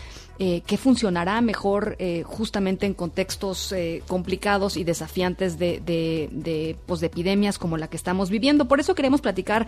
eh, 0.45 0.63
qué 0.65 0.77
funcionará 0.77 1.39
mejor 1.41 1.95
eh, 1.99 2.23
justamente 2.25 2.85
en 2.85 2.93
contextos 2.93 3.73
complicados 4.07 4.77
y 4.77 4.83
desafiantes 4.83 5.57
de, 5.57 5.79
de, 5.79 6.75
pues, 6.85 6.99
de 6.99 7.07
epidemias 7.07 7.57
como 7.57 7.77
la 7.77 7.87
que 7.87 7.97
estamos 7.97 8.29
viviendo. 8.29 8.67
Por 8.67 8.79
eso 8.79 8.95
queremos 8.95 9.21
platicar 9.21 9.67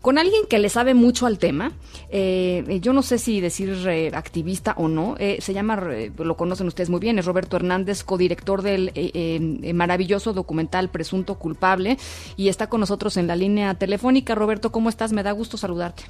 con 0.00 0.18
alguien 0.18 0.42
que 0.48 0.58
le 0.58 0.68
sabe 0.68 0.94
mucho 0.94 1.26
al 1.26 1.38
tema. 1.38 1.72
yo 2.10 2.92
no 2.92 3.02
sé 3.02 3.18
si 3.18 3.40
decir 3.40 3.70
activista 4.14 4.74
o 4.76 4.88
no. 4.88 5.16
Eh, 5.18 5.38
se 5.40 5.52
llama, 5.54 5.80
eh, 5.90 6.12
lo 6.18 6.36
conocen 6.36 6.66
ustedes 6.66 6.90
muy 6.90 7.00
bien, 7.00 7.18
es 7.18 7.26
Roberto 7.26 7.56
Hernández, 7.56 8.04
codirector 8.04 8.62
del 8.62 8.92
eh, 8.94 9.72
maravilloso 9.74 10.32
documental 10.32 10.90
Presunto 10.90 11.36
Culpable, 11.36 11.98
y 12.36 12.48
está 12.48 12.68
con 12.68 12.80
nosotros 12.80 13.16
en 13.16 13.26
la 13.26 13.36
línea 13.36 13.74
telefónica. 13.74 14.34
Roberto, 14.34 14.72
¿cómo 14.72 14.88
estás? 14.88 15.12
Me 15.12 15.22
da 15.22 15.32
gusto 15.32 15.56
saludarte. 15.56 16.04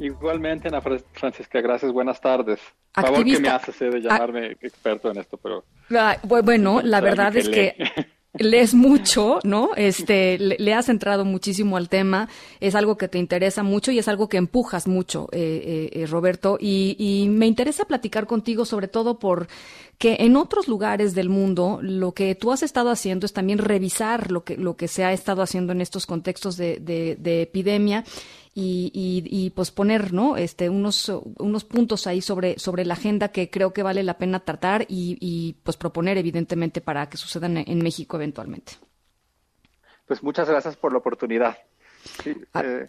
Igualmente, 0.00 0.68
Ana 0.68 0.80
Francisca, 0.80 1.60
gracias, 1.60 1.92
buenas 1.92 2.20
tardes. 2.20 2.58
Favor 2.92 3.24
que 3.24 3.38
me 3.38 3.48
haces 3.48 3.78
de 3.78 3.88
ah. 3.88 3.98
llamarme 4.00 4.56
experto 4.60 5.10
en 5.10 5.18
esto, 5.18 5.36
pero... 5.36 5.64
Ah, 5.90 6.16
bueno, 6.22 6.80
la 6.82 7.00
verdad 7.00 7.36
es 7.36 7.48
que... 7.48 7.76
lees 8.38 8.74
mucho, 8.74 9.40
¿no? 9.42 9.70
Este, 9.76 10.38
le, 10.38 10.74
has 10.74 10.88
entrado 10.88 11.24
muchísimo 11.24 11.76
al 11.76 11.88
tema, 11.88 12.28
es 12.60 12.74
algo 12.74 12.96
que 12.96 13.08
te 13.08 13.18
interesa 13.18 13.62
mucho 13.62 13.90
y 13.90 13.98
es 13.98 14.08
algo 14.08 14.28
que 14.28 14.36
empujas 14.36 14.86
mucho, 14.86 15.28
eh, 15.32 15.90
eh, 15.92 16.00
eh, 16.00 16.06
Roberto. 16.06 16.56
Y, 16.60 16.96
y, 16.98 17.28
me 17.28 17.46
interesa 17.46 17.84
platicar 17.84 18.26
contigo 18.26 18.64
sobre 18.64 18.88
todo 18.88 19.18
por 19.18 19.48
que 19.98 20.18
en 20.20 20.36
otros 20.36 20.68
lugares 20.68 21.14
del 21.14 21.28
mundo 21.28 21.80
lo 21.82 22.12
que 22.12 22.34
tú 22.34 22.52
has 22.52 22.62
estado 22.62 22.90
haciendo 22.90 23.26
es 23.26 23.32
también 23.32 23.58
revisar 23.58 24.30
lo 24.30 24.44
que, 24.44 24.56
lo 24.56 24.76
que 24.76 24.88
se 24.88 25.04
ha 25.04 25.12
estado 25.12 25.42
haciendo 25.42 25.72
en 25.72 25.80
estos 25.80 26.06
contextos 26.06 26.56
de, 26.56 26.78
de, 26.78 27.16
de 27.16 27.42
epidemia 27.42 28.04
y, 28.52 28.90
y, 28.92 29.50
pues 29.50 29.70
poner 29.70 30.12
¿no? 30.12 30.36
este, 30.36 30.68
unos, 30.68 31.08
unos 31.38 31.64
puntos 31.64 32.06
ahí 32.06 32.20
sobre, 32.20 32.58
sobre 32.58 32.84
la 32.84 32.94
agenda 32.94 33.28
que 33.28 33.48
creo 33.48 33.72
que 33.72 33.82
vale 33.82 34.02
la 34.02 34.18
pena 34.18 34.40
tratar 34.40 34.82
y, 34.88 35.16
y 35.20 35.54
pues 35.62 35.76
proponer 35.76 36.18
evidentemente 36.18 36.80
para 36.80 37.08
que 37.08 37.16
sucedan 37.16 37.58
en 37.58 37.78
México 37.78 38.16
eventualmente. 38.16 38.72
Pues 40.06 40.22
muchas 40.22 40.48
gracias 40.48 40.76
por 40.76 40.92
la 40.92 40.98
oportunidad. 40.98 41.58
Ah. 42.52 42.62
Eh, 42.64 42.88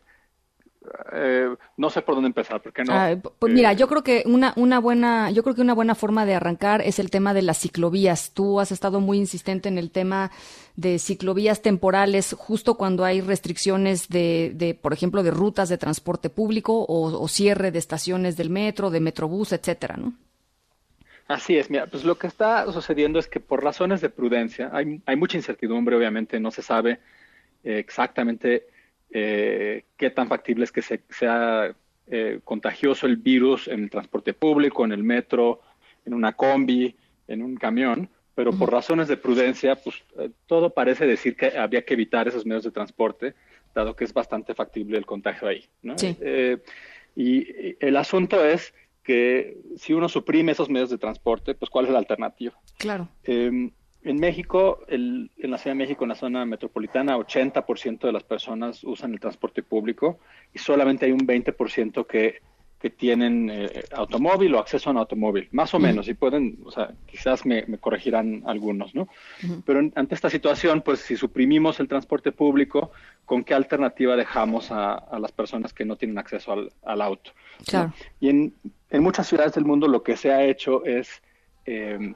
eh, 1.14 1.56
no 1.78 1.90
sé 1.92 2.02
por 2.02 2.16
dónde 2.16 2.28
empezar, 2.28 2.60
porque 2.62 2.84
no. 2.84 2.94
Ah, 2.94 3.16
pues 3.38 3.54
mira, 3.54 3.74
yo 3.74 3.88
creo 3.88 4.04
que 4.04 4.24
una, 4.26 4.54
una 4.56 4.80
buena, 4.80 5.30
yo 5.30 5.44
creo 5.44 5.54
que 5.56 5.62
una 5.62 5.76
buena 5.76 5.94
forma 5.94 6.26
de 6.26 6.34
arrancar 6.34 6.82
es 6.82 6.98
el 6.98 7.12
tema 7.12 7.34
de 7.36 7.44
las 7.44 7.60
ciclovías. 7.60 8.32
Tú 8.34 8.60
has 8.60 8.72
estado 8.72 9.00
muy 9.00 9.18
insistente 9.20 9.70
en 9.70 9.78
el 9.78 9.92
tema 9.92 10.32
de 10.76 10.98
ciclovías 10.98 11.62
temporales, 11.62 12.36
justo 12.38 12.76
cuando 12.76 13.06
hay 13.06 13.22
restricciones 13.22 14.10
de, 14.10 14.54
de 14.56 14.74
por 14.74 14.94
ejemplo, 14.94 15.22
de 15.22 15.32
rutas 15.32 15.70
de 15.70 15.78
transporte 15.78 16.30
público 16.30 16.86
o, 16.88 17.28
cierre 17.28 17.72
de 17.72 17.80
estaciones 17.80 18.36
del 18.36 18.50
metro, 18.50 18.90
de 18.90 19.00
metrobús, 19.00 19.54
etcétera, 19.54 19.98
¿no? 19.98 20.14
Así 21.28 21.56
es, 21.56 21.70
mira, 21.70 21.86
pues 21.86 22.04
lo 22.04 22.18
que 22.18 22.28
está 22.28 22.70
sucediendo 22.74 23.20
es 23.20 23.28
que 23.28 23.40
por 23.40 23.64
razones 23.64 24.02
de 24.02 24.10
prudencia, 24.10 24.70
hay, 24.74 25.02
hay 25.06 25.16
mucha 25.16 25.38
incertidumbre, 25.38 25.96
obviamente, 25.96 26.40
no 26.40 26.52
se 26.52 26.62
sabe 26.62 27.00
eh, 27.64 27.78
exactamente 27.78 28.68
eh, 29.14 29.86
qué 29.98 30.10
tan 30.10 30.28
factible 30.28 30.64
es 30.64 30.72
que 30.72 30.82
sea 30.82 31.76
eh, 32.08 32.40
contagioso 32.44 33.08
el 33.08 33.18
virus 33.18 33.68
en 33.68 33.84
el 33.84 33.90
transporte 33.90 34.34
público, 34.34 34.86
en 34.86 34.92
el 34.92 35.04
metro, 35.04 35.62
en 36.06 36.14
una 36.14 36.34
combi, 36.34 36.96
en 37.28 37.42
un 37.42 37.56
camión, 37.56 38.10
pero 38.34 38.52
por 38.54 38.72
razones 38.72 39.08
de 39.08 39.18
prudencia, 39.18 39.76
pues 39.76 40.04
eh, 40.18 40.30
todo 40.48 40.72
parece 40.72 41.06
decir 41.06 41.36
que 41.36 41.58
había 41.58 41.84
que 41.84 41.94
evitar 41.94 42.28
esos 42.28 42.46
medios 42.46 42.64
de 42.64 42.72
transporte, 42.72 43.34
dado 43.76 43.96
que 43.96 44.06
es 44.06 44.14
bastante 44.14 44.54
factible 44.54 44.98
el 44.98 45.06
contagio 45.06 45.48
ahí. 45.48 45.66
y 47.16 47.76
el 47.80 47.98
asunto 47.98 48.44
es 48.44 48.74
que 49.04 49.58
si 49.78 49.94
uno 49.94 50.08
suprime 50.08 50.52
esos 50.52 50.70
medios 50.70 50.90
de 50.90 50.98
transporte, 50.98 51.56
pues 51.56 51.70
¿cuál 51.70 51.86
es 51.86 51.92
la 51.92 52.00
alternativa? 52.00 52.54
Claro. 52.78 53.10
Em, 53.24 53.72
en 54.04 54.18
México, 54.18 54.80
en 54.88 55.30
la 55.38 55.58
Ciudad 55.58 55.76
de 55.76 55.80
México, 55.80 56.04
en 56.04 56.10
la 56.10 56.16
zona 56.16 56.46
metropolitana, 56.46 57.18
80% 57.18 58.00
de 58.00 58.12
las 58.12 58.24
personas 58.24 58.84
usan 58.84 59.14
el 59.14 59.20
transporte 59.20 59.62
público 59.64 60.20
y 60.54 60.60
solamente 60.60 61.06
hay 61.06 61.12
un 61.12 61.28
20% 61.28 62.08
que, 62.08 62.42
que 62.82 62.90
tienen 62.90 63.50
eh, 63.52 63.84
automóvil 63.92 64.56
o 64.56 64.60
acceso 64.60 64.90
a 64.90 64.94
un 64.94 64.98
automóvil, 64.98 65.48
más 65.52 65.74
o 65.76 65.80
menos, 65.80 66.08
y 66.08 66.16
pueden, 66.16 66.58
o 66.66 66.72
sea, 66.72 66.94
quizás 67.06 67.46
me, 67.46 67.64
corregirán 67.78 68.42
algunos, 68.48 68.96
¿no? 68.96 69.08
Pero 69.66 69.82
ante 69.94 70.16
esta 70.16 70.32
situación, 70.32 70.82
pues 70.82 71.00
si 71.00 71.16
suprimimos 71.16 71.80
el 71.80 71.88
transporte 71.88 72.32
público, 72.32 72.92
¿con 73.26 73.44
qué 73.44 73.54
alternativa 73.54 74.16
dejamos 74.16 74.72
a, 74.72 75.06
las 75.20 75.32
personas 75.32 75.74
que 75.74 75.86
no 75.86 75.96
tienen 75.96 76.18
acceso 76.18 76.54
al, 76.82 77.02
auto? 77.02 77.32
Claro. 77.68 77.94
Y 78.20 78.30
en, 78.30 78.54
en, 78.90 79.04
muchas 79.04 79.28
ciudades 79.28 79.54
del 79.54 79.66
mundo 79.66 79.88
lo 79.88 80.02
que 80.02 80.18
se 80.18 80.32
ha 80.32 80.44
hecho 80.44 80.84
es... 80.84 81.22
Eh, 81.66 82.14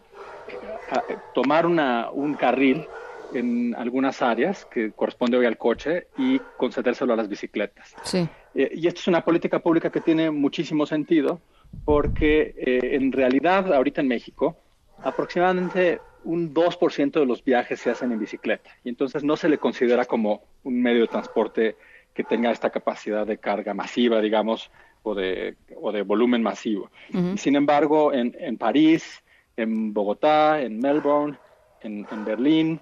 tomar 1.33 1.65
una, 1.65 2.09
un 2.11 2.35
carril 2.35 2.85
en 3.33 3.75
algunas 3.75 4.21
áreas 4.21 4.65
que 4.65 4.91
corresponde 4.91 5.37
hoy 5.37 5.45
al 5.45 5.57
coche 5.57 6.07
y 6.17 6.39
concedérselo 6.57 7.13
a 7.13 7.15
las 7.15 7.27
bicicletas. 7.27 7.95
Sí. 8.03 8.27
Eh, 8.53 8.71
y 8.73 8.87
esto 8.87 9.01
es 9.01 9.07
una 9.07 9.21
política 9.21 9.59
pública 9.59 9.89
que 9.89 10.01
tiene 10.01 10.31
muchísimo 10.31 10.85
sentido 10.85 11.41
porque 11.83 12.53
eh, 12.57 12.95
en 12.95 13.11
realidad 13.11 13.73
ahorita 13.73 14.01
en 14.01 14.07
México 14.07 14.57
aproximadamente 15.03 15.99
un 16.23 16.53
2% 16.53 17.11
de 17.19 17.25
los 17.25 17.43
viajes 17.43 17.79
se 17.79 17.91
hacen 17.91 18.11
en 18.11 18.19
bicicleta 18.19 18.69
y 18.83 18.89
entonces 18.89 19.23
no 19.23 19.35
se 19.35 19.49
le 19.49 19.57
considera 19.57 20.05
como 20.05 20.43
un 20.63 20.81
medio 20.81 21.01
de 21.01 21.07
transporte 21.07 21.75
que 22.13 22.23
tenga 22.23 22.49
esta 22.51 22.69
capacidad 22.69 23.27
de 23.27 23.37
carga 23.37 23.73
masiva, 23.73 24.21
digamos, 24.21 24.71
o 25.03 25.13
de, 25.13 25.57
o 25.75 25.91
de 25.91 26.01
volumen 26.01 26.41
masivo. 26.41 26.89
Sin 27.35 27.57
embargo, 27.57 28.13
en, 28.13 28.33
en 28.39 28.57
París, 28.57 29.21
en 29.57 29.93
Bogotá, 29.93 30.61
en 30.61 30.79
Melbourne, 30.79 31.37
en, 31.81 32.25
Berlín, 32.25 32.79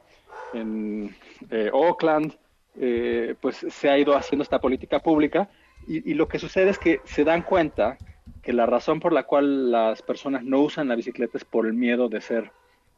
en 0.53 1.15
eh, 1.49 1.69
Oakland, 1.73 2.35
eh, 2.79 3.35
pues 3.39 3.65
se 3.69 3.89
ha 3.89 3.97
ido 3.97 4.15
haciendo 4.15 4.43
esta 4.43 4.59
política 4.59 4.99
pública 4.99 5.49
y, 5.87 6.13
lo 6.13 6.27
que 6.27 6.39
sucede 6.39 6.69
es 6.69 6.79
que 6.79 7.01
se 7.03 7.25
dan 7.25 7.41
cuenta 7.41 7.97
que 8.41 8.53
la 8.53 8.65
razón 8.65 9.01
por 9.01 9.11
la 9.11 9.23
cual 9.23 9.69
las 9.69 10.01
personas 10.01 10.43
no 10.43 10.61
usan 10.61 10.87
la 10.87 10.95
bicicleta 10.95 11.37
es 11.37 11.43
por 11.43 11.65
el 11.65 11.73
miedo 11.73 12.07
de 12.07 12.21
ser 12.21 12.51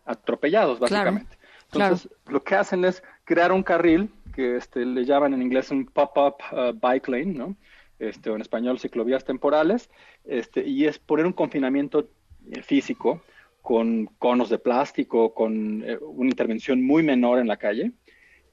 atropellados, 0.05 0.79
básicamente. 0.79 1.37
Entonces, 1.71 2.09
lo 2.27 2.43
que 2.43 2.55
hacen 2.55 2.85
es 2.85 3.01
crear 3.23 3.51
un 3.51 3.63
carril 3.63 4.11
que 4.35 4.57
este, 4.57 4.85
le 4.85 5.03
llaman 5.03 5.33
en 5.33 5.41
inglés 5.41 5.71
un 5.71 5.85
pop-up 5.85 6.35
uh, 6.51 6.73
bike 6.73 7.07
lane, 7.07 7.33
¿no? 7.33 7.55
Este, 7.97 8.29
o 8.29 8.35
en 8.35 8.41
español 8.41 8.79
ciclovías 8.79 9.23
temporales, 9.23 9.89
este, 10.25 10.63
y 10.63 10.85
es 10.85 10.99
poner 10.99 11.25
un 11.25 11.33
confinamiento 11.33 12.07
eh, 12.51 12.61
físico 12.61 13.21
con 13.65 14.05
conos 14.19 14.49
de 14.49 14.59
plástico, 14.59 15.33
con 15.33 15.83
eh, 15.83 15.97
una 15.99 16.29
intervención 16.29 16.83
muy 16.83 17.01
menor 17.01 17.39
en 17.39 17.47
la 17.47 17.57
calle. 17.57 17.93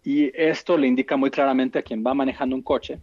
Y 0.02 0.32
esto 0.34 0.78
le 0.78 0.86
indica 0.86 1.18
muy 1.18 1.30
claramente 1.30 1.78
a 1.78 1.82
quien 1.82 2.02
va 2.02 2.14
manejando 2.14 2.56
un 2.56 2.62
coche 2.62 2.98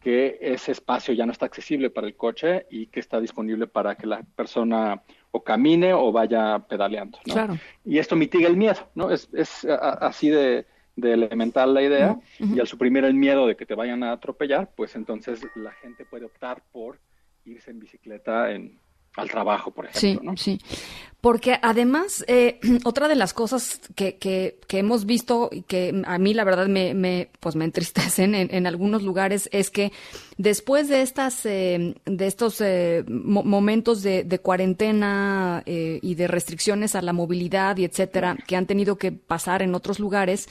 que 0.00 0.38
ese 0.40 0.72
espacio 0.72 1.12
ya 1.12 1.26
no 1.26 1.32
está 1.32 1.44
accesible 1.44 1.90
para 1.90 2.06
el 2.06 2.16
coche 2.16 2.64
y 2.70 2.86
que 2.86 3.00
está 3.00 3.20
disponible 3.20 3.66
para 3.66 3.94
que 3.94 4.06
la 4.06 4.22
persona 4.22 5.02
o 5.32 5.44
camine 5.44 5.92
o 5.92 6.10
vaya 6.10 6.60
pedaleando. 6.60 7.18
Y 7.84 7.98
esto 7.98 8.16
mitiga 8.16 8.48
el 8.48 8.56
miedo, 8.56 8.88
¿no? 8.94 9.10
Es, 9.10 9.28
así 10.00 10.30
de, 10.30 10.64
elemental 10.96 11.74
la 11.74 11.82
idea 11.82 12.18
y 12.38 12.58
al 12.58 12.68
suprimir 12.68 13.04
el 13.04 13.12
miedo 13.12 13.46
de 13.46 13.54
que 13.54 13.66
te 13.66 13.74
vayan 13.74 14.02
a 14.02 14.12
atropellar, 14.12 14.70
pues 14.74 14.96
entonces 14.96 15.46
la 15.54 15.72
gente 15.72 16.06
puede 16.06 16.24
optar 16.24 16.62
por 16.72 16.98
irse 17.44 17.70
en 17.70 17.80
bicicleta 17.80 18.50
en, 18.50 18.80
al 19.16 19.28
trabajo, 19.28 19.70
por 19.70 19.86
ejemplo. 19.86 20.32
Sí, 20.36 20.58
sí. 20.58 20.76
Porque 21.20 21.58
además, 21.60 22.24
eh, 22.28 22.60
otra 22.84 23.08
de 23.08 23.14
las 23.14 23.34
cosas 23.34 23.80
que, 23.94 24.16
que, 24.16 24.58
hemos 24.70 25.04
visto 25.04 25.50
y 25.52 25.62
que 25.62 26.02
a 26.06 26.18
mí 26.18 26.32
la 26.32 26.44
verdad 26.44 26.66
me, 26.66 26.94
me 26.94 27.30
pues 27.40 27.56
me 27.56 27.66
entristecen 27.66 28.34
en, 28.34 28.66
algunos 28.66 29.02
lugares 29.02 29.48
es 29.52 29.70
que 29.70 29.92
después 30.38 30.88
de 30.88 31.02
estas 31.02 31.44
eh, 31.44 31.94
de 32.06 32.26
estos 32.26 32.60
eh, 32.62 33.04
momentos 33.06 34.02
de, 34.02 34.24
de 34.24 34.38
cuarentena 34.38 35.62
y 35.66 36.14
de 36.14 36.28
restricciones 36.28 36.94
a 36.94 37.02
la 37.02 37.12
movilidad 37.12 37.76
y 37.76 37.84
etcétera 37.84 38.38
que 38.46 38.56
han 38.56 38.66
tenido 38.66 38.96
que 38.96 39.12
pasar 39.12 39.60
en 39.62 39.74
otros 39.74 39.98
lugares, 39.98 40.48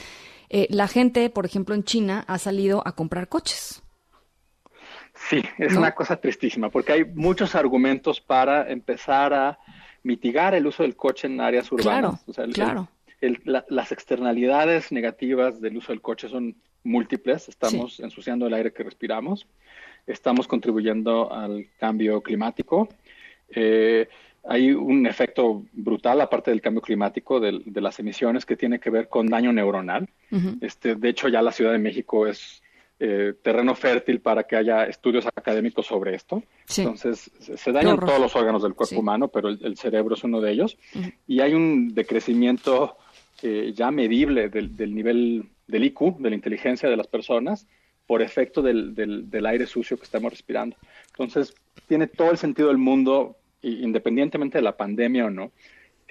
la 0.50 0.86
gente, 0.88 1.30
por 1.30 1.46
ejemplo, 1.46 1.74
en 1.74 1.84
China 1.84 2.24
ha 2.28 2.38
salido 2.38 2.82
a 2.86 2.92
comprar 2.92 3.28
coches. 3.28 3.82
Sí, 5.30 5.44
es 5.58 5.76
una 5.76 5.94
cosa 5.94 6.16
tristísima, 6.16 6.70
porque 6.70 6.90
hay 6.90 7.04
muchos 7.04 7.54
argumentos 7.54 8.20
para 8.20 8.68
empezar 8.68 9.32
a 9.32 9.60
mitigar 10.02 10.56
el 10.56 10.66
uso 10.66 10.82
del 10.82 10.96
coche 10.96 11.28
en 11.28 11.40
áreas 11.40 11.70
urbanas. 11.70 12.24
Claro, 12.52 12.88
las 13.68 13.92
externalidades 13.92 14.90
negativas 14.90 15.60
del 15.60 15.76
uso 15.76 15.92
del 15.92 16.00
coche 16.00 16.28
son 16.28 16.56
múltiples. 16.82 17.48
Estamos 17.48 18.00
ensuciando 18.00 18.48
el 18.48 18.54
aire 18.54 18.72
que 18.72 18.82
respiramos, 18.82 19.46
estamos 20.04 20.48
contribuyendo 20.48 21.32
al 21.32 21.68
cambio 21.78 22.20
climático. 22.22 22.88
Eh, 23.50 24.08
hay 24.42 24.72
un 24.72 25.06
efecto 25.06 25.62
brutal, 25.72 26.20
aparte 26.22 26.50
del 26.50 26.60
cambio 26.60 26.82
climático, 26.82 27.38
de, 27.38 27.62
las 27.80 28.00
emisiones, 28.00 28.44
que 28.44 28.56
tiene 28.56 28.80
que 28.80 28.90
ver 28.90 29.08
con 29.08 29.28
daño 29.28 29.52
neuronal. 29.52 30.08
este, 30.60 30.96
de 30.96 31.08
hecho, 31.08 31.28
ya 31.28 31.40
la 31.40 31.52
Ciudad 31.52 31.70
de 31.70 31.78
México 31.78 32.26
es 32.26 32.64
eh, 33.02 33.32
terreno 33.40 33.74
fértil 33.74 34.20
para 34.20 34.42
que 34.42 34.56
haya 34.56 34.84
estudios 34.84 35.26
académicos 35.26 35.86
sobre 35.86 36.14
esto. 36.14 36.42
Entonces, 36.76 37.30
se 37.38 37.72
dañan 37.72 37.98
todos 37.98 38.20
los 38.20 38.36
órganos 38.36 38.62
del 38.62 38.74
cuerpo 38.74 39.00
humano, 39.00 39.28
pero 39.28 39.48
el, 39.48 39.76
cerebro 39.78 40.16
es 40.16 40.22
uno 40.22 40.42
de 40.42 40.52
ellos. 40.52 40.76
Y 41.26 41.40
hay 41.40 41.54
un 41.54 41.94
decrecimiento 41.94 42.98
eh, 43.42 43.72
ya 43.74 43.90
medible 43.90 44.50
del, 44.50 44.94
nivel 44.94 45.48
del 45.66 45.84
IQ, 45.84 46.18
de 46.18 46.28
la 46.28 46.36
inteligencia 46.36 46.90
de 46.90 46.96
las 46.98 47.06
personas, 47.06 47.66
por 48.06 48.20
efecto 48.20 48.60
del, 48.60 48.94
del, 48.94 49.46
aire 49.46 49.66
sucio 49.66 49.96
que 49.96 50.04
estamos 50.04 50.30
respirando. 50.30 50.76
Entonces, 51.12 51.54
tiene 51.88 52.06
todo 52.06 52.30
el 52.30 52.36
sentido 52.36 52.68
del 52.68 52.76
mundo, 52.76 53.38
independientemente 53.62 54.58
de 54.58 54.62
la 54.62 54.76
pandemia 54.76 55.24
o 55.24 55.30
no, 55.30 55.52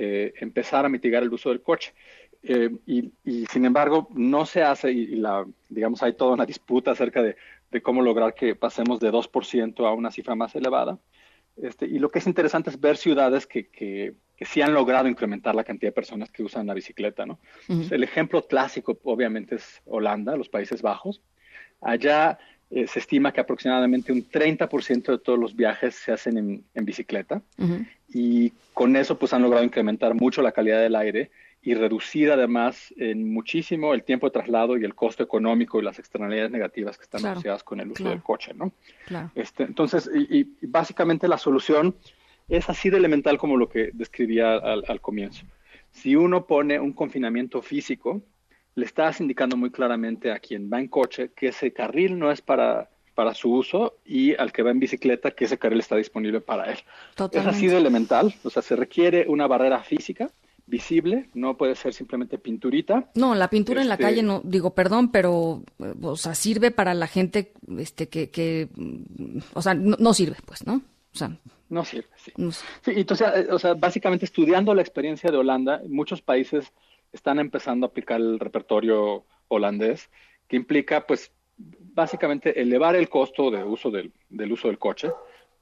eh, 0.01 0.33
empezar 0.39 0.85
a 0.85 0.89
mitigar 0.89 1.21
el 1.21 1.33
uso 1.33 1.49
del 1.49 1.61
coche. 1.61 1.93
Eh, 2.41 2.69
y, 2.85 3.11
sin 3.47 3.65
embargo 3.65 4.07
no 4.13 4.45
se 4.45 4.63
hace 4.63 4.93
y, 4.93 5.07
la 5.15 5.45
digamos 5.67 6.01
hay 6.03 6.13
toda 6.13 6.33
una 6.33 6.45
disputa 6.45 6.91
acerca 6.91 7.21
de, 7.21 7.35
cómo 7.83 8.01
lograr 8.01 8.33
que 8.33 8.55
pasemos 8.55 9.01
de 9.01 9.11
2% 9.11 9.85
a 9.85 9.93
una 9.93 10.11
cifra 10.11 10.35
más 10.35 10.55
elevada. 10.55 10.97
Este, 11.57 11.85
y 11.85 11.99
lo 11.99 12.09
que 12.09 12.19
es 12.19 12.27
interesante 12.27 12.69
es 12.69 12.79
ver 12.79 12.95
ciudades 12.95 13.45
que, 13.45 13.67
que, 13.67 14.15
sí 14.45 14.61
han 14.61 14.73
logrado 14.73 15.09
incrementar 15.09 15.53
la 15.53 15.65
cantidad 15.65 15.89
de 15.89 15.95
personas 15.95 16.31
que 16.31 16.41
usan 16.41 16.65
la 16.67 16.73
bicicleta. 16.73 17.25
¿no? 17.25 17.39
El 17.67 18.03
ejemplo 18.03 18.47
clásico 18.47 18.97
obviamente 19.03 19.55
es 19.55 19.81
Holanda, 19.85 20.37
los 20.37 20.47
Países 20.47 20.81
Bajos. 20.81 21.21
Allá 21.81 22.39
eh, 22.71 22.87
se 22.87 22.99
estima 22.99 23.33
que 23.33 23.41
aproximadamente 23.41 24.11
un 24.11 24.23
30% 24.29 25.11
de 25.11 25.17
todos 25.17 25.37
los 25.37 25.55
viajes 25.55 25.95
se 25.95 26.11
hacen 26.11 26.63
en, 26.73 26.85
bicicleta 26.85 27.41
y 28.07 28.51
con 28.73 28.95
eso 28.95 29.17
pues 29.17 29.33
han 29.33 29.41
logrado 29.41 29.65
incrementar 29.65 30.13
mucho 30.13 30.41
la 30.41 30.51
calidad 30.51 30.79
del 30.79 30.95
aire 30.95 31.31
y 31.61 31.73
reducir 31.73 32.31
además 32.31 32.93
en 32.97 33.31
muchísimo 33.33 33.93
el 33.93 34.03
tiempo 34.03 34.27
de 34.27 34.31
traslado 34.31 34.77
y 34.77 34.85
el 34.85 34.95
costo 34.95 35.23
económico 35.23 35.79
y 35.79 35.83
las 35.83 35.99
externalidades 35.99 36.51
negativas 36.51 36.97
que 36.97 37.03
están 37.03 37.25
asociadas 37.25 37.63
con 37.63 37.81
el 37.81 37.91
uso 37.91 38.07
del 38.07 38.23
coche, 38.23 38.53
¿no? 38.53 38.71
Este, 39.35 39.63
entonces, 39.63 40.09
y, 40.13 40.47
básicamente 40.61 41.27
la 41.27 41.37
solución 41.37 41.95
es 42.47 42.69
así 42.69 42.89
de 42.89 42.97
elemental 42.97 43.37
como 43.37 43.57
lo 43.57 43.67
que 43.67 43.91
describía 43.93 44.55
al, 44.55 45.01
comienzo. 45.01 45.45
Si 45.91 46.15
uno 46.15 46.45
pone 46.45 46.79
un 46.79 46.93
confinamiento 46.93 47.61
físico, 47.61 48.21
le 48.75 48.85
estás 48.85 49.19
indicando 49.19 49.57
muy 49.57 49.69
claramente 49.69 50.31
a 50.31 50.39
quien 50.39 50.69
va 50.71 50.79
en 50.79 50.87
coche 50.87 51.31
que 51.35 51.49
ese 51.49 51.73
carril 51.73 52.17
no 52.17 52.31
es 52.31 52.41
para, 52.41 52.89
para 53.15 53.33
su 53.33 53.51
uso 53.51 53.97
y 54.05 54.33
al 54.35 54.53
que 54.53 54.63
va 54.63 54.71
en 54.71 54.79
bicicleta 54.79 55.31
que 55.31 55.43
ese 55.43 55.57
carril 55.57 55.79
está 55.79 55.97
disponible 55.97 56.39
para 56.39 56.71
él. 56.71 56.77
Totalmente. 57.15 57.49
Es 57.49 57.57
así 57.57 57.67
de 57.67 57.77
elemental, 57.77 58.33
o 58.43 58.49
sea, 58.49 58.61
se 58.61 58.77
requiere 58.77 59.25
una 59.27 59.45
barrera 59.45 59.83
física 59.83 60.31
visible, 60.69 61.29
no 61.33 61.57
puede 61.57 61.75
ser 61.75 61.93
simplemente 61.93 62.37
pinturita. 62.37 63.09
No, 63.15 63.33
la 63.35 63.49
pintura 63.49 63.81
en 63.81 63.87
la 63.89 63.95
Este- 63.95 64.03
calle 64.03 64.23
no, 64.23 64.41
digo, 64.43 64.73
perdón, 64.75 65.11
pero, 65.11 65.63
eh, 65.79 65.93
o 66.01 66.15
sea, 66.15 66.35
sirve 66.35 66.71
para 66.71 66.93
la 66.93 67.07
gente, 67.07 67.53
este, 67.77 68.07
que, 68.07 68.29
que, 68.29 68.69
mm, 68.75 69.39
o 69.53 69.61
sea, 69.61 69.73
no, 69.73 69.95
no 69.99 70.13
sirve, 70.13 70.37
pues, 70.45 70.65
¿no? 70.65 70.75
O 71.13 71.17
sea, 71.17 71.31
No 71.69 71.83
sirve, 71.85 72.07
sí. 72.17 72.31
no 72.37 72.51
sé. 72.51 72.65
Sí, 72.83 72.91
entonces, 72.95 73.27
eh, 73.35 73.47
o 73.51 73.59
sea, 73.59 73.73
básicamente 73.73 74.25
estudiando 74.25 74.73
la 74.73 74.81
experiencia 74.81 75.29
de 75.31 75.37
Holanda, 75.37 75.81
muchos 75.87 76.21
países 76.21 76.71
están 77.11 77.39
empezando 77.39 77.85
a 77.85 77.89
aplicar 77.89 78.19
el 78.21 78.39
repertorio 78.39 79.25
holandés, 79.47 80.09
que 80.47 80.55
implica, 80.55 81.05
pues, 81.07 81.31
básicamente 81.93 82.61
elevar 82.61 82.95
el 82.95 83.09
costo 83.09 83.51
de 83.51 83.63
uso 83.63 83.89
del, 83.91 84.11
del 84.29 84.51
uso 84.51 84.67
del 84.67 84.77
coche, 84.79 85.11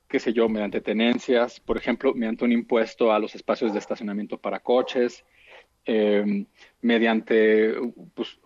qué 0.07 0.19
sé 0.19 0.33
yo, 0.33 0.47
mediante 0.49 0.81
tenencias, 0.81 1.59
por 1.59 1.77
ejemplo, 1.77 2.13
mediante 2.13 2.45
un 2.45 2.51
impuesto 2.51 3.11
a 3.11 3.19
los 3.19 3.35
espacios 3.35 3.73
de 3.73 3.79
estacionamiento 3.79 4.37
para 4.37 4.59
coches, 4.59 5.25
eh, 5.85 6.45
mediante 6.81 7.73
pues, 8.13 8.39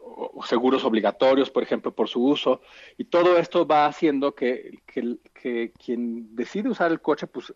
seguros 0.47 0.83
obligatorios, 0.85 1.49
por 1.49 1.63
ejemplo, 1.63 1.91
por 1.93 2.07
su 2.07 2.23
uso. 2.23 2.61
Y 2.97 3.05
todo 3.05 3.37
esto 3.37 3.65
va 3.65 3.85
haciendo 3.87 4.33
que, 4.35 4.79
que- 4.85 5.17
que 5.33 5.71
quien 5.83 6.35
decide 6.35 6.69
usar 6.69 6.91
el 6.91 7.01
coche 7.01 7.25
pues, 7.27 7.53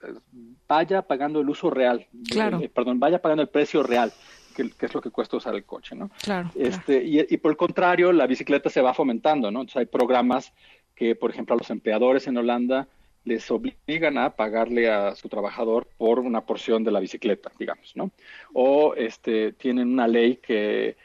vaya 0.68 1.02
pagando 1.04 1.40
el 1.40 1.50
uso 1.50 1.70
real, 1.70 2.08
Claro. 2.30 2.60
eh, 2.62 2.70
perdón, 2.70 3.00
vaya 3.00 3.22
pagando 3.22 3.44
el 3.44 3.50
precio 3.50 3.84
real, 3.84 4.12
que, 4.56 4.70
que 4.72 4.86
es 4.88 4.94
lo 4.94 5.02
que 5.02 5.12
cuesta 5.12 5.38
usar 5.38 5.54
el 5.56 5.66
coche, 5.66 5.96
¿no? 5.96 6.10
Claro. 6.24 6.50
Este, 6.56 7.04
y, 7.04 7.20
y 7.30 7.38
por 7.38 7.52
el 7.52 7.58
contrario, 7.58 8.12
la 8.12 8.26
bicicleta 8.26 8.70
se 8.70 8.82
va 8.82 8.94
fomentando, 8.94 9.52
¿no? 9.52 9.60
Entonces 9.62 9.78
hay 9.82 9.86
programas 9.86 10.52
que, 10.96 11.16
por 11.16 11.30
ejemplo, 11.30 11.54
a 11.54 11.58
los 11.60 11.70
empleadores 11.70 12.26
en 12.28 12.38
Holanda 12.38 12.88
les 13.26 13.50
obligan 13.52 14.18
a 14.18 14.36
pagarle 14.36 14.90
a 14.90 15.16
su 15.16 15.28
trabajador 15.28 15.88
por 15.98 16.20
una 16.20 16.46
porción 16.46 16.84
de 16.84 16.92
la 16.92 17.00
bicicleta, 17.00 17.52
digamos, 17.60 17.92
¿no? 17.96 18.12
O 18.54 18.94
este, 18.96 19.52
tienen 19.54 19.92
una 19.92 20.08
ley 20.08 20.38
que, 20.38 20.96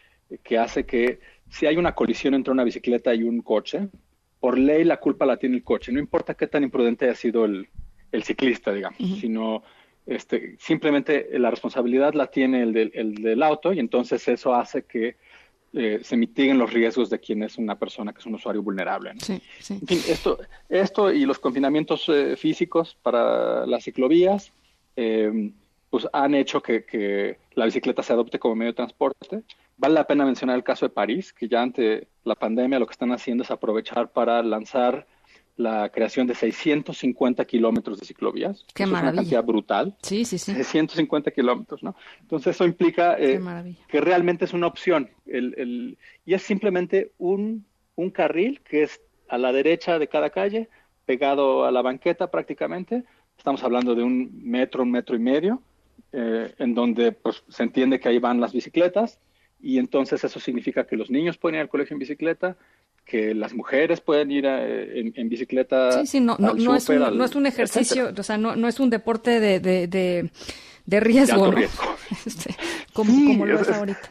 que 0.43 0.59
hace 0.59 0.85
que 0.85 1.19
si 1.49 1.67
hay 1.67 1.77
una 1.77 1.95
colisión 1.95 2.35
entre 2.35 2.53
una 2.53 2.63
bicicleta 2.65 3.15
y 3.15 3.23
un 3.23 3.41
coche, 3.41 3.89
por 4.39 4.59
ley 4.59 4.85
la 4.85 4.99
culpa 4.99 5.27
la 5.27 5.39
tiene 5.39 5.57
el 5.57 5.65
coche, 5.65 5.93
no 5.93 5.99
importa 5.99 6.35
qué 6.35 6.47
tan 6.47 6.63
imprudente 6.63 7.07
haya 7.07 7.15
sido 7.15 7.45
el, 7.45 7.69
el 8.13 8.23
ciclista, 8.23 8.73
digamos, 8.73 8.99
sino 9.21 9.63
este, 10.07 10.57
simplemente 10.59 11.29
la 11.39 11.51
responsabilidad 11.51 12.15
la 12.15 12.29
tiene 12.29 12.63
el 12.63 12.73
del, 12.73 12.91
el 12.95 13.15
del 13.15 13.43
auto 13.43 13.73
y 13.73 13.79
entonces 13.79 14.27
eso 14.29 14.55
hace 14.55 14.83
que 14.83 15.17
eh, 15.73 16.01
se 16.03 16.17
mitiguen 16.17 16.59
los 16.59 16.73
riesgos 16.73 17.11
de 17.11 17.21
quien 17.21 17.43
es 17.43 17.57
una 17.57 17.79
persona 17.79 18.13
que 18.13 18.19
es 18.19 18.27
un 18.27 18.35
usuario 18.35 18.63
vulnerable. 18.63 19.15
¿no? 19.15 19.21
Sí, 19.21 19.41
sí. 19.61 19.75
En 19.81 19.87
fin, 19.87 20.01
esto, 20.09 20.39
esto 20.69 21.13
y 21.13 21.25
los 21.25 21.39
confinamientos 21.39 22.09
eh, 22.09 22.37
físicos 22.37 22.97
para 23.03 23.67
las 23.67 23.85
ciclovías, 23.85 24.53
eh, 24.97 25.53
pues 25.89 26.09
han 26.13 26.35
hecho 26.35 26.61
que, 26.63 26.85
que 26.85 27.39
la 27.55 27.67
bicicleta 27.67 28.03
se 28.03 28.13
adopte 28.13 28.39
como 28.39 28.57
medio 28.57 28.73
de 28.73 28.77
transporte. 28.77 29.43
Vale 29.77 29.95
la 29.95 30.07
pena 30.07 30.25
mencionar 30.25 30.57
el 30.57 30.65
caso 30.65 30.87
de 30.87 30.91
París, 30.91 31.33
que 31.33 31.49
ya 31.49 31.63
ante 31.63 32.09
la 32.25 32.35
pandemia 32.35 32.79
lo 32.79 32.87
que 32.87 32.93
están 32.93 33.13
haciendo 33.13 33.45
es 33.45 33.51
aprovechar 33.51 34.11
para 34.11 34.43
lanzar 34.43 35.07
la 35.61 35.91
creación 35.91 36.27
de 36.27 36.35
650 36.35 37.45
kilómetros 37.45 38.01
de 38.01 38.07
ciclovías. 38.07 38.65
Qué 38.75 38.85
Eso 38.85 38.93
maravilla. 38.93 39.11
Es 39.11 39.15
una 39.15 39.23
cantidad 39.23 39.45
brutal. 39.45 39.97
Sí, 40.03 40.25
sí, 40.25 40.39
sí. 40.39 40.55
650 40.55 41.31
kilómetros, 41.33 41.83
¿no? 41.83 41.95
Entonces 42.21 42.57
eso 42.57 42.65
implica 42.65 43.17
eh, 43.19 43.39
que 43.89 44.01
realmente 44.01 44.45
es 44.47 44.53
una 44.53 44.67
opción. 44.67 45.11
El, 45.27 45.55
el- 45.59 45.99
y 46.25 46.35
es 46.35 46.43
simplemente 46.43 47.13
un, 47.19 47.67
un 47.97 48.11
carril 48.11 48.61
que 48.63 48.85
es 48.85 49.01
a 49.29 49.37
la 49.39 49.53
derecha 49.53 49.99
de 49.99 50.09
cada 50.09 50.31
calle, 50.31 50.69
pegado 51.05 51.65
a 51.65 51.71
la 51.71 51.83
banqueta 51.83 52.31
prácticamente. 52.31 53.05
Estamos 53.37 53.63
hablando 53.63 53.95
de 53.95 54.03
un 54.03 54.31
metro, 54.43 54.83
un 54.83 54.91
metro 54.91 55.15
y 55.15 55.19
medio, 55.19 55.63
eh, 56.13 56.53
en 56.59 56.75
donde 56.75 57.13
pues, 57.13 57.43
se 57.49 57.63
entiende 57.63 58.01
que 58.01 58.09
ahí 58.09 58.19
van 58.19 58.41
las 58.41 58.53
bicicletas. 58.53 59.19
Y 59.63 59.79
entonces 59.79 60.25
eso 60.25 60.41
significa 60.41 60.87
que 60.87 60.97
los 60.97 61.11
niños 61.11 61.37
pueden 61.37 61.57
ir 61.57 61.61
al 61.61 61.69
colegio 61.69 61.95
en 61.95 61.99
bicicleta, 61.99 62.57
que 63.11 63.35
las 63.35 63.53
mujeres 63.55 64.01
pueden 64.01 64.31
ir 64.31 64.47
a- 64.47 64.65
en, 64.65 65.13
en 65.17 65.29
bicicleta. 65.29 65.93
Sí, 66.01 66.07
sí, 66.07 66.21
no, 66.21 66.35
es, 66.77 66.89
un, 66.89 67.03
al- 67.03 67.19
no 67.19 67.25
es 67.25 67.35
un 67.35 67.47
ejercicio, 67.47 68.03
etcétera. 68.05 68.21
o 68.21 68.25
sea, 68.25 68.39
no, 68.39 68.55
no 68.57 68.69
es 68.69 68.79
un 68.79 68.89
deporte 68.91 69.41
de, 69.41 69.59
de, 69.59 69.87
de, 69.89 70.31
de 70.87 71.01
riesgo, 71.01 71.51
riesgo. 71.51 71.83
Este, 72.27 72.55
como, 72.93 73.11
Sí, 73.13 73.27
como 73.27 73.47
lo 73.47 73.55
es- 73.57 73.63
es 73.63 73.69
es- 73.69 73.77
ahorita. 73.77 74.11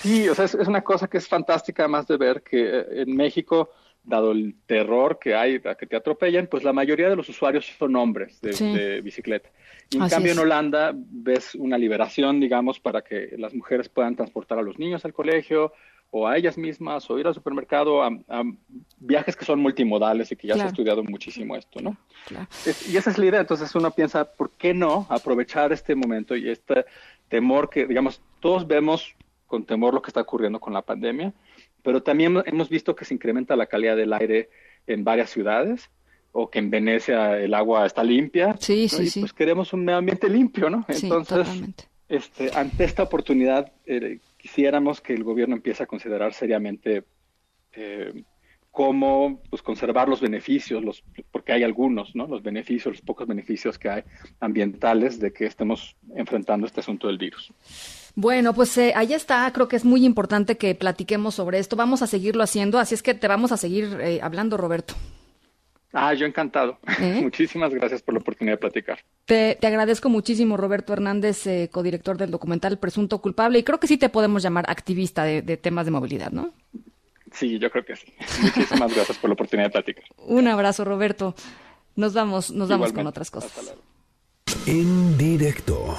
Sí, 0.00 0.28
o 0.28 0.34
sea, 0.34 0.46
es, 0.46 0.54
una 0.54 0.82
cosa 0.82 1.08
que 1.08 1.18
es 1.18 1.28
fantástica 1.28 1.82
además 1.82 2.06
de 2.06 2.16
ver 2.16 2.42
que 2.42 2.60
eh, 2.62 3.02
en 3.02 3.14
México, 3.16 3.70
dado 4.02 4.32
el 4.32 4.54
terror 4.66 5.18
que 5.18 5.34
hay 5.34 5.60
a 5.64 5.74
que 5.74 5.86
te 5.86 5.96
atropellan, 5.96 6.46
pues 6.46 6.62
la 6.64 6.72
mayoría 6.72 7.08
de 7.08 7.16
los 7.16 7.28
usuarios 7.28 7.66
son 7.78 7.96
hombres 7.96 8.40
de, 8.40 8.52
Sí. 8.52 8.72
de 8.72 9.00
bicicleta. 9.00 9.50
Y 9.90 9.96
en 9.96 10.02
Así 10.02 10.14
cambio 10.14 10.32
en 10.32 10.38
Holanda 10.38 10.92
ves 10.94 11.54
una 11.54 11.76
liberación, 11.76 12.40
digamos, 12.40 12.80
para 12.80 13.02
que 13.02 13.34
las 13.38 13.52
mujeres 13.54 13.88
puedan 13.88 14.14
transportar 14.16 14.58
a 14.58 14.62
los 14.62 14.78
niños 14.78 15.04
al 15.04 15.12
colegio 15.12 15.72
o 16.10 16.28
a 16.28 16.36
ellas 16.36 16.56
mismas 16.56 17.10
o 17.10 17.18
ir 17.18 17.26
al 17.26 17.34
supermercado 17.34 18.02
a, 18.02 18.08
a 18.28 18.42
viajes 18.98 19.34
que 19.36 19.44
son 19.44 19.60
multimodales 19.60 20.30
y 20.30 20.36
que 20.36 20.46
ya 20.46 20.54
se 20.54 20.58
Claro. 20.58 20.68
ha 20.68 20.70
estudiado 20.70 21.02
muchísimo 21.02 21.56
esto, 21.56 21.80
¿no? 21.80 21.96
Claro. 22.26 22.46
Es- 22.64 22.88
y 22.88 22.96
esa 22.96 23.10
es 23.10 23.18
la 23.18 23.26
idea. 23.26 23.40
Entonces 23.40 23.74
uno 23.74 23.90
piensa, 23.90 24.24
¿por 24.24 24.50
qué 24.52 24.74
no 24.74 25.06
aprovechar 25.10 25.72
este 25.72 25.94
momento 25.96 26.36
y 26.36 26.48
este 26.48 26.84
temor 27.28 27.68
que, 27.68 27.86
digamos, 27.86 28.20
todos 28.40 28.66
vemos 28.66 29.14
con 29.46 29.64
temor 29.64 29.92
lo 29.94 30.02
que 30.02 30.10
está 30.10 30.20
ocurriendo 30.20 30.60
con 30.60 30.72
la 30.72 30.82
pandemia, 30.82 31.32
pero 31.82 32.02
también 32.02 32.42
hemos 32.46 32.68
visto 32.68 32.94
que 32.94 33.04
se 33.04 33.14
incrementa 33.14 33.56
la 33.56 33.66
calidad 33.66 33.96
del 33.96 34.12
aire 34.12 34.48
en 34.86 35.04
varias 35.04 35.30
ciudades 35.30 35.90
o 36.32 36.50
que 36.50 36.58
en 36.58 36.70
Venecia 36.70 37.38
el 37.38 37.54
agua 37.54 37.86
está 37.86 38.02
limpia. 38.04 38.56
Sí, 38.58 38.84
¿no? 38.90 38.98
sí, 38.98 39.02
y 39.04 39.10
sí. 39.10 39.20
pues 39.20 39.32
queremos 39.32 39.72
un 39.72 39.84
medio 39.84 39.98
ambiente 39.98 40.28
limpio, 40.28 40.70
¿no? 40.70 40.84
Sí, 40.88 41.06
Entonces, 41.06 41.38
totalmente. 41.38 41.84
este, 42.08 42.50
ante 42.56 42.84
esta 42.84 43.02
oportunidad, 43.04 43.70
eh, 43.86 44.18
quisiéramos 44.44 45.00
que 45.00 45.14
el 45.14 45.24
gobierno 45.24 45.56
empiece 45.56 45.84
a 45.84 45.86
considerar 45.86 46.34
seriamente 46.34 47.04
eh, 47.72 48.12
cómo 48.70 49.40
pues, 49.48 49.62
conservar 49.62 50.06
los 50.06 50.20
beneficios, 50.20 50.84
los, 50.84 51.02
porque 51.32 51.54
hay 51.54 51.62
algunos, 51.62 52.14
¿no? 52.14 52.26
Los 52.26 52.42
beneficios, 52.42 52.92
los 52.96 53.00
pocos 53.00 53.26
beneficios 53.26 53.78
que 53.78 53.88
hay 53.88 54.02
ambientales 54.40 55.18
de 55.18 55.32
que 55.32 55.46
estemos 55.46 55.96
enfrentando 56.14 56.66
este 56.66 56.80
asunto 56.80 57.06
del 57.06 57.16
virus. 57.16 57.54
Bueno, 58.16 58.52
pues 58.52 58.76
eh, 58.76 58.92
ahí 58.94 59.14
está, 59.14 59.50
creo 59.50 59.66
que 59.66 59.76
es 59.76 59.86
muy 59.86 60.04
importante 60.04 60.58
que 60.58 60.74
platiquemos 60.74 61.36
sobre 61.36 61.58
esto, 61.58 61.74
vamos 61.74 62.02
a 62.02 62.06
seguirlo 62.06 62.42
haciendo, 62.42 62.78
así 62.78 62.94
es 62.94 63.02
que 63.02 63.14
te 63.14 63.28
vamos 63.28 63.50
a 63.50 63.56
seguir 63.56 63.96
eh, 63.98 64.20
hablando, 64.22 64.58
Roberto. 64.58 64.92
Ah, 65.94 66.12
yo 66.12 66.26
encantado. 66.26 66.78
¿Eh? 67.00 67.20
Muchísimas 67.22 67.72
gracias 67.72 68.02
por 68.02 68.14
la 68.14 68.20
oportunidad 68.20 68.54
de 68.54 68.58
platicar. 68.58 68.98
Te, 69.24 69.56
te 69.60 69.66
agradezco 69.66 70.08
muchísimo, 70.08 70.56
Roberto 70.56 70.92
Hernández, 70.92 71.46
eh, 71.46 71.70
codirector 71.72 72.18
del 72.18 72.32
documental 72.32 72.78
Presunto 72.78 73.20
Culpable, 73.20 73.60
y 73.60 73.62
creo 73.62 73.78
que 73.78 73.86
sí 73.86 73.96
te 73.96 74.08
podemos 74.08 74.42
llamar 74.42 74.64
activista 74.68 75.22
de, 75.24 75.40
de 75.40 75.56
temas 75.56 75.86
de 75.86 75.92
movilidad, 75.92 76.32
¿no? 76.32 76.52
Sí, 77.32 77.58
yo 77.58 77.70
creo 77.70 77.84
que 77.84 77.96
sí. 77.96 78.12
Muchísimas 78.42 78.92
gracias 78.94 79.18
por 79.18 79.30
la 79.30 79.34
oportunidad 79.34 79.68
de 79.68 79.72
platicar. 79.72 80.04
Un 80.18 80.48
abrazo, 80.48 80.84
Roberto. 80.84 81.34
Nos 81.96 82.12
vamos, 82.12 82.50
nos 82.50 82.68
vamos 82.68 82.92
con 82.92 83.06
otras 83.06 83.30
cosas. 83.30 83.74
En 84.66 85.16
directo. 85.16 85.96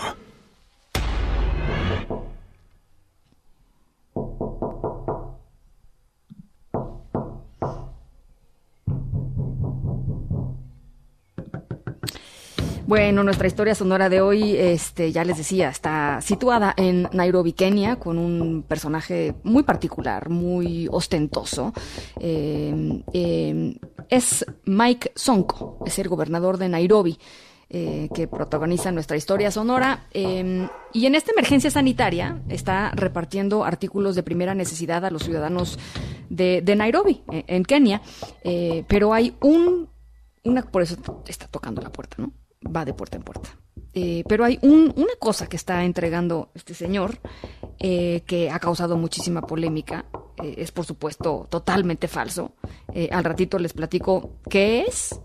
Bueno, 12.87 13.23
nuestra 13.23 13.47
historia 13.47 13.73
sonora 13.73 14.09
de 14.09 14.21
hoy, 14.21 14.55
este, 14.57 15.11
ya 15.11 15.25
les 15.25 15.37
decía, 15.37 15.69
está 15.69 16.21
situada 16.21 16.71
en 16.77 17.09
Nairobi, 17.13 17.53
Kenia, 17.53 17.95
con 17.95 18.19
un 18.19 18.61
personaje 18.61 19.33
muy 19.43 19.63
particular, 19.63 20.29
muy 20.29 20.87
ostentoso. 20.91 21.73
Eh, 22.19 23.01
eh, 23.11 23.79
es 24.07 24.45
Mike 24.65 25.13
Sonko, 25.15 25.79
es 25.85 25.97
el 25.97 26.07
gobernador 26.09 26.57
de 26.57 26.69
Nairobi. 26.69 27.17
eh, 27.67 28.09
que 28.13 28.27
protagoniza 28.27 28.91
nuestra 28.91 29.17
historia 29.17 29.49
sonora. 29.49 30.05
eh, 30.13 30.67
y 30.93 31.07
en 31.07 31.15
esta 31.15 31.31
emergencia 31.31 31.71
sanitaria 31.71 32.39
está 32.47 32.91
repartiendo 32.91 33.63
artículos 33.65 34.15
de 34.15 34.21
primera 34.21 34.53
necesidad 34.53 35.03
a 35.03 35.09
los 35.09 35.23
ciudadanos 35.23 35.79
de, 36.29 36.61
de 36.61 36.75
Nairobi, 36.75 37.23
eh, 37.31 37.43
en 37.47 37.63
Kenia. 37.65 38.01
Eh, 38.43 38.85
pero 38.87 39.13
hay 39.13 39.35
un, 39.41 39.89
una, 40.43 40.61
por 40.61 40.83
eso 40.83 40.95
está 41.27 41.47
tocando 41.47 41.81
la 41.81 41.91
puerta, 41.91 42.17
¿no? 42.19 42.31
Va 42.73 42.85
de 42.85 42.93
puerta 42.93 43.17
en 43.17 43.23
puerta. 43.23 43.49
Eh, 43.93 44.23
pero 44.27 44.43
hay 44.43 44.59
un- 44.61 44.93
una 44.97 45.13
cosa 45.19 45.47
que 45.47 45.55
está 45.55 45.83
entregando 45.85 46.49
este 46.53 46.73
señor 46.73 47.17
eh, 47.79 48.23
que 48.25 48.49
ha 48.49 48.59
causado 48.59 48.97
muchísima 48.97 49.41
polémica. 49.41 50.05
Eh, 50.43 50.55
es, 50.57 50.71
por 50.71 50.85
supuesto, 50.85 51.47
totalmente 51.49 52.07
falso. 52.07 52.53
Al 53.11 53.23
ratito 53.23 53.57
les 53.59 53.73
platico 53.73 54.31
qué 54.49 54.81
es 54.81 55.19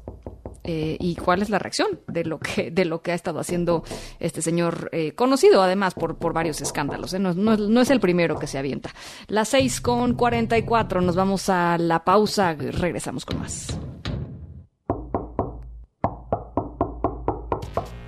y 0.65 1.17
cuál 1.17 1.43
es 1.43 1.51
la 1.51 1.59
reacción 1.59 2.01
de 2.07 2.25
lo 2.25 2.39
que, 2.39 2.71
de 2.71 2.85
lo 2.85 3.01
que 3.03 3.11
ha 3.13 3.15
estado 3.15 3.41
haciendo 3.41 3.83
este 4.21 4.41
señor 4.43 4.91
conocido 5.17 5.63
además 5.63 5.95
por, 5.95 6.17
por 6.19 6.33
varios 6.33 6.61
escándalos. 6.61 7.13
No, 7.15 7.33
no, 7.35 7.81
es 7.81 7.91
el 7.91 7.99
primero 8.01 8.39
que 8.39 8.47
se 8.47 8.59
avienta. 8.59 8.91
Las 9.27 9.49
seis 9.49 9.81
con 9.81 10.15
44, 10.15 11.01
nos 11.01 11.17
vamos 11.17 11.49
a 11.49 11.77
la 11.79 12.05
pausa, 12.05 12.55
regresamos 12.55 13.25
con 13.25 13.39
más. 13.41 13.77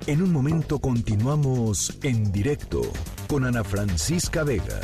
En 0.05 0.21
un 0.21 0.33
momento 0.33 0.79
continuamos 0.79 1.97
en 2.03 2.29
directo 2.33 2.81
con 3.29 3.45
Ana 3.45 3.63
Francisca 3.63 4.43
Vega. 4.43 4.81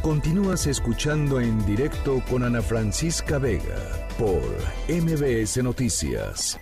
Continúas 0.00 0.68
escuchando 0.68 1.40
en 1.40 1.66
directo 1.66 2.22
con 2.30 2.44
Ana 2.44 2.62
Francisca 2.62 3.38
Vega 3.38 4.06
por 4.16 4.40
MBS 4.88 5.56
Noticias. 5.64 6.60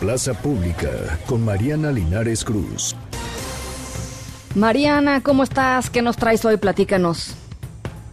Plaza 0.00 0.34
Pública 0.34 0.88
con 1.26 1.44
Mariana 1.44 1.92
Linares 1.92 2.44
Cruz. 2.44 2.96
Mariana, 4.56 5.22
¿cómo 5.22 5.44
estás? 5.44 5.90
¿Qué 5.90 6.02
nos 6.02 6.16
traes 6.16 6.44
hoy? 6.44 6.56
Platícanos. 6.56 7.36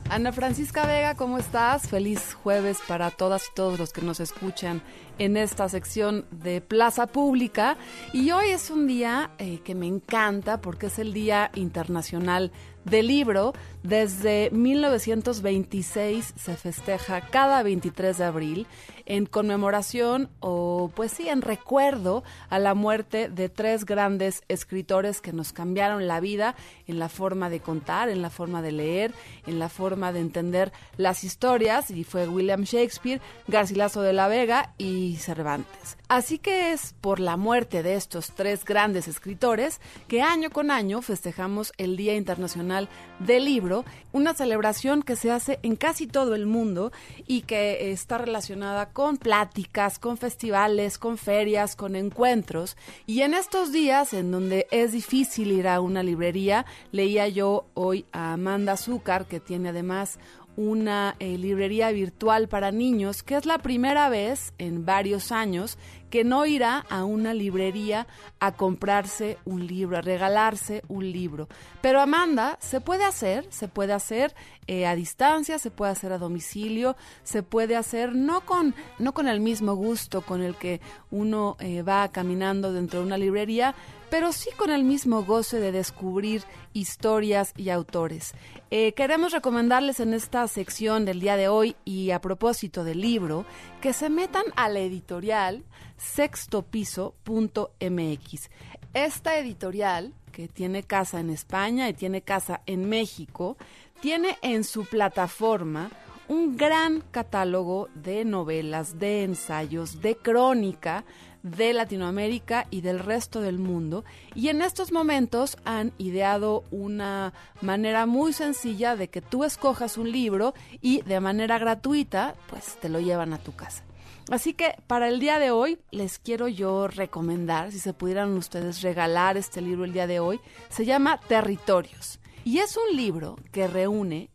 Ana 0.09 0.31
Francisca 0.31 0.85
Vega, 0.85 1.15
¿cómo 1.15 1.39
estás? 1.39 1.89
Feliz 1.89 2.35
jueves 2.43 2.77
para 2.87 3.09
todas 3.09 3.43
y 3.47 3.55
todos 3.55 3.79
los 3.79 3.91
que 3.91 4.01
nos 4.01 4.19
escuchan 4.19 4.83
en 5.17 5.37
esta 5.37 5.69
sección 5.69 6.25
de 6.31 6.61
Plaza 6.61 7.07
Pública. 7.07 7.77
Y 8.13 8.31
hoy 8.31 8.49
es 8.49 8.69
un 8.69 8.87
día 8.87 9.31
eh, 9.37 9.59
que 9.63 9.75
me 9.75 9.87
encanta 9.87 10.61
porque 10.61 10.87
es 10.87 10.99
el 10.99 11.13
Día 11.13 11.51
Internacional 11.55 12.51
del 12.83 13.07
Libro. 13.07 13.53
Desde 13.83 14.49
1926 14.51 16.33
se 16.35 16.55
festeja 16.55 17.21
cada 17.21 17.63
23 17.63 18.17
de 18.17 18.23
abril 18.23 18.67
en 19.05 19.25
conmemoración 19.25 20.29
o 20.41 20.91
pues 20.93 21.13
sí, 21.13 21.29
en 21.29 21.41
recuerdo 21.41 22.23
a 22.49 22.59
la 22.59 22.73
muerte 22.73 23.29
de 23.29 23.47
tres 23.47 23.85
grandes 23.85 24.43
escritores 24.49 25.21
que 25.21 25.31
nos 25.31 25.53
cambiaron 25.53 26.07
la 26.07 26.19
vida 26.19 26.55
en 26.87 26.99
la 26.99 27.07
forma 27.07 27.49
de 27.49 27.61
contar, 27.61 28.09
en 28.09 28.21
la 28.21 28.29
forma 28.29 28.61
de 28.61 28.73
leer, 28.73 29.13
en 29.45 29.59
la 29.59 29.69
forma 29.69 30.11
de 30.11 30.19
entender 30.19 30.73
las 30.97 31.23
historias 31.23 31.89
y 31.89 32.03
fue 32.03 32.27
William 32.27 32.63
Shakespeare, 32.63 33.21
Garcilaso 33.47 34.01
de 34.01 34.11
la 34.11 34.27
Vega 34.27 34.73
y 34.77 35.06
Cervantes. 35.15 35.97
Así 36.09 36.37
que 36.37 36.71
es 36.71 36.93
por 37.01 37.19
la 37.19 37.37
muerte 37.37 37.83
de 37.83 37.95
estos 37.95 38.31
tres 38.31 38.63
grandes 38.65 39.07
escritores 39.07 39.81
que 40.07 40.21
año 40.21 40.49
con 40.49 40.71
año 40.71 41.01
festejamos 41.01 41.73
el 41.77 41.97
Día 41.97 42.15
Internacional 42.15 42.89
del 43.19 43.45
Libro, 43.45 43.85
una 44.11 44.33
celebración 44.33 45.03
que 45.03 45.15
se 45.15 45.31
hace 45.31 45.59
en 45.63 45.75
casi 45.75 46.07
todo 46.07 46.35
el 46.35 46.45
mundo 46.45 46.91
y 47.25 47.41
que 47.41 47.91
está 47.91 48.17
relacionada 48.17 48.89
con 48.89 49.17
pláticas, 49.17 49.99
con 49.99 50.17
festivales, 50.17 50.97
con 50.97 51.17
ferias, 51.17 51.75
con 51.75 51.95
encuentros. 51.95 52.77
Y 53.05 53.21
en 53.21 53.33
estos 53.33 53.71
días 53.71 54.13
en 54.13 54.31
donde 54.31 54.67
es 54.71 54.91
difícil 54.91 55.51
ir 55.51 55.67
a 55.67 55.81
una 55.81 56.03
librería, 56.03 56.65
leía 56.91 57.27
yo 57.27 57.65
hoy 57.73 58.05
a 58.11 58.33
Amanda 58.33 58.73
Azúcar, 58.73 59.25
que 59.25 59.39
tiene 59.39 59.69
además 59.69 60.19
una 60.57 61.15
eh, 61.19 61.37
librería 61.37 61.91
virtual 61.91 62.49
para 62.49 62.71
niños, 62.71 63.23
que 63.23 63.37
es 63.37 63.45
la 63.45 63.59
primera 63.59 64.09
vez 64.09 64.53
en 64.57 64.85
varios 64.85 65.31
años 65.31 65.77
que 66.09 66.23
no 66.23 66.45
irá 66.45 66.85
a 66.89 67.05
una 67.05 67.33
librería 67.33 68.07
a 68.39 68.53
comprarse 68.53 69.37
un 69.45 69.67
libro, 69.67 69.97
a 69.97 70.01
regalarse 70.01 70.83
un 70.87 71.11
libro. 71.11 71.47
Pero 71.81 72.01
Amanda, 72.01 72.57
se 72.59 72.81
puede 72.81 73.03
hacer, 73.03 73.45
se 73.49 73.67
puede 73.67 73.93
hacer 73.93 74.33
eh, 74.67 74.85
a 74.85 74.95
distancia, 74.95 75.59
se 75.59 75.71
puede 75.71 75.93
hacer 75.93 76.11
a 76.11 76.17
domicilio, 76.17 76.97
se 77.23 77.41
puede 77.41 77.75
hacer 77.75 78.13
no 78.13 78.41
con, 78.41 78.75
no 78.99 79.13
con 79.13 79.27
el 79.27 79.39
mismo 79.39 79.75
gusto 79.75 80.21
con 80.21 80.43
el 80.43 80.55
que 80.55 80.81
uno 81.09 81.55
eh, 81.59 81.83
va 81.83 82.09
caminando 82.09 82.73
dentro 82.73 82.99
de 82.99 83.05
una 83.05 83.17
librería, 83.17 83.75
pero 84.09 84.31
sí 84.31 84.49
con 84.57 84.69
el 84.69 84.83
mismo 84.83 85.23
goce 85.23 85.59
de 85.59 85.71
descubrir 85.71 86.43
historias 86.73 87.53
y 87.55 87.69
autores. 87.69 88.33
Eh, 88.69 88.93
queremos 88.93 89.31
recomendarles 89.31 89.99
en 89.99 90.13
esta 90.13 90.47
sección 90.47 91.05
del 91.05 91.19
día 91.19 91.37
de 91.37 91.47
hoy 91.47 91.75
y 91.85 92.11
a 92.11 92.21
propósito 92.21 92.83
del 92.83 93.01
libro 93.01 93.45
que 93.81 93.93
se 93.93 94.09
metan 94.09 94.43
a 94.55 94.69
la 94.69 94.79
editorial 94.79 95.63
sextopiso.mx. 95.97 98.49
Esta 98.93 99.37
editorial, 99.37 100.13
que 100.31 100.47
tiene 100.47 100.83
casa 100.83 101.19
en 101.19 101.29
España 101.29 101.89
y 101.89 101.93
tiene 101.93 102.21
casa 102.21 102.61
en 102.65 102.87
México, 102.87 103.57
tiene 104.01 104.37
en 104.41 104.63
su 104.63 104.85
plataforma 104.85 105.89
un 106.27 106.57
gran 106.57 107.01
catálogo 107.11 107.89
de 107.95 108.25
novelas, 108.25 108.99
de 108.99 109.23
ensayos, 109.23 110.01
de 110.01 110.15
crónica, 110.15 111.05
de 111.43 111.73
Latinoamérica 111.73 112.67
y 112.69 112.81
del 112.81 112.99
resto 112.99 113.41
del 113.41 113.59
mundo. 113.59 114.03
Y 114.35 114.49
en 114.49 114.61
estos 114.61 114.91
momentos 114.91 115.57
han 115.63 115.93
ideado 115.97 116.63
una 116.71 117.33
manera 117.61 118.05
muy 118.05 118.33
sencilla 118.33 118.95
de 118.95 119.09
que 119.09 119.21
tú 119.21 119.43
escojas 119.43 119.97
un 119.97 120.11
libro 120.11 120.53
y 120.81 121.01
de 121.03 121.19
manera 121.19 121.57
gratuita, 121.57 122.35
pues 122.49 122.77
te 122.81 122.89
lo 122.89 122.99
llevan 122.99 123.33
a 123.33 123.37
tu 123.37 123.55
casa. 123.55 123.83
Así 124.29 124.53
que 124.53 124.75
para 124.87 125.07
el 125.07 125.21
día 125.21 125.39
de 125.39 125.51
hoy 125.51 125.79
les 125.91 126.19
quiero 126.19 126.49
yo 126.49 126.89
recomendar, 126.89 127.71
si 127.71 127.79
se 127.79 127.93
pudieran 127.93 128.35
ustedes 128.35 128.81
regalar 128.81 129.37
este 129.37 129.61
libro 129.61 129.85
el 129.85 129.93
día 129.93 130.05
de 130.05 130.19
hoy, 130.19 130.41
se 130.67 130.83
llama 130.83 131.17
Territorios. 131.29 132.19
Y 132.47 132.59
es 132.59 132.77
un 132.77 132.95
libro 132.95 133.35
que 133.51 133.67
reúne 133.67 134.29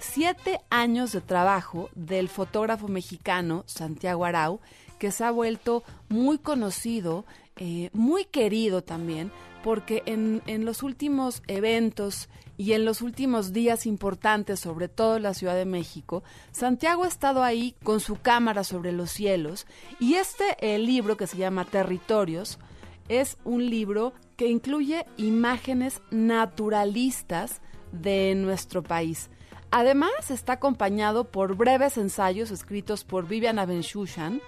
siete 0.00 0.58
años 0.68 1.12
de 1.12 1.20
trabajo 1.20 1.90
del 1.94 2.28
fotógrafo 2.28 2.88
mexicano 2.88 3.62
Santiago 3.68 4.24
Arau, 4.24 4.58
que 4.98 5.12
se 5.12 5.22
ha 5.22 5.30
vuelto 5.30 5.84
muy 6.08 6.38
conocido, 6.38 7.24
eh, 7.54 7.90
muy 7.92 8.24
querido 8.24 8.82
también, 8.82 9.30
porque 9.62 10.02
en, 10.06 10.42
en, 10.48 10.64
los 10.64 10.82
últimos 10.82 11.40
eventos 11.46 12.28
y 12.56 12.72
en 12.72 12.84
los 12.84 13.00
últimos 13.00 13.52
días 13.52 13.86
importantes, 13.86 14.58
sobre 14.58 14.88
todo 14.88 15.18
en 15.18 15.22
la 15.22 15.32
Ciudad 15.32 15.54
de 15.54 15.64
México, 15.64 16.24
Santiago 16.50 17.04
ha 17.04 17.08
estado 17.08 17.44
ahí 17.44 17.76
con 17.84 18.00
su 18.00 18.16
cámara 18.20 18.64
sobre 18.64 18.90
los 18.90 19.12
cielos. 19.12 19.68
Y 20.00 20.14
este 20.14 20.56
el 20.74 20.84
libro 20.84 21.16
que 21.16 21.28
se 21.28 21.36
llama 21.36 21.64
Territorios 21.64 22.58
es 23.08 23.38
un 23.44 23.70
libro 23.70 24.14
que 24.42 24.48
incluye 24.48 25.06
imágenes 25.18 26.02
naturalistas 26.10 27.60
de 27.92 28.34
nuestro 28.34 28.82
país. 28.82 29.30
Además, 29.70 30.32
está 30.32 30.54
acompañado 30.54 31.30
por 31.30 31.54
breves 31.54 31.96
ensayos 31.96 32.50
escritos 32.50 33.04
por 33.04 33.28
Vivian 33.28 33.60
Abenshushan, 33.60 34.42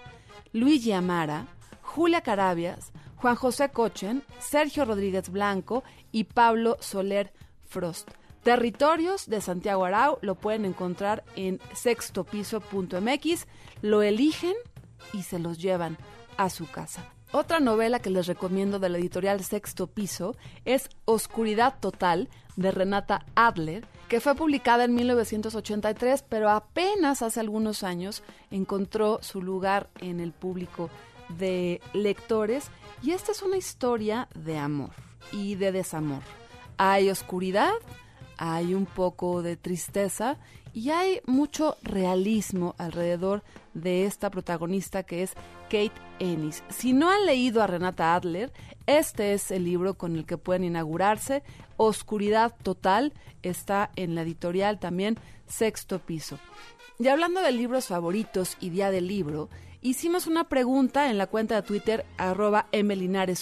Luigi 0.52 0.90
Amara, 0.90 1.46
Julia 1.80 2.22
Carabias, 2.22 2.90
Juan 3.14 3.36
José 3.36 3.68
Cochen, 3.68 4.24
Sergio 4.40 4.84
Rodríguez 4.84 5.28
Blanco 5.28 5.84
y 6.10 6.24
Pablo 6.24 6.76
Soler 6.80 7.32
Frost. 7.62 8.10
Territorios 8.42 9.28
de 9.28 9.40
Santiago 9.40 9.84
Arau 9.84 10.18
lo 10.22 10.34
pueden 10.34 10.64
encontrar 10.64 11.22
en 11.36 11.60
sextopiso.mx, 11.72 13.46
lo 13.80 14.02
eligen 14.02 14.56
y 15.12 15.22
se 15.22 15.38
los 15.38 15.58
llevan 15.58 15.98
a 16.36 16.50
su 16.50 16.68
casa. 16.68 17.13
Otra 17.36 17.58
novela 17.58 17.98
que 17.98 18.10
les 18.10 18.28
recomiendo 18.28 18.78
de 18.78 18.88
la 18.88 18.98
editorial 18.98 19.42
Sexto 19.42 19.88
Piso 19.88 20.36
es 20.64 20.88
Oscuridad 21.04 21.80
Total 21.80 22.28
de 22.54 22.70
Renata 22.70 23.26
Adler, 23.34 23.84
que 24.08 24.20
fue 24.20 24.36
publicada 24.36 24.84
en 24.84 24.94
1983, 24.94 26.24
pero 26.28 26.48
apenas 26.48 27.22
hace 27.22 27.40
algunos 27.40 27.82
años 27.82 28.22
encontró 28.52 29.18
su 29.20 29.42
lugar 29.42 29.90
en 29.98 30.20
el 30.20 30.30
público 30.30 30.90
de 31.28 31.80
lectores 31.92 32.68
y 33.02 33.10
esta 33.10 33.32
es 33.32 33.42
una 33.42 33.56
historia 33.56 34.28
de 34.36 34.56
amor 34.56 34.92
y 35.32 35.56
de 35.56 35.72
desamor. 35.72 36.22
Hay 36.76 37.10
oscuridad, 37.10 37.72
hay 38.38 38.74
un 38.74 38.86
poco 38.86 39.42
de 39.42 39.56
tristeza 39.56 40.38
y 40.72 40.90
hay 40.90 41.20
mucho 41.26 41.76
realismo 41.82 42.74
alrededor 42.78 43.42
de 43.74 44.06
esta 44.06 44.30
protagonista 44.30 45.04
que 45.04 45.22
es 45.22 45.34
Kate 45.64 45.92
Ennis. 46.18 46.62
Si 46.68 46.92
no 46.92 47.10
han 47.10 47.26
leído 47.26 47.62
a 47.62 47.66
Renata 47.66 48.14
Adler, 48.14 48.52
este 48.86 49.34
es 49.34 49.50
el 49.50 49.64
libro 49.64 49.94
con 49.94 50.16
el 50.16 50.26
que 50.26 50.36
pueden 50.36 50.64
inaugurarse. 50.64 51.42
Oscuridad 51.76 52.54
Total 52.62 53.12
está 53.42 53.90
en 53.96 54.14
la 54.14 54.22
editorial 54.22 54.78
también 54.78 55.16
Sexto 55.46 56.00
Piso. 56.00 56.38
Y 56.98 57.08
hablando 57.08 57.40
de 57.40 57.52
libros 57.52 57.86
favoritos 57.86 58.56
y 58.60 58.70
día 58.70 58.90
del 58.90 59.08
libro, 59.08 59.48
hicimos 59.80 60.26
una 60.26 60.44
pregunta 60.44 61.10
en 61.10 61.18
la 61.18 61.26
cuenta 61.26 61.56
de 61.56 61.62
Twitter 61.62 62.04
arroba 62.18 62.66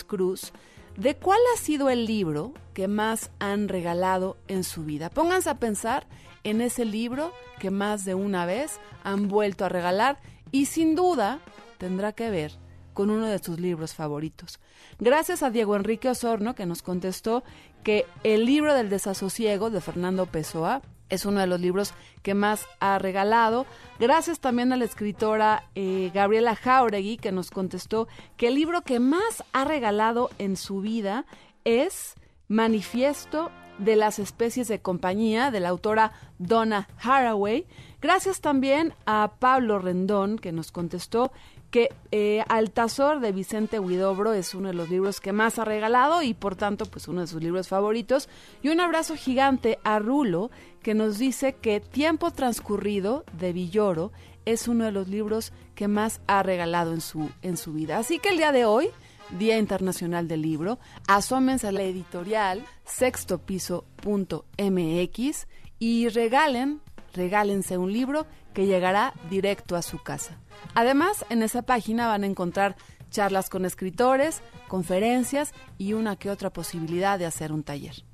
Cruz 0.07 0.53
de 0.97 1.17
cuál 1.17 1.39
ha 1.55 1.59
sido 1.59 1.91
el 1.91 2.07
libro 2.07 2.53
que 2.75 2.89
más 2.89 3.31
han 3.39 3.69
regalado 3.69 4.37
en 4.49 4.65
su 4.65 4.85
vida. 4.85 5.11
Pónganse 5.11 5.51
a 5.51 5.59
pensar 5.59 6.07
en 6.45 6.61
ese 6.61 6.85
libro 6.85 7.33
que 7.59 7.71
más 7.71 8.05
de 8.05 8.15
una 8.15 8.47
vez 8.47 8.81
han 9.05 9.29
vuelto 9.29 9.65
a 9.65 9.69
regalar 9.69 10.21
y 10.51 10.67
sin 10.67 10.95
duda 10.95 11.41
tendrá 11.79 12.13
que 12.13 12.31
ver 12.31 12.53
con 12.93 13.11
uno 13.11 13.27
de 13.27 13.39
sus 13.39 13.59
libros 13.59 13.95
favoritos. 13.95 14.61
Gracias 14.99 15.43
a 15.43 15.51
Diego 15.51 15.77
Enrique 15.77 16.09
Osorno 16.09 16.55
que 16.55 16.67
nos 16.67 16.83
contestó 16.83 17.43
que 17.83 18.07
el 18.23 18.45
libro 18.45 18.75
del 18.75 18.91
desasosiego 18.91 19.71
de 19.71 19.81
Fernando 19.81 20.27
Pessoa 20.27 20.83
es 21.13 21.27
uno 21.27 21.41
de 21.41 21.47
los 21.47 21.61
libros 21.61 21.93
que 22.23 22.33
más 22.33 22.67
ha 22.81 22.99
regalado. 22.99 23.67
Gracias 24.01 24.41
también 24.41 24.73
a 24.73 24.79
la 24.79 24.87
escritora 24.87 25.69
eh, 25.75 26.11
Gabriela 26.15 26.57
Jauregui, 26.57 27.19
que 27.19 27.33
nos 27.33 27.51
contestó 27.51 28.09
que 28.39 28.49
el 28.49 28.55
libro 28.55 28.81
que 28.81 28.99
más 28.99 29.45
ha 29.53 29.67
regalado 29.67 30.31
en 30.39 30.57
su 30.57 30.81
vida 30.81 31.27
es 31.65 32.15
Manifiesto 32.49 33.51
de 33.77 33.97
las 33.97 34.19
especies 34.19 34.69
de 34.69 34.81
compañía 34.81 35.51
de 35.51 35.61
la 35.61 35.69
autora 35.69 36.13
Donna 36.39 36.89
Haraway. 37.03 37.67
Gracias 38.01 38.41
también 38.41 38.95
a 39.05 39.33
Pablo 39.39 39.79
Rendón, 39.79 40.39
que 40.39 40.53
nos 40.53 40.73
contestó 40.73 41.31
que 41.73 41.93
eh, 42.11 42.45
Altazor 42.49 43.21
de 43.21 43.33
Vicente 43.33 43.81
Huidobro 43.81 44.35
es 44.35 44.55
uno 44.55 44.69
de 44.69 44.75
los 44.75 44.91
libros 44.91 45.21
que 45.21 45.33
más 45.33 45.59
ha 45.59 45.65
regalado 45.65 46.23
y 46.23 46.35
por 46.35 46.55
tanto 46.55 46.85
pues 46.85 47.09
uno 47.09 47.23
de 47.23 47.27
sus 47.27 47.43
libros 47.43 47.67
favoritos. 47.67 48.29
Y 48.63 48.69
un 48.69 48.79
abrazo 48.79 49.17
gigante 49.17 49.79
a 49.83 49.99
Rulo 49.99 50.51
que 50.83 50.93
nos 50.93 51.17
dice 51.19 51.55
que 51.55 51.81
Tiempo 51.81 52.31
Transcurrido 52.31 53.25
de 53.39 53.55
Villoro 53.55 54.13
es 54.45 54.69
uno 54.69 54.85
de 54.85 54.93
los 54.93 55.09
libros 55.09 55.55
que 55.75 55.89
más 55.89 56.21
ha 56.27 56.43
regalado 56.43 56.93
en 56.93 57.01
su, 57.01 57.31
en 57.41 57.57
su 57.57 57.73
vida. 57.73 57.97
Así 57.97 58.19
que 58.19 58.29
el 58.29 58.37
día 58.37 58.53
de 58.53 58.67
hoy, 58.67 58.91
Día 59.39 59.57
Internacional 59.57 60.29
del 60.29 60.43
Libro, 60.43 60.79
asómense 61.09 61.69
a 61.69 61.73
la 61.73 61.85
editorial 61.85 62.67
sextopiso.mx 62.85 65.47
y 65.79 66.09
regalen, 66.11 66.83
regálense 67.13 67.79
un 67.79 67.93
libro 67.93 68.27
que 68.55 68.67
llegará 68.67 69.15
directo 69.31 69.77
a 69.77 69.83
su 69.83 70.03
casa. 70.03 70.39
Además, 70.75 71.25
en 71.29 71.43
esa 71.43 71.63
página 71.63 72.09
van 72.09 72.25
a 72.25 72.27
encontrar 72.27 72.77
charlas 73.11 73.51
con 73.51 73.65
escritores, 73.65 74.43
conferencias 74.69 75.53
y 75.79 75.93
una 75.93 76.17
que 76.17 76.31
otra 76.31 76.51
posibilidad 76.51 77.19
de 77.19 77.27
hacer 77.27 77.53
un 77.53 77.63
taller. 77.63 78.05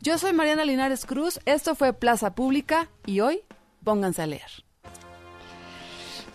Yo 0.00 0.18
soy 0.18 0.32
Mariana 0.32 0.64
Linares 0.64 1.06
Cruz, 1.06 1.40
esto 1.44 1.74
fue 1.74 1.92
Plaza 1.92 2.34
Pública 2.34 2.88
y 3.06 3.20
hoy 3.20 3.42
pónganse 3.84 4.22
a 4.22 4.26
leer. 4.26 4.67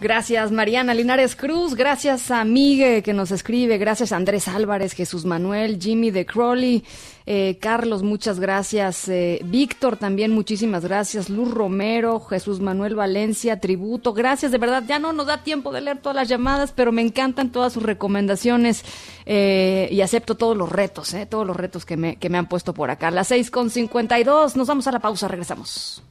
Gracias 0.03 0.51
Mariana 0.51 0.93
Linares 0.93 1.33
Cruz, 1.33 1.75
gracias 1.75 2.29
a 2.29 2.43
Migue 2.43 3.01
que 3.03 3.13
nos 3.13 3.31
escribe, 3.31 3.77
gracias 3.77 4.11
a 4.11 4.17
Andrés 4.17 4.49
Álvarez, 4.49 4.91
Jesús 4.91 5.23
Manuel, 5.23 5.79
Jimmy 5.79 6.11
de 6.11 6.25
Crowley, 6.25 6.83
eh, 7.25 7.57
Carlos, 7.61 8.03
muchas 8.03 8.37
gracias, 8.37 9.07
eh, 9.07 9.39
Víctor 9.45 9.95
también, 9.95 10.31
muchísimas 10.31 10.83
gracias, 10.83 11.29
Luz 11.29 11.49
Romero, 11.49 12.19
Jesús 12.19 12.59
Manuel 12.59 12.95
Valencia, 12.95 13.61
Tributo, 13.61 14.11
gracias, 14.11 14.51
de 14.51 14.57
verdad, 14.57 14.83
ya 14.85 14.99
no 14.99 15.13
nos 15.13 15.27
da 15.27 15.41
tiempo 15.41 15.71
de 15.71 15.79
leer 15.79 15.99
todas 15.99 16.17
las 16.17 16.27
llamadas, 16.27 16.73
pero 16.73 16.91
me 16.91 17.01
encantan 17.01 17.53
todas 17.53 17.71
sus 17.71 17.83
recomendaciones 17.83 18.83
eh, 19.25 19.87
y 19.89 20.01
acepto 20.01 20.35
todos 20.35 20.57
los 20.57 20.69
retos, 20.69 21.15
todos 21.29 21.47
los 21.47 21.55
retos 21.55 21.85
que 21.85 21.95
me, 21.95 22.17
que 22.17 22.27
me 22.29 22.37
han 22.37 22.49
puesto 22.49 22.73
por 22.73 22.91
acá. 22.91 23.09
Las 23.09 23.29
seis 23.29 23.49
con 23.49 23.69
dos, 24.25 24.57
nos 24.57 24.67
vamos 24.67 24.85
a 24.85 24.91
la 24.91 24.99
pausa, 24.99 25.29
regresamos. 25.29 26.03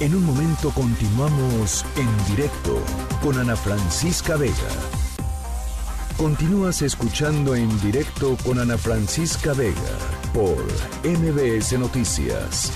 En 0.00 0.14
un 0.14 0.24
momento 0.24 0.70
continuamos 0.70 1.84
en 1.94 2.34
directo 2.34 2.82
con 3.22 3.38
Ana 3.38 3.54
Francisca 3.54 4.36
Vega. 4.36 4.54
Continúas 6.16 6.80
escuchando 6.80 7.54
en 7.54 7.68
directo 7.82 8.38
con 8.42 8.58
Ana 8.58 8.78
Francisca 8.78 9.52
Vega 9.52 9.74
por 10.32 10.56
MBS 11.04 11.78
Noticias. 11.78 12.72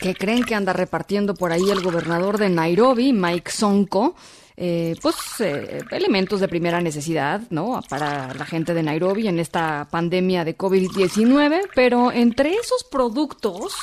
¿Qué 0.00 0.14
creen 0.14 0.44
que 0.44 0.54
anda 0.54 0.72
repartiendo 0.72 1.34
por 1.34 1.52
ahí 1.52 1.68
el 1.70 1.82
gobernador 1.82 2.38
de 2.38 2.48
Nairobi, 2.48 3.12
Mike 3.12 3.50
Sonko? 3.50 4.14
Eh, 4.56 4.94
pues 5.02 5.16
eh, 5.40 5.82
elementos 5.90 6.38
de 6.38 6.46
primera 6.46 6.80
necesidad, 6.80 7.42
¿no? 7.50 7.80
Para 7.88 8.32
la 8.34 8.46
gente 8.46 8.72
de 8.72 8.84
Nairobi 8.84 9.26
en 9.26 9.40
esta 9.40 9.88
pandemia 9.90 10.44
de 10.44 10.56
COVID-19, 10.56 11.70
pero 11.74 12.12
entre 12.12 12.54
esos 12.54 12.84
productos 12.84 13.74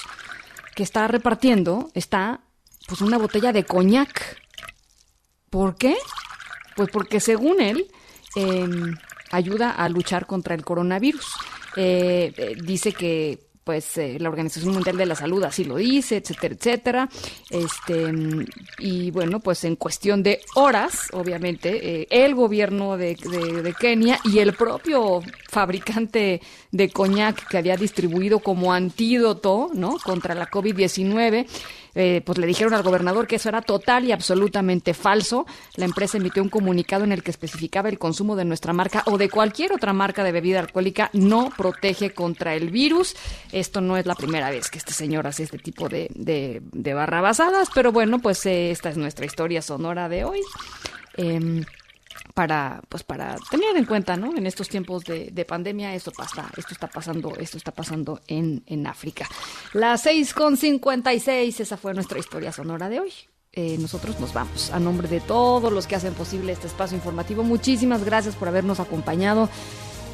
que 0.73 0.84
está 0.84 1.10
repartiendo 1.10 1.91
está 1.93 2.39
pues 2.88 3.02
una 3.02 3.18
botella 3.18 3.52
de 3.52 3.65
coñac. 3.65 4.41
¿Por 5.49 5.76
qué? 5.76 5.98
Pues 6.77 6.89
porque 6.89 7.19
según 7.19 7.60
él 7.60 7.88
em, 8.35 8.95
ayuda 9.31 9.72
a 9.72 9.89
luchar 9.89 10.26
contra 10.26 10.56
el 10.56 10.64
coronavirus. 10.64 11.34
Eh, 11.76 12.56
dice 12.64 12.93
que 12.93 13.51
pues 13.63 13.97
eh, 13.97 14.17
la 14.19 14.29
Organización 14.29 14.73
Mundial 14.73 14.97
de 14.97 15.05
la 15.05 15.15
Salud 15.15 15.43
así 15.43 15.63
lo 15.63 15.75
dice, 15.75 16.17
etcétera, 16.17 16.55
etcétera. 16.55 17.09
Este, 17.49 18.11
y 18.79 19.11
bueno, 19.11 19.39
pues 19.39 19.63
en 19.63 19.75
cuestión 19.75 20.23
de 20.23 20.41
horas, 20.55 21.09
obviamente, 21.13 22.01
eh, 22.01 22.07
el 22.09 22.35
gobierno 22.35 22.97
de, 22.97 23.15
de, 23.15 23.73
Kenia 23.73 24.19
y 24.25 24.39
el 24.39 24.53
propio 24.53 25.21
fabricante 25.49 26.41
de 26.71 26.89
coñac 26.89 27.47
que 27.47 27.57
había 27.57 27.77
distribuido 27.77 28.39
como 28.39 28.73
antídoto, 28.73 29.69
¿no? 29.73 29.97
Contra 30.03 30.35
la 30.35 30.49
COVID-19, 30.49 31.45
eh, 31.95 32.22
pues 32.26 32.38
le 32.38 32.47
dijeron 32.47 32.73
al 32.73 32.84
gobernador 32.84 33.27
que 33.27 33.35
eso 33.35 33.49
era 33.49 33.61
total 33.61 34.05
y 34.05 34.11
absolutamente 34.11 34.93
falso. 34.93 35.45
La 35.76 35.85
empresa 35.85 36.18
emitió 36.18 36.41
un 36.41 36.49
comunicado 36.49 37.03
en 37.03 37.11
el 37.11 37.23
que 37.23 37.31
especificaba 37.31 37.89
el 37.89 37.99
consumo 37.99 38.35
de 38.35 38.45
nuestra 38.45 38.73
marca 38.73 39.03
o 39.05 39.18
de 39.18 39.30
cualquier 39.30 39.73
otra 39.73 39.93
marca 39.93 40.23
de 40.23 40.31
bebida 40.31 40.59
alcohólica 40.59 41.09
no 41.13 41.49
protege 41.55 42.13
contra 42.13 42.55
el 42.55 42.69
virus. 42.69 43.15
Esto 43.51 43.81
no 43.81 43.97
es 43.97 44.05
la 44.05 44.15
primera 44.15 44.49
vez 44.49 44.69
que 44.69 44.77
este 44.77 44.93
señor 44.93 45.27
hace 45.27 45.43
este 45.43 45.57
tipo 45.57 45.89
de, 45.89 46.09
de, 46.13 46.61
de 46.72 46.93
barrabasadas, 46.93 47.69
pero 47.73 47.91
bueno, 47.91 48.19
pues 48.19 48.45
eh, 48.45 48.72
esta 48.72 48.89
es 48.89 48.97
nuestra 48.97 49.26
historia 49.26 49.61
sonora 49.61 50.09
de 50.09 50.23
hoy. 50.23 50.39
Em, 51.18 51.63
para 52.33 52.81
pues 52.89 53.03
para 53.03 53.35
tener 53.49 53.75
en 53.75 53.85
cuenta 53.85 54.15
no 54.17 54.35
en 54.35 54.45
estos 54.45 54.69
tiempos 54.69 55.03
de, 55.03 55.45
pandemia 55.47 55.93
esto 55.95 56.11
pasa 56.11 56.49
esto 56.55 56.73
está 56.73 56.87
pasando 56.87 57.35
esto 57.37 57.57
está 57.57 57.71
pasando 57.71 58.21
en, 58.27 58.63
en 58.67 58.87
África. 58.87 59.27
Las 59.73 60.01
seis 60.01 60.33
con 60.33 60.57
cincuenta 60.57 61.13
y 61.13 61.19
seis 61.19 61.59
esa 61.59 61.77
fue 61.77 61.93
nuestra 61.93 62.19
historia 62.19 62.51
sonora 62.51 62.89
de 62.89 62.99
hoy. 62.99 63.11
Eh, 63.53 63.77
nosotros 63.79 64.17
nos 64.19 64.33
vamos. 64.33 64.71
A 64.71 64.79
nombre 64.79 65.09
de 65.09 65.19
todos 65.19 65.73
los 65.73 65.85
que 65.85 65.95
hacen 65.95 66.13
posible 66.13 66.53
este 66.53 66.67
espacio 66.67 66.95
informativo 66.95 67.43
muchísimas 67.43 68.05
gracias 68.05 68.35
por 68.35 68.47
habernos 68.47 68.79
acompañado 68.79 69.49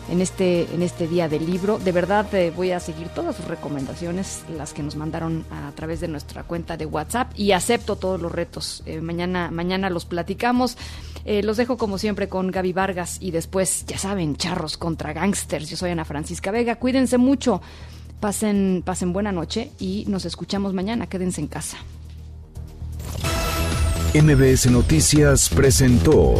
en 0.09 0.21
este, 0.21 0.67
en 0.73 0.81
este 0.81 1.07
día 1.07 1.27
del 1.27 1.45
libro. 1.45 1.79
De 1.79 1.91
verdad 1.91 2.33
eh, 2.33 2.51
voy 2.55 2.71
a 2.71 2.79
seguir 2.79 3.07
todas 3.09 3.35
sus 3.35 3.45
recomendaciones, 3.45 4.43
las 4.55 4.73
que 4.73 4.83
nos 4.83 4.95
mandaron 4.95 5.45
a, 5.51 5.71
través 5.71 5.99
de 5.99 6.07
nuestra 6.07 6.43
cuenta 6.43 6.77
de 6.77 6.85
WhatsApp 6.85 7.31
y 7.35 7.51
acepto 7.51 7.95
todos 7.95 8.21
los 8.21 8.31
retos. 8.31 8.83
Eh, 8.85 9.01
mañana, 9.01 9.51
mañana 9.51 9.89
los 9.89 10.05
platicamos. 10.05 10.77
Eh, 11.25 11.43
los 11.43 11.57
dejo 11.57 11.77
como 11.77 11.97
siempre 11.97 12.29
con 12.29 12.51
Gaby 12.51 12.73
Vargas 12.73 13.17
y 13.19 13.31
después, 13.31 13.85
ya 13.85 13.97
saben, 13.97 14.37
charros 14.37 14.77
contra 14.77 15.13
gangsters. 15.13 15.69
Yo 15.69 15.77
soy 15.77 15.91
Ana 15.91 16.05
Francisca 16.05 16.51
Vega. 16.51 16.77
Cuídense 16.77 17.17
mucho. 17.17 17.61
Pasen, 18.19 18.81
pasen 18.83 19.13
buena 19.13 19.31
noche 19.31 19.71
y 19.79 20.05
nos 20.07 20.25
escuchamos 20.25 20.73
mañana. 20.73 21.07
Quédense 21.07 21.41
en 21.41 21.47
casa. 21.47 21.77
MBS 24.13 24.71
Noticias 24.71 25.49
presentó 25.49 26.33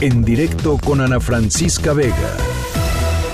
en 0.00 0.24
directo 0.24 0.78
con 0.78 1.00
Ana 1.00 1.20
Francisca 1.20 1.92
Vega. 1.92 2.36